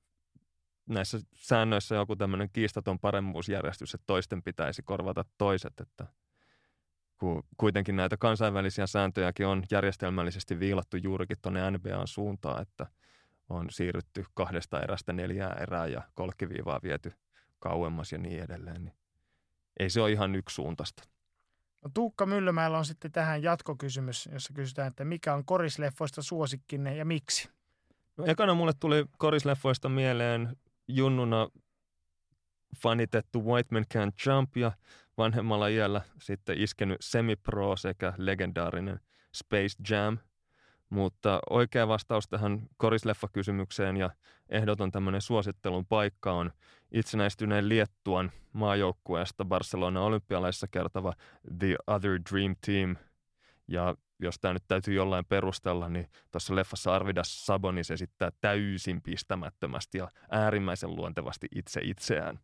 näissä 0.90 1.20
säännöissä 1.36 1.96
joku 1.96 2.16
tämmöinen 2.16 2.50
kiistaton 2.54 3.00
paremmuusjärjestys, 3.00 3.94
että 3.94 4.06
toisten 4.08 4.44
pitäisi 4.44 4.82
korvata 4.82 5.26
toiset, 5.38 5.74
että 5.80 6.08
kuitenkin 7.58 7.96
näitä 7.96 8.18
kansainvälisiä 8.18 8.88
sääntöjäkin 8.88 9.48
on 9.48 9.64
järjestelmällisesti 9.72 10.60
viilattu 10.60 10.98
juurikin 10.98 11.38
tuonne 11.42 11.72
NBAn 11.72 12.08
suuntaan, 12.08 12.62
että 12.62 12.88
on 13.50 13.70
siirrytty 13.70 14.26
kahdesta 14.34 14.82
erästä 14.82 15.14
neljää 15.14 15.54
erää 15.54 15.88
ja 15.88 16.02
kolkkiviivaa 16.16 16.80
viety 16.84 17.14
kauemmas 17.60 18.12
ja 18.12 18.18
niin 18.18 18.44
edelleen, 18.44 18.86
niin 18.86 18.96
ei 19.80 19.90
se 19.90 20.02
ole 20.02 20.12
ihan 20.12 20.36
yksisuuntaista. 20.36 21.04
No, 21.82 21.90
Tuukka 21.94 22.26
Myllymäellä 22.26 22.78
on 22.78 22.86
sitten 22.86 23.12
tähän 23.12 23.44
jatkokysymys, 23.44 24.30
jossa 24.32 24.54
kysytään, 24.54 24.88
että 24.88 25.06
mikä 25.06 25.34
on 25.34 25.46
korisleffoista 25.46 26.22
suosikkinne 26.22 26.96
ja 26.96 27.06
miksi? 27.06 27.50
No, 28.18 28.26
ekana 28.26 28.54
mulle 28.54 28.74
tuli 28.80 29.06
korisleffoista 29.18 29.90
mieleen 29.90 30.58
junnuna 30.88 31.48
fanitettu 32.78 33.46
White 33.46 33.68
Man 33.72 33.86
Can't 33.94 34.14
Jump 34.26 34.58
ja 34.58 34.72
vanhemmalla 35.18 35.68
iällä 35.68 36.02
sitten 36.22 36.58
iskenyt 36.58 36.98
Semi-Pro 37.02 37.76
sekä 37.76 38.14
legendaarinen 38.18 39.00
Space 39.34 39.76
Jam– 39.90 40.18
mutta 40.90 41.40
oikea 41.50 41.88
vastaus 41.88 42.28
tähän 42.28 42.68
korisleffa-kysymykseen 42.78 43.98
ja 43.98 44.10
ehdoton 44.50 44.92
tämmöinen 44.92 45.22
suosittelun 45.22 45.86
paikka 45.86 46.32
on 46.32 46.52
itsenäistyneen 46.92 47.70
Liettuan 47.70 48.32
maajoukkueesta 48.54 49.46
Barcelona 49.46 50.02
olympialaisissa 50.02 50.68
kertova 50.68 51.14
The 51.60 51.76
Other 51.88 52.20
Dream 52.32 52.56
Team. 52.66 52.96
Ja 53.68 53.96
jos 54.20 54.40
tämä 54.40 54.54
nyt 54.54 54.64
täytyy 54.68 54.94
jollain 54.94 55.26
perustella, 55.26 55.90
niin 55.90 56.08
tuossa 56.32 56.56
leffassa 56.56 56.96
Arvidas 56.96 57.46
Sabonis 57.46 57.92
esittää 57.92 58.32
täysin 58.42 59.02
pistämättömästi 59.02 59.98
ja 59.98 60.08
äärimmäisen 60.32 60.96
luontevasti 60.96 61.48
itse 61.56 61.82
itseään. 61.84 62.40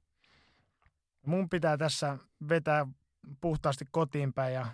Mun 1.26 1.50
pitää 1.50 1.78
tässä 1.78 2.18
vetää 2.50 2.88
puhtaasti 3.42 3.86
kotiin 3.92 4.34
päin 4.34 4.54
ja 4.54 4.66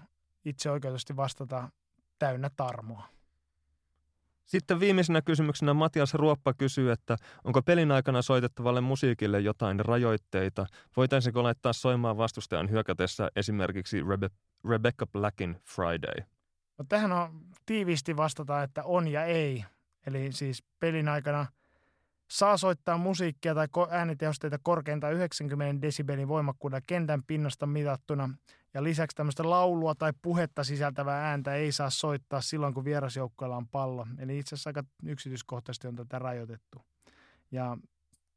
itse 0.45 0.71
oikeutusti 0.71 1.15
vastata 1.15 1.69
täynnä 2.19 2.49
tarmoa. 2.57 3.20
Sitten 4.45 4.79
viimeisenä 4.79 5.21
kysymyksenä 5.21 5.73
Matias 5.73 6.13
Ruoppa 6.13 6.53
kysyy, 6.53 6.91
että 6.91 7.17
onko 7.43 7.61
pelin 7.61 7.91
aikana 7.91 8.21
soitettavalle 8.21 8.81
musiikille 8.81 9.39
jotain 9.39 9.79
rajoitteita? 9.79 10.65
Voitaisiinko 10.97 11.43
laittaa 11.43 11.73
soimaan 11.73 12.17
vastustajan 12.17 12.69
hyökätessä 12.69 13.29
esimerkiksi 13.35 14.01
Rebe- 14.01 14.35
Rebecca 14.69 15.07
Blackin 15.07 15.57
Friday? 15.65 16.25
No, 16.77 16.85
tähän 16.89 17.11
on 17.11 17.41
tiiviisti 17.65 18.17
vastata, 18.17 18.63
että 18.63 18.83
on 18.83 19.07
ja 19.07 19.25
ei. 19.25 19.65
Eli 20.07 20.31
siis 20.31 20.63
pelin 20.79 21.07
aikana 21.07 21.45
saa 22.31 22.57
soittaa 22.57 22.97
musiikkia 22.97 23.55
tai 23.55 23.67
äänitehosteita 23.89 24.59
korkeintaan 24.63 25.13
90 25.13 25.81
desibelin 25.81 26.27
voimakkuudella 26.27 26.81
kentän 26.87 27.23
pinnasta 27.23 27.65
mitattuna– 27.65 28.29
ja 28.73 28.83
lisäksi 28.83 29.15
tämmöistä 29.15 29.49
laulua 29.49 29.95
tai 29.95 30.13
puhetta 30.21 30.63
sisältävää 30.63 31.29
ääntä 31.29 31.53
ei 31.55 31.71
saa 31.71 31.89
soittaa 31.89 32.41
silloin, 32.41 32.73
kun 32.73 32.85
vierasjoukkoilla 32.85 33.57
on 33.57 33.67
pallo. 33.67 34.07
Eli 34.17 34.39
itse 34.39 34.55
asiassa 34.55 34.69
aika 34.69 34.83
yksityiskohtaisesti 35.03 35.87
on 35.87 35.95
tätä 35.95 36.19
rajoitettu. 36.19 36.81
Ja 37.51 37.77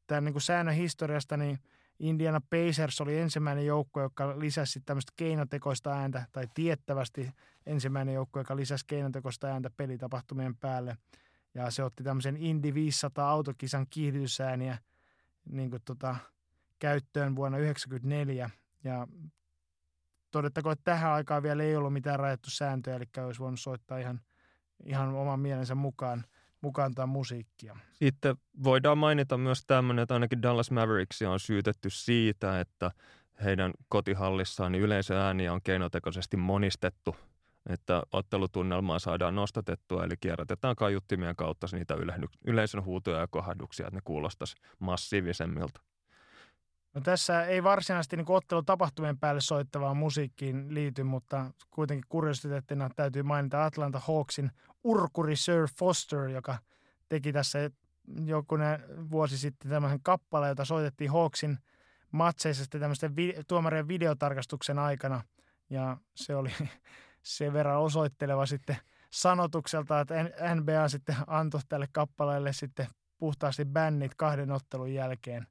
tämän 0.07 0.25
niin 0.25 0.33
kuin 0.33 0.43
säännön 0.43 0.75
historiasta, 0.75 1.37
niin 1.37 1.59
Indiana 1.99 2.41
Pacers 2.51 3.01
oli 3.01 3.19
ensimmäinen 3.19 3.67
joukko, 3.67 4.01
joka 4.03 4.39
lisäsi 4.39 4.81
tämmöistä 4.81 5.13
keinotekoista 5.17 5.91
ääntä, 5.93 6.27
tai 6.33 6.49
tiettävästi 6.55 7.31
ensimmäinen 7.67 8.15
joukko, 8.15 8.41
joka 8.41 8.57
lisäsi 8.57 8.85
keinotekoista 8.87 9.47
ääntä 9.47 9.71
pelitapahtumien 9.77 10.57
päälle. 10.57 10.97
Ja 11.55 11.71
se 11.71 11.85
otti 11.85 12.05
tämmöisen 12.05 12.37
Indy 12.37 12.75
500 12.75 13.31
autokisan 13.31 13.87
kiihdytysääniä 13.91 14.79
niin 15.45 15.71
kuin 15.71 15.83
tota, 15.85 16.17
käyttöön 16.79 17.37
vuonna 17.37 17.59
1994. 17.59 18.51
Ja 18.85 19.09
todettakoon, 20.35 20.73
että 20.73 20.85
tähän 20.85 21.13
aikaan 21.13 21.43
vielä 21.43 21.63
ei 21.63 21.77
ollut 21.77 21.93
mitään 21.93 22.19
rajattu 22.19 22.51
sääntöjä, 22.51 22.97
eli 22.97 23.05
olisi 23.27 23.41
voinut 23.41 23.61
soittaa 23.61 23.99
ihan, 23.99 24.21
ihan 24.85 25.15
oman 25.15 25.41
mielensä 25.41 25.75
mukaan, 25.75 26.25
mukaan 26.61 26.95
tai 26.95 27.07
musiikkia. 27.07 27.77
Sitten 27.93 28.37
voidaan 28.65 28.99
mainita 28.99 29.39
myös 29.39 29.65
tämmöinen, 29.67 30.03
että 30.03 30.15
ainakin 30.15 30.43
Dallas 30.43 30.71
Mavericks 30.71 31.23
on 31.23 31.41
syytetty 31.41 31.91
siitä, 31.91 32.61
että 32.61 32.91
heidän 33.45 33.73
kotihallissaan 33.89 34.73
niin 34.73 34.83
yleisöääniä 34.83 35.53
on 35.53 35.63
keinotekoisesti 35.63 36.37
monistettu, 36.37 37.17
että 37.67 38.03
ottelutunnelmaa 38.13 38.99
saadaan 38.99 39.35
nostatettua, 39.35 40.05
eli 40.05 40.15
kierrätetään 40.21 40.77
kaiuttimien 40.77 41.37
kautta 41.37 41.67
niitä 41.73 41.95
yleisön 42.45 42.85
huutoja 42.85 43.19
ja 43.19 43.27
kohduksia, 43.31 43.87
että 43.87 43.97
ne 43.97 44.03
kuulostaisi 44.05 44.57
massiivisemmilta. 44.79 45.81
No 46.95 47.01
tässä 47.01 47.45
ei 47.45 47.63
varsinaisesti 47.63 48.17
niin 48.17 48.27
ottelutapahtumien 48.29 49.19
päälle 49.19 49.41
soittavaan 49.41 49.97
musiikkiin 49.97 50.75
liity, 50.75 51.03
mutta 51.03 51.51
kuitenkin 51.71 52.05
kuriositeettina 52.09 52.91
täytyy 52.97 53.23
mainita 53.23 53.65
Atlanta 53.65 54.01
Hawksin 54.01 54.51
urkuri 54.85 55.37
Sir 55.37 55.69
Foster, 55.79 56.29
joka 56.29 56.59
teki 57.09 57.33
tässä 57.33 57.71
jokunen 58.25 58.83
vuosi 59.11 59.39
sitten 59.39 59.71
tämmöisen 59.71 60.03
kappaleen, 60.03 60.49
jota 60.49 60.65
soitettiin 60.65 61.11
Hawksin 61.11 61.59
matseissa 62.13 62.65
sitten 62.65 62.81
tämmöisten 62.81 63.17
vi- 63.17 63.37
tuomarien 63.49 63.89
videotarkastuksen 63.89 64.79
aikana. 64.79 65.23
Ja 65.71 65.97
se 66.15 66.37
oli 66.37 66.51
sen 67.23 67.53
verran 67.53 67.81
osoitteleva 67.81 68.47
sitten 68.47 68.77
sanotukselta, 69.11 70.01
että 70.01 70.15
NBA 70.55 70.89
sitten 70.89 71.17
antoi 71.27 71.61
tälle 71.69 71.87
kappaleelle 71.93 72.53
sitten 72.53 72.87
puhtaasti 73.19 73.65
bännit 73.65 74.15
kahden 74.15 74.51
ottelun 74.51 74.95
jälkeen 74.95 75.47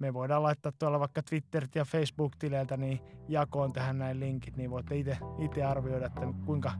me 0.00 0.14
voidaan 0.14 0.42
laittaa 0.42 0.72
tuolla 0.72 1.00
vaikka 1.00 1.22
Twitterit 1.22 1.74
ja 1.74 1.84
Facebook-tileiltä 1.84 2.76
niin 2.76 3.00
jakoon 3.28 3.72
tähän 3.72 3.98
näin 3.98 4.20
linkit, 4.20 4.56
niin 4.56 4.70
voitte 4.70 4.96
itse 5.38 5.64
arvioida, 5.68 6.06
että 6.06 6.20
kuinka 6.46 6.72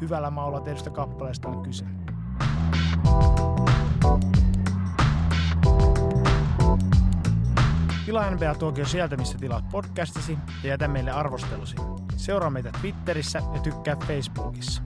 hyvällä 0.00 0.30
maulla 0.30 0.60
tehdystä 0.60 0.90
kappaleesta 0.90 1.48
on 1.48 1.62
kyse. 1.62 1.84
Tilaa 8.06 8.30
NBA 8.30 8.54
Tuokio 8.58 8.86
sieltä, 8.86 9.16
missä 9.16 9.38
tilaat 9.38 9.68
podcastisi 9.72 10.38
ja 10.62 10.68
jätä 10.68 10.88
meille 10.88 11.10
arvostelusi. 11.10 11.76
Seuraa 12.16 12.50
meitä 12.50 12.70
Twitterissä 12.80 13.42
ja 13.54 13.60
tykkää 13.60 13.96
Facebookissa. 13.96 14.82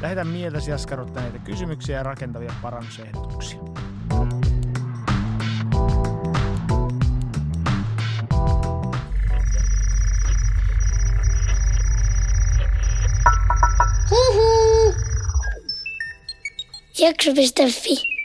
Lähetä 0.00 0.24
mieltäsi 0.24 0.72
askarruttaneita 0.72 1.38
kysymyksiä 1.38 1.96
ja 1.96 2.02
rakentavia 2.02 2.52
parannusehdotuksia. 2.62 3.60
Jakso.fi 16.98 18.15